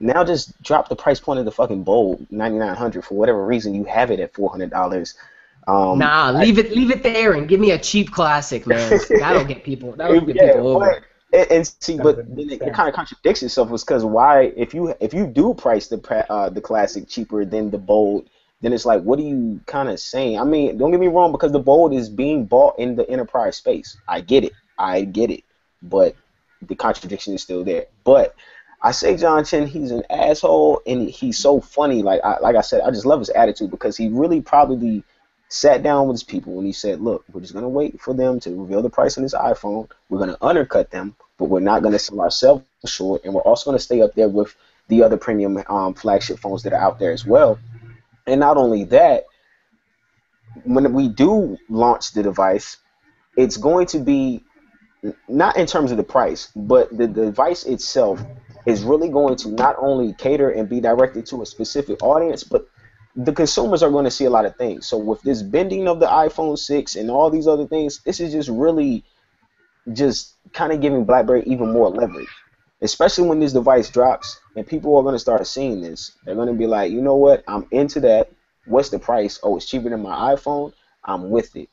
now 0.00 0.24
just 0.24 0.60
drop 0.62 0.88
the 0.88 0.96
price 0.96 1.20
point 1.20 1.38
of 1.38 1.44
the 1.44 1.52
fucking 1.52 1.82
Bold 1.84 2.26
ninety 2.30 2.58
nine 2.58 2.76
hundred 2.76 3.04
for 3.04 3.14
whatever 3.14 3.44
reason 3.44 3.74
you 3.74 3.84
have 3.84 4.10
it 4.10 4.20
at 4.20 4.34
four 4.34 4.50
hundred 4.50 4.70
dollars. 4.70 5.14
Um, 5.66 5.98
nah, 5.98 6.30
leave 6.30 6.58
it 6.58 6.72
leave 6.72 6.90
it 6.90 7.02
there 7.02 7.34
and 7.34 7.46
give 7.46 7.60
me 7.60 7.72
a 7.72 7.78
cheap 7.78 8.10
classic, 8.10 8.66
man. 8.66 8.98
That'll 9.10 9.44
get 9.44 9.64
people. 9.64 9.92
That'll 9.92 10.20
get 10.22 10.36
yeah, 10.36 10.52
people 10.52 10.68
over. 10.68 11.02
but, 11.30 11.38
and, 11.38 11.50
and 11.50 11.74
see, 11.80 11.98
but 11.98 12.16
then 12.16 12.50
it, 12.50 12.62
it 12.62 12.72
kind 12.72 12.88
of 12.88 12.94
contradicts 12.94 13.42
itself, 13.42 13.68
was 13.68 13.84
because 13.84 14.02
why 14.02 14.52
if 14.56 14.72
you 14.72 14.94
if 15.00 15.12
you 15.12 15.26
do 15.26 15.52
price 15.52 15.88
the 15.88 16.26
uh, 16.32 16.48
the 16.48 16.62
classic 16.62 17.06
cheaper 17.06 17.44
than 17.44 17.70
the 17.70 17.76
Bold, 17.76 18.30
then 18.60 18.72
it's 18.72 18.86
like, 18.86 19.02
what 19.02 19.18
are 19.18 19.22
you 19.22 19.60
kind 19.66 19.88
of 19.88 20.00
saying? 20.00 20.38
I 20.38 20.44
mean, 20.44 20.78
don't 20.78 20.90
get 20.90 21.00
me 21.00 21.08
wrong, 21.08 21.32
because 21.32 21.52
the 21.52 21.60
Bold 21.60 21.92
is 21.92 22.08
being 22.08 22.44
bought 22.44 22.78
in 22.78 22.96
the 22.96 23.08
enterprise 23.08 23.56
space. 23.56 23.96
I 24.08 24.20
get 24.20 24.44
it, 24.44 24.52
I 24.78 25.02
get 25.02 25.30
it, 25.30 25.44
but 25.82 26.16
the 26.62 26.74
contradiction 26.74 27.34
is 27.34 27.42
still 27.42 27.64
there. 27.64 27.86
But 28.04 28.34
I 28.82 28.92
say 28.92 29.16
John 29.16 29.44
Chen, 29.44 29.66
he's 29.66 29.90
an 29.90 30.04
asshole, 30.10 30.82
and 30.86 31.08
he's 31.08 31.38
so 31.38 31.60
funny. 31.60 32.02
Like 32.02 32.20
I 32.22 32.38
like 32.38 32.56
I 32.56 32.60
said, 32.60 32.82
I 32.82 32.90
just 32.90 33.06
love 33.06 33.20
his 33.20 33.30
attitude 33.30 33.70
because 33.70 33.96
he 33.96 34.08
really 34.08 34.40
probably 34.40 35.02
sat 35.48 35.82
down 35.82 36.06
with 36.06 36.14
his 36.14 36.22
people 36.22 36.58
and 36.58 36.66
he 36.66 36.72
said, 36.72 37.00
"Look, 37.00 37.24
we're 37.32 37.40
just 37.40 37.54
gonna 37.54 37.68
wait 37.68 38.00
for 38.00 38.14
them 38.14 38.38
to 38.40 38.60
reveal 38.60 38.82
the 38.82 38.90
price 38.90 39.16
on 39.16 39.24
this 39.24 39.34
iPhone. 39.34 39.88
We're 40.08 40.18
gonna 40.18 40.38
undercut 40.40 40.90
them, 40.90 41.16
but 41.38 41.46
we're 41.46 41.60
not 41.60 41.82
gonna 41.82 41.98
sell 41.98 42.20
ourselves 42.20 42.64
short, 42.86 43.24
and 43.24 43.34
we're 43.34 43.40
also 43.42 43.70
gonna 43.70 43.78
stay 43.80 44.00
up 44.00 44.14
there 44.14 44.28
with 44.28 44.54
the 44.88 45.02
other 45.02 45.16
premium 45.16 45.62
um, 45.68 45.94
flagship 45.94 46.38
phones 46.38 46.62
that 46.62 46.72
are 46.72 46.80
out 46.80 46.98
there 46.98 47.12
as 47.12 47.26
well. 47.26 47.58
And 48.28 48.40
not 48.40 48.56
only 48.56 48.84
that, 48.84 49.24
when 50.64 50.92
we 50.92 51.08
do 51.08 51.56
launch 51.68 52.12
the 52.12 52.22
device, 52.22 52.76
it's 53.36 53.56
going 53.56 53.86
to 53.86 53.98
be 53.98 54.44
not 55.28 55.56
in 55.56 55.66
terms 55.66 55.90
of 55.90 55.96
the 55.96 56.02
price, 56.02 56.50
but 56.54 56.96
the 56.96 57.06
device 57.06 57.64
itself 57.64 58.20
is 58.66 58.82
really 58.82 59.08
going 59.08 59.36
to 59.36 59.50
not 59.50 59.76
only 59.78 60.12
cater 60.14 60.50
and 60.50 60.68
be 60.68 60.80
directed 60.80 61.24
to 61.26 61.42
a 61.42 61.46
specific 61.46 62.02
audience, 62.02 62.42
but 62.42 62.68
the 63.16 63.32
consumers 63.32 63.82
are 63.82 63.90
going 63.90 64.04
to 64.04 64.10
see 64.10 64.26
a 64.26 64.30
lot 64.30 64.44
of 64.44 64.56
things. 64.56 64.86
So 64.86 64.98
with 64.98 65.22
this 65.22 65.42
bending 65.42 65.88
of 65.88 66.00
the 66.00 66.06
iPhone 66.06 66.58
6 66.58 66.96
and 66.96 67.10
all 67.10 67.30
these 67.30 67.46
other 67.46 67.66
things, 67.66 68.00
this 68.04 68.20
is 68.20 68.32
just 68.32 68.48
really 68.48 69.04
just 69.92 70.34
kind 70.52 70.72
of 70.72 70.80
giving 70.80 71.04
BlackBerry 71.04 71.44
even 71.46 71.72
more 71.72 71.88
leverage. 71.88 72.28
Especially 72.80 73.28
when 73.28 73.40
this 73.40 73.52
device 73.52 73.90
drops 73.90 74.40
and 74.56 74.66
people 74.66 74.96
are 74.96 75.02
going 75.02 75.14
to 75.14 75.18
start 75.18 75.46
seeing 75.46 75.80
this. 75.80 76.12
They're 76.24 76.34
going 76.34 76.48
to 76.48 76.54
be 76.54 76.66
like, 76.66 76.92
you 76.92 77.00
know 77.00 77.16
what? 77.16 77.42
I'm 77.48 77.66
into 77.70 78.00
that. 78.00 78.30
What's 78.66 78.90
the 78.90 78.98
price? 78.98 79.40
Oh, 79.42 79.56
it's 79.56 79.66
cheaper 79.66 79.90
than 79.90 80.02
my 80.02 80.34
iPhone. 80.34 80.72
I'm 81.04 81.30
with 81.30 81.56
it. 81.56 81.68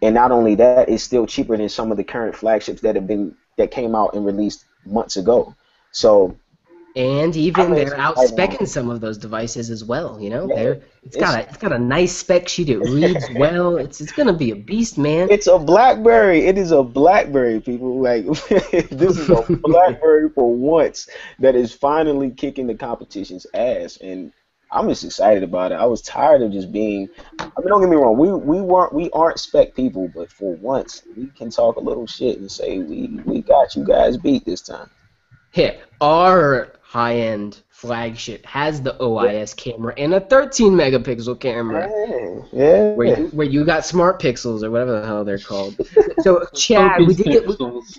And 0.00 0.14
not 0.14 0.30
only 0.30 0.54
that, 0.56 0.88
it's 0.88 1.02
still 1.02 1.26
cheaper 1.26 1.56
than 1.56 1.68
some 1.68 1.90
of 1.90 1.96
the 1.96 2.04
current 2.04 2.36
flagships 2.36 2.82
that 2.82 2.94
have 2.94 3.06
been 3.06 3.34
that 3.56 3.72
came 3.72 3.94
out 3.94 4.14
and 4.14 4.24
released 4.24 4.64
months 4.86 5.16
ago. 5.16 5.54
So 5.90 6.36
And 6.98 7.36
even 7.36 7.72
they're 7.72 7.96
out 7.96 8.16
quite 8.16 8.28
specking 8.28 8.66
some 8.66 8.90
of 8.90 9.00
those 9.00 9.16
devices 9.16 9.70
as 9.70 9.84
well. 9.84 10.20
You 10.20 10.30
know, 10.30 10.48
Yeah, 10.48 10.54
they're 10.56 10.72
it's 11.04 11.14
it's- 11.16 11.20
got 11.20 11.38
a 11.38 11.48
it's 11.48 11.56
got 11.58 11.72
a 11.72 11.78
nice 11.78 12.12
spec 12.12 12.48
sheet. 12.48 12.68
It 12.68 12.78
reads 12.90 13.24
well. 13.36 13.76
It's 13.76 14.00
it's 14.00 14.10
gonna 14.12 14.32
be 14.32 14.50
a 14.50 14.56
beast, 14.56 14.98
man. 14.98 15.28
It's 15.30 15.46
a 15.46 15.58
BlackBerry. 15.58 16.46
It 16.46 16.58
is 16.58 16.72
a 16.72 16.82
BlackBerry, 16.82 17.60
people. 17.60 18.00
Like 18.02 18.24
this 18.90 19.16
is 19.16 19.30
a 19.30 19.42
BlackBerry 19.48 20.28
for 20.30 20.52
once 20.52 21.08
that 21.38 21.54
is 21.54 21.72
finally 21.72 22.30
kicking 22.32 22.66
the 22.66 22.74
competition's 22.74 23.46
ass, 23.54 23.98
and 23.98 24.32
I'm 24.72 24.88
just 24.88 25.04
excited 25.04 25.44
about 25.44 25.70
it. 25.72 25.76
I 25.76 25.86
was 25.86 26.02
tired 26.02 26.42
of 26.42 26.50
just 26.50 26.72
being. 26.72 27.08
I 27.38 27.44
mean, 27.44 27.68
don't 27.68 27.80
get 27.80 27.88
me 27.90 27.96
wrong. 27.96 28.18
We 28.18 28.32
we 28.32 28.60
weren't 28.60 28.92
we 28.92 29.08
aren't 29.10 29.38
spec 29.38 29.74
people, 29.76 30.10
but 30.12 30.32
for 30.32 30.56
once 30.56 31.04
we 31.16 31.26
can 31.28 31.48
talk 31.50 31.76
a 31.76 31.80
little 31.80 32.08
shit 32.08 32.38
and 32.40 32.50
say 32.50 32.78
we 32.80 33.06
we 33.24 33.40
got 33.40 33.76
you 33.76 33.84
guys 33.84 34.16
beat 34.16 34.44
this 34.44 34.62
time. 34.62 34.90
Here, 35.52 35.78
our 36.02 36.72
high-end 36.88 37.60
flagship 37.68 38.46
has 38.46 38.80
the 38.80 38.96
OIS 38.98 39.54
camera 39.54 39.92
and 39.98 40.14
a 40.14 40.20
13 40.20 40.72
megapixel 40.72 41.38
camera. 41.38 41.86
Yeah, 41.86 42.40
yeah. 42.50 42.92
Where 42.94 43.06
you, 43.18 43.26
where 43.26 43.46
you 43.46 43.66
got 43.66 43.84
smart 43.84 44.18
pixels 44.18 44.62
or 44.62 44.70
whatever 44.70 44.98
the 44.98 45.06
hell 45.06 45.22
they're 45.22 45.38
called. 45.38 45.76
So 46.22 46.46
Chad, 46.54 47.06
we 47.06 47.14
did 47.14 47.26
get, 47.26 47.44
pixels. 47.44 47.98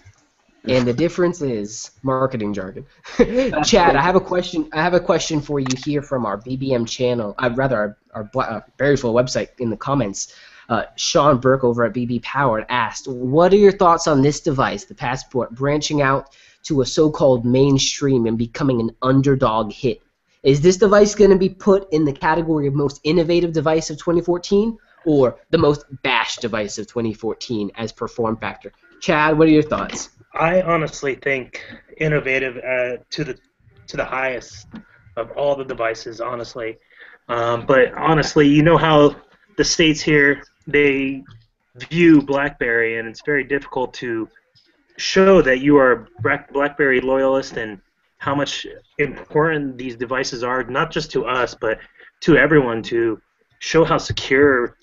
and 0.67 0.87
the 0.87 0.93
difference 0.93 1.39
is 1.39 1.91
marketing 2.01 2.51
jargon. 2.51 2.87
Chad, 3.63 3.95
I 3.95 4.01
have 4.01 4.15
a 4.15 4.19
question. 4.19 4.67
I 4.73 4.81
have 4.81 4.95
a 4.95 4.99
question 4.99 5.39
for 5.39 5.59
you 5.59 5.67
here 5.85 6.01
from 6.01 6.25
our 6.25 6.39
BBM 6.39 6.87
channel. 6.87 7.35
I'd 7.37 7.57
rather 7.57 7.77
our 7.77 7.97
our 8.15 8.23
Bla- 8.23 8.43
uh, 8.43 8.61
Berry 8.77 8.97
Flow 8.97 9.13
website 9.13 9.49
in 9.59 9.69
the 9.69 9.77
comments. 9.77 10.33
Uh, 10.67 10.83
Sean 10.97 11.37
Burke 11.37 11.63
over 11.63 11.85
at 11.85 11.93
BB 11.93 12.23
Powered 12.23 12.65
asked, 12.69 13.07
"What 13.07 13.53
are 13.53 13.57
your 13.57 13.71
thoughts 13.71 14.07
on 14.07 14.23
this 14.23 14.39
device, 14.39 14.85
the 14.85 14.95
Passport, 14.95 15.51
branching 15.51 16.01
out 16.01 16.33
to 16.63 16.81
a 16.81 16.85
so-called 16.85 17.45
mainstream 17.45 18.25
and 18.25 18.37
becoming 18.37 18.79
an 18.79 18.91
underdog 19.01 19.71
hit? 19.71 20.01
Is 20.43 20.61
this 20.61 20.77
device 20.77 21.15
going 21.15 21.31
to 21.31 21.37
be 21.37 21.49
put 21.49 21.91
in 21.91 22.05
the 22.05 22.13
category 22.13 22.67
of 22.67 22.73
most 22.73 23.01
innovative 23.03 23.51
device 23.51 23.89
of 23.89 23.97
2014, 23.97 24.77
or 25.05 25.37
the 25.49 25.57
most 25.57 25.85
bashed 26.03 26.41
device 26.41 26.77
of 26.77 26.87
2014 26.87 27.71
as 27.75 27.91
per 27.91 28.07
form 28.07 28.37
factor?" 28.37 28.71
Chad, 29.01 29.37
what 29.37 29.47
are 29.47 29.51
your 29.51 29.63
thoughts? 29.63 30.09
I 30.33 30.61
honestly 30.61 31.15
think 31.15 31.65
innovative 31.97 32.57
uh, 32.57 33.03
to 33.09 33.23
the 33.23 33.37
to 33.87 33.97
the 33.97 34.05
highest 34.05 34.67
of 35.17 35.31
all 35.31 35.55
the 35.55 35.65
devices, 35.65 36.21
honestly. 36.21 36.77
Um, 37.27 37.65
but 37.65 37.93
honestly, 37.93 38.47
you 38.47 38.63
know 38.63 38.77
how 38.77 39.15
the 39.57 39.63
states 39.63 40.01
here 40.01 40.43
they 40.67 41.23
view 41.75 42.21
BlackBerry, 42.21 42.99
and 42.99 43.07
it's 43.07 43.21
very 43.25 43.43
difficult 43.43 43.93
to 43.95 44.29
show 44.99 45.41
that 45.41 45.59
you 45.61 45.77
are 45.77 45.91
a 45.91 46.07
BlackBerry 46.51 47.01
loyalist 47.01 47.57
and 47.57 47.79
how 48.17 48.35
much 48.35 48.67
important 48.97 49.77
these 49.77 49.95
devices 49.95 50.43
are, 50.43 50.63
not 50.65 50.91
just 50.91 51.09
to 51.11 51.25
us, 51.25 51.55
but 51.59 51.79
to 52.21 52.37
everyone, 52.37 52.83
to 52.83 53.19
show 53.59 53.85
how 53.85 53.97
secure 53.97 54.75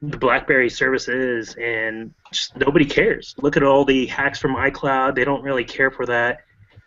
the 0.00 0.16
BlackBerry 0.16 0.70
service 0.70 1.08
is, 1.08 1.54
and 1.56 2.14
just 2.32 2.56
nobody 2.56 2.84
cares. 2.84 3.34
Look 3.38 3.56
at 3.56 3.62
all 3.64 3.84
the 3.84 4.06
hacks 4.06 4.38
from 4.38 4.54
iCloud; 4.54 5.14
they 5.14 5.24
don't 5.24 5.42
really 5.42 5.64
care 5.64 5.90
for 5.90 6.06
that, 6.06 6.40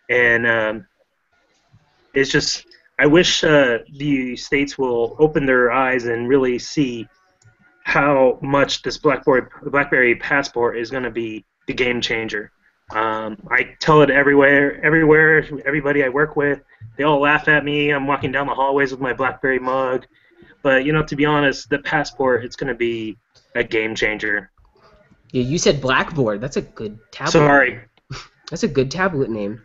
and 0.08 0.46
um, 0.46 0.86
it's 2.14 2.30
just. 2.30 2.64
I 3.00 3.06
wish 3.06 3.44
uh, 3.44 3.78
the 3.96 4.34
states 4.34 4.76
will 4.76 5.14
open 5.20 5.46
their 5.46 5.70
eyes 5.70 6.06
and 6.06 6.28
really 6.28 6.58
see 6.58 7.06
how 7.84 8.40
much 8.42 8.82
this 8.82 8.98
BlackBerry 8.98 9.42
BlackBerry 9.62 10.16
Passport 10.16 10.78
is 10.78 10.90
going 10.90 11.04
to 11.04 11.10
be 11.10 11.44
the 11.66 11.74
game 11.74 12.00
changer. 12.00 12.50
Um, 12.90 13.36
I 13.50 13.76
tell 13.80 14.02
it 14.02 14.10
everywhere, 14.10 14.82
everywhere. 14.84 15.44
Everybody 15.66 16.04
I 16.04 16.08
work 16.08 16.36
with, 16.36 16.60
they 16.96 17.04
all 17.04 17.20
laugh 17.20 17.48
at 17.48 17.64
me. 17.64 17.90
I'm 17.90 18.06
walking 18.06 18.32
down 18.32 18.46
the 18.46 18.54
hallways 18.54 18.90
with 18.90 19.00
my 19.00 19.12
BlackBerry 19.12 19.58
mug, 19.58 20.06
but 20.62 20.84
you 20.84 20.92
know, 20.92 21.02
to 21.02 21.16
be 21.16 21.26
honest, 21.26 21.68
the 21.68 21.78
Passport 21.80 22.44
it's 22.44 22.56
going 22.56 22.68
to 22.68 22.74
be 22.74 23.18
a 23.54 23.62
game 23.62 23.94
changer. 23.94 24.50
Yeah, 25.32 25.42
you 25.42 25.58
said 25.58 25.80
Blackboard. 25.80 26.40
That's 26.40 26.56
a 26.56 26.62
good 26.62 26.98
tablet. 27.12 27.32
Sorry. 27.32 27.80
That's 28.50 28.62
a 28.62 28.68
good 28.68 28.90
tablet 28.90 29.28
name. 29.28 29.60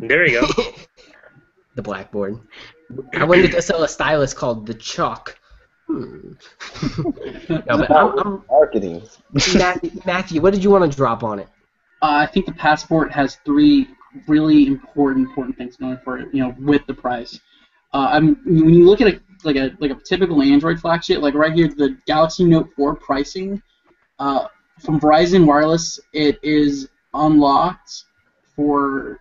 There 0.00 0.26
you 0.26 0.42
go. 0.42 0.46
the 1.74 1.82
Blackboard. 1.82 2.38
I 3.14 3.24
wanted 3.24 3.52
to 3.52 3.62
sell 3.62 3.82
a 3.82 3.88
stylus 3.88 4.34
called 4.34 4.66
the 4.66 4.74
Chalk. 4.74 5.38
Hmm. 5.86 6.32
no, 7.48 7.62
but 7.66 7.90
I'm, 7.90 8.18
I'm 8.18 8.44
Marketing. 8.50 9.02
Matthew, 9.54 9.90
Matthew, 10.04 10.40
what 10.40 10.52
did 10.52 10.62
you 10.62 10.70
want 10.70 10.90
to 10.90 10.96
drop 10.96 11.22
on 11.22 11.38
it? 11.38 11.48
Uh, 12.02 12.14
I 12.22 12.26
think 12.26 12.46
the 12.46 12.52
passport 12.52 13.10
has 13.12 13.36
three 13.44 13.88
really 14.26 14.66
important 14.66 15.28
important 15.28 15.56
things 15.56 15.76
going 15.76 15.98
for 16.04 16.18
it. 16.18 16.28
You 16.32 16.42
know, 16.42 16.54
with 16.58 16.86
the 16.86 16.94
price. 16.94 17.40
Uh, 17.92 18.08
I'm, 18.12 18.36
when 18.44 18.74
you 18.74 18.86
look 18.86 19.00
at 19.00 19.08
a 19.08 19.20
like 19.44 19.56
a 19.56 19.76
like 19.80 19.90
a 19.90 19.94
typical 19.94 20.42
Android 20.42 20.80
flagship, 20.80 21.20
like 21.20 21.34
right 21.34 21.52
here, 21.52 21.68
the 21.68 21.96
Galaxy 22.06 22.44
Note 22.44 22.70
4 22.76 22.94
pricing 22.96 23.62
uh, 24.18 24.48
from 24.80 25.00
Verizon 25.00 25.46
Wireless, 25.46 26.00
it 26.12 26.38
is 26.42 26.88
unlocked 27.14 28.04
for 28.54 29.20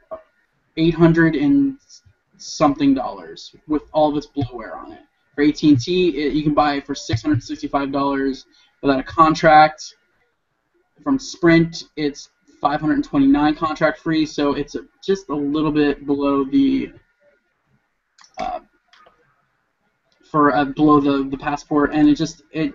eight 0.77 0.93
hundred 0.93 1.35
and 1.35 1.77
something 2.37 2.93
dollars 2.93 3.55
with 3.67 3.83
all 3.93 4.09
of 4.09 4.17
its 4.17 4.27
bloatware 4.27 4.75
on 4.75 4.91
it. 4.93 5.01
For 5.35 5.43
AT&T, 5.43 6.09
it, 6.09 6.33
you 6.33 6.43
can 6.43 6.53
buy 6.53 6.75
it 6.75 6.85
for 6.85 6.93
$665 6.93 8.45
without 8.81 8.99
a 8.99 9.03
contract. 9.03 9.95
From 11.03 11.19
Sprint, 11.19 11.85
it's 11.97 12.29
529 12.65 13.53
contract 13.53 13.99
free, 13.99 14.25
so 14.25 14.53
it's 14.53 14.75
just 15.03 15.29
a 15.29 15.35
little 15.35 15.71
bit 15.71 16.07
below 16.07 16.43
the 16.43 16.91
uh, 18.39 18.59
for 20.23 20.55
uh, 20.55 20.65
below 20.65 20.99
the, 20.99 21.29
the 21.29 21.37
passport, 21.37 21.91
and 21.93 22.09
it 22.09 22.15
just 22.15 22.41
it, 22.49 22.73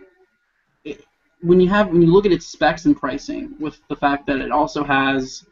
it 0.85 1.05
when 1.41 1.59
you 1.61 1.69
have 1.69 1.89
when 1.89 2.03
you 2.03 2.13
look 2.13 2.25
at 2.25 2.31
its 2.31 2.47
specs 2.47 2.85
and 2.85 2.97
pricing 2.97 3.57
with 3.59 3.81
the 3.89 3.97
fact 3.97 4.29
that 4.29 4.39
it 4.39 4.53
also 4.53 4.85
has 4.85 5.45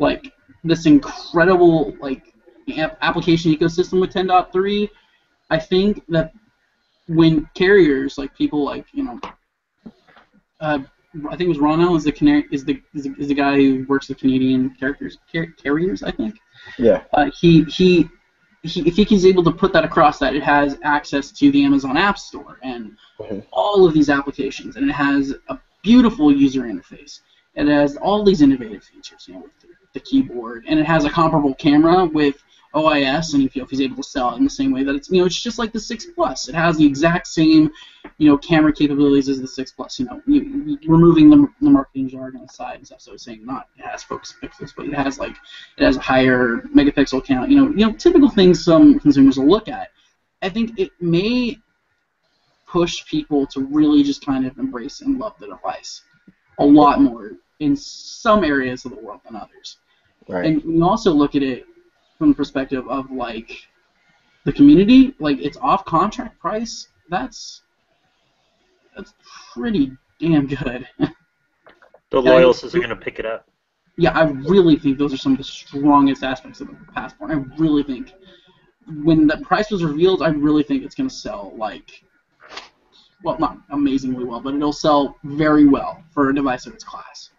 like 0.00 0.32
this 0.64 0.84
incredible 0.84 1.94
like 2.00 2.34
app- 2.76 2.98
application 3.02 3.54
ecosystem 3.54 4.00
with 4.00 4.10
10.3 4.10 4.88
i 5.50 5.58
think 5.58 6.02
that 6.08 6.32
when 7.06 7.48
carriers 7.54 8.18
like 8.18 8.34
people 8.34 8.64
like 8.64 8.86
you 8.92 9.04
know 9.04 9.20
uh, 10.60 10.78
i 11.30 11.36
think 11.36 11.42
it 11.42 11.48
was 11.48 11.58
ronald 11.58 11.96
is 11.96 12.04
the 12.04 12.12
canary 12.12 12.44
is 12.50 12.64
the, 12.64 12.80
is 12.94 13.04
the 13.04 13.14
is 13.18 13.28
the 13.28 13.34
guy 13.34 13.56
who 13.56 13.84
works 13.88 14.08
with 14.08 14.18
canadian 14.18 14.70
characters 14.78 15.18
car- 15.32 15.52
carriers 15.62 16.02
i 16.02 16.10
think 16.10 16.34
Yeah. 16.78 17.02
uh, 17.12 17.30
he, 17.40 17.62
he 17.64 18.08
he 18.62 18.80
if 18.88 18.96
he's 19.08 19.26
able 19.26 19.44
to 19.44 19.52
put 19.52 19.72
that 19.74 19.84
across 19.84 20.18
that 20.20 20.34
it 20.34 20.42
has 20.42 20.78
access 20.82 21.30
to 21.32 21.50
the 21.50 21.62
Amazon 21.64 21.98
App 21.98 22.18
Store 22.18 22.58
and 22.62 22.96
Mhm. 23.20 23.44
all 23.52 23.86
of 23.86 23.92
these 23.92 24.08
applications 24.08 24.76
and 24.76 24.88
it 24.88 24.92
has 24.94 25.34
a 25.48 25.58
beautiful 25.82 26.32
user 26.32 26.62
interface. 26.62 27.20
It 27.54 27.68
has 27.68 27.96
all 27.98 28.24
these 28.24 28.40
innovative 28.40 28.82
features, 28.82 29.26
you 29.28 29.34
know, 29.34 29.40
with 29.40 29.52
the, 29.60 29.68
the 29.92 30.00
keyboard, 30.00 30.64
and 30.66 30.80
it 30.80 30.86
has 30.86 31.04
a 31.04 31.10
comparable 31.10 31.54
camera 31.54 32.06
with 32.06 32.42
OIS, 32.74 33.34
and 33.34 33.44
if, 33.44 33.70
he's 33.70 33.80
able 33.80 33.96
to 33.96 34.02
sell 34.02 34.34
it 34.34 34.38
in 34.38 34.44
the 34.44 34.50
same 34.50 34.72
way 34.72 34.82
that 34.82 34.94
it's, 34.94 35.08
you 35.10 35.20
know, 35.20 35.26
it's 35.26 35.40
just 35.40 35.58
like 35.58 35.72
the 35.72 35.80
6 35.80 36.06
Plus. 36.14 36.48
It 36.48 36.54
has 36.54 36.76
the 36.76 36.84
exact 36.84 37.26
same, 37.26 37.70
you 38.18 38.28
know, 38.28 38.36
camera 38.38 38.72
capabilities 38.72 39.28
as 39.28 39.40
the 39.40 39.48
6 39.48 39.72
Plus. 39.72 39.98
You 40.00 40.06
know, 40.06 40.22
you, 40.26 40.42
you- 40.80 40.90
removing 40.90 41.30
the, 41.30 41.46
the 41.60 41.70
marketing 41.70 42.08
jargon 42.08 42.42
aside 42.42 42.76
and 42.78 42.86
stuff. 42.86 43.00
So 43.00 43.12
it's 43.12 43.24
saying 43.24 43.44
not 43.44 43.68
it 43.78 43.84
has 43.84 44.02
focus 44.02 44.34
pixels, 44.42 44.72
but 44.76 44.86
it 44.86 44.94
has 44.94 45.18
like 45.18 45.36
it 45.78 45.84
has 45.84 45.96
a 45.96 46.00
higher 46.00 46.62
megapixel 46.74 47.24
count. 47.24 47.50
You 47.50 47.56
know, 47.56 47.68
you 47.70 47.86
know, 47.86 47.92
typical 47.92 48.28
things 48.28 48.64
some 48.64 48.98
consumers 48.98 49.38
will 49.38 49.48
look 49.48 49.68
at. 49.68 49.90
I 50.42 50.48
think 50.48 50.78
it 50.78 50.90
may 51.00 51.58
push 52.66 53.06
people 53.06 53.46
to 53.46 53.60
really 53.60 54.02
just 54.02 54.26
kind 54.26 54.46
of 54.46 54.58
embrace 54.58 55.00
and 55.00 55.18
love 55.18 55.34
the 55.38 55.46
device 55.46 56.02
a 56.58 56.64
lot 56.64 57.00
more 57.00 57.32
in 57.60 57.76
some 57.76 58.42
areas 58.44 58.84
of 58.84 58.90
the 58.90 58.98
world 58.98 59.20
than 59.24 59.36
others. 59.36 59.78
Right. 60.28 60.44
And 60.46 60.62
you 60.64 60.84
also 60.84 61.12
look 61.12 61.34
at 61.34 61.42
it 61.42 61.66
from 62.18 62.30
the 62.30 62.34
perspective 62.34 62.86
of 62.88 63.10
like 63.10 63.66
the 64.44 64.52
community, 64.52 65.14
like 65.18 65.38
it's 65.38 65.56
off 65.58 65.84
contract 65.84 66.38
price. 66.38 66.88
That's 67.10 67.62
that's 68.96 69.14
pretty 69.52 69.92
damn 70.18 70.46
good. 70.46 70.88
The 72.10 72.22
loyalists 72.22 72.72
are 72.72 72.78
going 72.78 72.90
to 72.90 72.96
pick 72.96 73.18
it 73.18 73.26
up. 73.26 73.48
yeah, 73.96 74.10
I 74.10 74.26
really 74.26 74.76
think 74.76 74.98
those 74.98 75.12
are 75.12 75.16
some 75.16 75.32
of 75.32 75.38
the 75.38 75.44
strongest 75.44 76.22
aspects 76.22 76.60
of 76.60 76.68
the 76.68 76.76
passport. 76.94 77.32
I 77.32 77.34
really 77.60 77.82
think 77.82 78.12
when 79.02 79.26
the 79.26 79.38
price 79.38 79.68
was 79.72 79.82
revealed, 79.82 80.22
I 80.22 80.28
really 80.28 80.62
think 80.62 80.84
it's 80.84 80.94
going 80.94 81.08
to 81.08 81.14
sell 81.14 81.52
like, 81.56 82.04
well, 83.24 83.36
not 83.40 83.58
amazingly 83.70 84.24
well, 84.24 84.38
but 84.38 84.54
it'll 84.54 84.72
sell 84.72 85.16
very 85.24 85.66
well 85.66 86.04
for 86.12 86.30
a 86.30 86.34
device 86.34 86.66
of 86.66 86.74
its 86.74 86.84
class. 86.84 87.30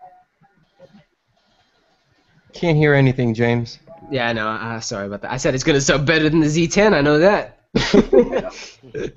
Can't 2.52 2.78
hear 2.78 2.94
anything, 2.94 3.34
James. 3.34 3.80
Yeah, 4.12 4.28
I 4.30 4.34
know. 4.34 4.48
Uh, 4.48 4.80
sorry 4.80 5.08
about 5.08 5.22
that. 5.24 5.32
I 5.32 5.38
said 5.38 5.56
it's 5.56 5.64
gonna 5.64 5.82
sell 5.82 6.00
better 6.00 6.30
than 6.30 6.40
the 6.40 6.48
Z10. 6.48 6.94
I 6.94 7.02
know 7.02 7.18
that. 7.20 7.60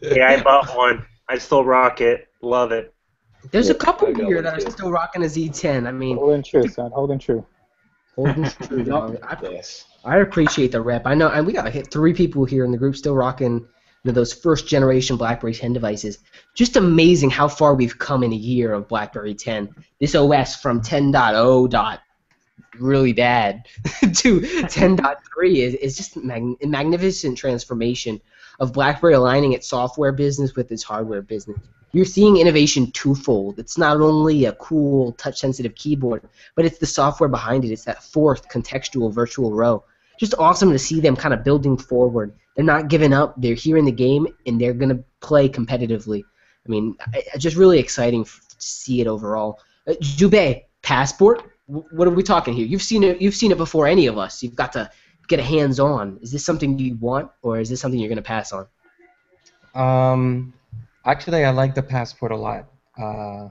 Yeah, 0.03 0.31
I 0.31 0.43
bought 0.43 0.77
one. 0.77 1.05
I 1.29 1.39
still 1.39 1.65
rock 1.65 2.01
it. 2.01 2.29
Love 2.43 2.73
it. 2.73 2.93
There's 3.53 3.69
a 3.69 3.75
couple 3.75 4.09
I 4.09 4.13
here 4.13 4.37
one 4.37 4.45
that 4.45 4.55
are 4.55 4.71
still 4.71 4.91
rocking 4.91 5.23
a 5.23 5.27
Z10. 5.27 5.87
I 5.87 5.93
mean, 5.93 6.17
Holding 6.17 6.43
true, 6.43 6.67
son. 6.69 6.91
Holding 6.91 7.19
true. 7.19 7.47
holding 8.17 8.45
true. 8.45 8.85
dog. 8.85 9.19
I, 9.23 9.37
Yes. 9.43 9.85
I 10.05 10.19
appreciate 10.19 10.73
the 10.73 10.81
rep. 10.81 11.07
I 11.07 11.15
know, 11.15 11.29
and 11.29 11.47
we 11.47 11.53
got 11.53 11.71
hit 11.73 11.91
three 11.91 12.13
people 12.15 12.45
here 12.45 12.65
in 12.65 12.73
the 12.73 12.79
group 12.79 12.97
still 12.97 13.15
rocking 13.15 13.59
you 13.59 13.67
know, 14.05 14.13
those 14.13 14.33
first 14.33 14.67
generation 14.67 15.17
BlackBerry 15.17 15.55
10 15.55 15.73
devices. 15.73 16.19
Just 16.55 16.77
amazing 16.77 17.31
how 17.31 17.47
far 17.49 17.75
we've 17.75 17.99
come 17.99 18.23
in 18.23 18.33
a 18.33 18.37
year 18.37 18.73
of 18.73 18.89
BlackBerry 18.89 19.35
10. 19.35 19.69
This 20.01 20.15
OS 20.15 20.57
from 20.57 20.81
10.0 20.81 21.71
dot 21.71 22.01
really 22.79 23.13
bad 23.13 23.67
to 24.01 24.41
10.3 24.41 25.57
is, 25.57 25.75
is 25.75 25.97
just 25.97 26.17
a 26.17 26.21
mag- 26.21 26.57
magnificent 26.63 27.37
transformation 27.39 28.21
of 28.61 28.73
BlackBerry 28.73 29.15
aligning 29.15 29.53
its 29.53 29.69
software 29.69 30.13
business 30.13 30.55
with 30.55 30.71
its 30.73 30.83
hardware 30.83 31.23
business. 31.23 31.59
You're 31.93 32.05
seeing 32.05 32.37
innovation 32.37 32.91
twofold. 32.91 33.59
It's 33.59 33.79
not 33.79 34.01
only 34.01 34.45
a 34.45 34.53
cool 34.55 35.13
touch-sensitive 35.13 35.75
keyboard, 35.75 36.23
but 36.55 36.65
it's 36.65 36.79
the 36.79 36.87
software 36.87 37.29
behind 37.29 37.65
it. 37.65 37.73
It's 37.73 37.85
that 37.85 38.03
fourth 38.03 38.49
contextual 38.49 39.13
virtual 39.13 39.55
row. 39.55 39.85
Just 40.19 40.35
awesome 40.39 40.71
to 40.73 40.79
see 40.79 41.01
them 41.01 41.17
kind 41.17 41.33
of 41.33 41.45
building 41.45 41.79
forward. 41.79 42.35
They're 42.57 42.65
not 42.65 42.89
giving 42.89 43.13
up. 43.13 43.35
They're 43.41 43.55
here 43.55 43.79
in 43.79 43.85
the 43.85 43.93
game, 43.93 44.27
and 44.47 44.61
they're 44.61 44.75
going 44.75 44.91
to 44.91 45.03
play 45.21 45.49
competitively. 45.49 46.25
I 46.67 46.69
mean, 46.69 46.97
I, 47.15 47.23
just 47.39 47.57
really 47.57 47.79
exciting 47.79 48.23
f- 48.23 48.41
to 48.49 48.57
see 48.59 49.01
it 49.01 49.07
overall. 49.07 49.61
Uh, 49.87 49.93
Jubei, 50.03 50.65
Passport. 50.83 51.48
Wh- 51.69 51.93
What 51.93 52.09
are 52.09 52.11
we 52.11 52.23
talking 52.23 52.55
here? 52.55 52.67
You've 52.67 52.83
seen 52.83 53.03
it. 53.03 53.21
You've 53.23 53.35
seen 53.37 53.53
it 53.53 53.59
before 53.59 53.87
any 53.87 54.07
of 54.07 54.19
us. 54.19 54.43
You've 54.43 54.57
got 54.57 54.73
to 54.73 54.91
get 55.29 55.39
a 55.39 55.43
hands-on. 55.43 56.19
Is 56.23 56.33
this 56.33 56.45
something 56.45 56.79
you 56.79 56.97
want, 56.97 57.31
or 57.43 57.61
is 57.61 57.69
this 57.69 57.81
something 57.81 58.01
you're 58.01 58.09
going 58.09 58.17
to 58.17 58.23
pass 58.23 58.53
on? 58.53 58.67
Um, 59.75 60.55
actually, 61.05 61.45
I 61.45 61.51
like 61.51 61.75
the 61.75 61.83
passport 61.83 62.33
a 62.33 62.37
lot. 62.37 62.67
Uh, 62.99 63.49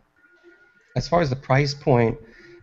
as 0.95 1.07
far 1.07 1.22
as 1.22 1.30
the 1.30 1.36
price 1.36 1.74
point, 1.74 2.18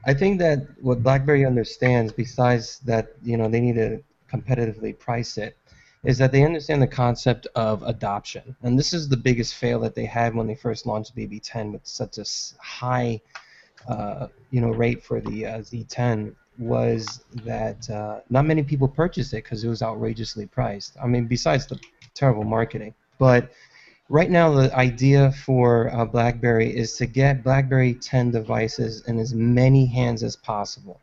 I 0.07 0.13
think 0.13 0.39
that 0.41 0.67
what 0.83 1.03
BlackBerry 1.03 1.47
understands, 1.47 2.13
besides 2.13 2.81
that 2.81 3.13
you 3.23 3.37
know 3.37 3.49
they 3.49 3.61
need 3.61 3.77
to 3.77 4.03
competitively 4.31 4.99
price 4.99 5.39
it, 5.39 5.57
is 6.03 6.19
that 6.19 6.33
they 6.33 6.45
understand 6.45 6.83
the 6.83 6.87
concept 6.87 7.47
of 7.55 7.83
adoption, 7.85 8.57
and 8.63 8.79
this 8.79 8.93
is 8.93 9.09
the 9.09 9.17
biggest 9.17 9.55
fail 9.55 9.81
that 9.81 9.95
they 9.95 10.05
had 10.05 10.35
when 10.35 10.47
they 10.47 10.55
first 10.55 10.85
launched 10.85 11.17
BB10 11.17 11.73
with 11.73 11.87
such 11.87 12.19
a 12.19 12.25
high, 12.61 13.21
uh, 13.89 14.28
you 14.51 14.61
know, 14.61 14.70
rate 14.70 15.05
for 15.05 15.20
the 15.20 15.47
uh, 15.47 15.59
Z10 15.59 16.35
was 16.59 17.24
that 17.45 17.89
uh, 17.91 18.20
not 18.30 18.45
many 18.47 18.62
people 18.62 18.89
purchased 18.89 19.32
it 19.32 19.45
because 19.45 19.64
it 19.64 19.68
was 19.68 19.82
outrageously 19.82 20.47
priced. 20.47 20.97
I 21.03 21.07
mean, 21.07 21.26
besides 21.26 21.66
the 21.66 21.78
terrible 22.14 22.45
marketing, 22.45 22.95
but 23.18 23.53
right 24.09 24.30
now 24.30 24.53
the 24.53 24.74
idea 24.76 25.32
for 25.32 25.93
uh, 25.93 26.05
BlackBerry 26.05 26.74
is 26.74 26.97
to 26.97 27.07
get 27.07 27.43
BlackBerry 27.43 27.95
10 27.95 28.30
devices 28.30 29.03
in 29.07 29.18
as 29.18 29.35
many 29.35 29.87
hands 29.87 30.22
as 30.22 30.37
possible, 30.37 31.01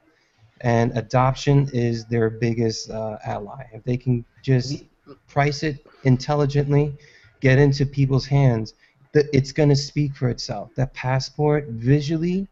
and 0.61 0.97
adoption 0.97 1.69
is 1.73 2.05
their 2.05 2.29
biggest 2.29 2.89
uh, 2.89 3.17
ally. 3.25 3.63
If 3.73 3.83
they 3.83 3.97
can 3.97 4.23
just 4.41 4.85
price 5.27 5.63
it 5.63 5.85
intelligently, 6.03 6.95
get 7.41 7.59
into 7.59 7.85
people's 7.85 8.25
hands, 8.25 8.73
it's 9.13 9.51
going 9.51 9.69
to 9.69 9.75
speak 9.75 10.15
for 10.15 10.29
itself. 10.29 10.69
That 10.75 10.93
passport 10.93 11.67
visually 11.69 12.47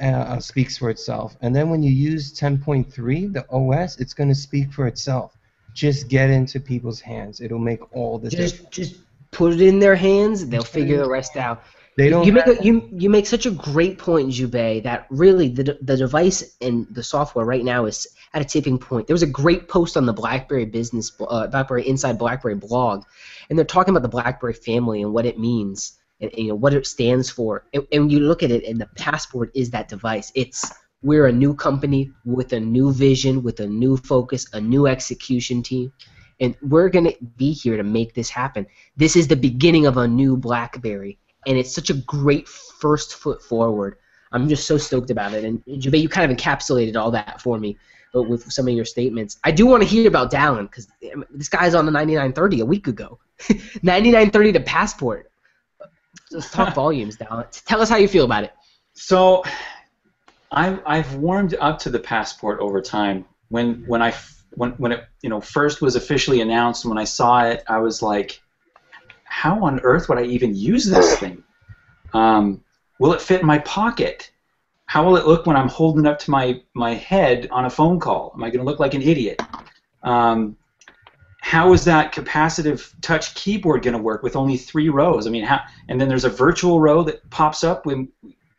uh, 0.00 0.40
speaks 0.40 0.78
for 0.78 0.90
itself, 0.90 1.36
and 1.40 1.54
then 1.54 1.70
when 1.70 1.82
you 1.82 1.90
use 1.90 2.32
10.3, 2.38 3.32
the 3.32 3.46
OS, 3.50 4.00
it's 4.00 4.14
going 4.14 4.28
to 4.28 4.34
speak 4.34 4.72
for 4.72 4.86
itself. 4.86 5.36
Just 5.74 6.08
get 6.08 6.30
into 6.30 6.58
people's 6.58 7.00
hands. 7.00 7.40
It'll 7.40 7.58
make 7.58 7.94
all 7.94 8.18
the 8.18 8.30
difference. 8.30 8.52
Just, 8.52 8.70
just 8.70 8.96
put 9.30 9.52
it 9.52 9.60
in 9.60 9.78
their 9.78 9.94
hands. 9.94 10.46
They'll 10.46 10.62
figure 10.62 10.98
the 10.98 11.08
rest 11.08 11.36
out. 11.36 11.62
They 11.96 12.08
don't 12.08 12.24
you 12.24 12.32
make 12.32 12.46
a, 12.46 12.64
you 12.64 12.88
you 12.92 13.10
make 13.10 13.26
such 13.26 13.46
a 13.46 13.50
great 13.50 13.98
point, 13.98 14.30
Jubei, 14.30 14.82
that 14.84 15.06
really 15.10 15.48
the 15.48 15.76
the 15.82 15.96
device 15.96 16.56
and 16.60 16.86
the 16.90 17.02
software 17.02 17.44
right 17.44 17.64
now 17.64 17.84
is 17.84 18.06
at 18.32 18.40
a 18.40 18.44
tipping 18.44 18.78
point. 18.78 19.06
There 19.06 19.14
was 19.14 19.22
a 19.22 19.26
great 19.26 19.68
post 19.68 19.96
on 19.96 20.06
the 20.06 20.12
BlackBerry 20.12 20.66
business 20.66 21.12
uh, 21.20 21.48
BlackBerry 21.48 21.86
Inside 21.86 22.16
BlackBerry 22.18 22.54
blog, 22.54 23.04
and 23.48 23.58
they're 23.58 23.66
talking 23.66 23.92
about 23.92 24.02
the 24.02 24.08
BlackBerry 24.08 24.54
family 24.54 25.02
and 25.02 25.12
what 25.12 25.26
it 25.26 25.38
means 25.38 25.99
and, 26.20 26.30
and, 26.32 26.38
you 26.38 26.48
know 26.48 26.54
what 26.54 26.74
it 26.74 26.86
stands 26.86 27.30
for. 27.30 27.64
And, 27.72 27.86
and 27.92 28.12
you 28.12 28.20
look 28.20 28.42
at 28.42 28.50
it, 28.50 28.64
and 28.64 28.80
the 28.80 28.86
passport 28.96 29.50
is 29.54 29.70
that 29.70 29.88
device. 29.88 30.32
It's 30.34 30.70
we're 31.02 31.26
a 31.26 31.32
new 31.32 31.54
company 31.54 32.12
with 32.24 32.52
a 32.52 32.60
new 32.60 32.92
vision, 32.92 33.42
with 33.42 33.60
a 33.60 33.66
new 33.66 33.96
focus, 33.96 34.46
a 34.52 34.60
new 34.60 34.86
execution 34.86 35.62
team. 35.62 35.92
And 36.40 36.56
we're 36.62 36.90
to 36.90 37.14
be 37.36 37.52
here 37.52 37.76
to 37.76 37.82
make 37.82 38.14
this 38.14 38.30
happen. 38.30 38.66
This 38.96 39.16
is 39.16 39.28
the 39.28 39.36
beginning 39.36 39.86
of 39.86 39.96
a 39.96 40.08
new 40.08 40.36
BlackBerry 40.36 41.18
and 41.46 41.56
it's 41.56 41.74
such 41.74 41.90
a 41.90 41.94
great 41.94 42.48
first 42.48 43.14
foot 43.14 43.42
forward. 43.42 43.96
I'm 44.32 44.48
just 44.48 44.66
so 44.66 44.78
stoked 44.78 45.10
about 45.10 45.32
it. 45.32 45.44
And 45.44 45.62
Jube, 45.78 45.94
you 45.96 46.08
kind 46.08 46.30
of 46.30 46.36
encapsulated 46.36 46.96
all 46.96 47.10
that 47.10 47.40
for 47.40 47.58
me 47.58 47.76
uh, 48.14 48.22
with 48.22 48.50
some 48.52 48.68
of 48.68 48.74
your 48.74 48.84
statements. 48.84 49.38
I 49.42 49.50
do 49.50 49.66
want 49.66 49.82
to 49.82 49.88
hear 49.88 50.06
about 50.06 50.30
Dallin 50.30 50.70
because 50.70 50.86
this 51.30 51.48
guy's 51.48 51.74
on 51.74 51.86
the 51.86 51.92
9930 51.92 52.60
a 52.60 52.66
week 52.66 52.86
ago. 52.86 53.18
9930 53.82 54.52
to 54.52 54.60
passport. 54.60 55.29
Let's 56.30 56.50
talk 56.50 56.74
volumes, 56.74 57.16
Dallin. 57.16 57.46
Tell 57.64 57.80
us 57.80 57.88
how 57.88 57.96
you 57.96 58.08
feel 58.08 58.24
about 58.24 58.44
it. 58.44 58.52
So, 58.94 59.42
I've 60.50 60.80
I've 60.84 61.14
warmed 61.14 61.54
up 61.60 61.78
to 61.80 61.90
the 61.90 61.98
passport 61.98 62.60
over 62.60 62.80
time. 62.80 63.24
When 63.48 63.84
when 63.86 64.02
I 64.02 64.14
when 64.52 64.72
when 64.72 64.92
it 64.92 65.04
you 65.22 65.30
know 65.30 65.40
first 65.40 65.80
was 65.80 65.96
officially 65.96 66.40
announced, 66.40 66.84
when 66.84 66.98
I 66.98 67.04
saw 67.04 67.44
it, 67.44 67.62
I 67.68 67.78
was 67.78 68.02
like, 68.02 68.40
how 69.24 69.64
on 69.64 69.80
earth 69.80 70.08
would 70.08 70.18
I 70.18 70.24
even 70.24 70.54
use 70.54 70.86
this 70.86 71.16
thing? 71.20 71.42
Um, 72.12 72.62
will 72.98 73.12
it 73.12 73.20
fit 73.20 73.40
in 73.40 73.46
my 73.46 73.58
pocket? 73.58 74.30
How 74.86 75.04
will 75.04 75.16
it 75.16 75.26
look 75.26 75.46
when 75.46 75.56
I'm 75.56 75.68
holding 75.68 76.04
it 76.04 76.08
up 76.08 76.18
to 76.20 76.30
my 76.30 76.60
my 76.74 76.94
head 76.94 77.48
on 77.50 77.64
a 77.64 77.70
phone 77.70 78.00
call? 78.00 78.32
Am 78.34 78.42
I 78.42 78.50
going 78.50 78.58
to 78.58 78.68
look 78.68 78.80
like 78.80 78.94
an 78.94 79.02
idiot? 79.02 79.40
Um, 80.02 80.56
how 81.40 81.72
is 81.72 81.84
that 81.84 82.14
capacitive 82.14 82.92
touch 83.00 83.34
keyboard 83.34 83.82
going 83.82 83.96
to 83.96 84.02
work 84.02 84.22
with 84.22 84.36
only 84.36 84.56
three 84.56 84.88
rows? 84.88 85.26
I 85.26 85.30
mean, 85.30 85.44
how, 85.44 85.60
and 85.88 86.00
then 86.00 86.08
there's 86.08 86.24
a 86.24 86.30
virtual 86.30 86.80
row 86.80 87.02
that 87.04 87.28
pops 87.30 87.64
up 87.64 87.86
when, 87.86 88.08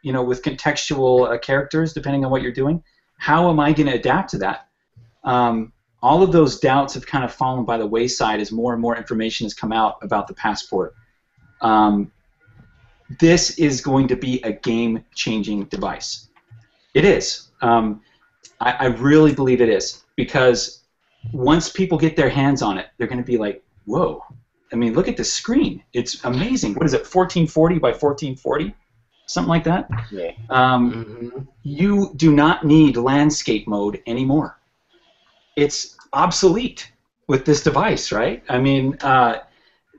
you 0.01 0.11
know, 0.11 0.23
with 0.23 0.41
contextual 0.41 1.31
uh, 1.31 1.37
characters 1.37 1.93
depending 1.93 2.25
on 2.25 2.31
what 2.31 2.41
you're 2.41 2.51
doing. 2.51 2.83
How 3.17 3.49
am 3.49 3.59
I 3.59 3.71
going 3.71 3.87
to 3.87 3.93
adapt 3.93 4.31
to 4.31 4.39
that? 4.39 4.67
Um, 5.23 5.73
all 6.01 6.23
of 6.23 6.31
those 6.31 6.59
doubts 6.59 6.95
have 6.95 7.05
kind 7.05 7.23
of 7.23 7.31
fallen 7.31 7.65
by 7.65 7.77
the 7.77 7.85
wayside 7.85 8.39
as 8.39 8.51
more 8.51 8.73
and 8.73 8.81
more 8.81 8.97
information 8.97 9.45
has 9.45 9.53
come 9.53 9.71
out 9.71 9.97
about 10.01 10.27
the 10.27 10.33
passport. 10.33 10.95
Um, 11.61 12.11
this 13.19 13.59
is 13.59 13.81
going 13.81 14.07
to 14.07 14.15
be 14.15 14.41
a 14.41 14.51
game-changing 14.51 15.65
device. 15.65 16.29
It 16.95 17.05
is. 17.05 17.49
Um, 17.61 18.01
I, 18.59 18.71
I 18.71 18.85
really 18.85 19.35
believe 19.35 19.61
it 19.61 19.69
is 19.69 20.03
because 20.15 20.80
once 21.33 21.69
people 21.69 21.97
get 21.97 22.15
their 22.15 22.29
hands 22.29 22.61
on 22.61 22.77
it, 22.77 22.87
they're 22.97 23.07
going 23.07 23.17
to 23.17 23.23
be 23.23 23.37
like, 23.37 23.63
whoa. 23.85 24.23
I 24.73 24.75
mean, 24.75 24.93
look 24.93 25.07
at 25.07 25.17
the 25.17 25.23
screen. 25.23 25.83
It's 25.93 26.23
amazing. 26.23 26.75
What 26.75 26.85
is 26.85 26.93
it, 26.93 26.99
1440 27.01 27.79
by 27.79 27.89
1440? 27.89 28.73
Something 29.25 29.49
like 29.49 29.63
that? 29.65 29.89
Yeah. 30.11 30.31
Um, 30.49 30.91
Mm-hmm. 30.91 31.39
you 31.63 32.11
do 32.15 32.31
not 32.33 32.65
need 32.65 32.97
landscape 32.97 33.67
mode 33.67 34.01
anymore. 34.07 34.59
It's 35.55 35.97
obsolete 36.13 36.91
with 37.27 37.45
this 37.45 37.63
device, 37.63 38.11
right? 38.11 38.43
I 38.49 38.59
mean, 38.59 38.97
uh, 39.01 39.39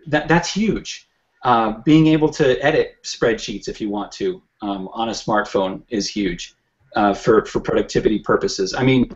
that, 0.07 0.28
that's 0.28 0.53
huge. 0.53 1.09
Uh, 1.44 1.78
being 1.85 2.07
able 2.07 2.28
to 2.31 2.59
edit 2.65 2.97
spreadsheets 3.03 3.69
if 3.69 3.81
you 3.81 3.89
want 3.90 4.12
to 4.12 4.43
um, 4.61 4.89
on 4.93 5.09
a 5.09 5.12
smartphone 5.12 5.82
is 5.89 6.09
huge 6.09 6.55
uh, 6.97 7.12
for, 7.15 7.44
for 7.47 7.61
productivity 7.61 8.19
purposes. 8.19 8.74
I 8.74 8.82
mean, 8.85 9.11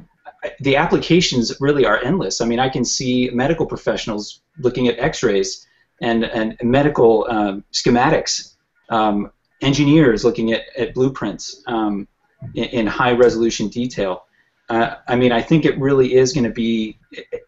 the 0.61 0.77
applications 0.77 1.57
really 1.61 1.85
are 1.85 2.03
endless. 2.05 2.41
I 2.41 2.47
mean, 2.47 2.59
I 2.59 2.69
can 2.69 2.85
see 2.85 3.31
medical 3.33 3.67
professionals 3.67 4.43
looking 4.59 4.89
at 4.89 4.99
X-rays 4.99 5.67
and 6.01 6.25
and 6.25 6.57
medical 6.63 7.27
um, 7.31 7.65
schematics, 7.73 8.55
um, 8.91 9.31
engineers 9.63 10.25
looking 10.25 10.53
at, 10.53 10.63
at 10.77 10.95
blueprints 10.95 11.63
um, 11.67 12.07
in, 12.55 12.65
in 12.65 12.87
high 12.87 13.13
resolution 13.13 13.69
detail. 13.69 14.25
Uh, 14.69 14.97
I 15.07 15.15
mean, 15.15 15.33
I 15.33 15.41
think 15.41 15.65
it 15.65 15.79
really 15.79 16.15
is 16.15 16.33
going 16.33 16.45
to 16.45 16.51
be. 16.51 16.99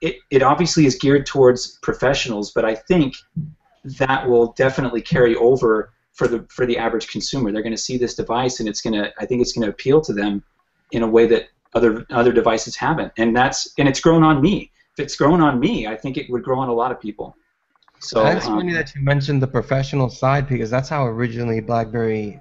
It, 0.01 0.17
it 0.31 0.43
obviously 0.43 0.87
is 0.87 0.97
geared 0.97 1.27
towards 1.27 1.79
professionals, 1.83 2.53
but 2.53 2.65
I 2.65 2.75
think 2.75 3.15
that 3.99 4.29
will 4.29 4.53
definitely 4.53 5.03
carry 5.03 5.35
over 5.37 5.93
for 6.13 6.29
the 6.29 6.47
for 6.49 6.65
the 6.65 6.79
average 6.79 7.09
consumer. 7.09 7.53
They're 7.53 7.63
going 7.63 7.73
to 7.75 7.83
see 7.83 7.99
this 7.99 8.15
device, 8.15 8.61
and 8.61 8.69
it's 8.69 8.81
going 8.81 8.95
to. 8.95 9.13
I 9.19 9.27
think 9.27 9.43
it's 9.43 9.53
going 9.53 9.65
to 9.65 9.71
appeal 9.71 10.01
to 10.03 10.13
them 10.13 10.43
in 10.93 11.03
a 11.03 11.09
way 11.09 11.27
that 11.27 11.49
other 11.75 12.07
other 12.11 12.33
devices 12.33 12.77
haven't, 12.77 13.13
and 13.19 13.37
that's 13.37 13.73
and 13.79 13.89
it's 13.89 14.01
grown 14.01 14.23
on 14.23 14.41
me. 14.41 14.71
If 14.97 15.05
it's 15.05 15.17
grown 15.17 15.41
on 15.41 15.61
me, 15.61 15.87
I 15.87 15.97
think 15.97 16.17
it 16.17 16.31
would 16.31 16.43
grow 16.43 16.59
on 16.59 16.69
a 16.69 16.73
lot 16.73 16.91
of 16.91 17.01
people. 17.01 17.37
So 18.01 18.23
That's 18.23 18.47
um, 18.47 18.59
funny 18.59 18.73
that 18.75 18.95
you 18.95 19.03
mentioned 19.03 19.43
the 19.43 19.49
professional 19.49 20.09
side 20.09 20.49
because 20.49 20.71
that's 20.71 20.89
how 20.89 21.05
originally 21.07 21.61
BlackBerry 21.61 22.41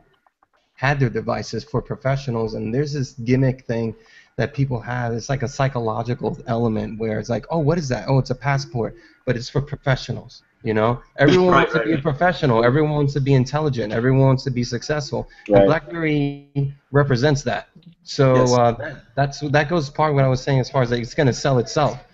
had 0.76 1.00
their 1.00 1.10
devices 1.10 1.64
for 1.64 1.82
professionals, 1.82 2.54
and 2.54 2.74
there's 2.74 2.94
this 2.94 3.14
gimmick 3.14 3.66
thing 3.66 3.96
that 4.38 4.54
people 4.54 4.80
have. 4.80 5.14
It's 5.14 5.30
like 5.30 5.42
a 5.42 5.48
psychological 5.48 6.38
element 6.48 7.00
where 7.00 7.20
it's 7.20 7.30
like, 7.30 7.46
oh, 7.50 7.58
what 7.58 7.80
is 7.80 7.90
that? 7.90 8.08
Oh, 8.08 8.20
it's 8.20 8.30
a 8.30 8.36
passport, 8.36 8.96
but 9.26 9.36
it's 9.36 9.50
for 9.50 9.62
professionals. 9.62 10.44
You 10.68 10.76
know, 10.80 11.04
everyone 11.24 11.56
Right, 11.56 11.68
wants 11.68 11.74
to 11.74 11.80
right, 11.80 11.88
be 11.90 11.94
a 11.94 12.04
professional. 12.10 12.66
Everyone 12.66 12.92
wants 12.92 13.14
to 13.16 13.22
be 13.22 13.34
intelligent. 13.36 13.94
Everyone 13.94 14.22
wants 14.28 14.44
to 14.46 14.52
be 14.52 14.64
successful. 14.66 15.30
Right. 15.50 15.74
And 15.80 15.86
BlackBerry 15.88 16.50
represents 16.92 17.44
that. 17.44 17.70
So 18.04 18.26
Yes. 18.34 18.56
uh, 18.56 18.96
that's 19.16 19.40
that 19.52 19.70
goes 19.70 19.90
part 19.90 20.12
of 20.12 20.16
what 20.16 20.26
I 20.26 20.30
was 20.30 20.42
saying 20.44 20.60
as 20.60 20.70
far 20.70 20.82
as 20.84 20.92
like 20.92 21.02
it's 21.02 21.16
going 21.16 21.28
to 21.28 21.34
sell 21.34 21.60
itself. 21.60 22.06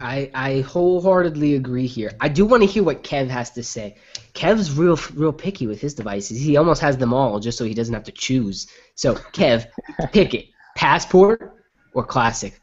I, 0.00 0.30
I 0.34 0.60
wholeheartedly 0.60 1.54
agree 1.54 1.86
here. 1.86 2.12
I 2.20 2.28
do 2.28 2.44
want 2.46 2.62
to 2.62 2.68
hear 2.68 2.82
what 2.82 3.02
Kev 3.04 3.28
has 3.28 3.50
to 3.52 3.62
say. 3.62 3.96
Kev's 4.34 4.72
real 4.76 4.98
real 5.14 5.32
picky 5.32 5.66
with 5.66 5.80
his 5.80 5.94
devices. 5.94 6.38
He 6.40 6.56
almost 6.56 6.80
has 6.82 6.98
them 6.98 7.14
all 7.14 7.40
just 7.40 7.58
so 7.58 7.64
he 7.64 7.74
doesn't 7.74 7.94
have 7.94 8.04
to 8.04 8.12
choose. 8.12 8.66
So 8.96 9.16
Kev, 9.32 9.66
pick 10.12 10.34
it: 10.34 10.46
passport 10.76 11.52
or 11.94 12.04
classic. 12.04 12.60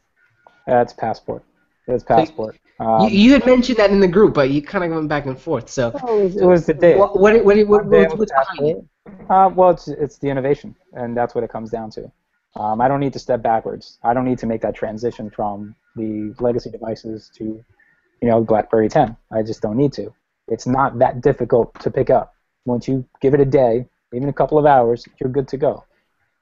That's 0.67 0.93
passport. 0.93 1.43
It's 1.87 2.03
passport. 2.03 2.60
Um, 2.81 3.01
you, 3.01 3.09
you 3.09 3.33
had 3.33 3.45
mentioned 3.45 3.77
that 3.77 3.91
in 3.91 3.99
the 3.99 4.07
group, 4.07 4.33
but 4.33 4.49
you 4.49 4.61
kind 4.61 4.83
of 4.83 4.91
went 4.91 5.07
back 5.07 5.25
and 5.27 5.39
forth. 5.39 5.69
So 5.69 5.91
well, 6.03 6.19
it, 6.19 6.23
was, 6.23 6.35
it 6.37 6.45
was 6.45 6.65
the 6.65 6.73
day. 6.73 6.95
what 6.95 7.19
what 7.19 7.45
what, 7.45 7.57
what, 7.67 7.85
what, 7.85 8.17
what's 8.17 8.31
behind 8.31 8.69
it? 8.69 8.85
Uh, 9.29 9.49
well, 9.53 9.69
it's 9.69 9.87
it's 9.87 10.17
the 10.17 10.29
innovation, 10.29 10.75
and 10.93 11.15
that's 11.15 11.35
what 11.35 11.43
it 11.43 11.51
comes 11.51 11.69
down 11.69 11.91
to. 11.91 12.11
Um, 12.55 12.81
I 12.81 12.87
don't 12.87 12.99
need 12.99 13.13
to 13.13 13.19
step 13.19 13.41
backwards. 13.41 13.97
I 14.03 14.13
don't 14.13 14.25
need 14.25 14.39
to 14.39 14.45
make 14.45 14.61
that 14.61 14.75
transition 14.75 15.29
from 15.29 15.75
the 15.95 16.33
legacy 16.39 16.69
devices 16.69 17.31
to, 17.37 17.43
you 17.43 18.27
know, 18.27 18.43
BlackBerry 18.43 18.89
10. 18.89 19.15
I 19.31 19.41
just 19.41 19.61
don't 19.61 19.77
need 19.77 19.93
to. 19.93 20.13
It's 20.47 20.67
not 20.67 20.99
that 20.99 21.21
difficult 21.21 21.79
to 21.81 21.89
pick 21.89 22.09
up. 22.09 22.35
Once 22.65 22.87
you 22.87 23.05
give 23.21 23.33
it 23.33 23.39
a 23.39 23.45
day, 23.45 23.85
even 24.13 24.27
a 24.27 24.33
couple 24.33 24.59
of 24.59 24.65
hours, 24.65 25.07
you're 25.19 25.29
good 25.29 25.47
to 25.49 25.57
go. 25.57 25.85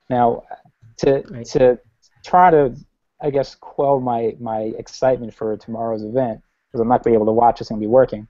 Now, 0.09 0.43
to 0.97 1.23
Right. 1.29 1.45
to 1.47 1.79
try 2.25 2.49
to, 2.51 2.75
I 3.21 3.29
guess, 3.29 3.55
quell 3.55 3.99
my 3.99 4.35
my 4.39 4.73
excitement 4.77 5.33
for 5.33 5.57
tomorrow's 5.57 6.03
event, 6.03 6.41
because 6.67 6.81
I'm 6.81 6.87
not 6.87 7.03
going 7.03 7.13
to 7.13 7.17
be 7.17 7.21
able 7.21 7.25
to 7.27 7.31
watch. 7.33 7.61
It's 7.61 7.69
going 7.69 7.81
to 7.81 7.83
be 7.85 7.89
working. 7.89 8.27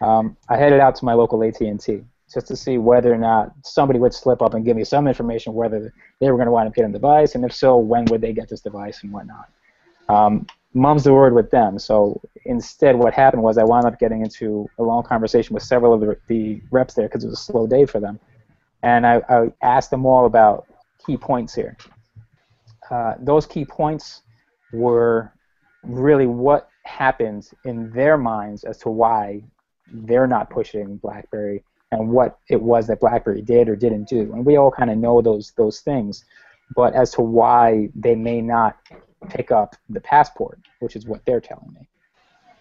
Um, 0.00 0.36
I 0.48 0.56
headed 0.56 0.80
out 0.80 0.94
to 0.96 1.04
my 1.04 1.14
local 1.14 1.42
AT&T 1.42 2.04
just 2.32 2.46
to 2.46 2.56
see 2.56 2.78
whether 2.78 3.12
or 3.12 3.18
not 3.18 3.52
somebody 3.64 3.98
would 3.98 4.14
slip 4.14 4.42
up 4.42 4.54
and 4.54 4.64
give 4.64 4.76
me 4.76 4.84
some 4.84 5.08
information 5.08 5.54
whether 5.54 5.92
they 6.20 6.30
were 6.30 6.36
going 6.36 6.46
to 6.46 6.52
wind 6.52 6.68
up 6.68 6.74
getting 6.74 6.92
the 6.92 6.98
device, 6.98 7.34
and 7.34 7.44
if 7.44 7.52
so, 7.52 7.78
when 7.78 8.04
would 8.06 8.20
they 8.20 8.32
get 8.32 8.48
this 8.48 8.60
device 8.60 9.02
and 9.02 9.12
whatnot. 9.12 9.48
Um, 10.08 10.46
the 10.74 11.12
word 11.12 11.34
with 11.34 11.50
them. 11.50 11.78
So 11.78 12.20
instead, 12.44 12.96
what 12.96 13.14
happened 13.14 13.42
was 13.42 13.58
I 13.58 13.64
wound 13.64 13.86
up 13.86 13.98
getting 13.98 14.22
into 14.22 14.68
a 14.78 14.82
long 14.82 15.02
conversation 15.02 15.54
with 15.54 15.62
several 15.62 15.94
of 15.94 16.00
the, 16.00 16.16
the 16.28 16.60
reps 16.70 16.94
there 16.94 17.08
because 17.08 17.24
it 17.24 17.28
was 17.28 17.38
a 17.38 17.42
slow 17.42 17.66
day 17.66 17.86
for 17.86 18.00
them, 18.00 18.20
and 18.82 19.06
I, 19.06 19.22
I 19.28 19.52
asked 19.62 19.90
them 19.90 20.06
all 20.06 20.26
about 20.26 20.66
key 21.04 21.16
points 21.16 21.54
here. 21.54 21.76
Uh, 22.90 23.14
those 23.18 23.46
key 23.46 23.64
points 23.64 24.22
were 24.72 25.32
really 25.82 26.26
what 26.26 26.68
happened 26.84 27.48
in 27.64 27.90
their 27.90 28.16
minds 28.16 28.64
as 28.64 28.78
to 28.78 28.88
why 28.88 29.42
they're 29.92 30.26
not 30.26 30.50
pushing 30.50 30.96
BlackBerry 30.96 31.62
and 31.90 32.08
what 32.08 32.38
it 32.48 32.60
was 32.60 32.86
that 32.86 33.00
BlackBerry 33.00 33.42
did 33.42 33.68
or 33.68 33.76
didn't 33.76 34.08
do. 34.08 34.32
And 34.32 34.44
we 34.44 34.56
all 34.56 34.70
kind 34.70 34.90
of 34.90 34.98
know 34.98 35.22
those 35.22 35.52
those 35.56 35.80
things, 35.80 36.24
but 36.74 36.94
as 36.94 37.10
to 37.12 37.22
why 37.22 37.88
they 37.94 38.14
may 38.14 38.40
not 38.40 38.76
pick 39.30 39.50
up 39.50 39.76
the 39.88 40.00
passport, 40.00 40.58
which 40.80 40.96
is 40.96 41.06
what 41.06 41.24
they're 41.24 41.40
telling 41.40 41.72
me, 41.72 41.88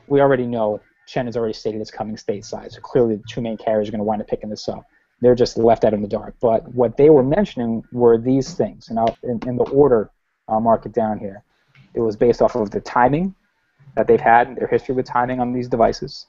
we 0.07 0.21
already 0.21 0.45
know. 0.45 0.79
Chen 1.07 1.25
has 1.25 1.37
already 1.37 1.53
stated 1.53 1.79
it's 1.79 1.89
coming 1.89 2.17
stateside, 2.17 2.73
so 2.73 2.81
clearly 2.81 3.15
the 3.15 3.23
two 3.29 3.39
main 3.39 3.55
carriers 3.55 3.87
are 3.87 3.91
going 3.91 3.99
to 3.99 4.03
wind 4.03 4.21
up 4.21 4.27
picking 4.27 4.49
this 4.49 4.67
up. 4.67 4.85
They're 5.21 5.35
just 5.35 5.57
left 5.57 5.85
out 5.85 5.93
in 5.93 6.01
the 6.01 6.07
dark. 6.07 6.35
But 6.41 6.67
what 6.73 6.97
they 6.97 7.09
were 7.09 7.23
mentioning 7.23 7.81
were 7.93 8.17
these 8.17 8.53
things, 8.53 8.89
and 8.89 8.99
I'll, 8.99 9.17
in, 9.23 9.39
in 9.47 9.55
the 9.55 9.63
order, 9.69 10.11
I'll 10.49 10.59
mark 10.59 10.85
it 10.85 10.91
down 10.91 11.17
here. 11.17 11.45
It 11.97 12.01
was 12.01 12.15
based 12.15 12.41
off 12.43 12.55
of 12.55 12.69
the 12.69 12.79
timing 12.79 13.33
that 13.95 14.05
they've 14.07 14.21
had, 14.21 14.55
their 14.55 14.67
history 14.67 14.93
with 14.93 15.07
timing 15.07 15.39
on 15.39 15.51
these 15.51 15.67
devices, 15.67 16.27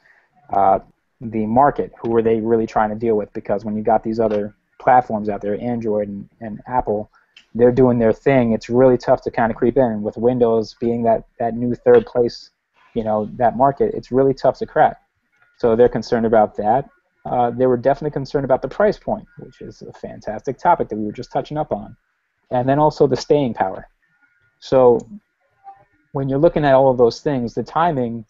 uh, 0.55 0.79
the 1.21 1.45
market, 1.47 1.93
who 2.01 2.11
were 2.11 2.23
they 2.23 2.41
really 2.41 2.67
trying 2.67 2.91
to 2.91 2.97
deal 2.97 3.17
with? 3.17 3.31
Because 3.33 3.65
when 3.65 3.77
you 3.77 3.83
got 3.83 4.03
these 4.03 4.19
other 4.19 4.55
platforms 4.81 5.29
out 5.29 5.41
there, 5.43 5.61
Android 5.61 6.09
and, 6.09 6.29
and 6.41 6.61
Apple, 6.67 7.11
they're 7.55 7.73
doing 7.83 7.99
their 7.99 8.13
thing. 8.13 8.53
It's 8.53 8.71
really 8.71 8.97
tough 8.97 9.21
to 9.23 9.31
kind 9.31 9.51
of 9.51 9.57
creep 9.57 9.77
in. 9.77 10.03
With 10.03 10.17
Windows 10.17 10.77
being 10.81 11.03
that, 11.03 11.25
that 11.39 11.55
new 11.55 11.75
third 11.75 12.07
place, 12.07 12.51
you 12.95 13.05
know, 13.05 13.29
that 13.37 13.57
market, 13.57 13.93
it's 13.95 14.11
really 14.11 14.33
tough 14.33 14.59
to 14.61 14.67
crack. 14.67 14.97
So 15.59 15.77
they're 15.77 15.89
concerned 15.89 16.25
about 16.25 16.57
that. 16.57 16.89
Uh, 17.27 17.51
they 17.51 17.67
were 17.67 17.77
definitely 17.77 18.13
concerned 18.13 18.45
about 18.45 18.63
the 18.63 18.69
price 18.69 18.99
point, 18.99 19.27
which 19.41 19.61
is 19.61 19.83
a 19.83 19.93
fantastic 19.93 20.57
topic 20.57 20.89
that 20.89 20.97
we 20.97 21.05
were 21.05 21.13
just 21.13 21.33
touching 21.33 21.59
up 21.59 21.73
on, 21.73 21.97
and 22.51 22.67
then 22.69 22.79
also 22.79 23.07
the 23.07 23.17
staying 23.17 23.53
power. 23.53 23.87
So 24.61 24.99
when 26.19 26.29
you're 26.29 26.41
looking 26.41 26.65
at 26.65 26.75
all 26.75 26.91
of 26.91 26.99
those 26.99 27.21
things, 27.21 27.55
the 27.55 27.63
timing, 27.63 28.25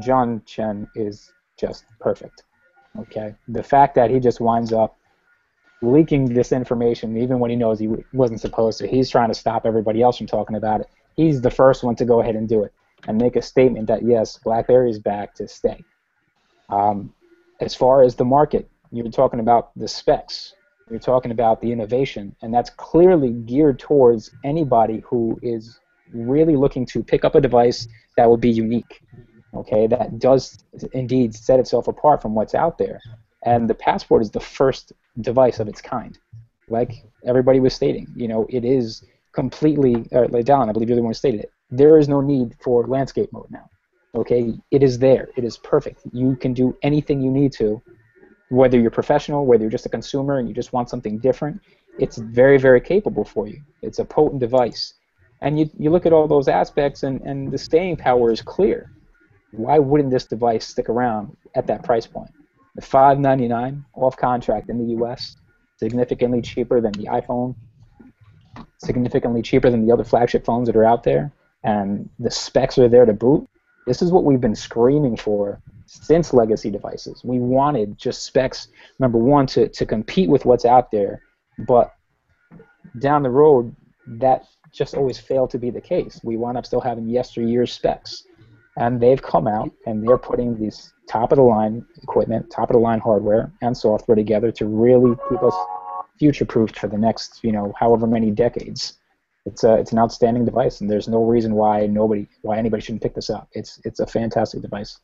John 0.00 0.40
Chen 0.46 0.88
is 0.94 1.30
just 1.58 1.84
perfect. 2.00 2.44
Okay, 3.00 3.34
the 3.48 3.62
fact 3.62 3.94
that 3.96 4.10
he 4.10 4.18
just 4.18 4.40
winds 4.40 4.72
up 4.72 4.96
leaking 5.82 6.32
this 6.32 6.52
information, 6.52 7.18
even 7.18 7.38
when 7.38 7.50
he 7.50 7.56
knows 7.56 7.78
he 7.78 7.90
wasn't 8.14 8.40
supposed 8.40 8.78
to, 8.78 8.88
he's 8.88 9.10
trying 9.10 9.28
to 9.28 9.34
stop 9.34 9.66
everybody 9.66 10.00
else 10.00 10.16
from 10.16 10.26
talking 10.26 10.56
about 10.56 10.80
it. 10.80 10.86
He's 11.16 11.42
the 11.42 11.50
first 11.50 11.84
one 11.84 11.96
to 11.96 12.06
go 12.06 12.22
ahead 12.22 12.34
and 12.34 12.48
do 12.48 12.64
it 12.64 12.72
and 13.06 13.18
make 13.18 13.36
a 13.36 13.42
statement 13.42 13.88
that 13.88 14.02
yes, 14.02 14.38
BlackBerry 14.38 14.88
is 14.88 14.98
back 14.98 15.34
to 15.34 15.46
stay. 15.46 15.84
Um, 16.70 17.12
as 17.60 17.74
far 17.74 18.04
as 18.04 18.16
the 18.16 18.24
market, 18.24 18.70
you're 18.90 19.10
talking 19.10 19.40
about 19.40 19.76
the 19.76 19.86
specs, 19.86 20.54
you're 20.88 20.98
talking 20.98 21.30
about 21.30 21.60
the 21.60 21.72
innovation, 21.72 22.34
and 22.40 22.54
that's 22.54 22.70
clearly 22.70 23.32
geared 23.32 23.78
towards 23.78 24.30
anybody 24.44 25.02
who 25.06 25.38
is 25.42 25.78
really 26.12 26.56
looking 26.56 26.86
to 26.86 27.02
pick 27.02 27.24
up 27.24 27.34
a 27.34 27.40
device 27.40 27.88
that 28.16 28.28
will 28.28 28.36
be 28.36 28.50
unique, 28.50 29.00
okay, 29.54 29.86
that 29.86 30.18
does 30.18 30.58
indeed 30.92 31.34
set 31.34 31.60
itself 31.60 31.88
apart 31.88 32.22
from 32.22 32.34
what's 32.34 32.54
out 32.54 32.78
there. 32.78 33.00
And 33.44 33.68
the 33.68 33.74
Passport 33.74 34.22
is 34.22 34.30
the 34.30 34.40
first 34.40 34.92
device 35.20 35.60
of 35.60 35.68
its 35.68 35.80
kind. 35.80 36.18
Like 36.68 37.04
everybody 37.24 37.60
was 37.60 37.74
stating, 37.74 38.06
you 38.14 38.28
know, 38.28 38.46
it 38.48 38.64
is 38.64 39.04
completely, 39.32 40.06
uh, 40.12 40.26
like 40.28 40.44
Dallin, 40.44 40.68
I 40.68 40.72
believe 40.72 40.88
you're 40.88 40.96
the 40.96 41.02
one 41.02 41.10
who 41.10 41.14
stated 41.14 41.40
it, 41.40 41.52
there 41.70 41.98
is 41.98 42.08
no 42.08 42.20
need 42.20 42.54
for 42.60 42.86
landscape 42.86 43.32
mode 43.32 43.50
now. 43.50 43.68
Okay, 44.14 44.54
it 44.70 44.82
is 44.82 44.98
there. 44.98 45.28
It 45.36 45.44
is 45.44 45.58
perfect. 45.58 46.00
You 46.12 46.34
can 46.36 46.52
do 46.54 46.76
anything 46.82 47.20
you 47.20 47.30
need 47.30 47.52
to, 47.52 47.80
whether 48.48 48.78
you're 48.78 48.90
professional, 48.90 49.46
whether 49.46 49.62
you're 49.62 49.70
just 49.70 49.86
a 49.86 49.90
consumer 49.90 50.38
and 50.38 50.48
you 50.48 50.54
just 50.54 50.72
want 50.72 50.88
something 50.88 51.18
different. 51.18 51.60
It's 51.98 52.16
very, 52.16 52.58
very 52.58 52.80
capable 52.80 53.24
for 53.24 53.46
you. 53.46 53.60
It's 53.82 53.98
a 53.98 54.04
potent 54.04 54.40
device. 54.40 54.94
And 55.40 55.58
you, 55.58 55.70
you 55.78 55.90
look 55.90 56.06
at 56.06 56.12
all 56.12 56.26
those 56.26 56.48
aspects, 56.48 57.02
and, 57.02 57.20
and 57.22 57.50
the 57.50 57.58
staying 57.58 57.96
power 57.96 58.32
is 58.32 58.42
clear. 58.42 58.90
Why 59.52 59.78
wouldn't 59.78 60.10
this 60.10 60.26
device 60.26 60.66
stick 60.66 60.88
around 60.88 61.36
at 61.54 61.66
that 61.68 61.84
price 61.84 62.06
point? 62.06 62.30
The 62.74 62.82
599 62.82 63.84
off 63.94 64.16
contract 64.16 64.68
in 64.68 64.78
the 64.78 64.94
US, 64.96 65.36
significantly 65.78 66.42
cheaper 66.42 66.80
than 66.80 66.92
the 66.92 67.04
iPhone, 67.04 67.54
significantly 68.78 69.42
cheaper 69.42 69.70
than 69.70 69.86
the 69.86 69.92
other 69.92 70.04
flagship 70.04 70.44
phones 70.44 70.66
that 70.66 70.76
are 70.76 70.84
out 70.84 71.02
there, 71.02 71.32
and 71.64 72.08
the 72.18 72.30
specs 72.30 72.78
are 72.78 72.88
there 72.88 73.06
to 73.06 73.12
boot. 73.12 73.48
This 73.86 74.02
is 74.02 74.12
what 74.12 74.24
we've 74.24 74.40
been 74.40 74.54
screaming 74.54 75.16
for 75.16 75.60
since 75.86 76.34
legacy 76.34 76.70
devices. 76.70 77.24
We 77.24 77.38
wanted 77.38 77.96
just 77.96 78.24
specs, 78.24 78.68
number 78.98 79.18
one, 79.18 79.46
to, 79.48 79.68
to 79.68 79.86
compete 79.86 80.28
with 80.28 80.44
what's 80.44 80.66
out 80.66 80.90
there, 80.90 81.22
but 81.66 81.94
down 82.98 83.22
the 83.22 83.30
road, 83.30 83.74
that 84.06 84.44
just 84.72 84.94
always 84.94 85.18
failed 85.18 85.50
to 85.50 85.58
be 85.58 85.70
the 85.70 85.80
case. 85.80 86.20
We 86.22 86.36
wound 86.36 86.58
up 86.58 86.66
still 86.66 86.80
having 86.80 87.08
yesteryear's 87.08 87.72
specs. 87.72 88.24
And 88.76 89.00
they've 89.00 89.20
come 89.20 89.48
out 89.48 89.72
and 89.86 90.06
they're 90.06 90.18
putting 90.18 90.56
these 90.56 90.92
top 91.08 91.32
of 91.32 91.36
the 91.36 91.42
line 91.42 91.84
equipment, 92.02 92.48
top 92.50 92.70
of 92.70 92.74
the 92.74 92.80
line 92.80 93.00
hardware 93.00 93.52
and 93.60 93.76
software 93.76 94.14
together 94.14 94.52
to 94.52 94.66
really 94.66 95.16
keep 95.28 95.42
us 95.42 95.54
future 96.18 96.44
proofed 96.44 96.78
for 96.78 96.86
the 96.86 96.98
next, 96.98 97.40
you 97.42 97.50
know, 97.50 97.72
however 97.78 98.06
many 98.06 98.30
decades. 98.30 98.94
It's 99.46 99.64
a, 99.64 99.74
it's 99.74 99.92
an 99.92 99.98
outstanding 99.98 100.44
device 100.44 100.80
and 100.80 100.88
there's 100.88 101.08
no 101.08 101.24
reason 101.24 101.54
why 101.54 101.86
nobody 101.86 102.28
why 102.42 102.58
anybody 102.58 102.82
shouldn't 102.82 103.02
pick 103.02 103.14
this 103.14 103.30
up. 103.30 103.48
It's 103.52 103.80
it's 103.84 103.98
a 103.98 104.06
fantastic 104.06 104.62
device. 104.62 104.98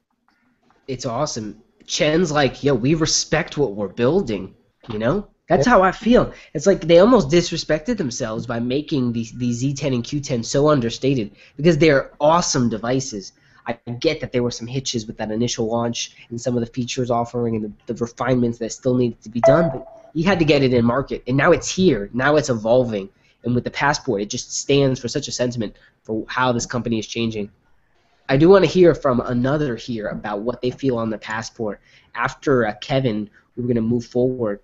It's 0.87 1.07
awesome. 1.07 1.63
Chen's 1.87 2.31
like, 2.31 2.63
yo, 2.63 2.75
we 2.75 2.95
respect 2.95 3.57
what 3.57 3.75
we're 3.75 3.89
building, 3.89 4.55
you 4.89 4.99
know? 4.99 5.29
That's 5.47 5.67
how 5.67 5.83
I 5.83 5.93
feel. 5.93 6.33
It's 6.55 6.67
like 6.67 6.81
they 6.81 7.01
almost 7.01 7.29
disrespected 7.29 7.99
themselves 7.99 8.47
by 8.47 8.61
making 8.61 9.13
the, 9.13 9.29
these 9.35 9.63
Z10 9.63 9.95
and 9.95 10.05
Q10 10.05 10.45
so 10.45 10.69
understated 10.69 11.33
because 11.57 11.77
they're 11.77 12.13
awesome 12.19 12.71
devices. 12.71 13.33
I 13.67 13.79
get 13.99 14.21
that 14.21 14.33
there 14.33 14.43
were 14.43 14.51
some 14.51 14.67
hitches 14.67 15.07
with 15.07 15.19
that 15.19 15.31
initial 15.31 15.67
launch 15.67 16.17
and 16.31 16.41
some 16.41 16.55
of 16.55 16.61
the 16.61 16.67
features 16.73 17.11
offering 17.11 17.57
and 17.57 17.65
the, 17.65 17.93
the 17.93 17.95
refinements 18.03 18.59
that 18.59 18.73
still 18.73 18.95
needed 18.95 19.23
to 19.23 19.29
be 19.29 19.41
done, 19.41 19.71
but 19.71 20.11
you 20.15 20.25
had 20.25 20.39
to 20.39 20.45
get 20.45 20.63
it 20.63 20.73
in 20.73 20.85
market, 20.85 21.23
and 21.27 21.37
now 21.37 21.53
it's 21.53 21.69
here. 21.69 22.09
Now 22.13 22.37
it's 22.37 22.49
evolving, 22.49 23.09
and 23.43 23.55
with 23.55 23.65
the 23.65 23.71
passport, 23.71 24.23
it 24.23 24.31
just 24.31 24.57
stands 24.57 25.01
for 25.01 25.09
such 25.09 25.29
a 25.29 25.33
sentiment 25.33 25.77
for 26.05 26.25
how 26.29 26.53
this 26.53 26.67
company 26.67 26.99
is 26.99 27.07
changing. 27.07 27.51
I 28.29 28.37
do 28.37 28.49
want 28.49 28.65
to 28.65 28.71
hear 28.71 28.95
from 28.95 29.21
another 29.21 29.77
here 29.77 30.09
about 30.09 30.41
what 30.41 30.63
they 30.63 30.71
feel 30.71 30.97
on 30.97 31.11
the 31.11 31.19
passport. 31.19 31.81
After 32.15 32.67
uh, 32.67 32.75
Kevin, 32.81 33.29
we're 33.57 33.65
going 33.65 33.75
to 33.75 33.83
move 33.83 34.07
forward. 34.07 34.61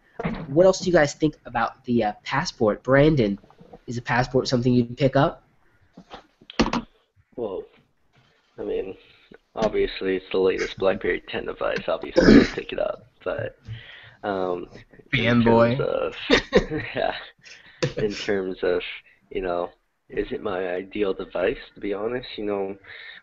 What 0.48 0.66
else 0.66 0.80
do 0.80 0.86
you 0.86 0.92
guys 0.92 1.14
think 1.14 1.36
about 1.46 1.84
the 1.84 2.04
uh, 2.04 2.12
passport? 2.24 2.82
Brandon, 2.82 3.38
is 3.86 3.98
a 3.98 4.02
passport 4.02 4.48
something 4.48 4.72
you'd 4.72 4.96
pick 4.96 5.16
up? 5.16 5.44
Well, 7.36 7.64
I 8.58 8.62
mean, 8.62 8.96
obviously 9.54 10.16
it's 10.16 10.30
the 10.30 10.38
latest 10.38 10.78
BlackBerry 10.78 11.22
10 11.28 11.46
device. 11.46 11.88
Obviously, 11.88 12.40
I'll 12.40 12.54
pick 12.54 12.72
it 12.72 12.78
up, 12.78 13.06
but 13.24 13.58
um, 14.22 14.68
in 15.12 15.42
Fanboy. 15.42 15.76
terms 15.78 16.14
of 16.30 16.70
yeah, 16.94 17.14
in 17.96 18.12
terms 18.12 18.58
of 18.62 18.82
you 19.30 19.42
know, 19.42 19.70
is 20.12 20.26
it 20.30 20.42
my 20.42 20.68
ideal 20.68 21.14
device? 21.14 21.56
To 21.74 21.80
be 21.80 21.92
honest, 21.94 22.26
you 22.36 22.44
know, 22.44 22.76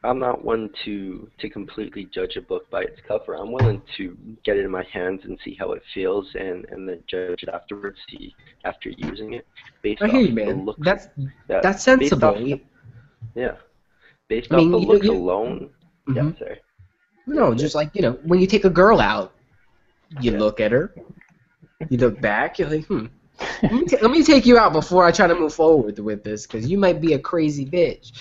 I'm 0.03 0.19
not 0.19 0.43
one 0.43 0.69
to 0.85 1.29
to 1.39 1.49
completely 1.49 2.09
judge 2.13 2.35
a 2.37 2.41
book 2.41 2.69
by 2.69 2.81
its 2.83 2.99
cover. 3.07 3.35
I'm 3.35 3.51
willing 3.51 3.81
to 3.97 4.17
get 4.45 4.57
it 4.57 4.65
in 4.65 4.71
my 4.71 4.83
hands 4.91 5.21
and 5.25 5.37
see 5.43 5.55
how 5.59 5.71
it 5.73 5.81
feels, 5.93 6.27
and 6.35 6.65
and 6.69 6.87
then 6.87 7.03
judge 7.07 7.43
it 7.43 7.49
afterwards, 7.49 7.97
see 8.09 8.35
after 8.63 8.89
using 8.97 9.33
it, 9.33 9.45
based 9.81 10.01
I 10.01 10.07
off 10.07 10.13
you, 10.13 10.27
the 10.27 10.33
man. 10.33 10.65
look. 10.65 10.77
That's 10.79 11.07
yeah, 11.49 11.59
that's 11.61 11.85
based 11.85 12.13
off- 12.13 12.37
sensible. 12.37 12.59
yeah, 13.35 13.55
based 14.29 14.47
I 14.51 14.57
mean, 14.57 14.73
off 14.73 14.81
the 14.81 14.85
know, 14.87 14.93
look 14.93 15.03
you- 15.03 15.11
alone. 15.11 15.69
Yeah, 16.15 16.21
Mhm. 16.23 16.39
sorry. 16.39 16.59
No, 17.25 17.53
just 17.53 17.75
like 17.75 17.89
you 17.93 18.01
know, 18.01 18.13
when 18.23 18.39
you 18.39 18.47
take 18.47 18.63
a 18.65 18.69
girl 18.69 19.01
out, 19.01 19.33
you 20.21 20.31
Yeah. 20.31 20.39
look 20.39 20.59
at 20.61 20.71
her, 20.71 20.93
you 21.89 21.97
look 21.97 22.21
back, 22.21 22.59
you're 22.59 22.69
like, 22.69 22.85
hmm. 22.85 23.07
Let 23.61 23.71
me, 23.71 23.85
ta- 23.85 23.97
let 24.01 24.11
me 24.11 24.23
take 24.23 24.45
you 24.45 24.57
out 24.57 24.73
before 24.73 25.05
I 25.05 25.11
try 25.11 25.27
to 25.27 25.35
move 25.35 25.53
forward 25.53 25.99
with 25.99 26.23
this, 26.23 26.45
because 26.45 26.69
you 26.69 26.77
might 26.77 27.01
be 27.01 27.13
a 27.13 27.19
crazy 27.19 27.65
bitch. 27.65 28.11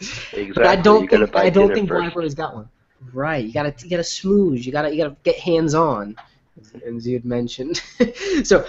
Exactly. 0.00 0.52
but 0.54 0.66
I 0.66 0.76
don't 0.76 1.08
think 1.08 1.34
I 1.34 1.50
don't 1.50 1.72
think 1.72 1.88
first. 1.88 2.14
Blackbird's 2.14 2.34
got 2.34 2.54
one. 2.54 2.68
Right, 3.12 3.44
you 3.44 3.52
gotta 3.52 3.74
you 3.82 3.90
gotta 3.90 4.02
smooze, 4.02 4.64
you 4.64 4.72
gotta 4.72 4.94
you 4.94 5.02
gotta 5.02 5.16
get 5.22 5.38
hands 5.38 5.74
on, 5.74 6.16
as 6.86 7.06
you 7.06 7.14
had 7.14 7.24
mentioned. 7.24 7.82
so 8.44 8.66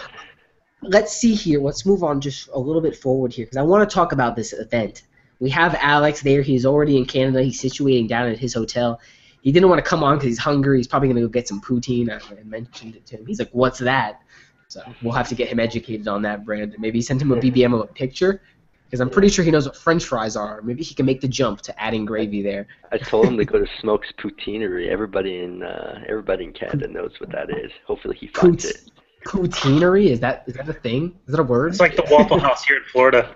let's 0.81 1.13
see 1.13 1.33
here. 1.33 1.59
Let's 1.61 1.85
move 1.85 2.03
on 2.03 2.21
just 2.21 2.49
a 2.53 2.59
little 2.59 2.81
bit 2.81 2.95
forward 2.95 3.33
here, 3.33 3.45
because 3.45 3.57
I 3.57 3.63
want 3.63 3.87
to 3.87 3.93
talk 3.93 4.11
about 4.11 4.35
this 4.35 4.53
event. 4.53 5.03
We 5.39 5.49
have 5.51 5.75
Alex 5.75 6.21
there. 6.21 6.41
He's 6.41 6.65
already 6.65 6.97
in 6.97 7.05
Canada. 7.05 7.43
He's 7.43 7.61
situating 7.61 8.07
down 8.07 8.27
at 8.27 8.39
his 8.39 8.53
hotel. 8.53 8.99
He 9.41 9.51
didn't 9.51 9.69
want 9.69 9.83
to 9.83 9.87
come 9.87 10.03
on 10.03 10.17
because 10.17 10.29
he's 10.29 10.39
hungry. 10.39 10.77
He's 10.77 10.87
probably 10.87 11.09
going 11.09 11.17
to 11.17 11.21
go 11.21 11.27
get 11.27 11.47
some 11.47 11.61
poutine. 11.61 12.09
I 12.09 12.43
mentioned 12.43 12.95
it 12.95 13.05
to 13.07 13.17
him. 13.17 13.25
He's 13.25 13.39
like, 13.39 13.51
"What's 13.51 13.79
that?" 13.79 14.21
So 14.69 14.81
we'll 15.01 15.13
have 15.13 15.29
to 15.29 15.35
get 15.35 15.47
him 15.47 15.59
educated 15.59 16.07
on 16.07 16.21
that, 16.23 16.45
Brandon. 16.45 16.79
Maybe 16.79 17.01
send 17.01 17.21
him 17.21 17.31
a 17.31 17.37
BBM 17.37 17.73
of 17.73 17.81
a 17.81 17.87
picture, 17.87 18.41
because 18.85 18.99
I'm 18.99 19.09
pretty 19.09 19.29
sure 19.29 19.43
he 19.43 19.51
knows 19.51 19.65
what 19.65 19.75
French 19.75 20.05
fries 20.05 20.35
are. 20.35 20.61
Maybe 20.61 20.83
he 20.83 20.95
can 20.95 21.05
make 21.05 21.21
the 21.21 21.27
jump 21.27 21.61
to 21.61 21.81
adding 21.81 22.05
gravy 22.05 22.41
there. 22.41 22.67
I 22.91 22.97
told 22.97 23.25
him 23.25 23.37
to 23.37 23.45
go 23.45 23.59
to 23.59 23.67
Smoke's 23.81 24.11
Poutinerie. 24.17 24.89
Everybody 24.89 25.39
in 25.39 25.63
uh, 25.63 26.03
everybody 26.07 26.45
in 26.45 26.53
Canada 26.53 26.87
knows 26.87 27.13
what 27.19 27.31
that 27.31 27.49
is. 27.49 27.71
Hopefully 27.85 28.15
he 28.15 28.27
finds 28.27 28.65
Pout- 28.65 28.75
it. 28.75 28.91
Poutinerie 29.25 30.07
is 30.07 30.19
that 30.21 30.43
is 30.47 30.53
that 30.55 30.69
a 30.69 30.73
thing? 30.73 31.17
Is 31.27 31.33
that 31.33 31.41
a 31.41 31.43
word? 31.43 31.71
It's 31.71 31.79
like 31.79 31.95
the 31.95 32.07
Waffle 32.09 32.39
House 32.39 32.63
here 32.63 32.77
in 32.77 32.83
Florida. 32.83 33.35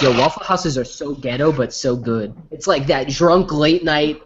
Yo, 0.00 0.18
Waffle 0.18 0.42
Houses 0.44 0.78
are 0.78 0.84
so 0.84 1.14
ghetto 1.14 1.52
but 1.52 1.72
so 1.72 1.94
good. 1.94 2.34
It's 2.50 2.66
like 2.66 2.86
that 2.86 3.08
drunk 3.08 3.52
late 3.52 3.84
night. 3.84 4.22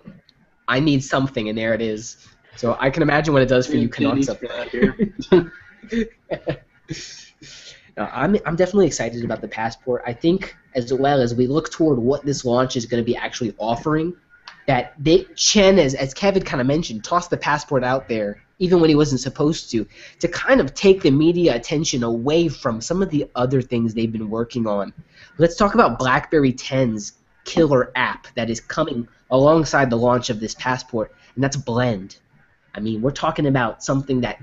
I 0.68 0.78
need 0.80 1.02
something, 1.02 1.48
and 1.48 1.58
there 1.58 1.74
it 1.74 1.82
is. 1.82 2.28
So 2.56 2.76
I 2.78 2.90
can 2.90 3.02
imagine 3.02 3.34
what 3.34 3.42
it 3.42 3.48
does 3.48 3.66
for 3.66 3.76
you 3.76 3.88
Canucks 3.88 4.28
up 4.28 4.40
there. 4.40 4.94
No, 7.94 8.08
I'm 8.10 8.38
I'm 8.46 8.56
definitely 8.56 8.86
excited 8.86 9.22
about 9.22 9.42
the 9.42 9.48
passport. 9.48 10.02
I 10.06 10.14
think 10.14 10.56
as 10.74 10.94
well 10.94 11.20
as 11.20 11.34
we 11.34 11.46
look 11.46 11.70
toward 11.70 11.98
what 11.98 12.24
this 12.24 12.42
launch 12.42 12.74
is 12.74 12.86
going 12.86 13.02
to 13.02 13.04
be 13.04 13.14
actually 13.14 13.54
offering, 13.58 14.16
that 14.66 14.94
they 14.98 15.24
Chen, 15.36 15.78
as 15.78 15.94
as 15.94 16.14
Kevin 16.14 16.42
kind 16.42 16.62
of 16.62 16.66
mentioned, 16.66 17.04
tossed 17.04 17.28
the 17.28 17.36
passport 17.36 17.84
out 17.84 18.08
there 18.08 18.42
even 18.62 18.78
when 18.78 18.88
he 18.88 18.94
wasn't 18.94 19.20
supposed 19.20 19.72
to, 19.72 19.84
to 20.20 20.28
kind 20.28 20.60
of 20.60 20.72
take 20.72 21.02
the 21.02 21.10
media 21.10 21.52
attention 21.56 22.04
away 22.04 22.46
from 22.46 22.80
some 22.80 23.02
of 23.02 23.10
the 23.10 23.28
other 23.34 23.60
things 23.60 23.92
they've 23.92 24.12
been 24.12 24.30
working 24.30 24.68
on. 24.68 24.92
Let's 25.36 25.56
talk 25.56 25.74
about 25.74 25.98
BlackBerry 25.98 26.52
10's 26.52 27.14
killer 27.44 27.90
app 27.96 28.28
that 28.36 28.48
is 28.48 28.60
coming 28.60 29.08
alongside 29.32 29.90
the 29.90 29.96
launch 29.96 30.30
of 30.30 30.38
this 30.38 30.54
passport, 30.54 31.12
and 31.34 31.42
that's 31.42 31.56
Blend. 31.56 32.18
I 32.74 32.80
mean, 32.80 33.02
we're 33.02 33.10
talking 33.10 33.46
about 33.46 33.82
something 33.82 34.20
that 34.22 34.42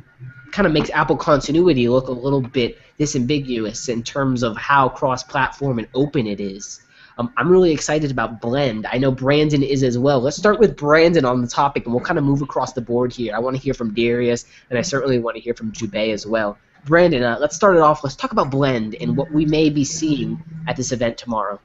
kind 0.51 0.65
of 0.65 0.73
makes 0.73 0.89
Apple 0.89 1.17
continuity 1.17 1.87
look 1.89 2.07
a 2.07 2.11
little 2.11 2.41
bit 2.41 2.77
disambiguous 2.99 3.89
in 3.89 4.03
terms 4.03 4.43
of 4.43 4.57
how 4.57 4.89
cross-platform 4.89 5.79
and 5.79 5.87
open 5.93 6.27
it 6.27 6.39
is. 6.39 6.81
Um, 7.17 7.33
I'm 7.35 7.49
really 7.49 7.71
excited 7.71 8.11
about 8.11 8.39
Blend. 8.39 8.87
I 8.89 8.97
know 8.97 9.11
Brandon 9.11 9.61
is 9.61 9.83
as 9.83 9.97
well. 9.97 10.21
Let's 10.21 10.37
start 10.37 10.59
with 10.59 10.77
Brandon 10.77 11.25
on 11.25 11.41
the 11.41 11.47
topic, 11.47 11.85
and 11.85 11.93
we'll 11.93 12.03
kind 12.03 12.17
of 12.17 12.23
move 12.23 12.41
across 12.41 12.73
the 12.73 12.81
board 12.81 13.11
here. 13.11 13.35
I 13.35 13.39
want 13.39 13.57
to 13.57 13.61
hear 13.61 13.73
from 13.73 13.93
Darius, 13.93 14.45
and 14.69 14.79
I 14.79 14.81
certainly 14.81 15.19
want 15.19 15.35
to 15.35 15.41
hear 15.41 15.53
from 15.53 15.71
Jubei 15.71 16.13
as 16.13 16.25
well. 16.25 16.57
Brandon, 16.85 17.23
uh, 17.23 17.37
let's 17.39 17.57
start 17.57 17.75
it 17.75 17.81
off. 17.81 18.03
Let's 18.03 18.15
talk 18.15 18.31
about 18.31 18.51
Blend 18.51 18.95
and 18.95 19.17
what 19.17 19.31
we 19.31 19.45
may 19.45 19.69
be 19.69 19.83
seeing 19.83 20.41
at 20.67 20.77
this 20.77 20.93
event 20.93 21.17
tomorrow. 21.17 21.59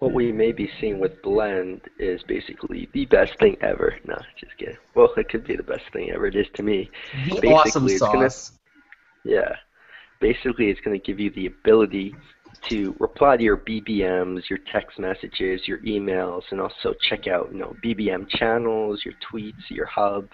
What 0.00 0.12
we 0.14 0.32
may 0.32 0.50
be 0.52 0.70
seeing 0.80 0.98
with 0.98 1.20
Blend 1.22 1.82
is 1.98 2.22
basically 2.26 2.88
the 2.94 3.04
best 3.06 3.38
thing 3.38 3.56
ever. 3.60 3.96
No, 4.06 4.16
just 4.38 4.56
kidding. 4.56 4.76
Well, 4.94 5.12
it 5.18 5.28
could 5.28 5.46
be 5.46 5.56
the 5.56 5.62
best 5.62 5.84
thing 5.92 6.10
ever. 6.10 6.26
It 6.26 6.36
is 6.36 6.46
to 6.54 6.62
me. 6.62 6.90
The 7.28 7.34
Basically, 7.34 7.52
awesome 7.52 7.86
it's 7.86 8.00
gonna- 8.00 8.30
Yeah. 9.24 9.56
Basically, 10.18 10.70
it's 10.70 10.80
going 10.80 10.98
to 10.98 11.06
give 11.06 11.20
you 11.20 11.30
the 11.30 11.46
ability 11.46 12.14
to 12.68 12.94
reply 12.98 13.36
to 13.36 13.42
your 13.42 13.58
BBMs, 13.58 14.48
your 14.48 14.58
text 14.72 14.98
messages, 14.98 15.68
your 15.68 15.78
emails, 15.78 16.42
and 16.50 16.60
also 16.62 16.94
check 17.08 17.26
out, 17.26 17.50
you 17.52 17.58
know, 17.58 17.76
BBM 17.82 18.26
channels, 18.28 19.02
your 19.04 19.14
tweets, 19.30 19.68
your 19.68 19.86
hub. 19.86 20.28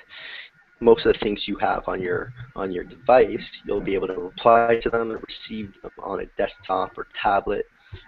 Most 0.81 1.07
of 1.07 1.13
the 1.15 1.19
things 1.21 1.49
you 1.49 1.57
have 1.59 1.85
on 1.89 2.01
your 2.01 2.33
on 2.55 2.71
your 2.71 2.85
device, 2.85 3.41
you'll 3.65 3.81
be 3.81 3.95
able 3.95 4.09
to 4.09 4.15
reply 4.15 4.79
to 4.83 4.91
them 4.91 5.11
and 5.11 5.21
receive 5.27 5.73
them 5.83 5.91
on 6.03 6.21
a 6.21 6.27
desktop 6.37 6.97
or 6.99 7.07
tablet. 7.21 7.67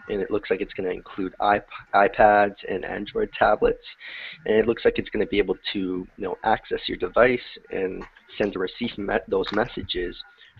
And 0.09 0.21
it 0.21 0.31
looks 0.31 0.51
like 0.51 0.61
it's 0.61 0.73
going 0.75 0.89
to 0.89 0.95
include 0.95 1.33
iP- 1.41 1.65
iPads 1.95 2.57
and 2.69 2.85
Android 2.85 3.31
tablets, 3.39 3.85
and 4.47 4.57
it 4.57 4.67
looks 4.67 4.85
like 4.85 4.99
it's 4.99 5.11
going 5.11 5.25
to 5.25 5.31
be 5.31 5.39
able 5.39 5.57
to 5.73 5.79
you 6.17 6.25
know 6.25 6.37
access 6.45 6.81
your 6.87 6.99
device 6.99 7.41
and 7.71 8.03
send 8.37 8.57
or 8.57 8.61
receive 8.61 8.91
those 9.29 9.47
messages 9.53 10.17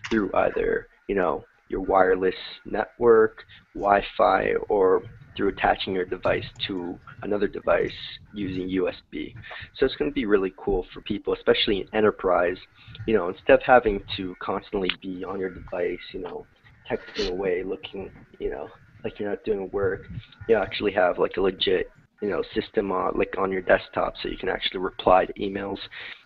through 0.09 0.31
either 0.33 0.87
you 1.07 1.15
know 1.15 1.43
your 1.69 1.81
wireless 1.81 2.35
network, 2.65 3.43
Wi-Fi, 3.75 4.53
or 4.69 5.03
through 5.37 5.49
attaching 5.49 5.93
your 5.93 6.05
device 6.05 6.43
to 6.67 6.99
another 7.21 7.47
device 7.47 7.91
using 8.33 8.67
USB. 8.67 9.35
So 9.75 9.85
it's 9.85 9.95
going 9.95 10.09
to 10.09 10.15
be 10.15 10.25
really 10.25 10.53
cool 10.57 10.85
for 10.93 11.01
people, 11.01 11.33
especially 11.33 11.81
in 11.81 11.87
enterprise. 11.93 12.57
You 13.05 13.13
know, 13.13 13.29
instead 13.29 13.53
of 13.53 13.61
having 13.65 14.01
to 14.17 14.35
constantly 14.41 14.89
be 15.01 15.23
on 15.23 15.39
your 15.39 15.49
device, 15.49 15.99
you 16.13 16.21
know, 16.21 16.45
texting 16.91 17.29
away, 17.29 17.63
looking, 17.63 18.11
you 18.39 18.49
know, 18.49 18.69
like 19.03 19.19
you're 19.19 19.29
not 19.29 19.43
doing 19.43 19.69
work, 19.71 20.01
you 20.47 20.55
actually 20.55 20.91
have 20.93 21.17
like 21.17 21.37
a 21.37 21.41
legit, 21.41 21.89
you 22.21 22.29
know, 22.29 22.43
system 22.53 22.91
on, 22.91 23.17
like 23.17 23.33
on 23.37 23.51
your 23.51 23.61
desktop, 23.61 24.13
so 24.21 24.29
you 24.29 24.37
can 24.37 24.49
actually 24.49 24.79
reply 24.79 25.25
to 25.25 25.33
emails 25.33 25.77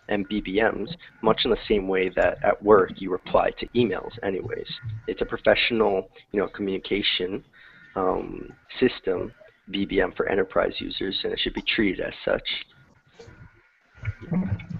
and 0.08 0.28
BBMs, 0.28 0.88
much 1.22 1.40
in 1.44 1.50
the 1.50 1.56
same 1.68 1.88
way 1.88 2.10
that 2.10 2.38
at 2.44 2.62
work 2.62 2.90
you 2.96 3.10
reply 3.10 3.50
to 3.58 3.66
emails. 3.68 4.10
Anyways, 4.22 4.66
it's 5.06 5.22
a 5.22 5.24
professional, 5.24 6.08
you 6.32 6.40
know, 6.40 6.48
communication 6.48 7.44
um, 7.96 8.48
system, 8.80 9.32
BBM 9.70 10.14
for 10.16 10.28
enterprise 10.28 10.74
users, 10.78 11.18
and 11.24 11.32
it 11.32 11.40
should 11.40 11.54
be 11.54 11.62
treated 11.62 12.04
as 12.04 12.12
such. 12.24 12.42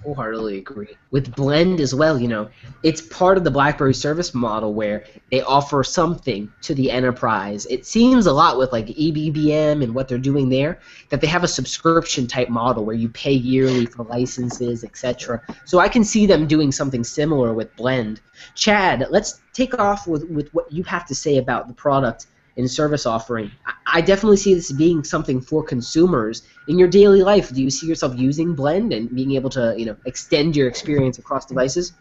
Wholeheartedly 0.05 0.59
agree. 0.59 0.97
With 1.11 1.35
Blend 1.35 1.81
as 1.81 1.95
well, 1.95 2.19
you 2.19 2.29
know, 2.29 2.49
it's 2.83 3.01
part 3.01 3.39
of 3.39 3.45
the 3.45 3.51
BlackBerry 3.51 3.95
service 3.95 4.35
model 4.35 4.75
where 4.75 5.05
they 5.31 5.41
offer 5.43 5.83
something 5.83 6.53
to 6.63 6.75
the 6.75 6.91
enterprise. 6.91 7.67
It 7.67 7.87
seems 7.87 8.27
a 8.27 8.33
lot 8.33 8.59
with 8.59 8.71
like 8.71 8.87
EBBM 8.87 9.83
and 9.83 9.95
what 9.95 10.09
they're 10.09 10.19
doing 10.19 10.49
there 10.49 10.79
that 11.09 11.21
they 11.21 11.27
have 11.27 11.43
a 11.43 11.49
subscription 11.49 12.27
type 12.27 12.51
model 12.51 12.85
where 12.85 12.95
you 12.95 13.09
pay 13.09 13.33
yearly 13.33 13.87
for 13.87 14.05
licenses, 14.05 14.85
etc. 14.85 15.43
So 15.65 15.79
I 15.79 15.89
can 15.89 16.05
see 16.05 16.27
them 16.27 16.47
doing 16.47 16.71
something 16.71 17.03
similar 17.03 17.55
with 17.55 17.75
Blend. 17.77 18.21
Chad, 18.55 19.07
let's 19.11 19.41
take 19.53 19.79
off 19.79 20.07
with, 20.07 20.29
with 20.29 20.53
what 20.53 20.71
you 20.71 20.83
have 20.85 21.07
to 21.07 21.15
say 21.15 21.39
about 21.39 21.69
the 21.69 21.75
product 21.75 22.27
and 22.57 22.71
service 22.71 23.07
offering. 23.07 23.51
I 23.87 24.01
definitely 24.01 24.37
see 24.37 24.55
this 24.55 24.73
being 24.73 25.05
something 25.05 25.41
for 25.41 25.63
consumers 25.63 26.43
in 26.69 26.79
your 26.79 26.89
daily 26.89 27.23
life. 27.23 27.53
Do 27.53 27.63
you 27.63 27.71
see 27.71 27.87
yourself 27.87 28.17
using 28.17 28.55
Blend 28.55 28.93
and 28.93 29.15
being 29.15 29.33
able 29.33 29.51
to, 29.51 29.75
you 29.77 29.87
know, 29.87 29.97
extend 30.07 30.57
your 30.57 30.69
experience 30.69 31.19
across 31.19 31.47
devices? 31.47 31.93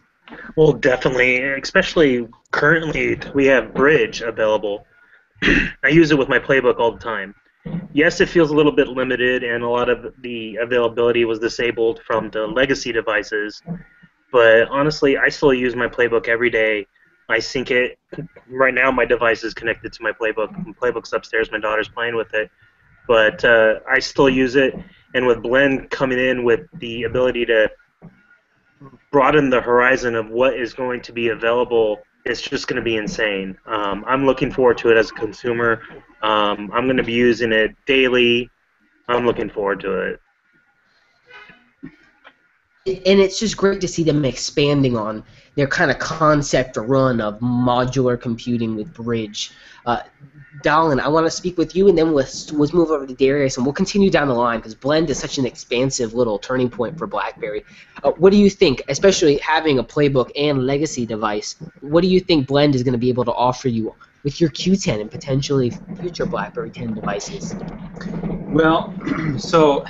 Well, 0.55 0.73
definitely, 0.73 1.43
especially 1.43 2.27
currently 2.51 3.19
we 3.33 3.45
have 3.47 3.73
Bridge 3.73 4.21
available. 4.21 4.85
I 5.43 5.89
use 5.89 6.11
it 6.11 6.17
with 6.17 6.29
my 6.29 6.39
playbook 6.39 6.79
all 6.79 6.93
the 6.93 6.99
time. 6.99 7.35
Yes, 7.93 8.21
it 8.21 8.29
feels 8.29 8.51
a 8.51 8.55
little 8.55 8.71
bit 8.71 8.87
limited, 8.87 9.43
and 9.43 9.63
a 9.63 9.69
lot 9.69 9.89
of 9.89 10.13
the 10.21 10.57
availability 10.57 11.25
was 11.25 11.39
disabled 11.39 12.01
from 12.05 12.29
the 12.29 12.45
legacy 12.47 12.91
devices. 12.91 13.61
But 14.31 14.67
honestly, 14.69 15.17
I 15.17 15.29
still 15.29 15.53
use 15.53 15.75
my 15.75 15.87
playbook 15.87 16.27
every 16.27 16.49
day. 16.49 16.87
I 17.29 17.39
sync 17.39 17.71
it. 17.71 17.97
Right 18.49 18.73
now, 18.73 18.91
my 18.91 19.05
device 19.05 19.43
is 19.43 19.53
connected 19.53 19.93
to 19.93 20.03
my 20.03 20.11
playbook. 20.11 20.51
My 20.65 20.73
playbook's 20.73 21.13
upstairs. 21.13 21.51
My 21.51 21.59
daughter's 21.59 21.89
playing 21.89 22.15
with 22.15 22.33
it. 22.33 22.49
But 23.07 23.43
uh, 23.43 23.79
I 23.89 23.99
still 23.99 24.29
use 24.29 24.55
it. 24.55 24.73
And 25.13 25.25
with 25.25 25.41
Blend 25.41 25.89
coming 25.89 26.19
in 26.19 26.43
with 26.43 26.61
the 26.79 27.03
ability 27.03 27.45
to 27.45 27.69
broaden 29.11 29.49
the 29.49 29.61
horizon 29.61 30.15
of 30.15 30.29
what 30.29 30.57
is 30.57 30.73
going 30.73 31.01
to 31.01 31.13
be 31.13 31.29
available 31.29 31.99
it's 32.25 32.41
just 32.41 32.67
going 32.67 32.77
to 32.77 32.83
be 32.83 32.95
insane. 32.95 33.57
Um, 33.65 34.03
I'm 34.07 34.25
looking 34.25 34.51
forward 34.51 34.77
to 34.79 34.89
it 34.89 34.97
as 34.97 35.11
a 35.11 35.13
consumer. 35.13 35.81
Um, 36.21 36.71
I'm 36.73 36.85
going 36.85 36.97
to 36.97 37.03
be 37.03 37.13
using 37.13 37.51
it 37.51 37.75
daily. 37.85 38.49
I'm 39.07 39.25
looking 39.25 39.49
forward 39.49 39.81
to 39.81 39.99
it. 39.99 40.19
And 42.85 43.21
it's 43.21 43.39
just 43.39 43.55
great 43.55 43.79
to 43.79 43.87
see 43.87 44.03
them 44.03 44.25
expanding 44.25 44.97
on 44.97 45.23
their 45.55 45.67
kind 45.67 45.89
of 45.89 45.99
concept 45.99 46.75
run 46.75 47.21
of 47.21 47.39
modular 47.39 48.19
computing 48.19 48.75
with 48.75 48.93
Bridge. 48.93 49.51
Uh, 49.85 50.01
Dallin, 50.63 50.99
I 50.99 51.07
want 51.07 51.25
to 51.25 51.31
speak 51.31 51.57
with 51.57 51.77
you, 51.77 51.87
and 51.87 51.97
then 51.97 52.13
let's, 52.13 52.51
let's 52.51 52.73
move 52.73 52.91
over 52.91 53.07
to 53.07 53.13
Darius, 53.13 53.55
and 53.55 53.65
we'll 53.65 53.73
continue 53.73 54.09
down 54.09 54.27
the 54.27 54.33
line 54.33 54.59
because 54.59 54.75
Blend 54.75 55.09
is 55.09 55.17
such 55.17 55.37
an 55.37 55.45
expansive 55.45 56.13
little 56.13 56.37
turning 56.37 56.69
point 56.69 56.97
for 56.97 57.07
BlackBerry. 57.07 57.63
Uh, 58.03 58.11
what 58.11 58.31
do 58.31 58.37
you 58.37 58.49
think, 58.49 58.81
especially 58.89 59.37
having 59.37 59.79
a 59.79 59.83
playbook 59.83 60.29
and 60.35 60.65
legacy 60.65 61.05
device? 61.05 61.55
What 61.79 62.01
do 62.01 62.07
you 62.07 62.19
think 62.19 62.47
Blend 62.47 62.75
is 62.75 62.83
going 62.83 62.93
to 62.93 62.99
be 62.99 63.09
able 63.09 63.23
to 63.25 63.33
offer 63.33 63.69
you 63.69 63.95
with 64.23 64.41
your 64.41 64.49
Q10 64.49 64.99
and 64.99 65.09
potentially 65.09 65.71
future 66.01 66.25
BlackBerry 66.25 66.69
10 66.69 66.95
devices? 66.95 67.55
Well, 68.49 68.93
so 69.37 69.85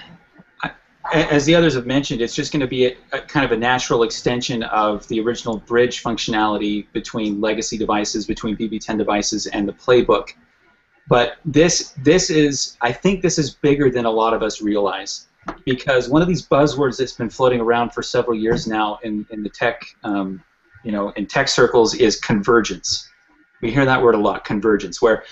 as 1.11 1.45
the 1.45 1.55
others 1.55 1.75
have 1.75 1.85
mentioned, 1.85 2.21
it's 2.21 2.35
just 2.35 2.51
going 2.51 2.61
to 2.61 2.67
be 2.67 2.85
a, 2.85 2.95
a 3.11 3.19
kind 3.19 3.45
of 3.45 3.51
a 3.51 3.57
natural 3.57 4.03
extension 4.03 4.63
of 4.63 5.07
the 5.09 5.19
original 5.19 5.57
bridge 5.57 6.01
functionality 6.01 6.85
between 6.93 7.41
legacy 7.41 7.77
devices, 7.77 8.25
between 8.25 8.55
BB10 8.55 8.97
devices, 8.97 9.47
and 9.47 9.67
the 9.67 9.73
playbook. 9.73 10.29
But 11.09 11.37
this 11.43 11.93
this 11.97 12.29
is 12.29 12.77
I 12.81 12.93
think 12.93 13.21
this 13.21 13.37
is 13.37 13.55
bigger 13.55 13.89
than 13.89 14.05
a 14.05 14.09
lot 14.09 14.33
of 14.33 14.41
us 14.41 14.61
realize 14.61 15.27
because 15.65 16.07
one 16.07 16.21
of 16.21 16.29
these 16.29 16.47
buzzwords 16.47 16.97
that's 16.97 17.11
been 17.11 17.29
floating 17.29 17.59
around 17.59 17.89
for 17.91 18.01
several 18.01 18.37
years 18.37 18.65
now 18.67 18.99
in, 19.03 19.25
in 19.29 19.43
the 19.43 19.49
tech 19.49 19.83
um, 20.05 20.41
you 20.85 20.93
know 20.93 21.09
in 21.11 21.25
tech 21.25 21.49
circles 21.49 21.93
is 21.95 22.17
convergence. 22.19 23.09
We 23.61 23.71
hear 23.71 23.85
that 23.85 24.01
word 24.01 24.15
a 24.15 24.19
lot, 24.19 24.45
convergence, 24.45 25.01
where 25.01 25.25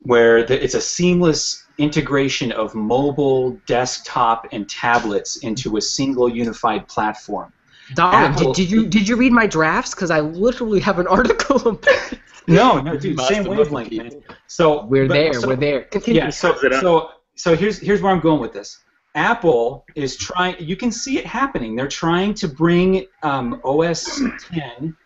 where 0.00 0.42
the, 0.42 0.62
it's 0.62 0.74
a 0.74 0.80
seamless 0.80 1.63
integration 1.78 2.52
of 2.52 2.74
mobile, 2.74 3.58
desktop, 3.66 4.48
and 4.52 4.68
tablets 4.68 5.36
into 5.38 5.76
a 5.76 5.80
single 5.80 6.28
unified 6.28 6.86
platform. 6.88 7.52
Dallin, 7.94 8.12
Apple- 8.14 8.52
did, 8.52 8.62
did 8.62 8.70
you 8.70 8.86
did 8.86 9.08
you 9.08 9.16
read 9.16 9.32
my 9.32 9.46
drafts? 9.46 9.94
Because 9.94 10.10
I 10.10 10.20
literally 10.20 10.80
have 10.80 10.98
an 10.98 11.06
article. 11.18 11.68
about- 11.68 12.14
No, 12.46 12.80
no, 12.80 12.96
dude, 12.96 13.16
Must 13.16 13.28
same 13.28 13.44
wavelength, 13.44 13.92
man. 13.92 14.22
So 14.46 14.84
we're 14.86 15.06
but- 15.08 15.14
there. 15.14 15.32
so- 15.34 15.48
we're 15.48 15.56
there. 15.56 15.82
Continue. 15.84 16.20
Yeah, 16.22 16.30
so 16.30 16.52
Close 16.52 16.64
it 16.64 16.72
up. 16.74 16.80
so 16.80 17.10
so 17.34 17.56
here's 17.56 17.78
here's 17.78 18.00
where 18.00 18.12
I'm 18.12 18.20
going 18.20 18.40
with 18.40 18.52
this. 18.52 18.78
Apple 19.16 19.84
is 19.94 20.16
trying. 20.16 20.56
You 20.58 20.76
can 20.76 20.90
see 20.90 21.18
it 21.18 21.26
happening. 21.26 21.76
They're 21.76 21.86
trying 21.88 22.34
to 22.34 22.48
bring 22.48 23.06
um, 23.22 23.60
OS 23.64 24.20
10 24.52 24.96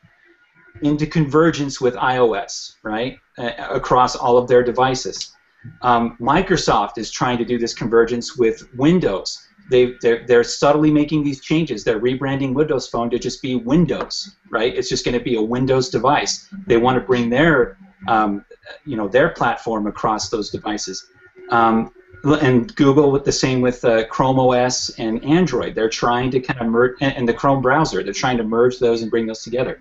into 0.83 1.07
convergence 1.07 1.81
with 1.81 1.95
iOS, 1.95 2.77
right, 2.83 3.19
uh, 3.37 3.51
across 3.71 4.15
all 4.17 4.39
of 4.39 4.47
their 4.49 4.63
devices. 4.63 5.35
Um, 5.83 6.17
Microsoft 6.21 6.99
is 6.99 7.11
trying 7.11 7.39
to 7.39 7.45
do 7.45 7.59
this 7.59 7.75
convergence 7.75 8.37
with 8.37 8.69
Windows. 8.75 9.47
They 9.71 9.95
they're, 10.01 10.27
they're 10.27 10.45
subtly 10.45 10.91
making 10.91 11.25
these 11.25 11.41
changes. 11.41 11.85
They're 11.85 12.01
rebranding 12.01 12.55
Windows 12.55 12.89
Phone 12.89 13.11
to 13.11 13.19
just 13.19 13.43
be 13.43 13.55
Windows, 13.55 14.37
right? 14.51 14.75
It's 14.75 14.89
just 14.89 15.05
going 15.05 15.19
to 15.19 15.23
be 15.23 15.37
a 15.37 15.43
Windows 15.43 15.91
device. 15.91 16.49
They 16.67 16.79
want 16.79 16.99
to 16.99 17.07
bring 17.07 17.29
their 17.29 17.77
um, 18.07 18.45
you 18.85 18.97
know 18.97 19.09
their 19.09 19.31
platform 19.31 19.87
across 19.87 20.31
those 20.31 20.51
devices. 20.51 21.07
Um, 21.51 21.93
and 22.25 22.75
Google 22.75 23.13
with 23.13 23.25
the 23.25 23.33
same 23.33 23.61
with 23.61 23.85
uh, 23.85 24.07
Chrome 24.07 24.39
OS 24.41 24.91
and 24.99 25.23
Android. 25.25 25.75
They're 25.75 25.89
trying 25.89 26.31
to 26.33 26.41
kind 26.41 26.61
of 26.61 26.67
merge 26.67 26.97
and, 27.01 27.15
and 27.17 27.29
the 27.29 27.35
Chrome 27.35 27.63
browser. 27.63 28.03
They're 28.03 28.13
trying 28.13 28.39
to 28.39 28.45
merge 28.45 28.79
those 28.79 29.03
and 29.03 29.11
bring 29.11 29.27
those 29.27 29.43
together. 29.43 29.81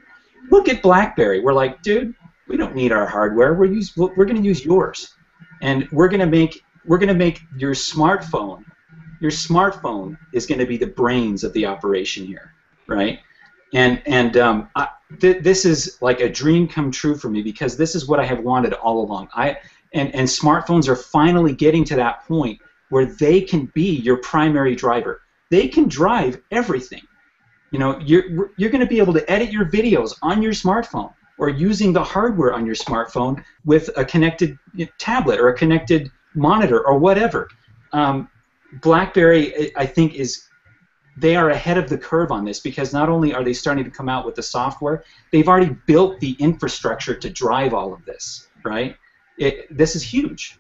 Look 0.52 0.70
at 0.70 0.82
BlackBerry. 0.82 1.42
We're 1.42 1.54
like, 1.54 1.82
dude, 1.82 2.14
we 2.48 2.58
don't 2.58 2.76
need 2.76 2.92
our 2.92 3.06
hardware. 3.06 3.54
We're 3.54 3.66
use 3.66 3.96
we're 3.98 4.26
going 4.26 4.38
to 4.38 4.48
use 4.48 4.64
yours, 4.64 5.16
and 5.62 5.88
we're 5.92 6.08
going 6.08 6.20
to 6.20 6.26
make 6.26 6.64
we're 6.86 6.98
going 6.98 7.10
to 7.10 7.16
make 7.16 7.42
your 7.58 7.74
smartphone. 7.74 8.64
Your 9.20 9.32
smartphone 9.32 10.18
is 10.32 10.46
going 10.46 10.60
to 10.60 10.66
be 10.66 10.78
the 10.78 10.88
brains 10.88 11.44
of 11.44 11.52
the 11.54 11.66
operation 11.66 12.26
here, 12.26 12.54
right? 12.88 13.20
And 13.74 14.02
and 14.06 14.38
um, 14.38 14.70
I, 14.76 14.90
th- 15.20 15.44
this 15.44 15.66
is 15.66 15.98
like 16.02 16.22
a 16.22 16.30
dream 16.30 16.68
come 16.68 16.92
true 16.92 17.16
for 17.16 17.30
me 17.30 17.42
because 17.42 17.76
this 17.78 17.96
is 17.96 18.08
what 18.08 18.20
I 18.20 18.26
have 18.26 18.40
wanted 18.40 18.74
all 18.74 19.04
along. 19.04 19.30
I 19.34 19.58
and, 19.94 20.14
and 20.14 20.28
smartphones 20.28 20.88
are 20.88 20.96
finally 20.96 21.54
getting 21.54 21.84
to 21.86 21.96
that 21.96 22.26
point 22.28 22.60
where 22.90 23.06
they 23.06 23.42
can 23.42 23.66
be 23.74 23.96
your 23.98 24.18
primary 24.18 24.76
driver. 24.76 25.22
They 25.50 25.68
can 25.68 25.88
drive 25.88 26.42
everything. 26.52 27.02
You 27.72 27.80
know, 27.80 28.00
you're 28.00 28.52
you're 28.58 28.70
going 28.70 28.82
to 28.82 28.88
be 28.88 29.00
able 29.00 29.14
to 29.14 29.30
edit 29.30 29.52
your 29.52 29.66
videos 29.66 30.18
on 30.22 30.42
your 30.42 30.54
smartphone 30.54 31.14
or 31.38 31.50
using 31.50 31.94
the 31.94 32.04
hardware 32.04 32.54
on 32.54 32.66
your 32.66 32.76
smartphone 32.76 33.44
with 33.66 33.90
a 33.96 34.04
connected 34.04 34.58
tablet 34.98 35.40
or 35.40 35.50
a 35.50 35.58
connected 35.58 36.12
monitor 36.34 36.86
or 36.86 36.98
whatever. 36.98 37.50
Um, 37.94 38.30
BlackBerry, 38.82 39.76
I 39.76 39.86
think, 39.86 40.16
is 40.16 40.48
they 41.18 41.36
are 41.36 41.50
ahead 41.50 41.78
of 41.78 41.90
the 41.90 41.98
curve 41.98 42.32
on 42.32 42.46
this 42.46 42.60
because 42.60 42.94
not 42.94 43.10
only 43.10 43.34
are 43.34 43.44
they 43.44 43.54
starting 43.54 43.84
to 43.84 43.90
come 43.90 44.08
out 44.08 44.26
with 44.26 44.36
the 44.36 44.44
software, 44.44 45.04
they've 45.32 45.48
already 45.48 45.76
built 45.88 46.20
the 46.20 46.34
infrastructure 46.34 47.16
to 47.16 47.30
drive 47.30 47.74
all 47.74 47.94
of 47.94 48.06
this, 48.06 48.48
right? 48.64 48.96
It, 49.38 49.76
this 49.76 49.96
is 49.96 50.04
huge. 50.04 50.60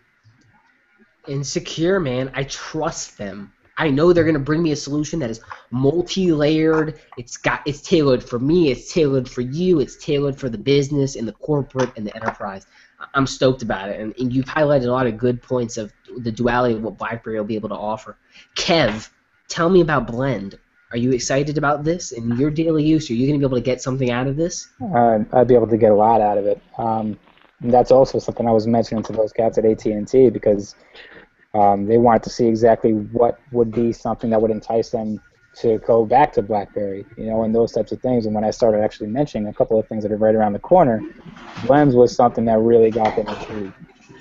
Insecure, 1.27 1.99
man. 1.99 2.31
I 2.33 2.43
trust 2.43 3.17
them. 3.17 3.53
I 3.77 3.89
know 3.89 4.11
they're 4.11 4.23
gonna 4.23 4.39
bring 4.39 4.63
me 4.63 4.71
a 4.71 4.75
solution 4.75 5.19
that 5.19 5.29
is 5.29 5.39
multi-layered. 5.71 6.99
It's 7.17 7.37
got 7.37 7.61
it's 7.65 7.81
tailored 7.81 8.23
for 8.23 8.39
me. 8.39 8.71
It's 8.71 8.91
tailored 8.91 9.29
for 9.29 9.41
you. 9.41 9.79
It's 9.79 9.95
tailored 9.97 10.37
for 10.37 10.49
the 10.49 10.57
business 10.57 11.15
and 11.15 11.27
the 11.27 11.33
corporate 11.33 11.91
and 11.95 12.05
the 12.05 12.15
enterprise. 12.15 12.65
I'm 13.13 13.27
stoked 13.27 13.61
about 13.61 13.89
it, 13.89 13.99
and, 13.99 14.13
and 14.17 14.33
you've 14.33 14.45
highlighted 14.45 14.87
a 14.87 14.91
lot 14.91 15.05
of 15.05 15.17
good 15.17 15.41
points 15.41 15.77
of 15.77 15.93
the 16.17 16.31
duality 16.31 16.73
of 16.73 16.81
what 16.81 16.97
BlackBerry 16.97 17.37
will 17.37 17.45
be 17.45 17.55
able 17.55 17.69
to 17.69 17.75
offer. 17.75 18.17
Kev, 18.55 19.09
tell 19.47 19.69
me 19.69 19.81
about 19.81 20.07
Blend. 20.07 20.57
Are 20.91 20.97
you 20.97 21.11
excited 21.11 21.57
about 21.57 21.83
this 21.83 22.11
in 22.11 22.35
your 22.37 22.49
daily 22.49 22.83
use? 22.83 23.09
Are 23.09 23.13
you 23.13 23.27
going 23.27 23.39
to 23.39 23.45
be 23.45 23.49
able 23.49 23.57
to 23.57 23.63
get 23.63 23.81
something 23.81 24.09
out 24.09 24.25
of 24.25 24.35
this? 24.37 24.69
Uh, 24.81 25.19
I'd 25.33 25.47
be 25.47 25.53
able 25.53 25.67
to 25.67 25.77
get 25.77 25.91
a 25.91 25.95
lot 25.95 26.21
out 26.21 26.37
of 26.37 26.45
it. 26.45 26.61
Um, 26.77 27.19
that's 27.61 27.91
also 27.91 28.19
something 28.19 28.47
I 28.47 28.51
was 28.51 28.67
mentioning 28.67 29.03
to 29.03 29.13
those 29.13 29.33
cats 29.33 29.57
at 29.57 29.65
AT&T 29.65 30.29
because 30.29 30.75
um, 31.57 31.85
they 31.85 31.97
wanted 31.97 32.23
to 32.23 32.29
see 32.29 32.47
exactly 32.47 32.91
what 32.91 33.39
would 33.51 33.71
be 33.71 33.91
something 33.91 34.29
that 34.29 34.41
would 34.41 34.51
entice 34.51 34.89
them 34.89 35.19
to 35.55 35.79
go 35.79 36.05
back 36.05 36.31
to 36.33 36.41
BlackBerry, 36.41 37.03
you 37.17 37.25
know, 37.25 37.43
and 37.43 37.55
those 37.55 37.71
types 37.71 37.91
of 37.91 37.99
things. 38.01 38.25
And 38.25 38.35
when 38.35 38.43
I 38.43 38.51
started 38.51 38.81
actually 38.81 39.07
mentioning 39.07 39.47
a 39.47 39.53
couple 39.53 39.79
of 39.79 39.87
things 39.87 40.03
that 40.03 40.11
are 40.11 40.17
right 40.17 40.35
around 40.35 40.53
the 40.53 40.59
corner, 40.59 41.01
Blends 41.65 41.95
was 41.95 42.15
something 42.15 42.45
that 42.45 42.59
really 42.59 42.91
got 42.91 43.15
them 43.15 43.27
intrigued. 43.27 43.73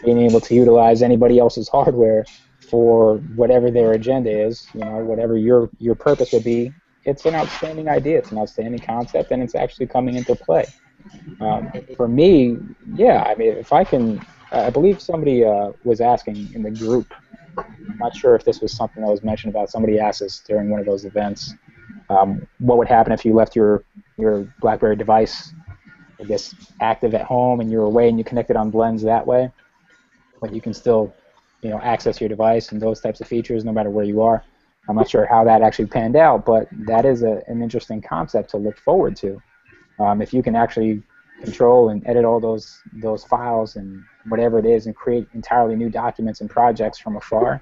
Being 0.02 0.18
able 0.20 0.40
to 0.40 0.54
utilize 0.54 1.02
anybody 1.02 1.38
else's 1.38 1.68
hardware 1.68 2.24
for 2.70 3.16
whatever 3.34 3.70
their 3.70 3.92
agenda 3.92 4.30
is, 4.30 4.66
you 4.72 4.80
know, 4.80 4.96
whatever 5.04 5.36
your 5.36 5.68
your 5.78 5.94
purpose 5.94 6.32
would 6.32 6.44
be, 6.44 6.72
it's 7.04 7.24
an 7.26 7.34
outstanding 7.34 7.88
idea. 7.88 8.18
It's 8.18 8.32
an 8.32 8.38
outstanding 8.38 8.80
concept, 8.80 9.30
and 9.30 9.42
it's 9.42 9.54
actually 9.54 9.86
coming 9.86 10.16
into 10.16 10.34
play. 10.34 10.66
Um, 11.40 11.70
for 11.96 12.08
me, 12.08 12.56
yeah, 12.94 13.22
I 13.22 13.34
mean, 13.34 13.52
if 13.52 13.72
I 13.72 13.84
can, 13.84 14.24
I 14.52 14.70
believe 14.70 15.00
somebody 15.00 15.44
uh, 15.44 15.72
was 15.84 16.00
asking 16.00 16.52
in 16.54 16.62
the 16.62 16.70
group. 16.70 17.12
I'm 17.58 17.98
not 17.98 18.14
sure 18.14 18.34
if 18.34 18.44
this 18.44 18.60
was 18.60 18.72
something 18.72 19.02
that 19.02 19.10
was 19.10 19.22
mentioned 19.22 19.52
about. 19.54 19.70
Somebody 19.70 19.98
asked 19.98 20.22
us 20.22 20.42
during 20.46 20.70
one 20.70 20.80
of 20.80 20.86
those 20.86 21.04
events, 21.04 21.54
um, 22.08 22.46
what 22.58 22.78
would 22.78 22.88
happen 22.88 23.12
if 23.12 23.24
you 23.24 23.34
left 23.34 23.56
your 23.56 23.84
your 24.18 24.46
BlackBerry 24.60 24.96
device, 24.96 25.52
I 26.20 26.24
guess, 26.24 26.54
active 26.80 27.14
at 27.14 27.22
home, 27.22 27.60
and 27.60 27.70
you're 27.70 27.84
away 27.84 28.08
and 28.08 28.18
you 28.18 28.24
connected 28.24 28.56
on 28.56 28.70
Blends 28.70 29.02
that 29.02 29.26
way, 29.26 29.50
but 30.40 30.54
you 30.54 30.60
can 30.60 30.72
still, 30.72 31.14
you 31.62 31.70
know, 31.70 31.80
access 31.80 32.20
your 32.20 32.28
device 32.28 32.72
and 32.72 32.80
those 32.80 33.00
types 33.00 33.20
of 33.20 33.26
features 33.26 33.64
no 33.64 33.72
matter 33.72 33.90
where 33.90 34.04
you 34.04 34.22
are. 34.22 34.42
I'm 34.88 34.96
not 34.96 35.10
sure 35.10 35.26
how 35.26 35.44
that 35.44 35.62
actually 35.62 35.86
panned 35.86 36.16
out, 36.16 36.46
but 36.46 36.68
that 36.86 37.04
is 37.04 37.22
a, 37.22 37.42
an 37.48 37.60
interesting 37.62 38.00
concept 38.00 38.50
to 38.50 38.56
look 38.56 38.78
forward 38.78 39.16
to. 39.16 39.42
Um, 39.98 40.22
if 40.22 40.32
you 40.32 40.42
can 40.42 40.54
actually 40.54 41.02
control 41.42 41.88
and 41.90 42.06
edit 42.06 42.24
all 42.24 42.40
those 42.40 42.80
those 42.94 43.24
files 43.24 43.76
and 43.76 44.02
whatever 44.28 44.58
it 44.58 44.66
is 44.66 44.86
and 44.86 44.94
create 44.94 45.26
entirely 45.34 45.76
new 45.76 45.90
documents 45.90 46.40
and 46.40 46.50
projects 46.50 46.98
from 46.98 47.16
afar, 47.16 47.60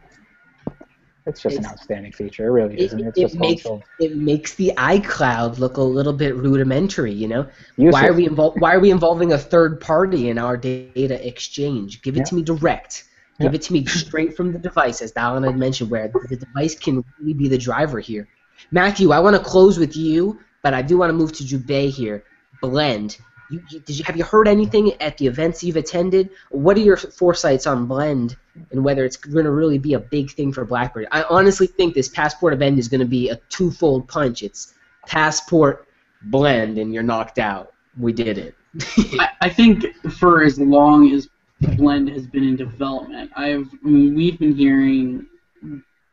it's 1.26 1.40
just 1.40 1.56
an 1.56 1.64
outstanding 1.64 2.12
feature. 2.12 2.46
It 2.46 2.50
really 2.50 2.78
is. 2.78 2.92
It, 2.92 3.12
it's 3.16 3.34
it 3.34 3.38
makes 3.40 3.66
it 3.98 4.16
makes 4.16 4.54
the 4.54 4.72
iCloud 4.76 5.58
look 5.58 5.78
a 5.78 5.82
little 5.82 6.12
bit 6.12 6.36
rudimentary, 6.36 7.12
you 7.12 7.28
know. 7.28 7.46
useless. 7.76 8.02
Why 8.02 8.08
are 8.08 8.12
we 8.12 8.28
invol- 8.28 8.58
Why 8.60 8.74
are 8.74 8.80
we 8.80 8.90
involving 8.90 9.32
a 9.32 9.38
third 9.38 9.80
party 9.80 10.28
in 10.28 10.38
our 10.38 10.56
data 10.56 11.26
exchange? 11.26 12.02
Give 12.02 12.14
it 12.16 12.20
Yeah. 12.20 12.24
to 12.24 12.34
me 12.34 12.42
direct. 12.42 13.04
Give 13.40 13.52
Yeah. 13.52 13.56
it 13.56 13.62
to 13.62 13.72
me 13.72 13.84
straight 13.86 14.36
from 14.36 14.52
the 14.52 14.58
device, 14.58 15.00
as 15.00 15.12
Dallin 15.12 15.44
had 15.46 15.56
mentioned, 15.56 15.90
where 15.90 16.12
the 16.28 16.36
device 16.36 16.78
can 16.78 17.02
really 17.18 17.32
be 17.32 17.48
the 17.48 17.58
driver 17.58 18.00
here. 18.00 18.28
Matthew, 18.70 19.10
I 19.10 19.18
want 19.20 19.34
to 19.34 19.42
close 19.42 19.78
with 19.78 19.96
you, 19.96 20.38
but 20.62 20.74
I 20.74 20.82
do 20.82 20.98
want 20.98 21.08
to 21.10 21.14
move 21.14 21.32
to 21.32 21.42
Jubei 21.44 21.88
here. 21.90 22.24
Blend. 22.60 23.16
You, 23.50 23.62
you, 23.70 23.80
did 23.80 23.98
you 23.98 24.04
have 24.04 24.16
you 24.16 24.24
heard 24.24 24.48
anything 24.48 24.92
at 25.00 25.18
the 25.18 25.26
events 25.26 25.62
you've 25.62 25.76
attended? 25.76 26.30
What 26.50 26.76
are 26.76 26.80
your 26.80 26.96
foresights 26.96 27.66
on 27.66 27.86
Blend 27.86 28.36
and 28.70 28.84
whether 28.84 29.04
it's 29.04 29.16
going 29.16 29.44
to 29.44 29.50
really 29.50 29.78
be 29.78 29.94
a 29.94 30.00
big 30.00 30.30
thing 30.30 30.52
for 30.52 30.64
BlackBerry? 30.64 31.06
I 31.12 31.24
honestly 31.24 31.66
think 31.66 31.94
this 31.94 32.08
Passport 32.08 32.52
event 32.54 32.78
is 32.78 32.88
going 32.88 33.00
to 33.00 33.06
be 33.06 33.28
a 33.28 33.36
twofold 33.50 34.08
punch. 34.08 34.42
It's 34.42 34.74
Passport, 35.06 35.86
Blend, 36.22 36.78
and 36.78 36.92
you're 36.92 37.02
knocked 37.02 37.38
out. 37.38 37.72
We 37.98 38.12
did 38.12 38.38
it. 38.38 38.54
I, 39.20 39.28
I 39.42 39.48
think 39.48 39.94
for 40.18 40.42
as 40.42 40.58
long 40.58 41.12
as 41.12 41.28
Blend 41.76 42.08
has 42.10 42.26
been 42.26 42.44
in 42.44 42.56
development, 42.56 43.30
I've 43.36 43.68
I 43.84 43.88
mean, 43.88 44.14
we've 44.14 44.38
been 44.38 44.54
hearing, 44.54 45.26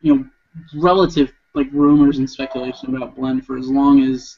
you 0.01 0.15
know, 0.15 0.25
relative 0.75 1.31
like 1.53 1.67
rumors 1.71 2.17
and 2.17 2.29
speculation 2.29 2.95
about 2.95 3.15
Blend 3.15 3.45
for 3.45 3.57
as 3.57 3.67
long 3.67 4.03
as 4.03 4.37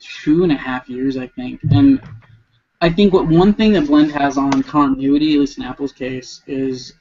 two 0.00 0.42
and 0.42 0.52
a 0.52 0.56
half 0.56 0.88
years, 0.88 1.16
I 1.16 1.26
think. 1.26 1.60
And 1.70 2.00
I 2.80 2.90
think 2.90 3.12
what 3.12 3.28
one 3.28 3.52
thing 3.54 3.72
that 3.72 3.86
Blend 3.86 4.10
has 4.12 4.38
on 4.38 4.62
continuity, 4.62 5.34
at 5.34 5.40
least 5.40 5.58
in 5.58 5.64
Apple's 5.64 5.92
case, 5.92 6.42
is 6.46 6.94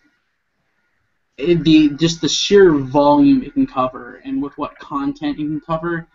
it, 1.38 1.64
the 1.64 1.90
just 1.92 2.22
the 2.22 2.28
sheer 2.28 2.74
volume 2.74 3.44
it 3.44 3.54
can 3.54 3.66
cover 3.66 4.22
and 4.26 4.42
with 4.42 4.58
what 4.58 4.78
content 4.78 5.40
you 5.40 5.48
can 5.48 5.62
cover. 5.62 6.08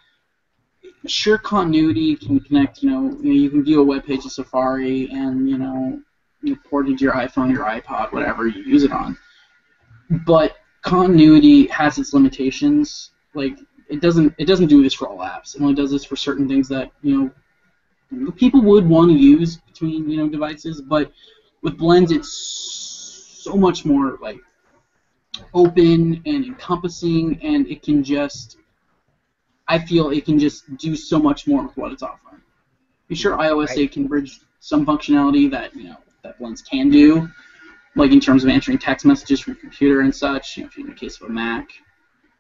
Sure, 1.07 1.39
continuity 1.39 2.17
can 2.17 2.41
connect. 2.41 2.83
You 2.83 2.91
know, 2.91 3.03
you, 3.21 3.25
know, 3.25 3.33
you 3.33 3.51
can 3.51 3.65
view 3.65 3.81
a 3.81 3.85
web 3.85 4.05
page 4.05 4.25
in 4.25 4.31
Safari 4.31 5.11
and 5.11 5.49
you 5.49 5.59
know, 5.59 6.01
you 6.43 6.57
port 6.57 6.89
it 6.89 6.99
to 6.99 7.05
your 7.05 7.15
iPhone, 7.15 7.51
your 7.51 7.65
iPod, 7.65 8.13
whatever 8.13 8.47
you 8.47 8.63
use 8.63 8.83
it 8.83 8.93
on. 8.93 9.17
But 10.27 10.57
continuity 10.83 11.67
has 11.69 11.99
its 11.99 12.13
limitations. 12.13 13.11
Like 13.35 13.59
it 13.89 14.01
doesn't 14.01 14.35
it 14.39 14.47
doesn't 14.47 14.67
do 14.67 14.83
this 14.83 14.95
for 14.95 15.09
all 15.09 15.19
apps. 15.19 15.55
It 15.55 15.63
only 15.63 15.75
does 15.75 15.91
this 15.91 16.05
for 16.05 16.17
certain 16.17 16.49
things 16.49 16.69
that 16.69 16.91
you 17.03 17.33
know 18.11 18.31
people 18.33 18.63
would 18.63 18.89
want 18.89 19.11
to 19.11 19.17
use 19.17 19.57
between 19.57 20.09
you 20.09 20.17
know 20.17 20.29
devices. 20.29 20.81
But 20.81 21.13
with 21.63 21.77
blends, 21.77 22.13
it's 22.13 22.31
so 23.43 23.57
much 23.57 23.85
more 23.85 24.19
like 24.21 24.39
open 25.53 26.23
and 26.27 26.45
encompassing, 26.45 27.41
and 27.43 27.67
it 27.67 27.83
can 27.83 28.03
just 28.03 28.59
I 29.69 29.79
feel 29.79 30.11
it 30.11 30.25
can 30.25 30.39
just 30.39 30.77
do 30.77 30.95
so 30.97 31.19
much 31.19 31.47
more 31.47 31.65
with 31.65 31.77
what 31.77 31.93
it's 31.93 32.03
offering. 32.03 32.43
Be 33.09 33.15
sure 33.15 33.37
iOS 33.37 33.77
8 33.77 33.93
can 33.93 34.07
bridge 34.07 34.41
some 34.61 34.87
functionality 34.87 35.51
that 35.51 35.75
you 35.75 35.85
know 35.85 35.97
that 36.23 36.39
blends 36.39 36.63
can 36.63 36.91
do, 36.91 37.29
like 37.97 38.13
in 38.13 38.21
terms 38.21 38.45
of 38.45 38.51
answering 38.51 38.79
text 38.79 39.05
messages 39.05 39.41
from 39.41 39.55
your 39.55 39.61
computer 39.61 40.01
and 40.01 40.15
such. 40.15 40.57
You 40.57 40.63
know, 40.63 40.69
if 40.69 40.77
you're 40.77 40.87
in 40.87 40.95
the 40.95 40.99
case 40.99 41.21
of 41.21 41.29
a 41.29 41.33
Mac. 41.33 41.69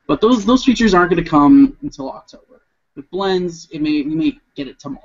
But 0.06 0.20
those 0.20 0.44
those 0.44 0.64
features 0.64 0.94
aren't 0.94 1.10
going 1.10 1.22
to 1.22 1.28
come 1.28 1.76
until 1.82 2.10
October. 2.10 2.62
With 2.96 3.10
blends, 3.10 3.68
it 3.72 3.80
may 3.80 4.02
we 4.02 4.14
may 4.14 4.38
get 4.54 4.68
it 4.68 4.78
tomorrow, 4.78 5.02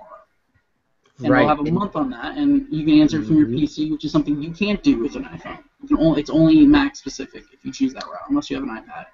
and 1.19 1.29
Right. 1.29 1.39
we'll 1.39 1.47
have 1.47 1.59
a 1.65 1.71
month 1.71 1.95
on 1.95 2.09
that, 2.11 2.37
and 2.37 2.67
you 2.69 2.85
can 2.85 2.99
answer 2.99 3.19
it 3.19 3.25
from 3.25 3.37
your 3.37 3.47
Mhm. 3.47 3.59
PC, 3.59 3.91
which 3.91 4.05
is 4.05 4.11
something 4.11 4.41
you 4.41 4.51
can't 4.51 4.83
do 4.83 4.99
with 4.99 5.15
an 5.15 5.23
iPhone. 5.23 5.59
You 5.81 5.87
can 5.87 5.97
only, 5.97 6.19
it's 6.19 6.29
only 6.29 6.65
Mac 6.65 6.95
specific 6.95 7.45
if 7.53 7.65
you 7.65 7.71
choose 7.71 7.93
that 7.93 8.05
route, 8.05 8.21
unless 8.29 8.49
you 8.49 8.57
have 8.57 8.63
an 8.63 8.69
iPad. 8.69 9.05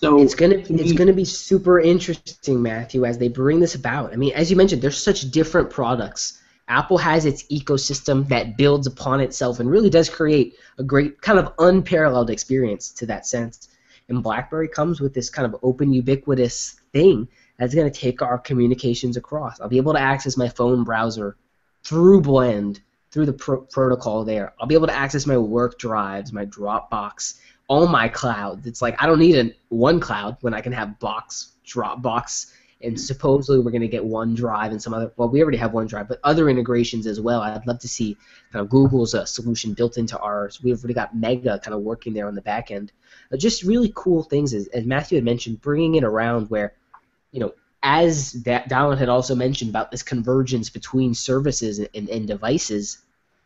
So 0.00 0.18
It's 0.20 0.34
gonna 0.34 0.56
it's 0.56 0.92
gonna 0.92 1.12
be 1.12 1.24
super 1.24 1.78
interesting, 1.80 2.60
Matthew, 2.60 3.04
as 3.04 3.16
they 3.16 3.28
bring 3.28 3.60
this 3.60 3.74
about. 3.74 4.12
I 4.12 4.16
mean, 4.16 4.32
as 4.34 4.50
you 4.50 4.56
mentioned, 4.56 4.82
there's 4.82 4.98
such 4.98 5.30
different 5.30 5.70
products. 5.70 6.40
Apple 6.68 6.98
has 6.98 7.26
its 7.26 7.44
ecosystem 7.44 8.26
that 8.28 8.56
builds 8.56 8.86
upon 8.86 9.20
itself 9.20 9.60
and 9.60 9.70
really 9.70 9.90
does 9.90 10.08
create 10.08 10.56
a 10.78 10.82
great 10.82 11.20
kind 11.20 11.38
of 11.38 11.52
unparalleled 11.58 12.30
experience 12.30 12.90
to 12.90 13.06
that 13.06 13.26
sense. 13.26 13.68
And 14.08 14.22
BlackBerry 14.22 14.68
comes 14.68 15.00
with 15.00 15.14
this 15.14 15.30
kind 15.30 15.46
of 15.46 15.58
open, 15.62 15.92
ubiquitous 15.92 16.80
thing 16.92 17.28
that's 17.58 17.74
going 17.74 17.90
to 17.90 18.00
take 18.00 18.20
our 18.22 18.38
communications 18.38 19.16
across. 19.16 19.60
I'll 19.60 19.68
be 19.68 19.78
able 19.78 19.94
to 19.94 20.00
access 20.00 20.36
my 20.36 20.48
phone 20.48 20.84
browser 20.84 21.36
through 21.84 22.20
Blend, 22.22 22.80
through 23.10 23.26
the 23.26 23.32
pro- 23.32 23.62
protocol 23.62 24.24
there. 24.24 24.52
I'll 24.60 24.66
be 24.66 24.74
able 24.74 24.88
to 24.88 24.96
access 24.96 25.26
my 25.26 25.38
work 25.38 25.78
drives, 25.78 26.32
my 26.32 26.44
Dropbox, 26.46 27.38
all 27.68 27.86
my 27.86 28.08
clouds. 28.08 28.66
It's 28.66 28.82
like 28.82 29.00
I 29.02 29.06
don't 29.06 29.18
need 29.18 29.36
a 29.36 29.54
one 29.68 30.00
cloud 30.00 30.36
when 30.40 30.52
I 30.52 30.60
can 30.60 30.72
have 30.72 30.98
Box, 30.98 31.52
Dropbox, 31.66 32.52
and 32.84 33.00
supposedly 33.00 33.60
we're 33.60 33.70
going 33.70 33.80
to 33.80 33.88
get 33.88 34.02
OneDrive 34.04 34.70
and 34.70 34.80
some 34.80 34.94
other. 34.94 35.10
Well, 35.16 35.28
we 35.28 35.42
already 35.42 35.58
have 35.58 35.72
OneDrive, 35.72 36.08
but 36.08 36.20
other 36.22 36.48
integrations 36.48 37.06
as 37.06 37.20
well. 37.20 37.40
I'd 37.40 37.66
love 37.66 37.80
to 37.80 37.88
see 37.88 38.16
kind 38.52 38.62
of 38.62 38.68
Google's 38.70 39.14
uh, 39.14 39.24
solution 39.24 39.74
built 39.74 39.98
into 39.98 40.18
ours. 40.18 40.62
We've 40.62 40.78
already 40.78 40.94
got 40.94 41.16
Mega 41.16 41.58
kind 41.58 41.74
of 41.74 41.80
working 41.80 42.12
there 42.12 42.28
on 42.28 42.34
the 42.34 42.42
back 42.42 42.70
end. 42.70 42.92
Uh, 43.32 43.36
just 43.36 43.62
really 43.62 43.92
cool 43.94 44.22
things, 44.22 44.54
as, 44.54 44.68
as 44.68 44.84
Matthew 44.84 45.16
had 45.16 45.24
mentioned, 45.24 45.60
bringing 45.60 45.96
it 45.96 46.04
around 46.04 46.50
where, 46.50 46.74
you 47.32 47.40
know, 47.40 47.54
as 47.82 48.32
that 48.44 48.68
Dallin 48.68 48.98
had 48.98 49.08
also 49.08 49.34
mentioned 49.34 49.70
about 49.70 49.90
this 49.90 50.02
convergence 50.02 50.70
between 50.70 51.14
services 51.14 51.78
and, 51.78 51.88
and, 51.94 52.08
and 52.08 52.26
devices, 52.26 52.98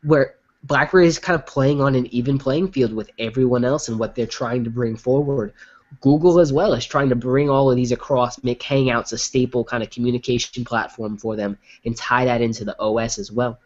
where 0.03 0.37
BlackBerry 0.65 1.07
is 1.07 1.19
kind 1.19 1.39
of 1.39 1.47
playing 1.47 1.81
on 1.81 1.95
an 1.95 2.07
even 2.15 2.39
playing 2.39 2.73
field 2.73 2.93
with 2.93 3.11
everyone 3.19 3.65
else 3.65 3.89
and 3.89 3.99
what 3.99 4.15
they're 4.15 4.27
trying 4.27 4.65
to 4.65 4.71
bring 4.71 4.97
forward. 4.97 5.53
Google 6.01 6.39
as 6.39 6.53
well 6.53 6.75
is 6.75 6.85
trying 6.85 7.09
to 7.09 7.17
bring 7.17 7.49
all 7.49 7.71
of 7.71 7.77
these 7.77 7.93
across, 7.93 8.43
make 8.45 8.61
Hangouts 8.61 9.13
a 9.13 9.19
staple 9.19 9.65
kind 9.65 9.83
of 9.83 9.91
communication 9.91 10.65
platform 10.65 11.17
for 11.17 11.37
them, 11.37 11.59
and 11.85 11.97
tie 11.97 12.25
that 12.25 12.41
into 12.41 12.65
the 12.65 12.79
OS 12.79 13.19
as 13.19 13.33
well. 13.33 13.59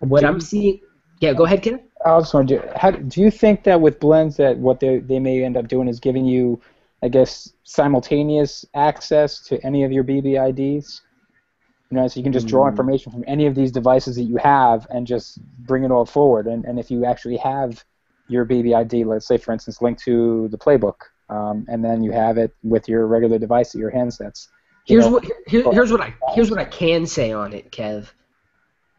What 0.00 0.20
Do 0.20 0.26
I'm 0.26 0.40
seeing, 0.40 0.80
yeah, 1.20 1.32
go 1.32 1.44
ahead, 1.44 1.62
Ken. 1.62 1.80
I 2.04 2.16
was 2.16 2.32
wondering, 2.34 2.62
how, 2.76 2.90
do 2.90 3.20
you 3.20 3.30
think 3.30 3.64
that 3.64 3.80
with 3.80 4.00
blends 4.00 4.36
that 4.36 4.58
what 4.58 4.80
they 4.80 4.98
they 4.98 5.18
may 5.18 5.42
end 5.42 5.56
up 5.56 5.68
doing 5.68 5.88
is 5.88 6.00
giving 6.00 6.24
you, 6.24 6.60
I 7.02 7.08
guess, 7.08 7.52
simultaneous 7.64 8.64
access 8.74 9.40
to 9.46 9.64
any 9.64 9.84
of 9.84 9.92
your 9.92 10.04
BBIDs? 10.04 11.00
You 11.90 11.96
know, 11.98 12.08
so 12.08 12.18
you 12.18 12.24
can 12.24 12.32
just 12.32 12.48
draw 12.48 12.64
Mm. 12.64 12.70
information 12.70 13.12
from 13.12 13.24
any 13.26 13.46
of 13.46 13.54
these 13.54 13.70
devices 13.70 14.16
that 14.16 14.24
you 14.24 14.36
have 14.38 14.86
and 14.90 15.06
just 15.06 15.40
bring 15.66 15.84
it 15.84 15.90
all 15.90 16.04
forward. 16.06 16.46
And, 16.46 16.64
and 16.64 16.78
if 16.78 16.90
you 16.90 17.04
actually 17.04 17.36
have 17.36 17.84
your 18.26 18.44
BBID, 18.44 19.06
let's 19.06 19.26
say 19.26 19.38
for 19.38 19.52
instance, 19.52 19.80
linked 19.80 20.02
to 20.04 20.48
the 20.48 20.58
playbook, 20.58 20.96
um, 21.28 21.64
and 21.68 21.84
then 21.84 22.02
you 22.02 22.12
have 22.12 22.38
it 22.38 22.54
with 22.62 22.88
your 22.88 23.06
regular 23.06 23.38
device 23.38 23.74
at 23.74 23.80
your 23.80 23.90
handsets. 23.90 24.48
you 24.86 24.96
Here's 24.96 25.06
know, 25.06 25.12
what 25.12 25.24
here, 25.46 25.64
here's 25.72 25.90
what 25.92 26.00
I 26.00 26.14
here's 26.34 26.50
what 26.50 26.60
I 26.60 26.64
can 26.64 27.06
say 27.06 27.32
on 27.32 27.52
it, 27.52 27.70
Kev, 27.70 28.06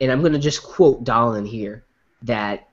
and 0.01 0.11
I'm 0.11 0.21
gonna 0.21 0.39
just 0.39 0.63
quote 0.63 1.03
Dallin 1.03 1.47
here. 1.47 1.83
that 2.23 2.67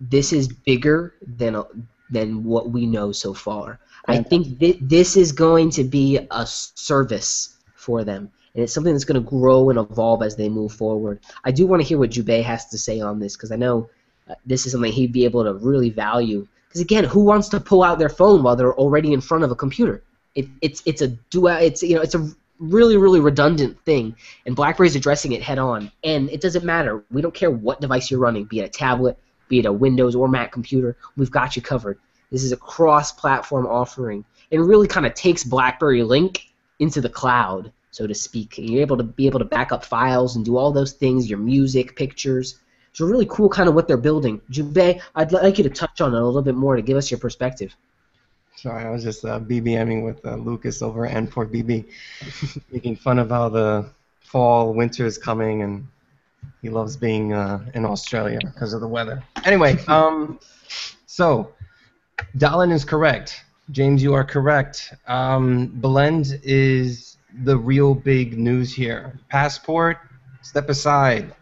this 0.00 0.32
is 0.32 0.48
bigger 0.48 1.14
than 1.26 1.62
than 2.10 2.44
what 2.44 2.70
we 2.70 2.86
know 2.86 3.12
so 3.12 3.32
far. 3.34 3.78
I 4.06 4.22
think 4.22 4.58
th- 4.58 4.78
this 4.80 5.16
is 5.16 5.30
going 5.30 5.70
to 5.70 5.84
be 5.84 6.18
a 6.30 6.46
service 6.46 7.58
for 7.76 8.02
them, 8.02 8.30
and 8.54 8.64
it's 8.64 8.72
something 8.72 8.92
that's 8.92 9.04
going 9.04 9.22
to 9.22 9.28
grow 9.28 9.70
and 9.70 9.78
evolve 9.78 10.22
as 10.22 10.36
they 10.36 10.48
move 10.48 10.72
forward. 10.72 11.20
I 11.44 11.52
do 11.52 11.66
want 11.66 11.82
to 11.82 11.88
hear 11.88 11.98
what 11.98 12.10
Jubei 12.10 12.42
has 12.42 12.66
to 12.68 12.78
say 12.78 13.00
on 13.00 13.20
this 13.20 13.36
because 13.36 13.52
I 13.52 13.56
know 13.56 13.88
uh, 14.28 14.34
this 14.44 14.66
is 14.66 14.72
something 14.72 14.90
he'd 14.92 15.12
be 15.12 15.24
able 15.24 15.44
to 15.44 15.54
really 15.54 15.90
value. 15.90 16.48
Because 16.70 16.80
again, 16.82 17.02
who 17.02 17.24
wants 17.24 17.48
to 17.48 17.58
pull 17.58 17.82
out 17.82 17.98
their 17.98 18.08
phone 18.08 18.44
while 18.44 18.54
they're 18.54 18.74
already 18.74 19.12
in 19.12 19.20
front 19.20 19.42
of 19.42 19.50
a 19.50 19.56
computer? 19.56 20.04
It, 20.36 20.46
it's 20.62 20.84
it's 20.86 21.02
a 21.02 21.08
dual. 21.08 21.48
It's 21.48 21.82
you 21.82 21.96
know 21.96 22.00
it's 22.00 22.14
a 22.14 22.30
really 22.60 22.96
really 22.96 23.18
redundant 23.18 23.84
thing, 23.84 24.14
and 24.46 24.54
BlackBerry's 24.54 24.94
addressing 24.94 25.32
it 25.32 25.42
head 25.42 25.58
on. 25.58 25.90
And 26.04 26.30
it 26.30 26.40
doesn't 26.40 26.64
matter. 26.64 27.02
We 27.10 27.22
don't 27.22 27.34
care 27.34 27.50
what 27.50 27.80
device 27.80 28.08
you're 28.08 28.20
running, 28.20 28.44
be 28.44 28.60
it 28.60 28.64
a 28.66 28.68
tablet, 28.68 29.18
be 29.48 29.58
it 29.58 29.66
a 29.66 29.72
Windows 29.72 30.14
or 30.14 30.28
Mac 30.28 30.52
computer. 30.52 30.96
We've 31.16 31.30
got 31.30 31.56
you 31.56 31.62
covered. 31.62 31.98
This 32.30 32.44
is 32.44 32.52
a 32.52 32.56
cross-platform 32.56 33.66
offering, 33.66 34.24
and 34.52 34.64
really 34.64 34.86
kind 34.86 35.06
of 35.06 35.14
takes 35.14 35.42
BlackBerry 35.42 36.04
Link 36.04 36.46
into 36.78 37.00
the 37.00 37.08
cloud, 37.08 37.72
so 37.90 38.06
to 38.06 38.14
speak. 38.14 38.58
And 38.58 38.70
you're 38.70 38.82
able 38.82 38.96
to 38.98 39.02
be 39.02 39.26
able 39.26 39.40
to 39.40 39.44
back 39.44 39.72
up 39.72 39.84
files 39.84 40.36
and 40.36 40.44
do 40.44 40.56
all 40.56 40.70
those 40.70 40.92
things, 40.92 41.28
your 41.28 41.40
music, 41.40 41.96
pictures. 41.96 42.60
So 42.92 43.06
really 43.06 43.26
cool, 43.26 43.48
kind 43.48 43.68
of 43.68 43.74
what 43.74 43.86
they're 43.86 43.96
building. 43.96 44.40
Jubei, 44.50 45.00
I'd 45.14 45.32
like 45.32 45.58
you 45.58 45.64
to 45.64 45.70
touch 45.70 46.00
on 46.00 46.14
it 46.14 46.20
a 46.20 46.24
little 46.24 46.42
bit 46.42 46.56
more 46.56 46.76
to 46.76 46.82
give 46.82 46.96
us 46.96 47.10
your 47.10 47.20
perspective. 47.20 47.74
Sorry, 48.56 48.84
I 48.84 48.90
was 48.90 49.04
just 49.04 49.24
uh, 49.24 49.40
BBMing 49.40 50.04
with 50.04 50.24
uh, 50.26 50.34
Lucas 50.34 50.82
over 50.82 51.06
at 51.06 51.16
N4BB, 51.16 51.86
making 52.72 52.96
fun 52.96 53.18
of 53.18 53.30
how 53.30 53.48
the 53.48 53.88
fall, 54.20 54.74
winter 54.74 55.06
is 55.06 55.16
coming, 55.16 55.62
and 55.62 55.86
he 56.62 56.68
loves 56.68 56.96
being 56.96 57.32
uh, 57.32 57.64
in 57.74 57.84
Australia 57.84 58.38
because 58.42 58.72
of 58.72 58.80
the 58.80 58.88
weather. 58.88 59.22
Anyway, 59.44 59.82
um, 59.88 60.38
so 61.06 61.52
Dallin 62.36 62.72
is 62.72 62.84
correct. 62.84 63.44
James, 63.70 64.02
you 64.02 64.14
are 64.14 64.24
correct. 64.24 64.92
Um, 65.06 65.68
Blend 65.68 66.40
is 66.42 67.16
the 67.44 67.56
real 67.56 67.94
big 67.94 68.36
news 68.38 68.74
here. 68.74 69.18
Passport, 69.28 69.98
step 70.42 70.68
aside. 70.68 71.34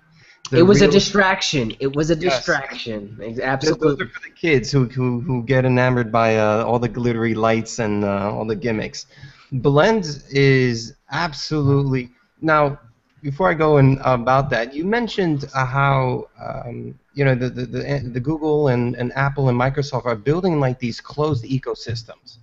It 0.52 0.62
was 0.62 0.80
a 0.82 0.88
distraction. 0.88 1.72
It 1.80 1.94
was 1.94 2.10
a 2.10 2.14
Yes. 2.14 2.36
distraction. 2.36 3.18
Ex- 3.22 3.38
Those 3.38 3.44
Absolutely. 3.44 4.04
are 4.04 4.08
for 4.08 4.20
the 4.20 4.30
kids 4.34 4.70
who, 4.70 4.86
who, 4.86 5.20
who 5.20 5.42
get 5.42 5.64
enamored 5.64 6.10
by 6.12 6.36
uh, 6.36 6.64
all 6.64 6.78
the 6.78 6.88
glittery 6.88 7.34
lights 7.34 7.78
and 7.78 8.04
uh, 8.04 8.32
all 8.32 8.44
the 8.46 8.56
gimmicks. 8.56 9.06
Blend 9.52 10.04
is 10.30 10.94
absolutely 11.10 12.10
now. 12.40 12.78
Before 13.22 13.50
I 13.50 13.54
go 13.54 13.78
in 13.78 13.98
about 14.04 14.48
that, 14.50 14.72
you 14.72 14.84
mentioned 14.84 15.44
uh, 15.54 15.66
how 15.66 16.28
um, 16.40 16.98
you 17.14 17.24
know 17.24 17.34
the, 17.34 17.48
the, 17.50 17.66
the, 17.66 18.10
the 18.12 18.20
Google 18.20 18.68
and, 18.68 18.94
and 18.94 19.12
Apple 19.16 19.48
and 19.48 19.58
Microsoft 19.58 20.06
are 20.06 20.14
building 20.14 20.60
like 20.60 20.78
these 20.78 21.00
closed 21.00 21.44
ecosystems. 21.44 22.38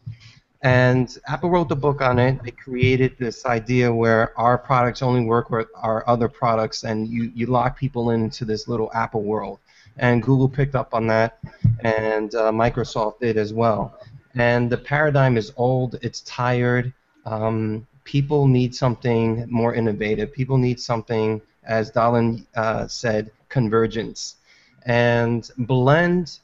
And 0.66 1.16
Apple 1.28 1.52
wrote 1.52 1.70
the 1.70 1.76
book 1.76 2.02
on 2.02 2.18
it. 2.18 2.42
They 2.44 2.50
created 2.50 3.16
this 3.20 3.46
idea 3.46 3.94
where 3.94 4.36
our 4.36 4.58
products 4.58 5.04
only 5.04 5.24
work 5.24 5.52
with 5.52 5.68
our 5.76 6.04
other 6.10 6.28
products, 6.28 6.84
and 6.84 7.08
you, 7.08 7.32
you 7.36 7.46
lock 7.46 7.78
people 7.78 8.10
into 8.10 8.46
this 8.46 8.68
little 8.68 8.92
Apple 8.96 9.22
world. 9.22 9.60
And 9.98 10.24
Google 10.24 10.50
picked 10.50 10.74
up 10.74 10.96
on 10.96 11.06
that, 11.06 11.38
and 11.82 12.34
uh, 12.34 12.52
Microsoft 12.52 13.20
did 13.20 13.38
as 13.38 13.54
well. 13.54 14.00
And 14.34 14.68
the 14.68 14.80
paradigm 14.80 15.38
is 15.38 15.54
old, 15.56 16.00
it's 16.02 16.22
tired. 16.22 16.92
Um, 17.28 17.86
people 18.04 18.48
need 18.48 18.74
something 18.74 19.46
more 19.48 19.76
innovative. 19.76 20.34
People 20.34 20.58
need 20.58 20.80
something, 20.80 21.44
as 21.64 21.92
Dallin 21.92 22.44
uh, 22.56 22.88
said, 22.88 23.30
convergence. 23.50 24.38
And 24.88 25.48
Blend 25.60 26.40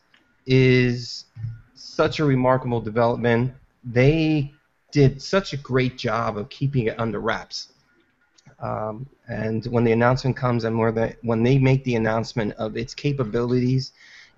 is 0.45 1.25
such 1.73 2.19
a 2.19 2.23
remarkable 2.23 2.81
development. 2.81 3.53
They 3.83 4.53
did 4.91 5.21
such 5.21 5.53
a 5.53 5.57
great 5.57 5.97
job 5.97 6.37
of 6.37 6.49
keeping 6.49 6.87
it 6.87 6.99
under 6.99 7.19
wraps. 7.19 7.69
Um, 8.59 9.07
and 9.27 9.65
when 9.65 9.83
the 9.83 9.91
announcement 9.91 10.37
comes, 10.37 10.65
and 10.65 10.77
when 10.77 11.43
they 11.43 11.57
make 11.57 11.83
the 11.83 11.95
announcement 11.95 12.53
of 12.53 12.77
its 12.77 12.93
capabilities 12.93 13.93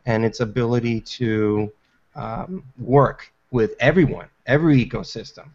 and 0.05 0.23
its 0.23 0.39
ability 0.39 1.01
to 1.01 1.71
um, 2.15 2.63
work 2.79 3.33
with 3.51 3.71
everyone, 3.79 4.27
every 4.45 4.83
ecosystem, 4.83 5.49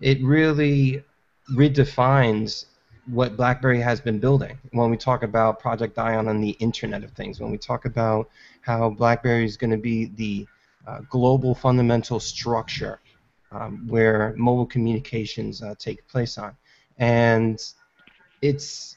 it 0.00 0.22
really 0.22 1.04
redefines 1.52 2.66
what 3.06 3.36
BlackBerry 3.36 3.80
has 3.80 4.00
been 4.00 4.18
building. 4.18 4.58
When 4.72 4.90
we 4.90 4.96
talk 4.96 5.22
about 5.22 5.60
Project 5.60 5.98
Ion 5.98 6.28
and 6.28 6.42
the 6.42 6.56
Internet 6.58 7.04
of 7.04 7.12
Things, 7.12 7.40
when 7.40 7.50
we 7.50 7.58
talk 7.58 7.84
about 7.84 8.28
how 8.62 8.90
BlackBerry 8.90 9.44
is 9.44 9.56
going 9.56 9.70
to 9.70 9.78
be 9.78 10.06
the 10.06 10.46
uh, 10.86 11.00
global 11.08 11.54
fundamental 11.54 12.20
structure 12.20 13.00
um, 13.52 13.86
where 13.88 14.34
mobile 14.36 14.66
communications 14.66 15.62
uh, 15.62 15.74
take 15.78 16.06
place 16.08 16.38
on, 16.38 16.56
and 16.98 17.60
it's 18.42 18.96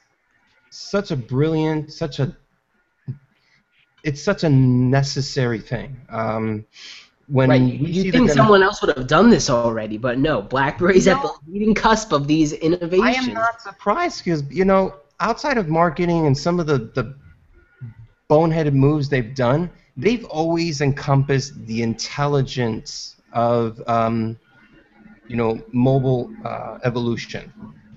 such 0.70 1.12
a 1.12 1.16
brilliant, 1.16 1.92
such 1.92 2.20
a 2.20 2.36
it's 4.04 4.22
such 4.22 4.44
a 4.44 4.50
necessary 4.50 5.60
thing. 5.60 6.00
Um, 6.10 6.66
when 7.28 7.50
right. 7.50 7.62
You 7.62 8.12
think 8.12 8.30
someone 8.30 8.62
else 8.62 8.82
would 8.82 8.98
have 8.98 9.08
done 9.08 9.30
this 9.30 9.50
already, 9.50 9.98
but 9.98 10.18
no. 10.20 10.42
BlackBerry's 10.42 11.08
at 11.08 11.22
the 11.22 11.32
leading 11.48 11.74
cusp 11.74 12.12
of 12.12 12.28
these 12.28 12.52
innovations. 12.54 13.06
I 13.06 13.14
am 13.14 13.34
not 13.34 13.62
surprised 13.62 14.26
because 14.26 14.44
you 14.50 14.66
know, 14.66 14.96
outside 15.22 15.58
of 15.58 15.70
marketing 15.70 16.28
and 16.28 16.38
some 16.38 16.60
of 16.60 16.68
the 16.68 16.78
the 16.94 17.16
boneheaded 18.30 18.74
moves 18.74 19.08
they've 19.08 19.34
done, 19.34 19.70
they've 19.96 20.26
always 20.26 20.82
encompassed 20.82 21.54
the 21.68 21.82
intelligence 21.84 23.16
of 23.34 23.82
um, 23.88 24.38
you 25.32 25.38
know 25.42 25.52
mobile 25.74 26.22
uh, 26.46 26.78
evolution. 26.84 27.54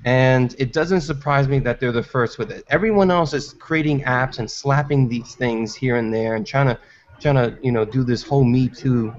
And 0.07 0.55
it 0.59 0.73
doesn't 0.73 1.01
surprise 1.03 1.49
me 1.49 1.59
that 1.61 1.81
they're 1.81 1.93
the 1.93 2.03
first 2.17 2.39
with 2.39 2.51
it. 2.51 2.65
Everyone 2.69 3.11
else 3.11 3.33
is 3.35 3.55
creating 3.55 4.03
apps 4.05 4.39
and 4.39 4.51
slapping 4.51 5.09
these 5.09 5.35
things 5.35 5.75
here 5.75 5.97
and 5.97 6.13
there 6.15 6.35
and 6.37 6.47
trying 6.47 6.69
to 6.69 6.79
trying 7.21 7.37
to 7.37 7.59
you 7.63 7.73
know 7.73 7.85
do 7.85 8.05
this 8.05 8.23
whole 8.23 8.45
Me 8.45 8.69
Too 8.69 9.15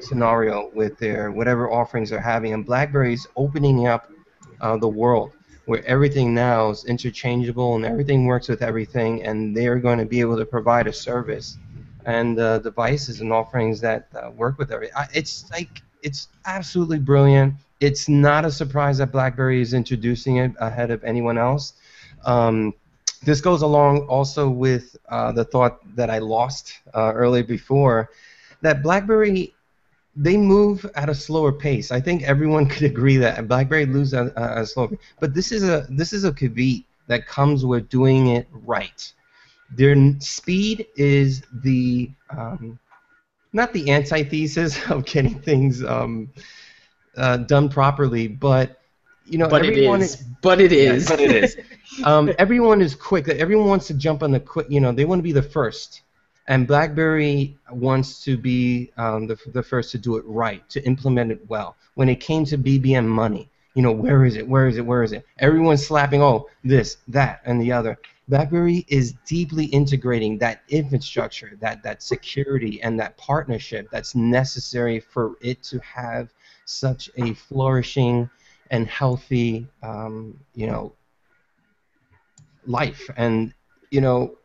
scenario 0.00 0.70
with 0.74 0.98
their 0.98 1.30
whatever 1.32 1.70
offerings 1.72 2.10
they're 2.10 2.20
having. 2.20 2.52
And 2.52 2.64
BlackBerry's 2.66 3.26
opening 3.36 3.86
up 3.86 4.08
uh, 4.60 4.76
the 4.76 4.88
world 4.88 5.32
where 5.66 5.84
everything 5.86 6.34
now 6.34 6.70
is 6.70 6.84
interchangeable 6.84 7.76
and 7.76 7.84
everything 7.84 8.26
works 8.26 8.48
with 8.48 8.62
everything, 8.62 9.22
and 9.24 9.56
they're 9.56 9.78
going 9.78 9.98
to 9.98 10.06
be 10.06 10.20
able 10.20 10.36
to 10.36 10.44
provide 10.46 10.86
a 10.88 10.92
service 10.92 11.58
and 12.04 12.38
uh, 12.38 12.58
devices 12.58 13.20
and 13.20 13.32
offerings 13.32 13.80
that 13.80 14.08
uh, 14.14 14.30
work 14.30 14.58
with 14.58 14.72
everything. 14.72 14.94
I- 14.96 15.08
It's 15.14 15.50
like 15.52 15.82
it's 16.02 16.28
absolutely 16.46 16.98
brilliant. 16.98 17.54
It's 17.80 18.08
not 18.08 18.44
a 18.44 18.50
surprise 18.50 18.98
that 18.98 19.12
BlackBerry 19.12 19.60
is 19.60 19.74
introducing 19.74 20.36
it 20.36 20.52
ahead 20.60 20.90
of 20.90 21.02
anyone 21.04 21.38
else. 21.38 21.74
Um, 22.24 22.74
this 23.24 23.40
goes 23.40 23.62
along 23.62 24.00
also 24.08 24.48
with 24.48 24.96
uh, 25.08 25.32
the 25.32 25.44
thought 25.44 25.80
that 25.96 26.10
I 26.10 26.18
lost 26.18 26.80
uh, 26.94 27.12
earlier 27.14 27.44
before 27.44 28.10
that 28.62 28.82
BlackBerry 28.82 29.54
they 30.14 30.36
move 30.36 30.84
at 30.94 31.08
a 31.08 31.14
slower 31.14 31.52
pace. 31.52 31.90
I 31.90 32.00
think 32.00 32.22
everyone 32.22 32.66
could 32.72 32.84
agree 32.84 33.16
that 33.16 33.48
BlackBerry 33.48 33.86
moves 33.86 34.12
at, 34.12 34.36
at 34.36 34.58
a 34.58 34.66
slower 34.66 34.88
pace. 34.88 34.98
But 35.20 35.34
this 35.34 35.52
is 35.52 35.64
a 35.64 35.86
this 35.88 36.12
is 36.12 36.24
a 36.24 36.32
caveat 36.32 36.84
that 37.08 37.26
comes 37.26 37.64
with 37.64 37.88
doing 37.88 38.28
it 38.28 38.46
right. 38.52 39.12
Their 39.74 39.96
speed 40.20 40.86
is 40.96 41.42
the 41.62 42.10
um, 42.30 42.78
not 43.52 43.72
the 43.72 43.90
antithesis 43.90 44.78
of 44.90 45.04
getting 45.04 45.40
things 45.40 45.84
um, 45.84 46.30
uh, 47.16 47.38
done 47.38 47.68
properly, 47.68 48.28
but 48.28 48.80
you 49.24 49.38
know 49.38 49.48
But 49.48 49.64
it 49.64 49.70
everyone 49.70 50.02
is. 50.02 50.16
But 50.42 50.60
it 50.60 50.72
Yeah, 51.08 51.16
but 51.16 51.20
it 51.20 51.44
is. 51.44 51.56
um, 52.04 52.32
everyone 52.38 52.80
is 52.80 52.94
quick. 52.94 53.28
Everyone 53.28 53.68
wants 53.68 53.86
to 53.88 53.94
jump 53.94 54.22
on 54.22 54.32
the 54.32 54.40
quick. 54.40 54.66
You 54.68 54.80
know, 54.80 54.92
they 54.92 55.04
want 55.04 55.18
to 55.20 55.24
be 55.24 55.32
the 55.32 55.42
first. 55.42 56.02
And 56.48 56.66
BlackBerry 56.66 57.56
wants 57.70 58.24
to 58.24 58.36
be 58.36 58.90
um, 58.96 59.28
the, 59.28 59.38
the 59.52 59.62
first 59.62 59.92
to 59.92 59.98
do 59.98 60.16
it 60.16 60.24
right, 60.26 60.68
to 60.70 60.84
implement 60.84 61.30
it 61.30 61.40
well. 61.48 61.76
When 61.94 62.08
it 62.08 62.16
came 62.16 62.44
to 62.46 62.58
BBM 62.58 63.06
money, 63.06 63.48
you 63.74 63.82
know, 63.82 63.92
where 63.92 64.24
is 64.24 64.36
it? 64.36 64.46
Where 64.46 64.66
is 64.66 64.76
it? 64.76 64.84
Where 64.84 65.04
is 65.04 65.12
it? 65.12 65.24
Everyone's 65.38 65.86
slapping, 65.86 66.20
oh, 66.20 66.48
this, 66.64 66.96
that, 67.08 67.42
and 67.44 67.60
the 67.60 67.70
other. 67.70 67.96
BlackBerry 68.28 68.84
is 68.88 69.14
deeply 69.26 69.66
integrating 69.66 70.38
that 70.38 70.62
infrastructure, 70.68 71.58
that, 71.60 71.82
that 71.82 72.02
security, 72.02 72.80
and 72.82 72.98
that 73.00 73.16
partnership 73.16 73.88
that's 73.90 74.14
necessary 74.14 75.00
for 75.00 75.36
it 75.40 75.62
to 75.64 75.78
have 75.80 76.32
such 76.64 77.10
a 77.16 77.34
flourishing 77.34 78.30
and 78.70 78.86
healthy, 78.86 79.66
um, 79.82 80.38
you 80.54 80.66
know, 80.66 80.94
life. 82.66 83.10
And 83.16 83.52
you 83.90 84.00
know, 84.00 84.38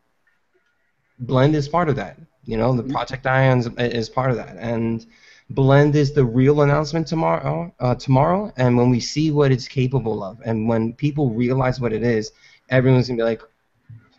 Blend 1.19 1.55
is 1.55 1.67
part 1.69 1.89
of 1.89 1.95
that. 1.95 2.17
You 2.45 2.57
know, 2.57 2.75
the 2.75 2.83
Project 2.83 3.25
Ions 3.25 3.67
is 3.77 4.09
part 4.09 4.31
of 4.31 4.37
that, 4.37 4.55
and 4.57 5.05
Blend 5.49 5.95
is 5.95 6.13
the 6.13 6.25
real 6.25 6.61
announcement 6.61 7.07
tomorrow. 7.07 7.73
Uh, 7.79 7.95
tomorrow, 7.95 8.51
and 8.57 8.77
when 8.77 8.89
we 8.89 8.99
see 8.99 9.31
what 9.31 9.51
it's 9.51 9.67
capable 9.67 10.23
of, 10.23 10.39
and 10.45 10.67
when 10.67 10.93
people 10.93 11.29
realize 11.29 11.79
what 11.79 11.93
it 11.93 12.03
is, 12.03 12.31
everyone's 12.69 13.07
gonna 13.07 13.17
be 13.17 13.23
like, 13.23 13.41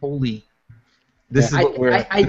"Holy, 0.01 0.45
this 1.31 1.53
I, 1.53 1.61
is 1.61 1.65
what 1.65 1.79
we're." 1.79 1.93
I, 1.93 2.07
I, 2.11 2.27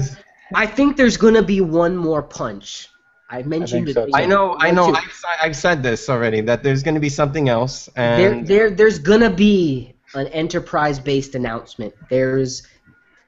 I 0.56 0.66
think 0.66 0.98
there's 0.98 1.18
gonna 1.18 1.44
be 1.44 1.62
one 1.62 1.96
more 1.96 2.22
punch. 2.22 2.90
I 3.30 3.44
mentioned 3.44 3.86
think 3.86 3.96
so, 3.96 4.04
it. 4.04 4.08
too. 4.08 4.12
I 4.16 4.26
know, 4.26 4.56
I 4.60 4.72
know. 4.72 4.94
I've, 4.94 5.24
I've 5.42 5.56
said 5.56 5.84
this 5.84 6.10
already 6.10 6.42
that 6.42 6.64
there's 6.64 6.82
going 6.82 6.96
to 6.96 7.00
be 7.00 7.10
something 7.10 7.48
else, 7.48 7.88
there, 7.96 8.32
and 8.32 8.48
there, 8.48 8.72
there's 8.72 8.98
gonna 8.98 9.30
be 9.30 9.94
an 10.16 10.28
enterprise-based 10.28 11.36
announcement. 11.36 11.94
There's, 12.10 12.64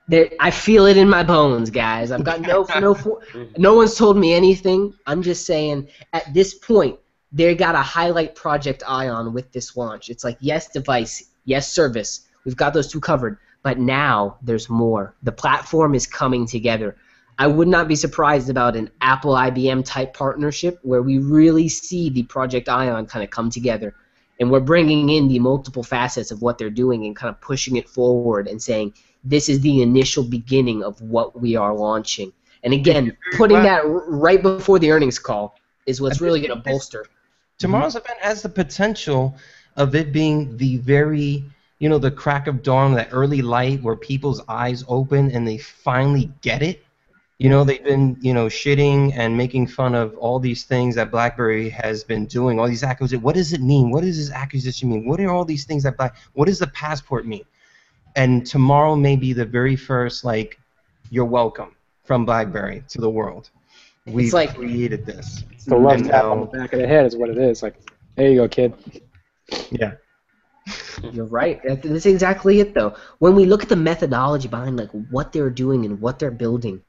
there, 0.08 0.30
I 0.40 0.50
feel 0.50 0.88
it 0.88 0.98
in 0.98 1.08
my 1.08 1.22
bones, 1.22 1.70
guys. 1.70 2.12
I've 2.12 2.24
got 2.24 2.42
no, 2.42 2.66
no, 2.80 3.22
no 3.58 3.76
one's 3.76 3.96
told 3.96 4.18
me 4.18 4.34
anything. 4.34 4.94
I'm 5.06 5.22
just 5.22 5.46
saying, 5.46 5.88
at 6.14 6.34
this 6.34 6.56
point, 6.56 6.98
they 7.32 7.54
got 7.54 7.74
to 7.74 7.82
highlight 7.82 8.36
Project 8.36 8.84
Ion 8.88 9.34
with 9.34 9.52
this 9.52 9.78
launch. 9.78 10.10
It's 10.10 10.24
like 10.24 10.38
yes, 10.40 10.70
device, 10.70 11.30
yes, 11.46 11.72
service. 11.72 12.28
We've 12.44 12.56
got 12.56 12.74
those 12.74 12.92
two 12.92 13.00
covered, 13.00 13.38
but 13.64 13.80
now 13.80 14.38
there's 14.42 14.70
more. 14.70 15.16
The 15.24 15.32
platform 15.32 15.96
is 15.96 16.08
coming 16.08 16.48
together. 16.48 16.96
I 17.38 17.48
would 17.48 17.68
not 17.68 17.88
be 17.88 17.96
surprised 17.96 18.50
about 18.50 18.76
an 18.76 18.90
Apple 19.02 19.34
IBM 19.34 19.86
type 19.86 20.14
partnership 20.14 20.80
where 20.84 21.02
we 21.02 21.18
really 21.18 21.70
see 21.70 22.10
the 22.10 22.24
Project 22.24 22.70
Ion 22.70 23.06
kind 23.06 23.24
of 23.24 23.30
come 23.30 23.50
together 23.50 23.96
and 24.42 24.50
we're 24.50 24.60
bringing 24.60 25.10
in 25.10 25.28
the 25.28 25.38
multiple 25.38 25.84
facets 25.84 26.32
of 26.32 26.42
what 26.42 26.58
they're 26.58 26.72
doing 26.72 27.06
and 27.06 27.16
kind 27.16 27.30
of 27.30 27.40
pushing 27.42 27.76
it 27.76 27.88
forward 27.88 28.48
and 28.48 28.62
saying 28.62 28.92
this 29.24 29.50
is 29.50 29.62
the 29.62 29.84
initial 29.84 30.24
beginning 30.24 30.84
of 30.84 31.00
what 31.00 31.40
we 31.40 31.56
are 31.56 31.76
launching. 31.76 32.34
And 32.64 32.74
again, 32.74 33.16
putting 33.38 33.62
that 33.62 33.84
right 33.86 34.42
before 34.42 34.80
the 34.80 34.92
earnings 34.92 35.20
call 35.20 35.56
is 35.86 36.02
what's 36.02 36.22
really 36.22 36.42
going 36.42 36.58
to 36.58 36.64
bolster. 36.64 37.06
tomorrow's 37.60 37.94
mm-hmm. 37.94 38.06
event 38.06 38.20
has 38.22 38.42
the 38.42 38.50
potential 38.50 39.36
of 39.78 39.94
it 39.94 40.12
being 40.12 40.58
the 40.58 40.78
very, 40.78 41.44
you 41.82 41.90
know, 41.90 41.98
the 41.98 42.12
crack 42.12 42.46
of 42.46 42.62
dawn, 42.62 42.94
that 42.94 43.10
early 43.12 43.42
light 43.42 43.82
where 43.82 43.96
people's 43.96 44.40
eyes 44.48 44.86
open 44.88 45.32
and 45.32 45.48
they 45.48 45.58
finally 45.58 46.32
get 46.44 46.62
it. 46.62 46.86
You 47.40 47.50
know, 47.50 47.64
they've 47.64 47.84
been, 47.84 48.18
you 48.22 48.36
know, 48.36 48.46
shitting 48.46 49.14
and 49.16 49.36
making 49.36 49.66
fun 49.66 49.96
of 49.96 50.16
all 50.18 50.38
these 50.40 50.64
things 50.64 50.94
that 50.94 51.10
BlackBerry 51.10 51.70
has 51.70 52.04
been 52.04 52.28
doing, 52.28 52.60
all 52.60 52.68
these 52.68 52.84
acquisitions. 52.84 53.24
What 53.24 53.34
does 53.34 53.52
it 53.52 53.62
mean? 53.62 53.90
What 53.90 54.04
does 54.04 54.16
this 54.16 54.30
acquisition 54.30 54.92
mean? 54.92 55.08
What 55.08 55.20
are 55.20 55.32
all 55.32 55.44
these 55.44 55.66
things 55.66 55.82
that 55.82 55.98
Black? 55.98 56.16
What 56.34 56.46
does 56.46 56.60
the 56.60 56.68
passport 56.68 57.26
mean? 57.26 57.46
And 58.16 58.46
tomorrow 58.46 58.96
may 58.96 59.16
be 59.16 59.34
the 59.34 59.46
very 59.46 59.76
first, 59.76 60.24
like, 60.24 60.60
you're 61.10 61.26
welcome 61.26 61.76
from 62.04 62.26
BlackBerry 62.26 62.84
to 62.90 63.02
the 63.02 63.10
world. 63.10 63.50
We've 64.06 64.32
like- 64.32 64.54
created 64.54 65.04
this. 65.04 65.44
It's 65.52 65.66
the 65.66 65.78
love 65.78 65.94
And 65.94 66.06
tap 66.06 66.26
on 66.26 66.42
the 66.42 66.46
back 66.46 66.74
of 66.74 66.80
the 66.80 66.88
head 66.88 67.08
is 67.08 67.16
what 67.16 67.32
it 67.32 67.40
is. 67.40 67.64
Like, 67.64 67.74
there 68.18 68.30
you 68.30 68.36
go, 68.36 68.48
kid. 68.48 68.76
Yeah. 69.72 69.94
You're 71.12 71.26
right. 71.26 71.62
That's 71.64 72.06
exactly 72.06 72.60
it, 72.60 72.74
though. 72.74 72.96
When 73.20 73.36
we 73.36 73.46
look 73.46 73.64
at 73.64 73.70
the 73.70 73.76
methodology 73.76 74.48
behind 74.48 74.78
like 74.78 74.92
what 75.10 75.32
they're 75.34 75.50
doing 75.50 75.86
and 75.86 76.00
what 76.00 76.20
they're 76.20 76.32
building, 76.32 76.82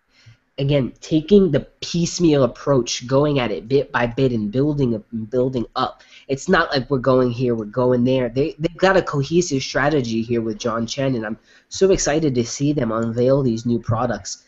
again, 0.59 0.93
taking 1.01 1.51
the 1.51 1.61
piecemeal 1.81 2.45
approach, 2.45 3.07
going 3.07 3.39
at 3.39 3.51
it 3.51 3.69
bit 3.69 3.91
by 3.91 4.07
bit 4.07 4.33
and 4.33 4.53
building 4.53 4.95
up 4.95 5.05
and 5.13 5.29
building 5.29 5.67
up. 5.77 6.03
It's 6.29 6.49
not 6.49 6.71
like 6.71 6.91
we're 6.91 6.99
going 6.99 7.31
here, 7.31 7.55
we're 7.55 7.65
going 7.65 8.05
there. 8.05 8.29
They 8.29 8.55
they've 8.59 8.77
got 8.77 8.97
a 8.97 9.03
cohesive 9.03 9.63
strategy 9.63 10.23
here 10.23 10.41
with 10.41 10.59
John 10.59 10.87
Chen, 10.87 11.15
and 11.15 11.25
I'm 11.25 11.39
so 11.69 11.91
excited 11.91 12.35
to 12.35 12.45
see 12.45 12.73
them 12.73 12.93
unveil 12.93 13.43
these 13.43 13.67
new 13.67 13.79
products. 13.79 14.45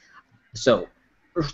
So, 0.55 0.89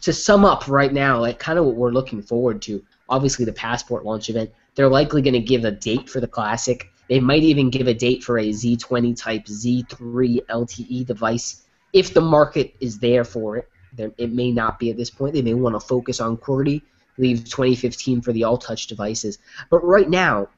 to 0.02 0.12
sum 0.12 0.44
up 0.44 0.68
right 0.68 0.92
now, 0.92 1.20
like 1.20 1.38
kind 1.38 1.59
of 1.59 1.64
what 1.64 1.76
we're 1.76 1.92
looking 1.92 2.22
forward 2.22 2.60
to. 2.62 2.84
Obviously, 3.09 3.44
the 3.44 3.52
passport 3.52 4.05
launch 4.05 4.28
event. 4.30 4.51
They're 4.76 4.88
likely 4.88 5.20
going 5.20 5.34
to 5.34 5.40
give 5.40 5.64
a 5.64 5.72
date 5.72 6.09
for 6.09 6.20
the 6.20 6.28
classic. 6.28 6.90
They 7.11 7.19
might 7.19 7.43
even 7.43 7.70
give 7.70 7.89
a 7.89 7.93
date 7.93 8.23
for 8.23 8.39
a 8.39 8.51
Z20 8.51 9.16
type 9.16 9.47
Z3 9.47 10.47
LTE 10.47 11.05
device 11.05 11.65
if 11.93 12.15
the 12.15 12.20
market 12.20 12.77
is 12.78 13.01
there 13.01 13.24
for 13.24 13.57
it. 13.57 13.69
There, 13.93 14.12
it 14.16 14.32
may 14.32 14.53
not 14.53 14.78
be 14.78 14.91
at 14.91 14.97
this 14.97 15.11
point. 15.11 15.35
They 15.35 15.43
may 15.43 15.55
want 15.55 15.74
to 15.74 15.81
focus 15.81 16.20
on 16.20 16.37
QWERTY, 16.37 16.82
leave 17.19 17.45
2015 17.45 18.20
for 18.20 18.32
the 18.32 18.45
all-touch 18.45 18.87
devices. 18.87 19.39
But 19.70 19.81
right 19.81 20.09
now, 20.09 20.51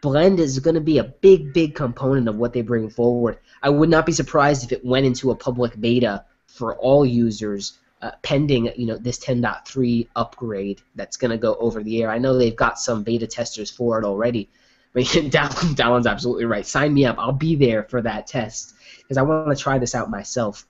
Blend 0.00 0.40
is 0.40 0.58
going 0.58 0.76
to 0.76 0.80
be 0.80 0.96
a 0.96 1.04
big, 1.04 1.52
big 1.52 1.74
component 1.74 2.28
of 2.28 2.36
what 2.36 2.54
they 2.54 2.62
bring 2.62 2.88
forward. 2.88 3.38
I 3.62 3.68
would 3.68 3.90
not 3.90 4.06
be 4.06 4.12
surprised 4.12 4.64
if 4.64 4.72
it 4.72 4.82
went 4.82 5.04
into 5.04 5.32
a 5.32 5.36
public 5.36 5.78
beta 5.78 6.24
for 6.46 6.76
all 6.76 7.04
users, 7.04 7.78
uh, 8.00 8.12
pending 8.22 8.72
you 8.74 8.86
know 8.86 8.96
this 8.96 9.18
10.3 9.18 10.08
upgrade 10.16 10.80
that's 10.94 11.18
going 11.18 11.30
to 11.30 11.36
go 11.36 11.56
over 11.56 11.82
the 11.82 12.02
air. 12.02 12.10
I 12.10 12.16
know 12.16 12.38
they've 12.38 12.56
got 12.56 12.78
some 12.78 13.02
beta 13.02 13.26
testers 13.26 13.70
for 13.70 13.98
it 13.98 14.06
already. 14.06 14.48
Mean, 14.94 15.06
Dallin, 15.06 15.74
Dallin's 15.74 16.06
absolutely 16.06 16.46
right. 16.46 16.66
Sign 16.66 16.92
me 16.92 17.04
up. 17.04 17.16
I'll 17.18 17.32
be 17.32 17.54
there 17.54 17.84
for 17.84 18.02
that 18.02 18.26
test 18.26 18.74
because 18.98 19.16
I 19.16 19.22
want 19.22 19.56
to 19.56 19.62
try 19.62 19.78
this 19.78 19.94
out 19.94 20.10
myself. 20.10 20.66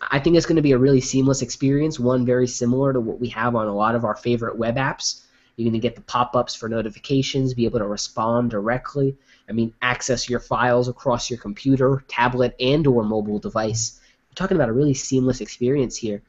I 0.00 0.18
think 0.18 0.36
it's 0.36 0.46
going 0.46 0.56
to 0.56 0.62
be 0.62 0.72
a 0.72 0.78
really 0.78 1.00
seamless 1.00 1.42
experience, 1.42 1.98
one 1.98 2.26
very 2.26 2.46
similar 2.46 2.92
to 2.92 3.00
what 3.00 3.18
we 3.18 3.28
have 3.30 3.56
on 3.56 3.66
a 3.66 3.74
lot 3.74 3.94
of 3.94 4.04
our 4.04 4.14
favorite 4.14 4.56
web 4.58 4.76
apps. 4.76 5.22
You're 5.56 5.64
going 5.64 5.80
to 5.80 5.86
get 5.86 5.96
the 5.96 6.02
pop-ups 6.02 6.54
for 6.54 6.68
notifications, 6.68 7.54
be 7.54 7.64
able 7.64 7.78
to 7.78 7.86
respond 7.86 8.50
directly. 8.50 9.16
I 9.48 9.52
mean, 9.52 9.72
access 9.80 10.28
your 10.28 10.40
files 10.40 10.88
across 10.88 11.30
your 11.30 11.38
computer, 11.38 12.04
tablet, 12.08 12.54
and 12.60 12.86
or 12.86 13.04
mobile 13.04 13.38
device. 13.38 13.98
We're 14.28 14.34
talking 14.34 14.56
about 14.56 14.68
a 14.68 14.74
really 14.74 14.94
seamless 14.94 15.40
experience 15.40 15.96
here. 15.96 16.22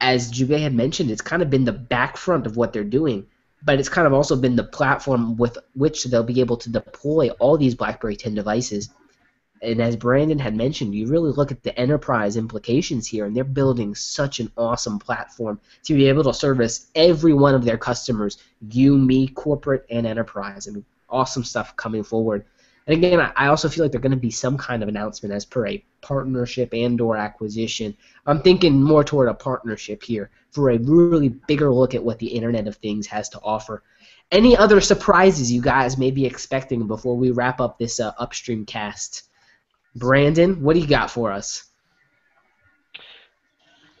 As 0.00 0.32
Jubei 0.32 0.60
had 0.60 0.74
mentioned, 0.74 1.10
it's 1.10 1.22
kind 1.22 1.40
of 1.40 1.50
been 1.50 1.64
the 1.64 1.72
back 1.72 2.16
front 2.16 2.46
of 2.46 2.56
what 2.56 2.72
they're 2.72 2.84
doing, 2.84 3.26
but 3.66 3.80
it's 3.80 3.88
kind 3.88 4.06
of 4.06 4.12
also 4.12 4.36
been 4.36 4.54
the 4.54 4.64
platform 4.64 5.36
with 5.36 5.58
which 5.74 6.04
they'll 6.04 6.22
be 6.22 6.40
able 6.40 6.56
to 6.56 6.70
deploy 6.70 7.28
all 7.40 7.58
these 7.58 7.74
BlackBerry 7.74 8.16
10 8.16 8.32
devices. 8.32 8.90
And 9.60 9.82
as 9.82 9.96
Brandon 9.96 10.38
had 10.38 10.54
mentioned, 10.54 10.94
you 10.94 11.06
really 11.08 11.32
look 11.32 11.50
at 11.50 11.64
the 11.64 11.78
enterprise 11.78 12.36
implications 12.36 13.08
here, 13.08 13.26
and 13.26 13.36
they're 13.36 13.42
building 13.42 13.94
such 13.94 14.38
an 14.38 14.52
awesome 14.56 15.00
platform 15.00 15.58
to 15.82 15.94
be 15.94 16.08
able 16.08 16.22
to 16.24 16.32
service 16.32 16.86
every 16.94 17.34
one 17.34 17.54
of 17.56 17.64
their 17.64 17.78
customers, 17.78 18.38
you, 18.70 18.96
me, 18.96 19.26
corporate, 19.28 19.84
and 19.90 20.06
enterprise. 20.06 20.68
I 20.68 20.72
mean, 20.72 20.84
awesome 21.10 21.42
stuff 21.42 21.74
coming 21.76 22.04
forward. 22.04 22.44
And 22.86 22.96
again, 22.96 23.20
I- 23.20 23.48
also 23.48 23.68
feel 23.68 23.84
like 23.84 23.92
there's 23.92 24.02
going 24.02 24.12
to 24.12 24.16
be 24.16 24.30
some 24.30 24.56
kind 24.56 24.82
of 24.82 24.88
announcement 24.88 25.34
as 25.34 25.44
per 25.44 25.66
a 25.66 25.84
partnership 26.02 26.72
and/or 26.72 27.16
acquisition. 27.16 27.96
I'm 28.26 28.40
thinking 28.42 28.80
more 28.80 29.02
toward 29.02 29.28
a 29.28 29.34
partnership 29.34 30.02
here 30.02 30.30
for 30.52 30.70
a 30.70 30.78
really 30.78 31.30
bigger 31.48 31.72
look 31.72 31.94
at 31.94 32.04
what 32.04 32.18
the 32.18 32.28
Internet 32.28 32.68
of 32.68 32.76
Things 32.76 33.06
has 33.08 33.28
to 33.30 33.40
offer. 33.42 33.82
Any 34.30 34.56
other 34.56 34.80
surprises 34.80 35.52
you 35.52 35.60
guys 35.60 35.98
may 35.98 36.10
be 36.10 36.26
expecting 36.26 36.86
before 36.86 37.16
we 37.16 37.30
wrap 37.30 37.60
up 37.60 37.78
this 37.78 38.00
uh, 38.00 38.12
upstream 38.18 38.64
cast? 38.64 39.24
Brandon, 39.94 40.62
what 40.62 40.74
do 40.74 40.80
you 40.80 40.86
got 40.86 41.10
for 41.10 41.32
us? 41.32 41.64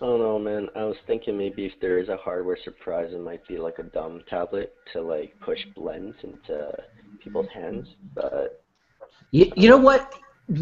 I 0.00 0.04
don't 0.04 0.20
know, 0.20 0.38
man. 0.38 0.68
I 0.76 0.84
was 0.84 0.96
thinking 1.06 1.38
maybe 1.38 1.64
if 1.64 1.72
there 1.80 1.98
is 1.98 2.08
a 2.08 2.18
hardware 2.18 2.58
surprise, 2.62 3.12
it 3.12 3.20
might 3.20 3.46
be 3.48 3.56
like 3.56 3.78
a 3.78 3.84
dumb 3.84 4.22
tablet 4.28 4.74
to 4.92 5.00
like 5.00 5.34
push 5.40 5.60
blends 5.74 6.16
into 6.22 6.70
people's 7.24 7.48
hands. 7.54 7.88
But 8.14 8.62
You, 9.30 9.52
you 9.56 9.68
know 9.68 9.76
what? 9.76 10.14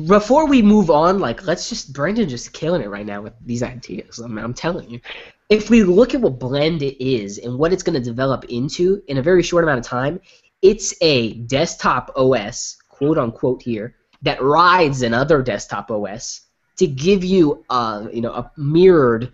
Before 0.06 0.46
we 0.46 0.62
move 0.62 0.90
on, 0.90 1.18
like 1.18 1.46
let's 1.46 1.68
just 1.68 1.92
Brandon 1.92 2.28
just 2.28 2.52
killing 2.52 2.80
it 2.80 2.88
right 2.88 3.04
now 3.04 3.20
with 3.20 3.34
these 3.44 3.62
ideas. 3.62 4.20
I 4.20 4.26
mean, 4.26 4.42
I'm 4.42 4.54
telling 4.54 4.88
you, 4.88 5.00
if 5.50 5.68
we 5.68 5.82
look 5.82 6.14
at 6.14 6.20
what 6.20 6.38
Blend 6.38 6.82
is 6.82 7.38
and 7.38 7.58
what 7.58 7.72
it's 7.72 7.82
going 7.82 7.94
to 7.94 8.04
develop 8.04 8.44
into 8.44 9.02
in 9.08 9.18
a 9.18 9.22
very 9.22 9.42
short 9.42 9.64
amount 9.64 9.80
of 9.80 9.86
time, 9.86 10.20
it's 10.62 10.94
a 11.02 11.34
desktop 11.34 12.10
OS, 12.16 12.78
quote 12.88 13.18
unquote 13.18 13.62
here, 13.62 13.94
that 14.22 14.42
rides 14.42 15.02
another 15.02 15.42
desktop 15.42 15.90
OS 15.90 16.40
to 16.76 16.86
give 16.86 17.22
you, 17.22 17.64
uh, 17.68 18.06
you 18.10 18.22
know, 18.22 18.32
a 18.32 18.50
mirrored 18.56 19.30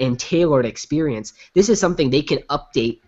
and 0.00 0.18
tailored 0.18 0.64
experience. 0.64 1.34
This 1.54 1.68
is 1.68 1.78
something 1.78 2.08
they 2.08 2.22
can 2.22 2.38
update 2.48 3.00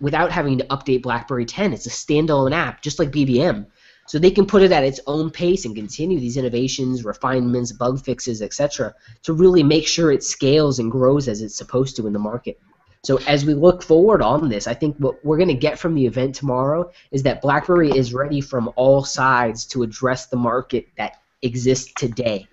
without 0.00 0.32
having 0.32 0.58
to 0.58 0.64
update 0.64 1.02
BlackBerry 1.02 1.44
10. 1.44 1.74
It's 1.74 1.86
a 1.86 1.90
standalone 1.90 2.52
app, 2.52 2.82
just 2.82 2.98
like 2.98 3.12
BBM. 3.12 3.66
So 4.12 4.18
they 4.18 4.30
can 4.30 4.44
put 4.44 4.60
it 4.60 4.72
at 4.72 4.84
its 4.84 5.00
own 5.06 5.30
pace 5.30 5.64
and 5.64 5.74
continue 5.74 6.20
these 6.20 6.36
innovations, 6.36 7.02
refinements, 7.02 7.72
bug 7.72 7.98
fixes, 7.98 8.42
etc., 8.42 8.94
to 9.22 9.32
really 9.32 9.62
make 9.62 9.88
sure 9.88 10.12
it 10.12 10.22
scales 10.22 10.78
and 10.78 10.92
grows 10.92 11.28
as 11.28 11.40
it's 11.40 11.56
supposed 11.56 11.96
to 11.96 12.06
in 12.06 12.12
the 12.12 12.18
market. 12.18 12.60
So 13.04 13.16
as 13.26 13.46
we 13.46 13.54
look 13.54 13.82
forward 13.82 14.20
on 14.20 14.50
this, 14.50 14.66
I 14.66 14.74
think 14.74 14.98
what 14.98 15.24
we're 15.24 15.38
going 15.38 15.48
to 15.48 15.54
get 15.54 15.78
from 15.78 15.94
the 15.94 16.04
event 16.04 16.34
tomorrow 16.34 16.92
is 17.10 17.22
that 17.22 17.40
BlackBerry 17.40 17.88
is 17.90 18.12
ready 18.12 18.42
from 18.42 18.70
all 18.76 19.02
sides 19.02 19.64
to 19.68 19.82
address 19.82 20.26
the 20.26 20.36
market 20.36 20.88
that 20.98 21.22
exists 21.40 21.90
today. 21.96 22.46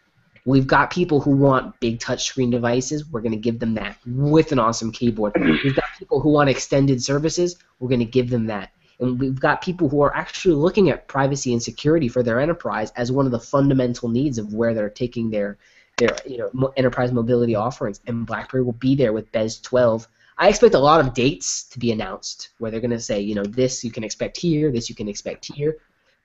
We've 0.45 0.65
got 0.65 0.91
people 0.91 1.19
who 1.19 1.31
want 1.31 1.77
big 1.81 1.99
touchscreen 1.99 2.51
devices. 2.51 3.05
We're 3.05 3.19
going 3.19 3.33
to 3.33 3.37
give 3.37 3.59
them 3.59 3.73
that 3.73 3.97
with 4.05 4.53
an 4.53 4.59
awesome 4.59 4.93
keyboard. 4.93 5.33
We've 5.37 5.75
got 5.75 5.89
people 5.97 6.21
who 6.21 6.29
want 6.29 6.49
extended 6.49 7.03
services. 7.03 7.57
We're 7.79 7.89
going 7.89 7.99
to 7.99 8.05
give 8.05 8.29
them 8.29 8.47
that. 8.47 8.71
And 8.99 9.19
we've 9.19 9.39
got 9.39 9.61
people 9.61 9.87
who 9.87 10.01
are 10.01 10.15
actually 10.15 10.55
looking 10.55 10.89
at 10.89 11.07
privacy 11.07 11.53
and 11.53 11.61
security 11.61 12.07
for 12.07 12.23
their 12.23 12.39
enterprise 12.39 12.91
as 12.95 13.11
one 13.11 13.25
of 13.25 13.31
the 13.31 13.39
fundamental 13.39 14.09
needs 14.09 14.37
of 14.37 14.53
where 14.53 14.73
they're 14.73 14.89
taking 14.89 15.29
their 15.29 15.57
their 15.97 16.15
you 16.25 16.37
know 16.37 16.73
enterprise 16.77 17.11
mobility 17.11 17.55
offerings. 17.55 18.01
And 18.07 18.25
BlackBerry 18.25 18.63
will 18.63 18.73
be 18.73 18.95
there 18.95 19.13
with 19.13 19.31
BES 19.31 19.59
12. 19.61 20.07
I 20.37 20.47
expect 20.49 20.73
a 20.73 20.79
lot 20.79 21.01
of 21.01 21.13
dates 21.13 21.63
to 21.69 21.79
be 21.79 21.91
announced 21.91 22.49
where 22.59 22.71
they're 22.71 22.79
going 22.79 22.91
to 22.91 22.99
say, 22.99 23.19
you 23.19 23.35
know, 23.35 23.43
this 23.43 23.83
you 23.83 23.91
can 23.91 24.03
expect 24.03 24.37
here, 24.37 24.71
this 24.71 24.89
you 24.89 24.95
can 24.95 25.09
expect 25.09 25.45
here. 25.53 25.77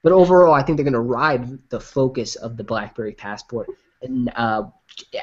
But 0.03 0.13
overall, 0.13 0.55
I 0.55 0.63
think 0.63 0.77
they're 0.77 0.85
going 0.85 0.93
to 0.93 1.01
ride 1.01 1.59
the 1.71 1.81
focus 1.81 2.37
of 2.37 2.57
the 2.57 2.65
BlackBerry 2.65 3.13
Passport 3.13 3.69
and 4.05 4.31
uh, 4.37 4.65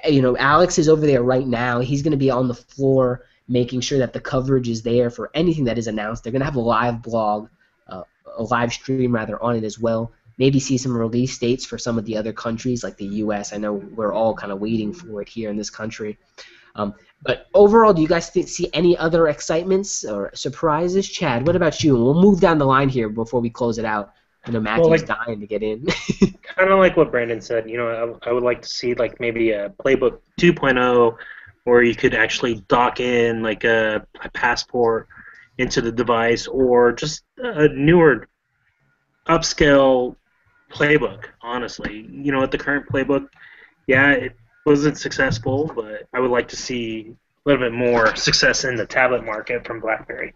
you 0.08 0.22
know, 0.22 0.36
Alex 0.38 0.78
is 0.78 0.90
over 0.90 1.06
there 1.06 1.24
right 1.24 1.48
now. 1.48 1.80
He's 1.80 2.02
going 2.02 2.12
to 2.12 2.18
be 2.18 2.30
on 2.30 2.48
the 2.48 2.56
floor 2.56 3.26
making 3.52 3.82
sure 3.82 4.00
that 4.00 4.14
the 4.14 4.20
coverage 4.20 4.70
is 4.70 4.82
there 4.82 5.10
for 5.10 5.30
anything 5.34 5.66
that 5.66 5.78
is 5.78 5.88
announced. 5.88 6.24
They're 6.24 6.32
going 6.32 6.40
to 6.40 6.46
have 6.46 6.56
a 6.56 6.62
live 6.62 7.02
blog, 7.02 7.50
uh, 7.88 8.04
a 8.38 8.44
live 8.44 8.72
stream 8.72 9.14
rather, 9.14 9.42
on 9.44 9.58
it 9.58 9.66
as 9.66 9.78
well. 9.78 10.14
Maybe 10.38 10.60
see 10.60 10.78
some 10.78 10.98
release 10.98 11.38
dates 11.38 11.66
for 11.66 11.78
some 11.78 11.98
of 11.98 12.06
the 12.06 12.16
other 12.16 12.32
countries 12.32 12.84
like 12.84 12.96
the 12.96 13.06
U.S. 13.06 13.52
I 13.52 13.58
know 13.58 13.74
we're 13.74 14.14
all 14.14 14.34
kind 14.34 14.54
of 14.54 14.60
waiting 14.60 14.94
for 14.94 15.22
it 15.22 15.28
here 15.28 15.50
in 15.50 15.58
this 15.58 15.70
country. 15.70 16.18
Um, 16.76 16.96
but 17.24 17.48
overall, 17.54 17.94
do 17.94 18.02
you 18.02 18.08
guys 18.08 18.30
th- 18.30 18.48
see 18.48 18.70
any 18.74 18.98
other 18.98 19.28
excitements 19.28 20.06
or 20.06 20.32
surprises? 20.34 21.08
Chad, 21.10 21.46
what 21.46 21.58
about 21.58 21.84
you? 21.84 21.94
We'll 21.96 22.22
move 22.22 22.40
down 22.40 22.58
the 22.58 22.66
line 22.66 22.88
here 22.88 23.10
before 23.10 23.42
we 23.42 23.50
close 23.50 23.78
it 23.78 23.86
out. 23.86 24.14
I 24.46 24.52
know 24.52 24.62
Matthew's 24.62 24.88
like- 24.88 25.06
dying 25.08 25.42
to 25.42 25.46
get 25.46 25.62
in. 25.62 25.86
kind 26.56 26.72
of 26.72 26.80
like 26.80 26.98
what 26.98 27.12
Brandon 27.12 27.42
said. 27.42 27.70
You 27.70 27.78
know, 27.78 28.18
I, 28.24 28.30
I 28.30 28.32
would 28.32 28.44
like 28.44 28.62
to 28.62 28.70
see 28.70 28.94
like 28.96 29.20
maybe 29.20 29.52
a 29.52 29.70
playbook 29.70 30.20
2.0, 30.40 31.18
where 31.64 31.84
you 31.84 31.96
could 31.96 32.14
actually 32.14 32.56
dock 32.68 33.00
in 33.00 33.44
like 33.44 33.64
a, 33.64 34.06
a 34.24 34.30
passport 34.32 35.08
into 35.58 35.82
the 35.82 35.92
device, 35.92 36.48
or 36.48 36.92
just 36.92 37.24
a 37.38 37.68
newer 37.70 38.28
upscale 39.28 40.16
playbook. 40.72 41.26
Honestly, 41.42 42.08
you 42.12 42.32
know, 42.32 42.42
at 42.42 42.52
the 42.52 42.58
current 42.58 42.88
playbook, 42.92 43.28
yeah, 43.88 44.12
it 44.12 44.36
wasn't 44.66 44.98
successful, 44.98 45.72
but 45.76 46.08
I 46.14 46.20
would 46.20 46.32
like 46.32 46.48
to 46.50 46.56
see 46.56 47.14
a 47.46 47.50
little 47.50 47.64
bit 47.64 47.74
more 47.74 48.16
success 48.16 48.64
in 48.64 48.76
the 48.76 48.86
tablet 48.86 49.24
market 49.24 49.66
from 49.66 49.80
BlackBerry. 49.80 50.34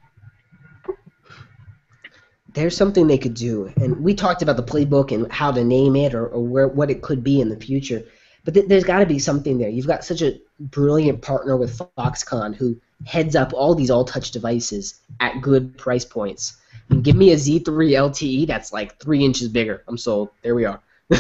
there's 2.55 2.75
something 2.75 3.05
they 3.05 3.17
could 3.17 3.33
do, 3.33 3.71
and 3.75 4.01
we 4.01 4.15
talked 4.15 4.41
about 4.41 4.55
the 4.55 4.63
playbook 4.63 5.11
and 5.11 5.31
how 5.31 5.51
to 5.51 5.63
name 5.63 5.95
it 5.95 6.15
or, 6.15 6.27
or 6.27 6.41
where 6.41 6.67
what 6.67 6.89
it 6.89 7.01
could 7.01 7.23
be 7.23 7.41
in 7.41 7.49
the 7.49 7.55
future. 7.55 8.01
But 8.45 8.53
th- 8.53 8.67
there's 8.67 8.85
got 8.85 8.99
to 8.99 9.05
be 9.05 9.19
something 9.19 9.57
there. 9.57 9.69
You've 9.69 9.87
got 9.87 10.05
such 10.05 10.21
a 10.21 10.39
brilliant 10.59 11.21
partner 11.21 11.57
with 11.57 11.77
Foxconn 11.97 12.55
who 12.55 12.79
heads 13.05 13.35
up 13.35 13.53
all 13.53 13.75
these 13.75 13.89
all-touch 13.89 14.31
devices 14.31 15.01
at 15.19 15.41
good 15.41 15.77
price 15.77 16.05
points. 16.05 16.57
And 16.89 17.03
give 17.03 17.15
me 17.15 17.31
a 17.31 17.35
Z3 17.35 17.63
LTE 17.63 18.47
that's 18.47 18.71
like 18.71 18.99
three 18.99 19.23
inches 19.23 19.47
bigger. 19.47 19.83
I'm 19.87 19.97
sold. 19.97 20.29
There 20.43 20.55
we 20.55 20.65
are. 20.65 20.81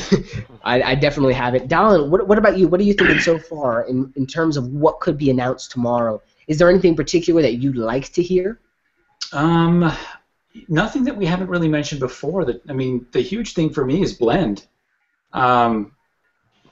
I, 0.63 0.81
I 0.81 0.95
definitely 0.95 1.33
have 1.33 1.53
it. 1.55 1.67
Dallin, 1.67 2.09
what, 2.09 2.27
what 2.27 2.37
about 2.37 2.57
you? 2.57 2.67
What 2.67 2.79
are 2.79 2.83
you 2.83 2.93
thinking 2.93 3.19
so 3.19 3.37
far 3.37 3.83
in, 3.83 4.11
in 4.15 4.25
terms 4.25 4.57
of 4.57 4.67
what 4.67 4.99
could 4.99 5.17
be 5.17 5.29
announced 5.29 5.71
tomorrow? 5.71 6.21
Is 6.47 6.57
there 6.57 6.69
anything 6.69 6.95
particular 6.95 7.41
that 7.41 7.55
you'd 7.55 7.77
like 7.77 8.11
to 8.13 8.23
hear? 8.23 8.59
Um, 9.31 9.91
nothing 10.67 11.03
that 11.03 11.17
we 11.17 11.25
haven't 11.25 11.49
really 11.49 11.67
mentioned 11.67 11.99
before. 11.99 12.45
That 12.45 12.61
I 12.69 12.73
mean, 12.73 13.05
the 13.11 13.21
huge 13.21 13.53
thing 13.53 13.71
for 13.71 13.85
me 13.85 14.01
is 14.01 14.13
Blend. 14.13 14.65
Um, 15.33 15.94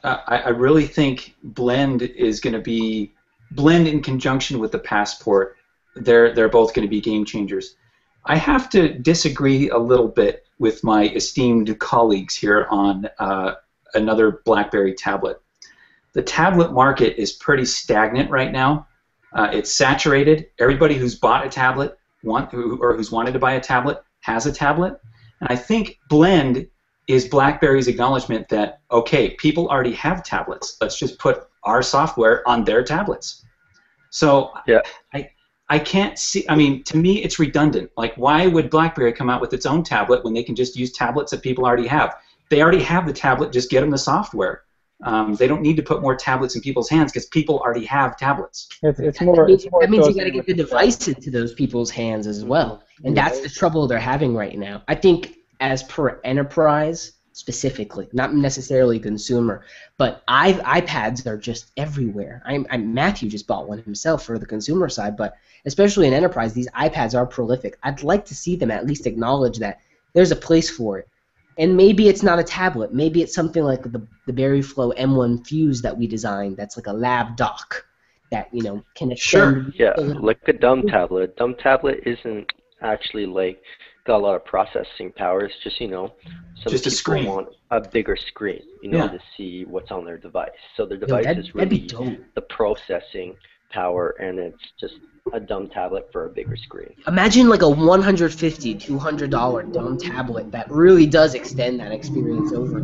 I, 0.03 0.37
I 0.45 0.49
really 0.49 0.85
think 0.85 1.35
Blend 1.43 2.01
is 2.01 2.39
going 2.39 2.53
to 2.53 2.61
be 2.61 3.13
Blend 3.51 3.87
in 3.87 4.01
conjunction 4.01 4.59
with 4.59 4.71
the 4.71 4.79
Passport. 4.79 5.57
They're 5.95 6.33
they're 6.33 6.49
both 6.49 6.73
going 6.73 6.87
to 6.87 6.89
be 6.89 7.01
game 7.01 7.23
changers. 7.25 7.75
I 8.25 8.37
have 8.37 8.69
to 8.71 8.93
disagree 8.93 9.69
a 9.69 9.77
little 9.77 10.07
bit 10.07 10.45
with 10.59 10.83
my 10.83 11.09
esteemed 11.09 11.77
colleagues 11.79 12.35
here 12.35 12.67
on 12.69 13.09
uh, 13.19 13.55
another 13.93 14.41
BlackBerry 14.45 14.93
tablet. 14.93 15.41
The 16.13 16.21
tablet 16.21 16.71
market 16.71 17.21
is 17.21 17.33
pretty 17.33 17.65
stagnant 17.65 18.29
right 18.29 18.51
now. 18.51 18.87
Uh, 19.33 19.49
it's 19.51 19.71
saturated. 19.71 20.47
Everybody 20.59 20.95
who's 20.95 21.15
bought 21.15 21.45
a 21.45 21.49
tablet 21.49 21.97
want 22.23 22.53
or 22.53 22.95
who's 22.95 23.11
wanted 23.11 23.33
to 23.33 23.39
buy 23.39 23.53
a 23.53 23.59
tablet 23.59 24.03
has 24.21 24.45
a 24.45 24.51
tablet. 24.51 24.99
And 25.41 25.49
I 25.49 25.55
think 25.55 25.99
Blend 26.09 26.67
is 27.07 27.27
BlackBerry's 27.27 27.87
acknowledgement 27.87 28.47
that 28.49 28.81
okay, 28.91 29.31
people 29.31 29.67
already 29.67 29.93
have 29.93 30.23
tablets. 30.23 30.77
Let's 30.81 30.97
just 30.97 31.19
put 31.19 31.47
our 31.63 31.81
software 31.81 32.47
on 32.47 32.63
their 32.63 32.83
tablets. 32.83 33.45
So 34.09 34.51
Yeah. 34.67 34.81
I 35.13 35.29
I 35.69 35.79
can't 35.79 36.19
see. 36.19 36.45
I 36.49 36.55
mean, 36.55 36.83
to 36.83 36.97
me, 36.97 37.23
it's 37.23 37.39
redundant. 37.39 37.89
Like, 37.97 38.13
why 38.15 38.47
would 38.47 38.69
BlackBerry 38.69 39.13
come 39.13 39.29
out 39.29 39.41
with 39.41 39.53
its 39.53 39.65
own 39.65 39.81
tablet 39.83 40.23
when 40.23 40.33
they 40.33 40.43
can 40.43 40.55
just 40.55 40.75
use 40.75 40.91
tablets 40.91 41.31
that 41.31 41.41
people 41.41 41.65
already 41.65 41.87
have? 41.87 42.15
They 42.49 42.61
already 42.61 42.83
have 42.83 43.07
the 43.07 43.13
tablet. 43.13 43.51
Just 43.51 43.69
get 43.69 43.81
them 43.81 43.89
the 43.89 43.97
software. 43.97 44.63
Um, 45.03 45.33
they 45.35 45.47
don't 45.47 45.61
need 45.61 45.75
to 45.77 45.81
put 45.83 46.01
more 46.01 46.15
tablets 46.15 46.55
in 46.55 46.61
people's 46.61 46.89
hands 46.89 47.11
because 47.11 47.25
people 47.27 47.59
already 47.59 47.85
have 47.85 48.17
tablets. 48.17 48.69
It's, 48.83 48.99
it's 48.99 49.19
That 49.19 49.25
more. 49.25 49.45
means, 49.45 49.63
It's 49.63 49.71
more 49.71 49.81
that 49.81 49.89
means 49.89 50.07
you 50.07 50.13
got 50.15 50.23
to 50.25 50.31
get 50.31 50.45
the 50.45 50.53
with 50.53 50.67
device 50.69 51.07
into 51.07 51.29
those 51.31 51.53
people's 51.53 51.89
hands 51.89 52.27
as 52.27 52.45
well, 52.45 52.83
and 53.03 53.15
that's 53.17 53.39
the 53.41 53.49
trouble 53.49 53.87
they're 53.87 53.99
having 53.99 54.35
right 54.35 54.57
now. 54.57 54.83
I 54.87 54.95
think 54.95 55.37
as 55.59 55.83
per 55.83 56.19
enterprise 56.23 57.13
specifically, 57.33 58.07
not 58.13 58.33
necessarily 58.33 58.99
consumer, 58.99 59.65
but 59.97 60.23
i 60.27 60.53
iPads 60.53 61.25
are 61.25 61.37
just 61.37 61.71
everywhere. 61.77 62.41
I'm, 62.45 62.65
I'm 62.69 62.93
Matthew 62.93 63.29
just 63.29 63.47
bought 63.47 63.67
one 63.67 63.79
himself 63.79 64.23
for 64.23 64.37
the 64.37 64.45
consumer 64.45 64.87
side, 64.87 65.17
but 65.17 65.35
especially 65.65 66.07
in 66.07 66.13
enterprise, 66.13 66.53
these 66.53 66.69
iPads 66.71 67.15
are 67.15 67.25
prolific. 67.25 67.77
I'd 67.83 68.03
like 68.03 68.25
to 68.25 68.35
see 68.35 68.55
them 68.55 68.71
at 68.71 68.85
least 68.85 69.07
acknowledge 69.07 69.57
that 69.59 69.79
there's 70.13 70.31
a 70.31 70.35
place 70.35 70.69
for 70.69 70.99
it. 70.99 71.09
And 71.57 71.75
maybe 71.77 72.07
it's 72.07 72.23
not 72.23 72.39
a 72.39 72.43
tablet. 72.43 72.93
Maybe 72.93 73.21
it's 73.21 73.35
something 73.35 73.63
like 73.63 73.83
the 73.83 74.07
the 74.25 74.33
BerryFlow 74.33 74.97
M1 74.97 75.45
Fuse 75.45 75.83
that 75.83 75.95
we 75.95 76.07
designed. 76.07 76.57
That's 76.57 76.77
like 76.77 76.87
a 76.87 76.93
lab 76.93 77.35
dock 77.35 77.85
that 78.31 78.49
you 78.51 78.63
know 78.63 78.83
can 78.95 79.11
extend. 79.11 79.73
Yeah, 79.75 79.93
a 79.97 80.01
like 80.01 80.39
a 80.47 80.53
dumb 80.53 80.87
tablet. 80.87 81.23
A 81.23 81.27
dumb 81.27 81.55
tablet 81.55 82.01
isn't 82.07 82.51
actually 82.81 83.27
like 83.27 83.61
got 84.05 84.17
a 84.17 84.23
lot 84.23 84.35
of 84.35 84.43
processing 84.45 85.11
power. 85.15 85.45
It's 85.45 85.55
just 85.63 85.79
you 85.79 85.87
know, 85.87 86.13
some 86.61 86.71
Just 86.71 86.85
a 86.85 86.89
people 86.89 86.97
screen. 86.97 87.25
want 87.25 87.47
a 87.71 87.81
bigger 87.81 88.15
screen, 88.15 88.61
you 88.81 88.89
know, 88.89 88.97
Yeah. 89.05 89.07
to 89.11 89.19
see 89.37 89.65
what's 89.65 89.91
on 89.91 90.05
their 90.05 90.17
device. 90.17 90.49
So 90.77 90.85
their 90.85 90.97
Yo, 90.97 91.05
device 91.07 91.25
that'd, 91.25 91.45
is 91.45 91.53
that'd 91.53 91.69
be 91.69 91.87
really 91.93 92.15
dope. 92.15 92.25
the 92.35 92.41
processing 92.41 93.35
power, 93.71 94.09
and 94.19 94.37
it's 94.39 94.61
just 94.79 94.95
a 95.31 95.39
dumb 95.39 95.69
tablet 95.69 96.09
for 96.11 96.25
a 96.25 96.29
bigger 96.29 96.55
screen. 96.57 96.93
Imagine 97.07 97.47
like 97.47 97.61
a 97.61 97.69
150 97.69 98.75
200 98.75 99.29
dollar 99.29 99.63
dumb 99.63 99.97
tablet 99.97 100.51
that 100.51 100.69
really 100.69 101.05
does 101.05 101.33
extend 101.33 101.79
that 101.79 101.91
experience 101.93 102.51
over. 102.51 102.79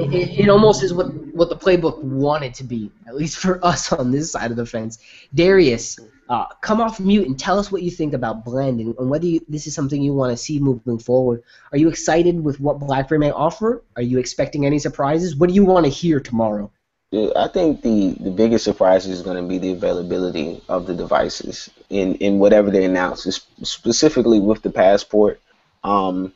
It, 0.00 0.12
it, 0.12 0.40
it 0.40 0.48
almost 0.48 0.82
is 0.82 0.92
what 0.92 1.06
what 1.32 1.48
the 1.48 1.56
playbook 1.56 2.02
wanted 2.02 2.52
to 2.54 2.64
be, 2.64 2.90
at 3.06 3.14
least 3.14 3.38
for 3.38 3.64
us 3.70 3.92
on 3.92 4.10
this 4.10 4.32
side 4.32 4.50
of 4.50 4.56
the 4.56 4.66
fence. 4.66 4.98
Darius, 5.34 5.98
uh, 6.28 6.46
come 6.60 6.80
off 6.80 6.98
mute 6.98 7.26
and 7.26 7.38
tell 7.38 7.58
us 7.58 7.70
what 7.70 7.82
you 7.82 7.90
think 7.90 8.12
about 8.12 8.44
Blend 8.44 8.80
and, 8.80 8.94
and 8.98 9.08
whether 9.08 9.26
you, 9.26 9.40
this 9.48 9.66
is 9.66 9.74
something 9.74 10.02
you 10.02 10.12
want 10.12 10.32
to 10.32 10.36
see 10.36 10.58
moving 10.58 10.98
forward. 10.98 11.42
Are 11.72 11.78
you 11.78 11.88
excited 11.88 12.42
with 12.42 12.58
what 12.60 12.80
BlackBerry 12.80 13.18
may 13.18 13.30
offer? 13.30 13.84
Are 13.96 14.02
you 14.02 14.18
expecting 14.18 14.66
any 14.66 14.78
surprises? 14.78 15.36
What 15.36 15.48
do 15.48 15.54
you 15.54 15.64
want 15.64 15.86
to 15.86 15.90
hear 15.90 16.20
tomorrow? 16.20 16.70
I 17.12 17.48
think 17.48 17.82
the, 17.82 18.16
the 18.20 18.30
biggest 18.30 18.64
surprise 18.64 19.06
is 19.06 19.22
going 19.22 19.36
to 19.36 19.48
be 19.48 19.58
the 19.58 19.72
availability 19.72 20.60
of 20.68 20.86
the 20.86 20.94
devices 20.94 21.70
in, 21.88 22.16
in 22.16 22.40
whatever 22.40 22.70
they 22.70 22.84
announce, 22.84 23.22
specifically 23.62 24.40
with 24.40 24.62
the 24.62 24.70
passport, 24.70 25.40
um, 25.84 26.32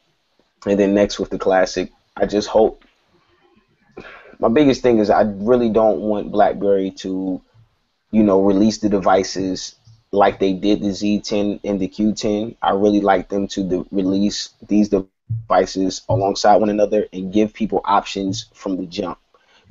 and 0.65 0.79
then 0.79 0.95
next 0.95 1.19
with 1.19 1.31
the 1.31 1.39
classic. 1.39 1.91
I 2.17 2.27
just 2.27 2.49
hope. 2.49 2.85
My 4.39 4.49
biggest 4.49 4.81
thing 4.81 5.01
is 5.01 5.11
I 5.11 5.23
really 5.23 5.71
don't 5.71 6.01
want 6.01 6.31
BlackBerry 6.31 6.93
to, 6.99 7.43
you 8.13 8.23
know, 8.23 8.41
release 8.41 8.79
the 8.79 8.89
devices 8.89 9.75
like 10.13 10.39
they 10.41 10.53
did 10.53 10.81
the 10.81 10.89
Z10 10.89 11.61
and 11.65 11.81
the 11.81 11.89
Q10. 11.89 12.57
I 12.63 12.73
really 12.73 13.01
like 13.01 13.29
them 13.29 13.47
to 13.49 13.63
de- 13.63 13.87
release 13.91 14.51
these 14.67 14.89
devices 14.89 16.03
alongside 16.09 16.57
one 16.57 16.71
another 16.71 17.07
and 17.13 17.33
give 17.33 17.55
people 17.55 17.81
options 17.85 18.47
from 18.55 18.77
the 18.77 18.87
jump 18.87 19.19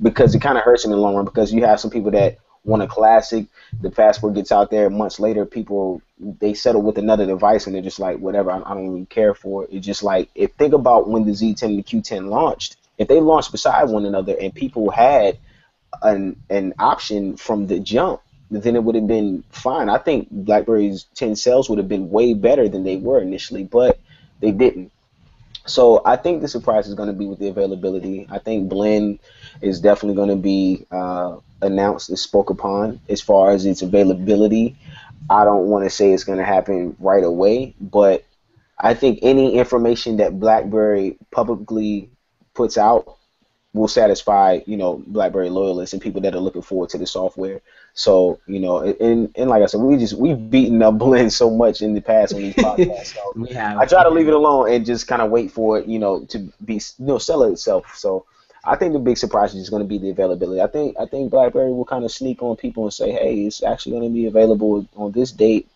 because 0.00 0.34
it 0.34 0.40
kind 0.40 0.56
of 0.56 0.64
hurts 0.64 0.84
in 0.84 0.90
the 0.90 0.96
long 0.96 1.14
run 1.14 1.24
because 1.24 1.52
you 1.52 1.64
have 1.64 1.80
some 1.80 1.90
people 1.90 2.10
that 2.12 2.38
want 2.64 2.82
a 2.82 2.86
classic 2.86 3.46
the 3.80 3.90
passport 3.90 4.34
gets 4.34 4.52
out 4.52 4.70
there 4.70 4.90
months 4.90 5.18
later 5.18 5.46
people 5.46 6.02
they 6.18 6.52
settle 6.52 6.82
with 6.82 6.98
another 6.98 7.24
device 7.24 7.66
and 7.66 7.74
they're 7.74 7.82
just 7.82 7.98
like 7.98 8.18
whatever 8.18 8.50
i, 8.50 8.58
I 8.58 8.74
don't 8.74 8.88
really 8.90 9.06
care 9.06 9.34
for 9.34 9.64
it 9.64 9.70
it's 9.72 9.86
just 9.86 10.02
like 10.02 10.28
if 10.34 10.52
think 10.52 10.74
about 10.74 11.08
when 11.08 11.24
the 11.24 11.32
z10 11.32 11.62
and 11.62 11.78
the 11.78 11.82
q10 11.82 12.28
launched 12.28 12.76
if 12.98 13.08
they 13.08 13.18
launched 13.20 13.50
beside 13.50 13.88
one 13.88 14.04
another 14.04 14.36
and 14.38 14.54
people 14.54 14.90
had 14.90 15.38
an 16.02 16.36
an 16.50 16.74
option 16.78 17.36
from 17.36 17.66
the 17.66 17.80
jump 17.80 18.20
then 18.50 18.76
it 18.76 18.82
would 18.82 18.94
have 18.94 19.06
been 19.06 19.42
fine 19.50 19.88
i 19.88 19.98
think 19.98 20.28
blackberry's 20.30 21.04
10 21.14 21.36
sales 21.36 21.68
would 21.68 21.78
have 21.78 21.88
been 21.88 22.10
way 22.10 22.34
better 22.34 22.68
than 22.68 22.84
they 22.84 22.96
were 22.96 23.20
initially 23.20 23.64
but 23.64 23.98
they 24.40 24.50
didn't 24.50 24.90
so 25.66 26.02
I 26.04 26.16
think 26.16 26.40
the 26.40 26.48
surprise 26.48 26.88
is 26.88 26.94
going 26.94 27.08
to 27.08 27.14
be 27.14 27.26
with 27.26 27.38
the 27.38 27.48
availability. 27.48 28.26
I 28.30 28.38
think 28.38 28.68
Blend 28.68 29.20
is 29.60 29.80
definitely 29.80 30.16
going 30.16 30.30
to 30.30 30.36
be 30.36 30.86
uh, 30.90 31.36
announced 31.62 32.08
and 32.08 32.18
spoke 32.18 32.50
upon 32.50 33.00
as 33.08 33.20
far 33.20 33.50
as 33.50 33.66
its 33.66 33.82
availability. 33.82 34.76
I 35.28 35.44
don't 35.44 35.66
want 35.66 35.84
to 35.84 35.90
say 35.90 36.12
it's 36.12 36.24
going 36.24 36.38
to 36.38 36.44
happen 36.44 36.96
right 36.98 37.22
away, 37.22 37.74
but 37.80 38.24
I 38.78 38.94
think 38.94 39.20
any 39.22 39.56
information 39.56 40.16
that 40.16 40.40
BlackBerry 40.40 41.18
publicly 41.30 42.10
puts 42.54 42.78
out 42.78 43.16
will 43.72 43.88
satisfy, 43.88 44.60
you 44.66 44.76
know, 44.76 45.02
BlackBerry 45.06 45.50
loyalists 45.50 45.92
and 45.92 46.02
people 46.02 46.22
that 46.22 46.34
are 46.34 46.40
looking 46.40 46.62
forward 46.62 46.88
to 46.90 46.98
the 46.98 47.06
software. 47.06 47.60
So, 47.94 48.40
you 48.46 48.60
know, 48.60 48.78
and 48.78 49.32
and 49.36 49.50
like 49.50 49.62
I 49.62 49.66
said, 49.66 49.80
we 49.80 49.96
just 49.96 50.14
we've 50.14 50.50
beaten 50.50 50.82
up 50.82 50.98
Blend 50.98 51.32
so 51.32 51.50
much 51.50 51.82
in 51.82 51.94
the 51.94 52.00
past 52.00 52.34
on 52.34 52.40
these 52.40 52.54
podcasts. 52.56 53.14
So 53.14 53.32
We 53.34 53.48
have. 53.50 53.78
I 53.78 53.86
try 53.86 54.02
to 54.02 54.10
leave 54.10 54.28
it 54.28 54.34
alone 54.34 54.72
and 54.72 54.86
just 54.86 55.06
kind 55.06 55.22
of 55.22 55.30
wait 55.30 55.50
for 55.50 55.78
it, 55.78 55.86
you 55.86 55.98
know, 55.98 56.24
to 56.26 56.38
be, 56.64 56.74
you 56.74 57.06
know, 57.06 57.18
sell 57.18 57.42
it 57.42 57.52
itself. 57.52 57.94
So 57.96 58.24
I 58.64 58.76
think 58.76 58.92
the 58.92 58.98
big 58.98 59.18
surprise 59.18 59.54
is 59.54 59.70
going 59.70 59.82
to 59.82 59.88
be 59.88 59.98
the 59.98 60.10
availability. 60.10 60.60
I 60.60 60.66
think 60.66 60.96
I 60.98 61.06
think 61.06 61.30
BlackBerry 61.30 61.72
will 61.72 61.84
kind 61.84 62.04
of 62.04 62.12
sneak 62.12 62.42
on 62.42 62.56
people 62.56 62.84
and 62.84 62.92
say, 62.92 63.10
hey, 63.10 63.46
it's 63.46 63.62
actually 63.62 63.92
going 63.92 64.08
to 64.08 64.14
be 64.14 64.26
available 64.26 64.86
on 64.96 65.12
this 65.12 65.32
date 65.32 65.68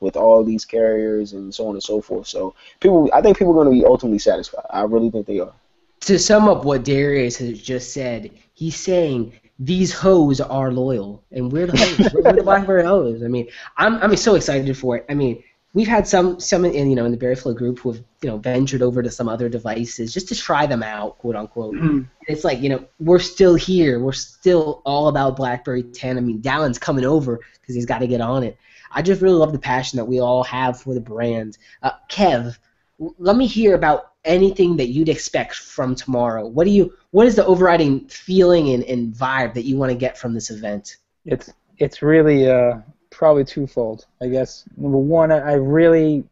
with 0.00 0.16
all 0.16 0.44
these 0.44 0.64
carriers 0.64 1.32
and 1.32 1.54
so 1.54 1.68
on 1.68 1.74
and 1.74 1.82
so 1.82 2.00
forth. 2.00 2.26
So 2.26 2.54
people, 2.80 3.08
I 3.12 3.22
think 3.22 3.38
people 3.38 3.52
are 3.52 3.64
going 3.64 3.74
to 3.74 3.82
be 3.82 3.86
ultimately 3.86 4.18
satisfied. 4.18 4.66
I 4.70 4.82
really 4.82 5.10
think 5.10 5.26
they 5.26 5.40
are. 5.40 5.54
To 6.00 6.18
sum 6.18 6.48
up 6.48 6.64
what 6.64 6.84
Darius 6.84 7.38
has 7.38 7.60
just 7.60 7.94
said, 7.94 8.30
he's 8.52 8.76
saying 8.76 9.32
these 9.58 9.92
hoes 9.92 10.40
are 10.40 10.72
loyal, 10.72 11.22
and 11.30 11.50
we're 11.52 11.66
the 11.66 11.76
hoes. 11.76 12.12
we're, 12.12 12.22
we're 12.22 12.32
the 12.32 12.42
BlackBerry 12.42 12.84
hoes. 12.84 13.22
I 13.22 13.28
mean, 13.28 13.48
I'm 13.76 13.96
I'm 13.96 14.16
so 14.16 14.34
excited 14.34 14.76
for 14.76 14.96
it. 14.96 15.06
I 15.08 15.14
mean, 15.14 15.42
we've 15.74 15.88
had 15.88 16.08
some 16.08 16.40
some 16.40 16.64
in 16.64 16.88
you 16.88 16.96
know 16.96 17.04
in 17.04 17.12
the 17.12 17.18
Berryflow 17.18 17.54
group 17.54 17.78
who 17.80 17.92
have 17.92 18.02
you 18.22 18.30
know 18.30 18.38
ventured 18.38 18.82
over 18.82 19.02
to 19.02 19.10
some 19.10 19.28
other 19.28 19.48
devices 19.48 20.12
just 20.12 20.28
to 20.28 20.34
try 20.34 20.66
them 20.66 20.82
out, 20.82 21.18
quote 21.18 21.36
unquote. 21.36 21.74
And 21.74 22.08
it's 22.28 22.44
like 22.44 22.60
you 22.60 22.68
know 22.68 22.84
we're 22.98 23.18
still 23.18 23.54
here. 23.54 24.00
We're 24.00 24.12
still 24.12 24.82
all 24.84 25.08
about 25.08 25.36
BlackBerry 25.36 25.82
10. 25.82 26.16
I 26.16 26.20
mean, 26.20 26.40
Dallin's 26.40 26.78
coming 26.78 27.04
over 27.04 27.40
because 27.60 27.74
he's 27.74 27.86
got 27.86 27.98
to 27.98 28.06
get 28.06 28.20
on 28.20 28.42
it. 28.42 28.56
I 28.90 29.02
just 29.02 29.20
really 29.20 29.34
love 29.34 29.52
the 29.52 29.58
passion 29.58 29.96
that 29.96 30.04
we 30.04 30.20
all 30.20 30.44
have 30.44 30.80
for 30.80 30.94
the 30.94 31.00
brand. 31.00 31.58
Uh, 31.82 31.90
Kev, 32.08 32.56
let 32.98 33.36
me 33.36 33.46
hear 33.46 33.74
about 33.74 34.12
anything 34.24 34.76
that 34.76 34.88
you'd 34.88 35.08
expect 35.08 35.54
from 35.56 35.94
tomorrow. 35.94 36.46
What 36.46 36.64
do 36.64 36.70
you? 36.70 36.94
What 37.10 37.26
is 37.26 37.36
the 37.36 37.44
overriding 37.46 38.06
feeling 38.08 38.70
and, 38.70 38.84
and 38.84 39.14
vibe 39.14 39.54
that 39.54 39.64
you 39.64 39.76
want 39.76 39.90
to 39.90 39.96
get 39.96 40.16
from 40.16 40.34
this 40.34 40.50
event? 40.50 40.96
It's 41.24 41.52
it's 41.78 42.02
really 42.02 42.50
uh, 42.50 42.78
probably 43.10 43.44
twofold. 43.44 44.06
I 44.20 44.28
guess 44.28 44.64
number 44.76 44.98
one, 44.98 45.32
I, 45.32 45.38
I 45.38 45.52
really, 45.54 46.24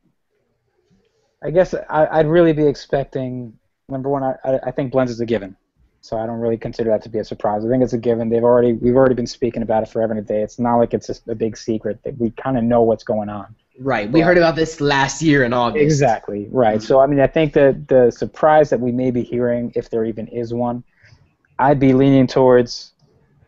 I 1.43 1.51
guess 1.51 1.75
I, 1.75 2.07
I'd 2.07 2.27
really 2.27 2.53
be 2.53 2.67
expecting. 2.67 3.59
Number 3.89 4.09
one, 4.09 4.23
I, 4.23 4.37
I 4.65 4.71
think 4.71 4.93
blends 4.93 5.13
is 5.13 5.21
a 5.21 5.27
given, 5.27 5.57
so 6.01 6.17
I 6.17 6.25
don't 6.25 6.39
really 6.39 6.57
consider 6.57 6.91
that 6.91 7.03
to 7.03 7.09
be 7.09 7.19
a 7.19 7.25
surprise. 7.25 7.65
I 7.65 7.69
think 7.69 7.83
it's 7.83 7.93
a 7.93 7.99
given. 7.99 8.29
They've 8.29 8.45
already 8.45 8.75
we've 8.75 8.97
already 8.97 9.15
been 9.15 9.27
speaking 9.27 9.63
about 9.63 9.83
it 9.83 9.89
forever 9.89 10.13
and 10.13 10.21
a 10.21 10.23
day. 10.23 10.43
It's 10.43 10.59
not 10.59 10.77
like 10.77 10.95
it's 10.95 11.09
just 11.09 11.29
a 11.29 11.35
big 11.35 11.57
secret 11.57 12.03
that 12.05 12.17
we 12.19 12.31
kind 12.31 12.57
of 12.57 12.65
know 12.65 12.83
what's 12.83 13.05
going 13.05 13.29
on. 13.29 13.55
Right. 13.79 14.11
We 14.11 14.21
heard 14.21 14.37
about 14.37 14.55
this 14.57 14.81
last 14.81 15.23
year 15.23 15.45
in 15.45 15.53
August. 15.53 15.83
Exactly. 15.83 16.49
Right. 16.51 16.83
So 16.83 17.01
I 17.01 17.07
mean, 17.07 17.21
I 17.21 17.27
think 17.27 17.55
that 17.55 17.89
the 17.89 18.11
surprise 18.11 18.71
that 18.71 18.81
we 18.81 18.93
may 18.93 19.11
be 19.11 19.23
hearing, 19.23 19.73
if 19.75 19.89
there 19.91 20.05
even 20.05 20.29
is 20.29 20.53
one, 20.53 20.85
I'd 21.59 21.81
be 21.81 21.93
leaning 21.95 22.27
towards 22.27 22.93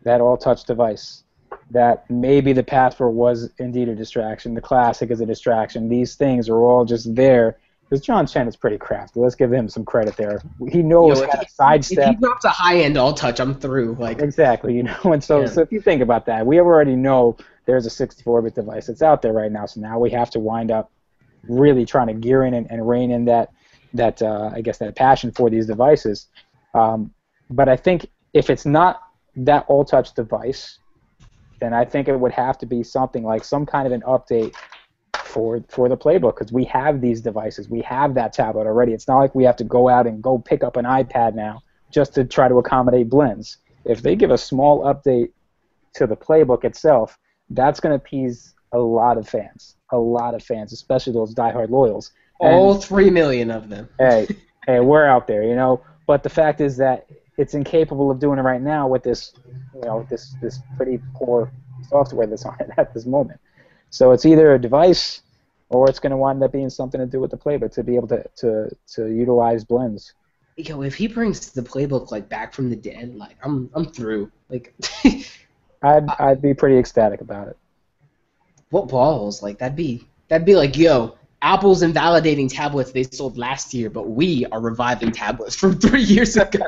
that 0.03 0.21
all-touch 0.21 0.63
device. 0.65 1.23
That 1.71 2.09
maybe 2.09 2.53
the 2.53 2.63
Passport 2.63 3.13
was 3.13 3.49
indeed 3.57 3.87
a 3.89 3.95
distraction. 3.95 4.53
The 4.53 4.61
Classic 4.61 5.09
is 5.09 5.19
a 5.21 5.25
distraction. 5.25 5.89
These 5.89 6.15
things 6.15 6.47
are 6.49 6.57
all 6.59 6.85
just 6.85 7.13
there 7.15 7.57
because 7.89 8.05
John 8.05 8.27
Chen 8.27 8.47
is 8.47 8.55
pretty 8.55 8.77
crafty. 8.77 9.19
Let's 9.19 9.35
give 9.35 9.51
him 9.51 9.67
some 9.69 9.83
credit 9.85 10.15
there. 10.17 10.41
He 10.71 10.81
knows 10.83 11.19
Yo, 11.19 11.25
how 11.25 11.31
to 11.33 11.41
If 11.41 11.49
sidestep. 11.49 12.09
he 12.09 12.15
drops 12.17 12.45
a 12.45 12.49
high 12.49 12.79
end 12.81 12.97
all 12.97 13.13
touch, 13.13 13.39
I'm 13.39 13.55
through. 13.55 13.95
Like 13.99 14.21
Exactly, 14.21 14.75
you 14.75 14.83
know, 14.83 14.95
and 15.05 15.23
so 15.23 15.41
Yeah. 15.41 15.47
so 15.47 15.61
if 15.61 15.71
you 15.71 15.81
think 15.81 16.01
about 16.01 16.25
that, 16.27 16.45
we 16.45 16.59
already 16.59 16.95
know 16.95 17.37
there's 17.65 17.85
a 17.85 17.89
64-bit 17.89 18.55
device 18.55 18.87
that's 18.87 19.01
out 19.01 19.21
there 19.21 19.33
right 19.33 19.51
now. 19.51 19.65
So 19.65 19.81
now 19.81 19.99
we 19.99 20.11
have 20.11 20.29
to 20.31 20.39
wind 20.39 20.71
up 20.71 20.91
really 21.47 21.85
trying 21.85 22.07
to 22.07 22.13
gear 22.13 22.43
in 22.43 22.53
and, 22.53 22.69
and 22.69 22.87
rein 22.87 23.11
in 23.11 23.25
that 23.25 23.51
that 23.93 24.21
uh, 24.21 24.51
I 24.53 24.61
guess 24.61 24.77
that 24.79 24.95
passion 24.95 25.31
for 25.31 25.49
these 25.49 25.67
devices. 25.67 26.27
Um, 26.73 27.11
but 27.49 27.69
I 27.69 27.77
think 27.77 28.07
if 28.33 28.49
it's 28.49 28.65
not 28.65 29.01
that 29.37 29.65
all-touch 29.67 30.13
device, 30.13 30.79
then 31.59 31.73
I 31.73 31.85
think 31.85 32.07
it 32.07 32.19
would 32.19 32.33
have 32.33 32.57
to 32.59 32.65
be 32.65 32.83
something 32.83 33.23
like 33.23 33.43
some 33.43 33.65
kind 33.65 33.87
of 33.87 33.93
an 33.93 34.01
update 34.01 34.53
for 35.23 35.63
for 35.67 35.89
the 35.89 35.97
playbook 35.97 36.35
because 36.35 36.51
we 36.51 36.65
have 36.65 37.01
these 37.01 37.21
devices, 37.21 37.69
we 37.69 37.81
have 37.81 38.13
that 38.15 38.33
tablet 38.33 38.67
already. 38.67 38.93
It's 38.93 39.07
not 39.07 39.19
like 39.19 39.35
we 39.35 39.43
have 39.43 39.55
to 39.57 39.63
go 39.63 39.89
out 39.89 40.07
and 40.07 40.21
go 40.21 40.37
pick 40.37 40.63
up 40.63 40.77
an 40.77 40.85
iPad 40.85 41.35
now 41.35 41.61
just 41.91 42.13
to 42.15 42.23
try 42.25 42.47
to 42.47 42.55
accommodate 42.55 43.09
blends. 43.09 43.57
If 43.85 44.01
they 44.01 44.15
give 44.15 44.31
a 44.31 44.37
small 44.37 44.85
update 44.85 45.31
to 45.95 46.07
the 46.07 46.15
playbook 46.15 46.63
itself, 46.63 47.17
that's 47.49 47.79
going 47.79 47.91
to 47.91 48.03
appease 48.03 48.53
a 48.71 48.79
lot 48.79 49.17
of 49.17 49.27
fans, 49.27 49.75
a 49.91 49.97
lot 49.97 50.33
of 50.33 50.43
fans, 50.43 50.73
especially 50.73 51.13
those 51.13 51.33
diehard 51.33 51.69
loyals. 51.69 52.11
And- 52.41 52.53
all 52.53 52.75
three 52.75 53.09
million 53.09 53.51
of 53.51 53.69
them. 53.69 53.89
hey, 53.99 54.27
hey, 54.65 54.79
we're 54.79 55.05
out 55.05 55.27
there, 55.27 55.43
you 55.43 55.55
know. 55.55 55.81
But 56.07 56.23
the 56.23 56.29
fact 56.29 56.61
is 56.61 56.77
that 56.77 57.07
it's 57.37 57.53
incapable 57.53 58.11
of 58.11 58.19
doing 58.19 58.39
it 58.39 58.43
right 58.43 58.61
now 58.61 58.87
with 58.87 59.03
this, 59.03 59.33
you 59.73 59.81
know, 59.81 60.05
this 60.09 60.35
this 60.41 60.59
pretty 60.77 60.99
poor 61.13 61.51
software 61.89 62.27
that's 62.27 62.45
on 62.45 62.55
it 62.59 62.69
at 62.77 62.93
this 62.93 63.05
moment. 63.05 63.39
So 63.89 64.11
it's 64.11 64.25
either 64.25 64.53
a 64.53 64.59
device 64.59 65.21
or 65.69 65.89
it's 65.89 65.99
going 65.99 66.11
to 66.11 66.17
wind 66.17 66.43
up 66.43 66.51
being 66.51 66.69
something 66.69 66.99
to 66.99 67.07
do 67.07 67.19
with 67.19 67.31
the 67.31 67.37
playbook 67.37 67.73
to 67.73 67.83
be 67.83 67.95
able 67.95 68.07
to 68.09 68.23
to, 68.37 68.69
to 68.95 69.07
utilize 69.07 69.63
blends. 69.63 70.13
Yo, 70.57 70.81
if 70.83 70.95
he 70.95 71.07
brings 71.07 71.51
the 71.51 71.61
playbook 71.61 72.11
like 72.11 72.29
back 72.29 72.53
from 72.53 72.69
the 72.69 72.75
dead, 72.75 73.15
like 73.15 73.37
I'm 73.43 73.69
I'm 73.73 73.85
through. 73.85 74.31
Like 74.49 74.73
I'd 75.81 76.09
I'd 76.19 76.41
be 76.41 76.53
pretty 76.53 76.77
ecstatic 76.77 77.21
about 77.21 77.47
it. 77.47 77.57
what 78.69 78.87
balls? 78.87 79.41
Like 79.43 79.59
that'd 79.59 79.75
be 79.75 80.07
that'd 80.27 80.45
be 80.45 80.55
like, 80.55 80.77
yo, 80.77 81.15
Apple's 81.41 81.81
invalidating 81.83 82.47
tablets 82.47 82.91
they 82.91 83.03
sold 83.03 83.37
last 83.37 83.73
year, 83.73 83.89
but 83.89 84.09
we 84.09 84.45
are 84.47 84.59
reviving 84.59 85.11
tablets 85.11 85.55
from 85.55 85.79
three 85.79 86.03
years 86.03 86.37
ago. 86.37 86.67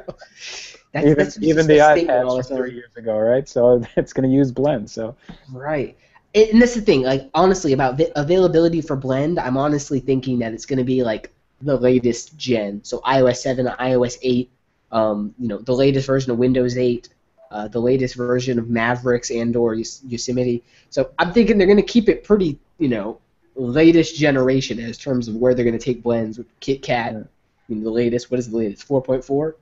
That's, 0.93 1.05
even 1.05 1.17
that's 1.17 1.41
even 1.41 1.67
the 1.67 1.77
iPads 1.77 2.47
from 2.47 2.57
three 2.57 2.73
years 2.73 2.95
ago, 2.95 3.17
right? 3.17 3.47
So 3.47 3.81
it's 3.95 4.13
going 4.13 4.29
to 4.29 4.35
use 4.35 4.51
Blend. 4.51 4.89
So 4.89 5.15
Right. 5.51 5.97
And 6.35 6.61
that's 6.61 6.75
the 6.75 6.81
thing. 6.81 7.01
Like 7.01 7.29
honestly, 7.33 7.73
about 7.73 7.99
availability 8.15 8.81
for 8.81 8.95
Blend, 8.95 9.39
I'm 9.39 9.57
honestly 9.57 9.99
thinking 9.99 10.39
that 10.39 10.53
it's 10.53 10.65
going 10.65 10.77
to 10.77 10.85
be 10.85 11.03
like 11.03 11.33
the 11.61 11.77
latest 11.77 12.37
gen. 12.37 12.83
So 12.83 12.99
iOS 12.99 13.37
7, 13.37 13.65
iOS 13.65 14.17
8, 14.21 14.51
um, 14.91 15.33
you 15.39 15.47
know, 15.47 15.57
the 15.57 15.73
latest 15.73 16.05
version 16.07 16.31
of 16.31 16.37
Windows 16.37 16.77
8, 16.77 17.09
uh, 17.51 17.67
the 17.67 17.79
latest 17.79 18.15
version 18.15 18.59
of 18.59 18.69
Mavericks 18.69 19.31
and/or 19.31 19.75
Yosemite. 19.75 20.63
So 20.89 21.11
I'm 21.19 21.33
thinking 21.33 21.57
they're 21.57 21.67
going 21.67 21.77
to 21.77 21.83
keep 21.83 22.09
it 22.09 22.23
pretty, 22.23 22.59
you 22.79 22.89
know, 22.89 23.19
latest 23.55 24.15
generation 24.15 24.79
as 24.79 24.97
terms 24.97 25.27
of 25.27 25.35
where 25.35 25.53
they're 25.53 25.65
going 25.65 25.77
to 25.77 25.83
take 25.83 26.03
blends 26.03 26.37
with 26.37 26.47
KitKat. 26.59 26.87
Yeah. 26.87 27.19
I 27.19 27.73
mean, 27.73 27.83
the 27.83 27.91
latest. 27.91 28.31
What 28.31 28.39
is 28.39 28.49
the 28.49 28.57
latest? 28.57 28.87
4.4 28.87 29.53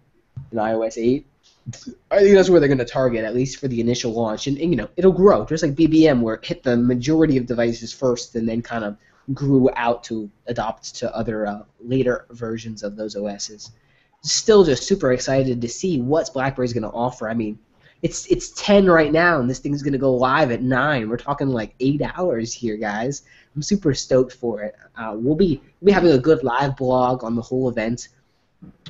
in 0.51 0.57
iOS 0.57 0.97
8. 0.97 1.25
I 2.11 2.19
think 2.19 2.35
that's 2.35 2.49
where 2.49 2.59
they're 2.59 2.69
going 2.69 2.77
to 2.77 2.85
target, 2.85 3.25
at 3.25 3.33
least 3.33 3.59
for 3.59 3.67
the 3.67 3.81
initial 3.81 4.13
launch. 4.13 4.45
And, 4.45 4.57
and, 4.59 4.69
you 4.69 4.75
know, 4.75 4.87
it'll 4.97 5.11
grow, 5.11 5.45
just 5.45 5.63
like 5.63 5.73
BBM, 5.73 6.21
where 6.21 6.35
it 6.35 6.45
hit 6.45 6.61
the 6.61 6.77
majority 6.77 7.37
of 7.37 7.47
devices 7.47 7.91
first 7.91 8.35
and 8.35 8.47
then 8.47 8.61
kind 8.61 8.83
of 8.83 8.97
grew 9.33 9.69
out 9.75 10.03
to 10.03 10.29
adopt 10.45 10.95
to 10.95 11.15
other 11.15 11.47
uh, 11.47 11.63
later 11.83 12.25
versions 12.29 12.83
of 12.83 12.95
those 12.95 13.15
OSs. 13.15 13.71
Still 14.21 14.63
just 14.63 14.83
super 14.83 15.11
excited 15.11 15.61
to 15.61 15.67
see 15.67 15.99
what 15.99 16.31
BlackBerry's 16.33 16.73
going 16.73 16.83
to 16.83 16.89
offer. 16.89 17.27
I 17.27 17.33
mean, 17.33 17.57
it's 18.05 18.27
it's 18.27 18.51
10 18.51 18.85
right 18.85 19.11
now, 19.11 19.39
and 19.39 19.49
this 19.49 19.57
thing's 19.57 19.81
going 19.81 19.93
to 19.93 19.97
go 19.97 20.13
live 20.13 20.51
at 20.51 20.61
9. 20.61 21.09
We're 21.09 21.17
talking 21.17 21.47
like 21.47 21.73
8 21.79 22.03
hours 22.13 22.53
here, 22.53 22.77
guys. 22.77 23.23
I'm 23.55 23.63
super 23.63 23.95
stoked 23.95 24.33
for 24.33 24.61
it. 24.61 24.75
Uh, 24.95 25.13
we'll 25.15 25.33
be 25.33 25.59
we'll 25.81 25.87
be 25.87 25.91
having 25.91 26.11
a 26.11 26.19
good 26.19 26.43
live 26.43 26.77
blog 26.77 27.23
on 27.23 27.35
the 27.35 27.41
whole 27.41 27.67
event. 27.67 28.09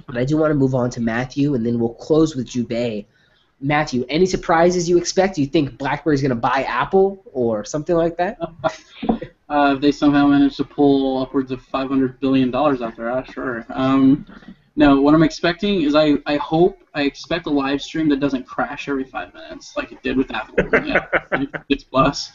But 0.05 0.17
I 0.17 0.25
do 0.25 0.35
want 0.35 0.51
to 0.51 0.55
move 0.55 0.75
on 0.75 0.89
to 0.89 0.99
Matthew, 0.99 1.55
and 1.55 1.65
then 1.65 1.79
we'll 1.79 1.93
close 1.93 2.35
with 2.35 2.45
Jubei. 2.45 3.05
Matthew, 3.61 4.05
any 4.09 4.25
surprises 4.25 4.89
you 4.89 4.97
expect? 4.97 5.35
Do 5.35 5.41
you 5.41 5.47
think 5.47 5.77
BlackBerry's 5.77 6.21
going 6.21 6.31
to 6.31 6.35
buy 6.35 6.63
Apple 6.63 7.23
or 7.31 7.63
something 7.63 7.95
like 7.95 8.17
that? 8.17 8.37
Uh, 9.47 9.73
if 9.75 9.79
they 9.79 9.91
somehow 9.91 10.25
manage 10.25 10.57
to 10.57 10.63
pull 10.63 11.21
upwards 11.21 11.51
of 11.51 11.61
500 11.61 12.19
billion 12.19 12.49
dollars 12.49 12.81
out 12.81 12.95
there, 12.95 13.11
uh, 13.11 13.23
sure. 13.23 13.63
Um, 13.69 14.25
no, 14.75 14.99
what 14.99 15.13
I'm 15.13 15.23
expecting 15.23 15.81
is 15.81 15.95
I, 15.95 16.15
I 16.25 16.35
hope 16.37 16.81
I 16.93 17.03
expect 17.03 17.45
a 17.45 17.49
live 17.49 17.81
stream 17.81 18.09
that 18.09 18.19
doesn't 18.19 18.45
crash 18.45 18.89
every 18.89 19.05
five 19.05 19.33
minutes 19.33 19.75
like 19.77 19.91
it 19.91 20.03
did 20.03 20.17
with 20.17 20.31
Apple. 20.31 20.55
yeah, 20.85 21.05
it's 21.69 21.83
plus. 21.83 22.31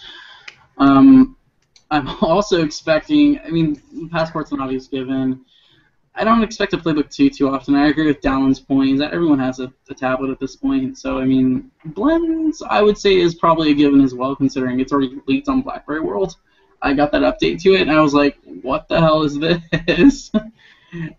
Um, 0.78 1.36
I'm 1.90 2.08
also 2.22 2.64
expecting. 2.64 3.38
I 3.40 3.50
mean, 3.50 3.80
passport's 4.10 4.52
an 4.52 4.60
obvious 4.60 4.86
given. 4.86 5.44
I 6.14 6.24
don't 6.24 6.42
expect 6.42 6.72
a 6.72 6.78
playbook 6.78 7.10
too 7.10 7.30
too 7.30 7.48
often. 7.48 7.74
I 7.74 7.88
agree 7.88 8.06
with 8.06 8.20
Dallin's 8.20 8.58
point 8.58 8.98
that 8.98 9.12
everyone 9.12 9.38
has 9.38 9.60
a, 9.60 9.72
a 9.88 9.94
tablet 9.94 10.30
at 10.30 10.40
this 10.40 10.56
point. 10.56 10.98
So 10.98 11.18
I 11.18 11.24
mean, 11.24 11.70
blends 11.84 12.62
I 12.62 12.80
would 12.80 12.98
say 12.98 13.16
is 13.16 13.34
probably 13.34 13.70
a 13.70 13.74
given 13.74 14.00
as 14.00 14.14
well, 14.14 14.34
considering 14.34 14.80
it's 14.80 14.92
already 14.92 15.20
leaked 15.26 15.48
on 15.48 15.62
BlackBerry 15.62 16.00
World. 16.00 16.36
I 16.82 16.94
got 16.94 17.12
that 17.12 17.22
update 17.22 17.60
to 17.62 17.74
it, 17.74 17.82
and 17.82 17.90
I 17.90 18.00
was 18.00 18.14
like, 18.14 18.38
"What 18.62 18.88
the 18.88 18.98
hell 18.98 19.22
is 19.22 19.38
this?" 19.38 20.30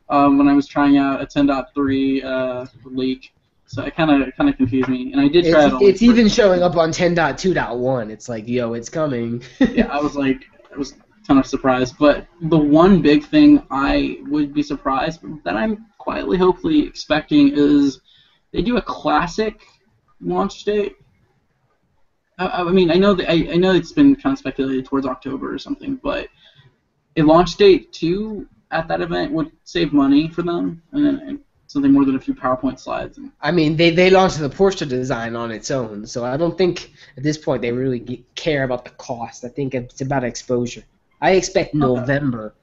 um, 0.09 0.37
when 0.37 0.47
I 0.47 0.53
was 0.53 0.67
trying 0.67 0.97
out 0.97 1.21
a 1.21 1.25
10.3 1.25 2.23
uh, 2.23 2.65
leak, 2.85 3.33
so 3.65 3.83
it 3.83 3.95
kind 3.95 4.11
of 4.11 4.35
kind 4.35 4.49
of 4.49 4.57
confused 4.57 4.89
me. 4.89 5.13
And 5.13 5.21
I 5.21 5.29
did 5.29 5.45
try. 5.49 5.65
It's, 5.65 5.73
on 5.73 5.83
it's 5.83 6.01
even 6.01 6.27
showing 6.27 6.61
up 6.61 6.75
on 6.75 6.91
10.2.1. 6.91 8.09
It's 8.09 8.27
like, 8.27 8.47
yo, 8.47 8.73
it's 8.73 8.89
coming. 8.89 9.41
yeah, 9.59 9.87
I 9.87 10.01
was 10.01 10.15
like, 10.15 10.43
I 10.73 10.77
was 10.77 10.95
kind 11.25 11.39
of 11.39 11.45
surprised. 11.45 11.95
But 11.97 12.27
the 12.41 12.57
one 12.57 13.01
big 13.01 13.23
thing 13.23 13.65
I 13.71 14.19
would 14.27 14.53
be 14.53 14.61
surprised 14.61 15.21
that 15.45 15.55
I'm 15.55 15.85
quietly, 15.97 16.37
hopefully 16.37 16.85
expecting 16.85 17.53
is 17.55 18.01
they 18.51 18.61
do 18.61 18.75
a 18.75 18.81
classic 18.81 19.61
launch 20.19 20.65
date. 20.65 20.95
I, 22.37 22.47
I 22.47 22.71
mean, 22.71 22.91
I 22.91 22.95
know 22.95 23.13
that 23.13 23.29
I, 23.29 23.53
I 23.53 23.55
know 23.55 23.73
it's 23.73 23.93
been 23.93 24.15
kind 24.17 24.33
of 24.33 24.39
speculated 24.39 24.85
towards 24.85 25.05
October 25.05 25.53
or 25.53 25.59
something, 25.59 25.95
but 25.95 26.27
a 27.15 27.21
launch 27.21 27.55
date 27.55 27.93
too 27.93 28.47
at 28.71 28.87
that 28.87 29.01
event 29.01 29.31
would 29.31 29.51
save 29.63 29.93
money 29.93 30.29
for 30.29 30.41
them, 30.41 30.81
and 30.91 31.05
then 31.05 31.43
something 31.67 31.91
more 31.91 32.05
than 32.05 32.15
a 32.15 32.19
few 32.19 32.33
PowerPoint 32.33 32.79
slides. 32.79 33.17
And 33.17 33.31
I 33.41 33.51
mean, 33.51 33.77
they, 33.77 33.91
they 33.91 34.09
launched 34.09 34.39
the 34.39 34.49
Porsche 34.49 34.87
design 34.87 35.35
on 35.35 35.51
its 35.51 35.71
own, 35.71 36.05
so 36.05 36.25
I 36.25 36.37
don't 36.37 36.57
think 36.57 36.91
at 37.17 37.23
this 37.23 37.37
point 37.37 37.61
they 37.61 37.71
really 37.71 37.99
ge- 37.99 38.23
care 38.35 38.63
about 38.63 38.83
the 38.83 38.91
cost. 38.91 39.45
I 39.45 39.49
think 39.49 39.73
it's 39.73 40.01
about 40.01 40.23
exposure. 40.23 40.83
I 41.21 41.31
expect 41.31 41.73
November 41.73 42.55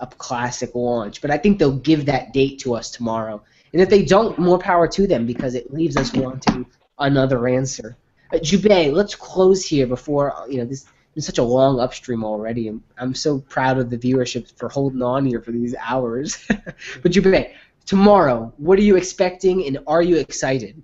a 0.00 0.06
classic 0.06 0.74
launch, 0.74 1.20
but 1.20 1.30
I 1.30 1.38
think 1.38 1.58
they'll 1.58 1.78
give 1.78 2.06
that 2.06 2.32
date 2.32 2.58
to 2.60 2.74
us 2.74 2.90
tomorrow. 2.90 3.42
And 3.72 3.80
if 3.82 3.88
they 3.88 4.04
don't, 4.04 4.38
more 4.38 4.58
power 4.58 4.88
to 4.88 5.06
them 5.06 5.26
because 5.26 5.54
it 5.54 5.72
leaves 5.72 5.96
us 5.96 6.12
wanting 6.12 6.66
another 6.98 7.46
answer. 7.46 7.96
Uh, 8.32 8.38
Jubei, 8.38 8.92
let's 8.92 9.14
close 9.14 9.64
here 9.64 9.86
before 9.86 10.34
you 10.48 10.58
know 10.58 10.64
this. 10.64 10.86
It's 11.18 11.26
such 11.26 11.38
a 11.38 11.42
long 11.42 11.80
upstream 11.80 12.22
already. 12.22 12.68
I'm, 12.68 12.80
I'm 12.96 13.12
so 13.12 13.40
proud 13.40 13.78
of 13.78 13.90
the 13.90 13.98
viewership 13.98 14.56
for 14.56 14.68
holding 14.68 15.02
on 15.02 15.26
here 15.26 15.42
for 15.42 15.50
these 15.50 15.74
hours. 15.80 16.44
but 16.48 17.10
Jubei, 17.10 17.54
tomorrow, 17.84 18.52
what 18.56 18.78
are 18.78 18.82
you 18.82 18.94
expecting, 18.94 19.66
and 19.66 19.80
are 19.88 20.00
you 20.00 20.18
excited? 20.18 20.80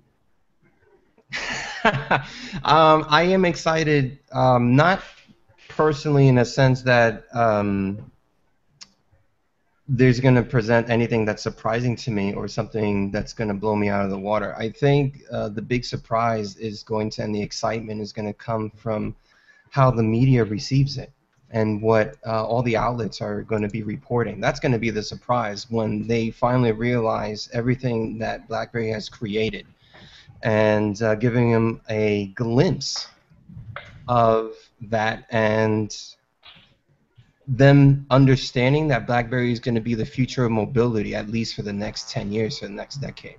um, 2.65 3.05
I 3.07 3.23
am 3.29 3.45
excited, 3.45 4.19
um, 4.33 4.75
not 4.75 5.01
personally 5.69 6.27
in 6.27 6.39
a 6.39 6.45
sense 6.45 6.81
that 6.81 7.23
um, 7.33 8.11
there's 9.87 10.19
going 10.19 10.35
to 10.35 10.43
present 10.43 10.89
anything 10.89 11.23
that's 11.23 11.43
surprising 11.43 11.95
to 11.95 12.11
me 12.11 12.33
or 12.33 12.49
something 12.49 13.09
that's 13.09 13.31
going 13.31 13.47
to 13.47 13.53
blow 13.53 13.77
me 13.77 13.87
out 13.87 14.03
of 14.03 14.11
the 14.11 14.19
water. 14.19 14.53
I 14.57 14.69
think 14.69 15.21
uh, 15.31 15.47
the 15.47 15.61
big 15.61 15.85
surprise 15.85 16.57
is 16.57 16.83
going 16.83 17.09
to, 17.11 17.23
and 17.23 17.33
the 17.33 17.41
excitement 17.41 18.01
is 18.01 18.11
going 18.11 18.27
to 18.27 18.33
come 18.33 18.69
from 18.71 19.15
how 19.71 19.91
the 19.91 20.03
media 20.03 20.43
receives 20.43 20.97
it 20.97 21.11
and 21.51 21.81
what 21.81 22.15
uh, 22.25 22.43
all 22.45 22.61
the 22.63 22.75
outlets 22.75 23.21
are 23.21 23.43
going 23.43 23.61
to 23.61 23.69
be 23.69 23.83
reporting. 23.83 24.39
That's 24.41 24.59
going 24.59 24.71
to 24.71 24.79
be 24.79 24.89
the 24.89 25.03
surprise 25.03 25.69
when 25.69 26.07
they 26.07 26.31
finally 26.31 26.71
realize 26.71 27.49
everything 27.53 28.17
that 28.19 28.47
BlackBerry 28.47 28.89
has 28.89 29.09
created 29.09 29.65
and 30.43 31.01
uh, 31.01 31.15
giving 31.15 31.51
them 31.51 31.81
a 31.89 32.27
glimpse 32.35 33.07
of 34.07 34.53
that 34.81 35.25
and 35.31 35.95
them 37.47 38.05
understanding 38.09 38.87
that 38.87 39.05
BlackBerry 39.05 39.51
is 39.51 39.59
going 39.59 39.75
to 39.75 39.81
be 39.81 39.93
the 39.93 40.05
future 40.05 40.45
of 40.45 40.51
mobility, 40.51 41.15
at 41.15 41.29
least 41.29 41.55
for 41.55 41.61
the 41.61 41.73
next 41.73 42.09
10 42.09 42.31
years, 42.31 42.59
for 42.59 42.65
the 42.65 42.73
next 42.73 42.97
decade. 42.97 43.37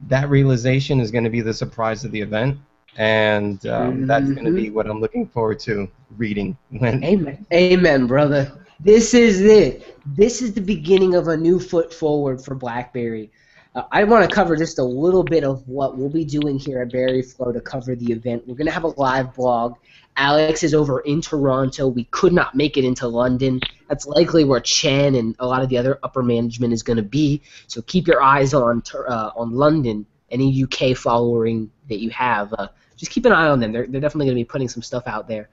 That 0.00 0.28
realization 0.28 1.00
is 1.00 1.10
going 1.10 1.24
to 1.24 1.30
be 1.30 1.40
the 1.40 1.54
surprise 1.54 2.04
of 2.04 2.12
the 2.12 2.20
event, 2.20 2.58
and 2.96 3.64
um, 3.66 4.06
that's 4.06 4.30
going 4.30 4.44
to 4.44 4.52
be 4.52 4.70
what 4.70 4.88
I'm 4.88 5.00
looking 5.00 5.26
forward 5.28 5.60
to 5.60 5.88
reading 6.16 6.56
when. 6.70 7.04
Amen. 7.04 7.46
Amen, 7.52 8.06
brother. 8.06 8.52
This 8.80 9.14
is 9.14 9.40
it. 9.40 9.96
This 10.06 10.40
is 10.40 10.54
the 10.54 10.60
beginning 10.60 11.14
of 11.14 11.28
a 11.28 11.36
new 11.36 11.58
foot 11.58 11.92
forward 11.92 12.40
for 12.42 12.54
BlackBerry. 12.54 13.30
Uh, 13.74 13.82
I 13.92 14.04
want 14.04 14.28
to 14.28 14.34
cover 14.34 14.56
just 14.56 14.78
a 14.78 14.84
little 14.84 15.22
bit 15.22 15.44
of 15.44 15.66
what 15.68 15.96
we'll 15.96 16.08
be 16.08 16.24
doing 16.24 16.58
here 16.58 16.82
at 16.82 16.92
Berry 16.92 17.22
Flow 17.22 17.52
to 17.52 17.60
cover 17.60 17.94
the 17.94 18.12
event. 18.12 18.46
We're 18.46 18.54
going 18.54 18.66
to 18.66 18.72
have 18.72 18.84
a 18.84 19.00
live 19.00 19.34
blog. 19.34 19.74
Alex 20.16 20.64
is 20.64 20.74
over 20.74 21.00
in 21.00 21.20
Toronto. 21.20 21.86
We 21.86 22.04
could 22.04 22.32
not 22.32 22.54
make 22.54 22.76
it 22.76 22.84
into 22.84 23.06
London. 23.06 23.60
That's 23.88 24.06
likely 24.06 24.44
where 24.44 24.60
Chen 24.60 25.14
and 25.14 25.36
a 25.38 25.46
lot 25.46 25.62
of 25.62 25.68
the 25.68 25.78
other 25.78 25.98
upper 26.02 26.22
management 26.22 26.72
is 26.72 26.82
going 26.82 26.96
to 26.96 27.02
be. 27.02 27.40
So 27.68 27.82
keep 27.82 28.08
your 28.08 28.20
eyes 28.20 28.52
on 28.52 28.82
uh, 28.94 29.30
on 29.36 29.52
London. 29.52 30.06
Any 30.30 30.64
UK 30.64 30.96
following 30.96 31.70
that 31.88 32.00
you 32.00 32.10
have, 32.10 32.52
uh, 32.54 32.68
just 32.96 33.12
keep 33.12 33.24
an 33.24 33.32
eye 33.32 33.48
on 33.48 33.60
them. 33.60 33.72
They're, 33.72 33.86
they're 33.86 34.00
definitely 34.00 34.26
going 34.26 34.36
to 34.36 34.44
be 34.44 34.48
putting 34.48 34.68
some 34.68 34.82
stuff 34.82 35.04
out 35.06 35.28
there. 35.28 35.48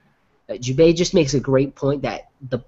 Uh, 0.48 0.54
Jubei 0.54 0.94
just 0.94 1.14
makes 1.14 1.34
a 1.34 1.40
great 1.40 1.74
point 1.74 2.02
that 2.02 2.28
the 2.50 2.60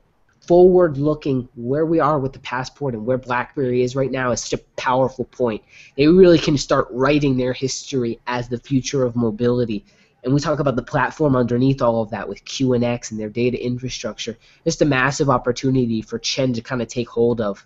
forward 0.49 0.97
looking 0.97 1.47
where 1.57 1.85
we 1.85 2.01
are 2.01 2.19
with 2.19 2.33
the 2.33 2.39
passport 2.39 2.95
and 2.95 3.05
where 3.05 3.19
BlackBerry 3.19 3.83
is 3.83 3.95
right 3.95 4.11
now 4.11 4.31
is 4.31 4.43
such 4.43 4.59
a 4.59 4.65
powerful 4.77 5.27
point. 5.27 5.63
They 5.97 6.09
really 6.09 6.39
can 6.39 6.57
start 6.57 6.89
writing 6.91 7.37
their 7.37 7.53
history 7.53 8.19
as 8.27 8.49
the 8.49 8.59
future 8.59 9.05
of 9.05 9.15
mobility. 9.15 9.85
And 10.25 10.33
we 10.33 10.41
talk 10.41 10.59
about 10.59 10.77
the 10.77 10.83
platform 10.83 11.37
underneath 11.37 11.83
all 11.83 12.03
of 12.03 12.11
that 12.11 12.29
with 12.29 12.45
QNX 12.45 13.11
and 13.11 13.21
their 13.21 13.29
data 13.29 13.63
infrastructure. 13.63 14.37
Just 14.65 14.81
a 14.81 14.87
massive 14.87 15.29
opportunity 15.29 16.01
for 16.01 16.19
Chen 16.19 16.55
to 16.55 16.63
kind 16.63 16.81
of 16.81 16.89
take 16.89 17.09
hold 17.09 17.43
of. 17.43 17.65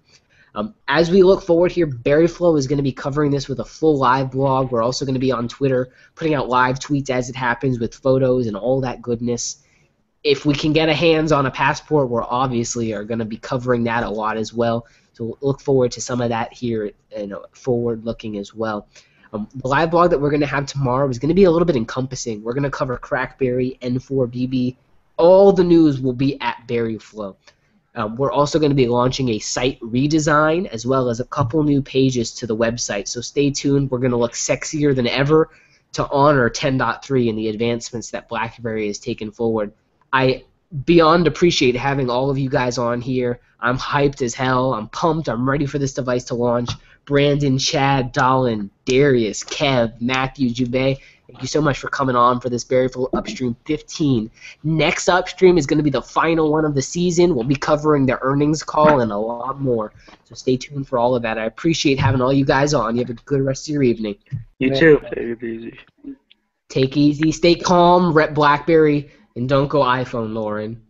Um, 0.54 0.74
as 0.86 1.10
we 1.10 1.22
look 1.22 1.42
forward 1.42 1.72
here, 1.72 1.86
Berryflow 1.86 2.58
is 2.58 2.66
going 2.66 2.76
to 2.76 2.82
be 2.82 2.92
covering 2.92 3.30
this 3.30 3.48
with 3.48 3.60
a 3.60 3.64
full 3.64 3.96
live 3.96 4.30
blog. 4.30 4.70
We're 4.70 4.82
also 4.82 5.06
going 5.06 5.14
to 5.14 5.20
be 5.20 5.32
on 5.32 5.48
Twitter, 5.48 5.90
putting 6.14 6.34
out 6.34 6.48
live 6.48 6.78
tweets 6.78 7.08
as 7.08 7.30
it 7.30 7.36
happens 7.36 7.78
with 7.78 7.94
photos 7.94 8.46
and 8.46 8.56
all 8.56 8.80
that 8.82 9.00
goodness 9.00 9.62
if 10.24 10.46
we 10.46 10.54
can 10.54 10.72
get 10.72 10.88
a 10.88 10.94
hands 10.94 11.32
on 11.32 11.46
a 11.46 11.50
passport, 11.50 12.08
we're 12.08 12.22
obviously 12.22 12.92
are 12.92 13.04
going 13.04 13.18
to 13.18 13.24
be 13.24 13.36
covering 13.36 13.84
that 13.84 14.04
a 14.04 14.10
lot 14.10 14.36
as 14.36 14.52
well. 14.52 14.86
So 15.14 15.36
look 15.40 15.60
forward 15.60 15.92
to 15.92 16.00
some 16.00 16.20
of 16.20 16.28
that 16.30 16.52
here, 16.52 16.92
and 17.14 17.34
forward 17.52 18.04
looking 18.04 18.38
as 18.38 18.54
well. 18.54 18.88
Um, 19.32 19.48
the 19.54 19.68
live 19.68 19.90
blog 19.90 20.10
that 20.10 20.20
we're 20.20 20.30
going 20.30 20.40
to 20.40 20.46
have 20.46 20.66
tomorrow 20.66 21.08
is 21.08 21.18
going 21.18 21.28
to 21.28 21.34
be 21.34 21.44
a 21.44 21.50
little 21.50 21.66
bit 21.66 21.76
encompassing. 21.76 22.42
We're 22.42 22.52
going 22.52 22.62
to 22.64 22.70
cover 22.70 22.96
Crackberry, 22.98 23.78
N4BB. 23.80 24.76
All 25.16 25.52
the 25.52 25.64
news 25.64 26.00
will 26.00 26.12
be 26.12 26.40
at 26.40 26.66
Berryflow. 26.66 27.36
Um, 27.94 28.16
we're 28.16 28.32
also 28.32 28.59
going 28.59 28.70
to 28.70 28.77
be 28.77 28.89
launching 28.89 29.28
a 29.31 29.39
site 29.39 29.78
redesign 29.81 30.66
as 30.66 30.86
well 30.86 31.10
as 31.10 31.20
a 31.20 31.24
couple 31.24 31.62
new 31.62 31.82
pages 31.82 32.32
to 32.36 32.47
the 32.47 32.56
website. 32.56 33.06
So 33.06 33.20
stay 33.20 33.51
tuned. 33.51 33.90
We're 33.90 33.98
going 33.98 34.12
to 34.12 34.16
look 34.16 34.32
sexier 34.32 34.94
than 34.94 35.06
ever 35.06 35.51
to 35.93 36.09
honor 36.09 36.48
10.3 36.48 37.28
and 37.28 37.39
the 37.39 37.48
advancements 37.48 38.10
that 38.10 38.28
BlackBerry 38.28 38.86
has 38.86 38.98
taken 38.98 39.31
forward. 39.31 39.73
I 40.12 40.44
beyond 40.86 41.27
appreciate 41.27 41.77
having 41.77 42.09
all 42.09 42.31
of 42.31 42.39
you 42.39 42.48
guys 42.48 42.78
on 42.78 43.01
here. 43.01 43.40
I'm 43.60 43.78
hyped 43.78 44.23
as 44.23 44.35
hell. 44.35 44.74
I'm 44.74 44.89
pumped. 44.89 45.28
I'm 45.28 45.48
ready 45.48 45.66
for 45.66 45.78
this 45.78 45.93
device 45.93 46.24
to 46.24 46.35
launch. 46.35 46.70
Brandon, 47.04 47.58
Chad, 47.58 48.14
Dallin, 48.14 48.70
Darius, 48.84 49.42
Kev, 49.44 50.00
Matthew, 50.00 50.50
Jubei, 50.50 50.98
thank 51.26 51.42
you 51.42 51.48
so 51.48 51.60
much 51.60 51.78
for 51.78 51.88
coming 51.88 52.16
on 52.16 52.40
for 52.40 52.48
this 52.48 52.64
Berryflow 52.64 53.08
Upstream 53.12 53.56
15. 53.64 54.30
Next 54.62 55.08
Upstream 55.08 55.58
is 55.58 55.66
going 55.66 55.78
to 55.78 55.82
be 55.82 55.90
the 55.90 56.02
final 56.02 56.52
one 56.52 56.64
of 56.64 56.74
the 56.74 56.82
season. 56.82 57.34
We'll 57.34 57.44
be 57.44 57.56
covering 57.56 58.06
the 58.06 58.18
earnings 58.22 58.62
call 58.62 59.00
and 59.00 59.10
a 59.10 59.16
lot 59.16 59.60
more. 59.60 59.92
So 60.24 60.34
stay 60.34 60.56
tuned 60.56 60.86
for 60.86 60.98
all 60.98 61.14
of 61.14 61.22
that. 61.22 61.38
I 61.38 61.44
appreciate 61.46 61.98
having 61.98 62.20
all 62.20 62.32
you 62.32 62.44
guys 62.44 62.74
on. 62.74 62.96
You 62.96 63.02
have 63.02 63.10
a 63.10 63.14
good 63.24 63.42
rest 63.42 63.68
of 63.68 63.74
your 63.74 63.82
evening. 63.82 64.16
You 64.58 64.74
too. 64.74 65.00
Take 65.02 65.18
it 65.18 65.42
easy. 65.42 65.78
Take 66.68 66.96
easy. 66.96 67.32
Stay 67.32 67.54
calm. 67.54 68.12
Rep 68.12 68.34
BlackBerry. 68.34 69.10
And 69.34 69.48
don't 69.48 69.68
go 69.68 69.80
iPhone, 69.80 70.34
Lauren. 70.34 70.82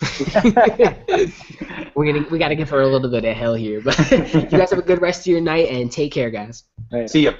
We're 1.94 2.12
gonna 2.12 2.26
we 2.30 2.38
gotta 2.38 2.54
give 2.54 2.70
her 2.70 2.80
a 2.80 2.86
little 2.86 3.10
bit 3.10 3.24
of 3.24 3.36
hell 3.36 3.54
here, 3.54 3.80
but 3.80 3.98
you 4.10 4.46
guys 4.46 4.70
have 4.70 4.78
a 4.78 4.82
good 4.82 5.02
rest 5.02 5.22
of 5.22 5.26
your 5.26 5.40
night 5.40 5.68
and 5.68 5.92
take 5.92 6.12
care, 6.12 6.30
guys. 6.30 6.64
See 7.06 7.24
ya. 7.24 7.32